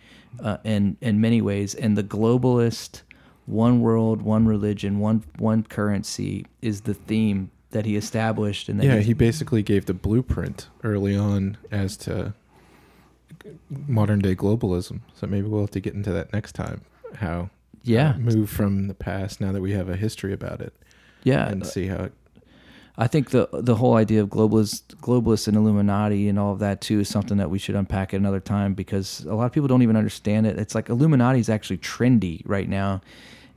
uh, 0.40 0.58
in, 0.64 0.96
in 1.00 1.20
many 1.20 1.40
ways. 1.40 1.74
And 1.74 1.96
the 1.96 2.02
globalist, 2.04 3.02
one 3.46 3.80
world, 3.80 4.22
one 4.22 4.46
religion, 4.46 4.98
one, 4.98 5.24
one 5.38 5.62
currency 5.62 6.46
is 6.62 6.82
the 6.82 6.94
theme 6.94 7.50
that 7.70 7.84
he 7.84 7.96
established. 7.96 8.68
And 8.68 8.78
that 8.80 8.86
Yeah, 8.86 8.98
he- 8.98 9.06
he 9.08 9.12
basically 9.12 9.62
gave 9.62 9.86
the 9.86 9.94
blueprint 9.94 10.68
early 10.84 11.16
on 11.16 11.56
as 11.70 11.96
to 11.98 12.34
modern 13.70 14.20
day 14.20 14.34
globalism. 14.34 15.00
So 15.14 15.26
maybe 15.26 15.48
we'll 15.48 15.62
have 15.62 15.70
to 15.72 15.80
get 15.80 15.94
into 15.94 16.12
that 16.12 16.32
next 16.32 16.52
time. 16.54 16.82
How 17.16 17.50
yeah, 17.82 18.10
uh, 18.10 18.18
move 18.18 18.50
from 18.50 18.88
the 18.88 18.94
past 18.94 19.40
now 19.40 19.52
that 19.52 19.60
we 19.60 19.72
have 19.72 19.88
a 19.88 19.96
history 19.96 20.32
about 20.32 20.60
it 20.60 20.74
yeah. 21.22 21.48
and 21.48 21.64
see 21.64 21.86
how 21.86 22.04
it 22.04 22.12
I 22.98 23.06
think 23.08 23.30
the 23.30 23.48
the 23.52 23.74
whole 23.74 23.94
idea 23.94 24.22
of 24.22 24.28
globalist, 24.30 24.94
globalists 25.02 25.48
and 25.48 25.56
Illuminati 25.56 26.28
and 26.28 26.38
all 26.38 26.52
of 26.52 26.60
that 26.60 26.80
too 26.80 27.00
is 27.00 27.08
something 27.08 27.36
that 27.36 27.50
we 27.50 27.58
should 27.58 27.74
unpack 27.74 28.14
at 28.14 28.20
another 28.20 28.40
time 28.40 28.72
because 28.74 29.24
a 29.28 29.34
lot 29.34 29.44
of 29.46 29.52
people 29.52 29.68
don't 29.68 29.82
even 29.82 29.96
understand 29.96 30.46
it. 30.46 30.58
It's 30.58 30.74
like 30.74 30.88
Illuminati 30.88 31.38
is 31.40 31.48
actually 31.50 31.78
trendy 31.78 32.40
right 32.46 32.68
now, 32.68 33.02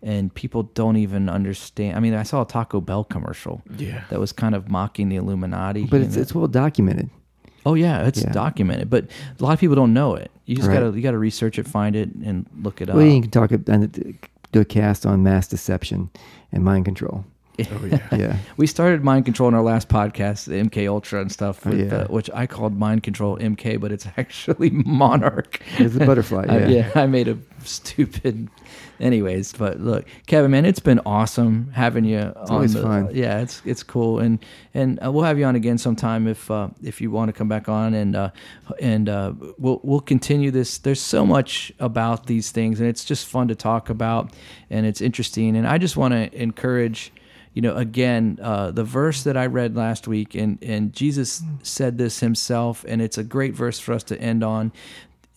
and 0.03 0.33
people 0.33 0.63
don't 0.63 0.97
even 0.97 1.29
understand. 1.29 1.95
I 1.95 2.01
mean, 2.01 2.13
I 2.13 2.23
saw 2.23 2.41
a 2.41 2.45
Taco 2.45 2.81
Bell 2.81 3.05
commercial 3.05 3.61
Yeah. 3.77 4.03
that 4.09 4.19
was 4.19 4.33
kind 4.33 4.55
of 4.55 4.69
mocking 4.69 5.07
the 5.07 5.15
Illuminati. 5.15 5.85
But 5.85 6.01
it's 6.01 6.15
that- 6.15 6.21
it's 6.21 6.35
well 6.35 6.47
documented. 6.47 7.09
oh 7.65 7.75
yeah, 7.75 8.05
it's 8.07 8.21
Yeah. 8.23 8.31
documented, 8.33 8.89
but 8.89 9.05
a 9.39 9.43
lot 9.43 9.53
of 9.53 9.59
people 9.59 9.75
don't 9.75 9.93
know 9.93 10.15
it. 10.15 10.31
You 10.45 10.55
just 10.57 10.67
Right. 10.67 10.81
gotta 10.81 10.95
you 10.97 11.01
gotta 11.01 11.17
research 11.17 11.57
it, 11.57 11.65
find 11.67 11.95
it, 11.95 12.09
and 12.25 12.45
look 12.61 12.81
it 12.81 12.89
Well, 12.89 12.99
up. 12.99 13.05
you 13.13 13.21
can 13.21 13.31
talk 13.31 13.51
ab- 13.53 13.69
and 13.69 13.83
uh, 13.85 14.27
do 14.51 14.59
a 14.59 14.65
cast 14.65 15.05
on 15.05 15.23
mass 15.23 15.47
deception 15.47 16.09
and 16.51 16.63
mind 16.63 16.83
control. 16.85 17.23
Oh 17.71 17.85
yeah. 17.85 17.99
Yeah. 18.17 18.37
We 18.57 18.67
started 18.67 19.03
mind 19.03 19.25
control 19.25 19.47
in 19.49 19.55
our 19.55 19.61
last 19.63 19.87
podcast, 19.89 20.45
the 20.45 20.55
MK 20.55 20.87
Ultra 20.89 21.21
and 21.21 21.31
stuff, 21.31 21.65
Oh, 21.65 21.69
with, 21.71 21.91
yeah. 21.91 21.97
uh, 21.99 22.07
which 22.07 22.29
I 22.33 22.47
called 22.47 22.77
mind 22.77 23.03
control 23.03 23.37
MK, 23.37 23.79
but 23.79 23.91
it's 23.91 24.07
actually 24.17 24.69
Monarch. 24.71 25.61
It's 25.77 25.95
a 25.95 26.05
butterfly. 26.05 26.45
I- 26.49 26.57
Yeah. 26.59 26.67
yeah, 26.67 26.91
I 26.95 27.05
made 27.07 27.27
a 27.27 27.37
stupid. 27.63 28.49
Anyways, 28.99 29.53
but 29.53 29.79
look, 29.79 30.05
Kevin, 30.27 30.51
man, 30.51 30.65
it's 30.65 30.79
been 30.81 30.99
awesome 31.05 31.71
having 31.73 32.03
you. 32.03 32.19
on 32.19 32.35
always 32.49 32.73
the, 32.73 32.81
fun. 32.81 33.09
Yeah, 33.13 33.39
it's 33.39 33.61
it's 33.65 33.81
cool, 33.81 34.19
and 34.19 34.39
and 34.73 34.99
uh, 35.03 35.09
we'll 35.09 35.23
have 35.23 35.39
you 35.39 35.45
on 35.45 35.55
again 35.55 35.77
sometime 35.77 36.27
if 36.27 36.51
uh, 36.51 36.67
if 36.83 36.99
you 36.99 37.09
want 37.09 37.29
to 37.29 37.33
come 37.33 37.47
back 37.47 37.69
on, 37.69 37.93
and 37.93 38.13
uh, 38.17 38.31
and 38.81 39.07
uh, 39.07 39.31
we'll 39.57 39.79
we'll 39.83 40.01
continue 40.01 40.51
this. 40.51 40.79
There's 40.79 40.99
so 41.01 41.25
much 41.25 41.71
about 41.79 42.25
these 42.27 42.51
things, 42.51 42.81
and 42.81 42.89
it's 42.89 43.05
just 43.05 43.25
fun 43.25 43.47
to 43.47 43.55
talk 43.55 43.89
about, 43.89 44.33
and 44.69 44.85
it's 44.85 44.99
interesting, 44.99 45.55
and 45.55 45.65
I 45.65 45.77
just 45.77 45.95
want 45.95 46.13
to 46.13 46.33
encourage 46.41 47.13
you 47.53 47.61
know 47.61 47.75
again 47.75 48.37
uh, 48.41 48.71
the 48.71 48.83
verse 48.83 49.23
that 49.23 49.35
i 49.37 49.45
read 49.45 49.75
last 49.75 50.07
week 50.07 50.35
and 50.35 50.57
and 50.61 50.93
jesus 50.93 51.41
said 51.63 51.97
this 51.97 52.19
himself 52.19 52.85
and 52.87 53.01
it's 53.01 53.17
a 53.17 53.23
great 53.23 53.53
verse 53.55 53.79
for 53.79 53.93
us 53.93 54.03
to 54.03 54.19
end 54.21 54.43
on. 54.43 54.71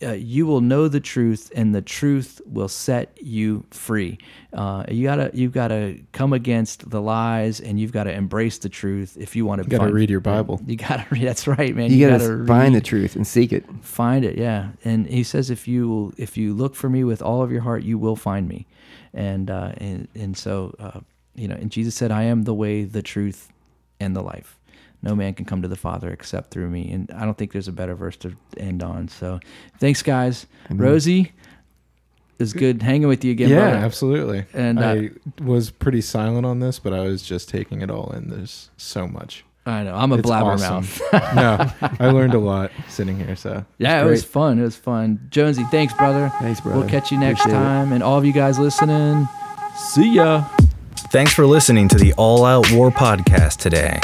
Uh, 0.01 0.11
you 0.11 0.45
will 0.45 0.59
know 0.59 0.89
the 0.89 0.99
truth 0.99 1.49
and 1.55 1.73
the 1.73 1.81
truth 1.81 2.41
will 2.45 2.67
set 2.67 3.17
you 3.21 3.63
free. 3.71 4.17
Uh, 4.51 4.83
you 4.89 5.03
gotta 5.03 5.31
you've 5.33 5.53
gotta 5.53 5.97
come 6.11 6.33
against 6.33 6.89
the 6.89 6.99
lies 7.01 7.61
and 7.61 7.79
you've 7.79 7.93
gotta 7.93 8.11
embrace 8.11 8.57
the 8.57 8.67
truth 8.67 9.15
if 9.17 9.33
you 9.33 9.45
want 9.45 9.63
to 9.63 9.69
You 9.69 9.77
gotta 9.77 9.93
read 9.93 10.09
your 10.09 10.19
Bible. 10.19 10.59
you 10.67 10.75
gotta 10.75 11.05
read 11.09 11.23
that's 11.27 11.47
right 11.47 11.73
man. 11.73 11.89
You, 11.89 12.09
gotta, 12.09 12.35
read 12.35 12.47
find 12.47 12.75
the 12.75 12.81
truth 12.81 13.15
and 13.15 13.25
seek 13.25 13.53
it. 13.53 13.63
find 13.81 14.25
it 14.25 14.37
yeah. 14.37 14.71
And 14.83 15.07
he 15.07 15.23
says 15.23 15.49
if 15.49 15.69
you 15.69 16.13
if 16.17 16.35
you 16.35 16.53
look 16.53 16.75
for 16.75 16.89
me 16.89 17.05
with 17.05 17.21
all 17.21 17.41
of 17.41 17.49
your 17.51 17.61
heart 17.61 17.83
you 17.83 17.97
will 17.97 18.17
find 18.17 18.47
me. 18.49 18.65
And 19.13 19.49
uh 19.49 19.71
and 19.77 20.09
and 20.15 20.35
so 20.35 20.75
uh 20.79 20.99
you 21.35 21.47
know 21.47 21.55
and 21.55 21.71
jesus 21.71 21.95
said 21.95 22.11
i 22.11 22.23
am 22.23 22.43
the 22.43 22.53
way 22.53 22.83
the 22.83 23.01
truth 23.01 23.51
and 23.99 24.15
the 24.15 24.21
life 24.21 24.57
no 25.01 25.15
man 25.15 25.33
can 25.33 25.45
come 25.45 25.61
to 25.61 25.67
the 25.67 25.75
father 25.75 26.09
except 26.11 26.51
through 26.51 26.69
me 26.69 26.91
and 26.91 27.09
i 27.15 27.25
don't 27.25 27.37
think 27.37 27.51
there's 27.51 27.67
a 27.67 27.71
better 27.73 27.95
verse 27.95 28.15
to 28.17 28.35
end 28.57 28.81
on 28.83 29.07
so 29.07 29.39
thanks 29.79 30.01
guys 30.03 30.45
Amen. 30.69 30.77
Rosey 30.87 31.31
it 32.39 32.39
was 32.43 32.53
good 32.53 32.81
hanging 32.81 33.07
with 33.07 33.23
you 33.23 33.31
again 33.31 33.49
yeah, 33.49 33.69
brother. 33.69 33.77
absolutely. 33.85 34.45
And, 34.53 34.79
uh, 34.79 34.81
I 34.83 35.11
was 35.39 35.69
pretty 35.69 36.01
silent 36.01 36.47
on 36.47 36.59
this, 36.59 36.79
but 36.79 36.91
I 36.91 37.01
was 37.01 37.21
just 37.21 37.47
taking 37.47 37.81
it 37.81 37.91
all 37.91 38.11
in. 38.11 38.29
There's 38.31 38.71
so 38.75 39.07
much. 39.07 39.45
i 39.67 39.83
know 39.83 39.95
i'm 39.95 40.11
a 40.11 40.17
blabbermouth 40.17 40.99
awesome. 41.13 41.35
no, 41.35 41.71
I 41.99 42.09
learned 42.09 42.33
a 42.33 42.39
lot 42.39 42.71
sitting 42.89 43.17
here. 43.17 43.35
So 43.35 43.63
yeah 43.77 43.99
it 44.01 44.07
it's 44.07 44.09
was 44.09 44.23
fun 44.25 44.59
it 44.59 44.63
was 44.63 44.75
fun 44.75 45.19
jonesy 45.29 45.63
thanks 45.71 45.93
brother 45.93 46.29
Thanks, 46.39 46.59
brother. 46.59 46.79
we'll 46.79 46.89
catch 46.89 47.11
you 47.11 47.19
next 47.19 47.41
Appreciate 47.41 47.59
it. 47.59 47.63
time 47.63 47.93
and 47.93 48.01
all 48.03 48.17
of 48.17 48.25
you 48.25 48.33
guys 48.33 48.57
listening 48.59 49.27
see 49.77 50.15
ya 50.15 50.43
Thanks 51.13 51.31
for 51.31 51.45
listening 51.45 51.87
to 51.89 51.95
the 51.95 52.11
All 52.13 52.43
Out 52.43 52.71
War 52.71 52.89
podcast 52.89 53.57
today. 53.57 53.99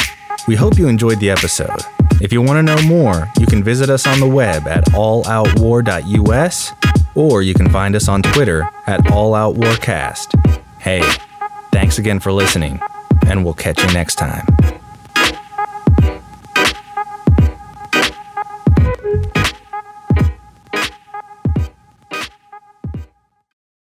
We 0.48 0.56
hope 0.56 0.78
you 0.78 0.88
enjoyed 0.88 1.20
the 1.20 1.32
episode. 1.32 1.80
If 2.22 2.32
you 2.32 2.40
want 2.40 2.60
to 2.60 2.62
know 2.62 2.80
more, 2.84 3.28
you 3.40 3.48
can 3.48 3.64
visit 3.64 3.90
us 3.90 4.06
on 4.06 4.20
the 4.20 4.28
web 4.28 4.68
at 4.68 4.86
alloutwar.us 4.92 6.72
or 7.16 7.42
you 7.42 7.56
can 7.56 7.68
find 7.72 7.96
us 7.96 8.08
on 8.08 8.22
Twitter 8.22 8.70
at 8.86 9.00
alloutwarcast. 9.06 10.62
Hey, 10.78 11.02
thanks 11.72 11.98
again 11.98 12.20
for 12.20 12.32
listening, 12.32 12.80
and 13.26 13.44
we'll 13.44 13.56
catch 13.56 13.82
you 13.82 13.92
next 13.92 14.14
time. 14.14 14.46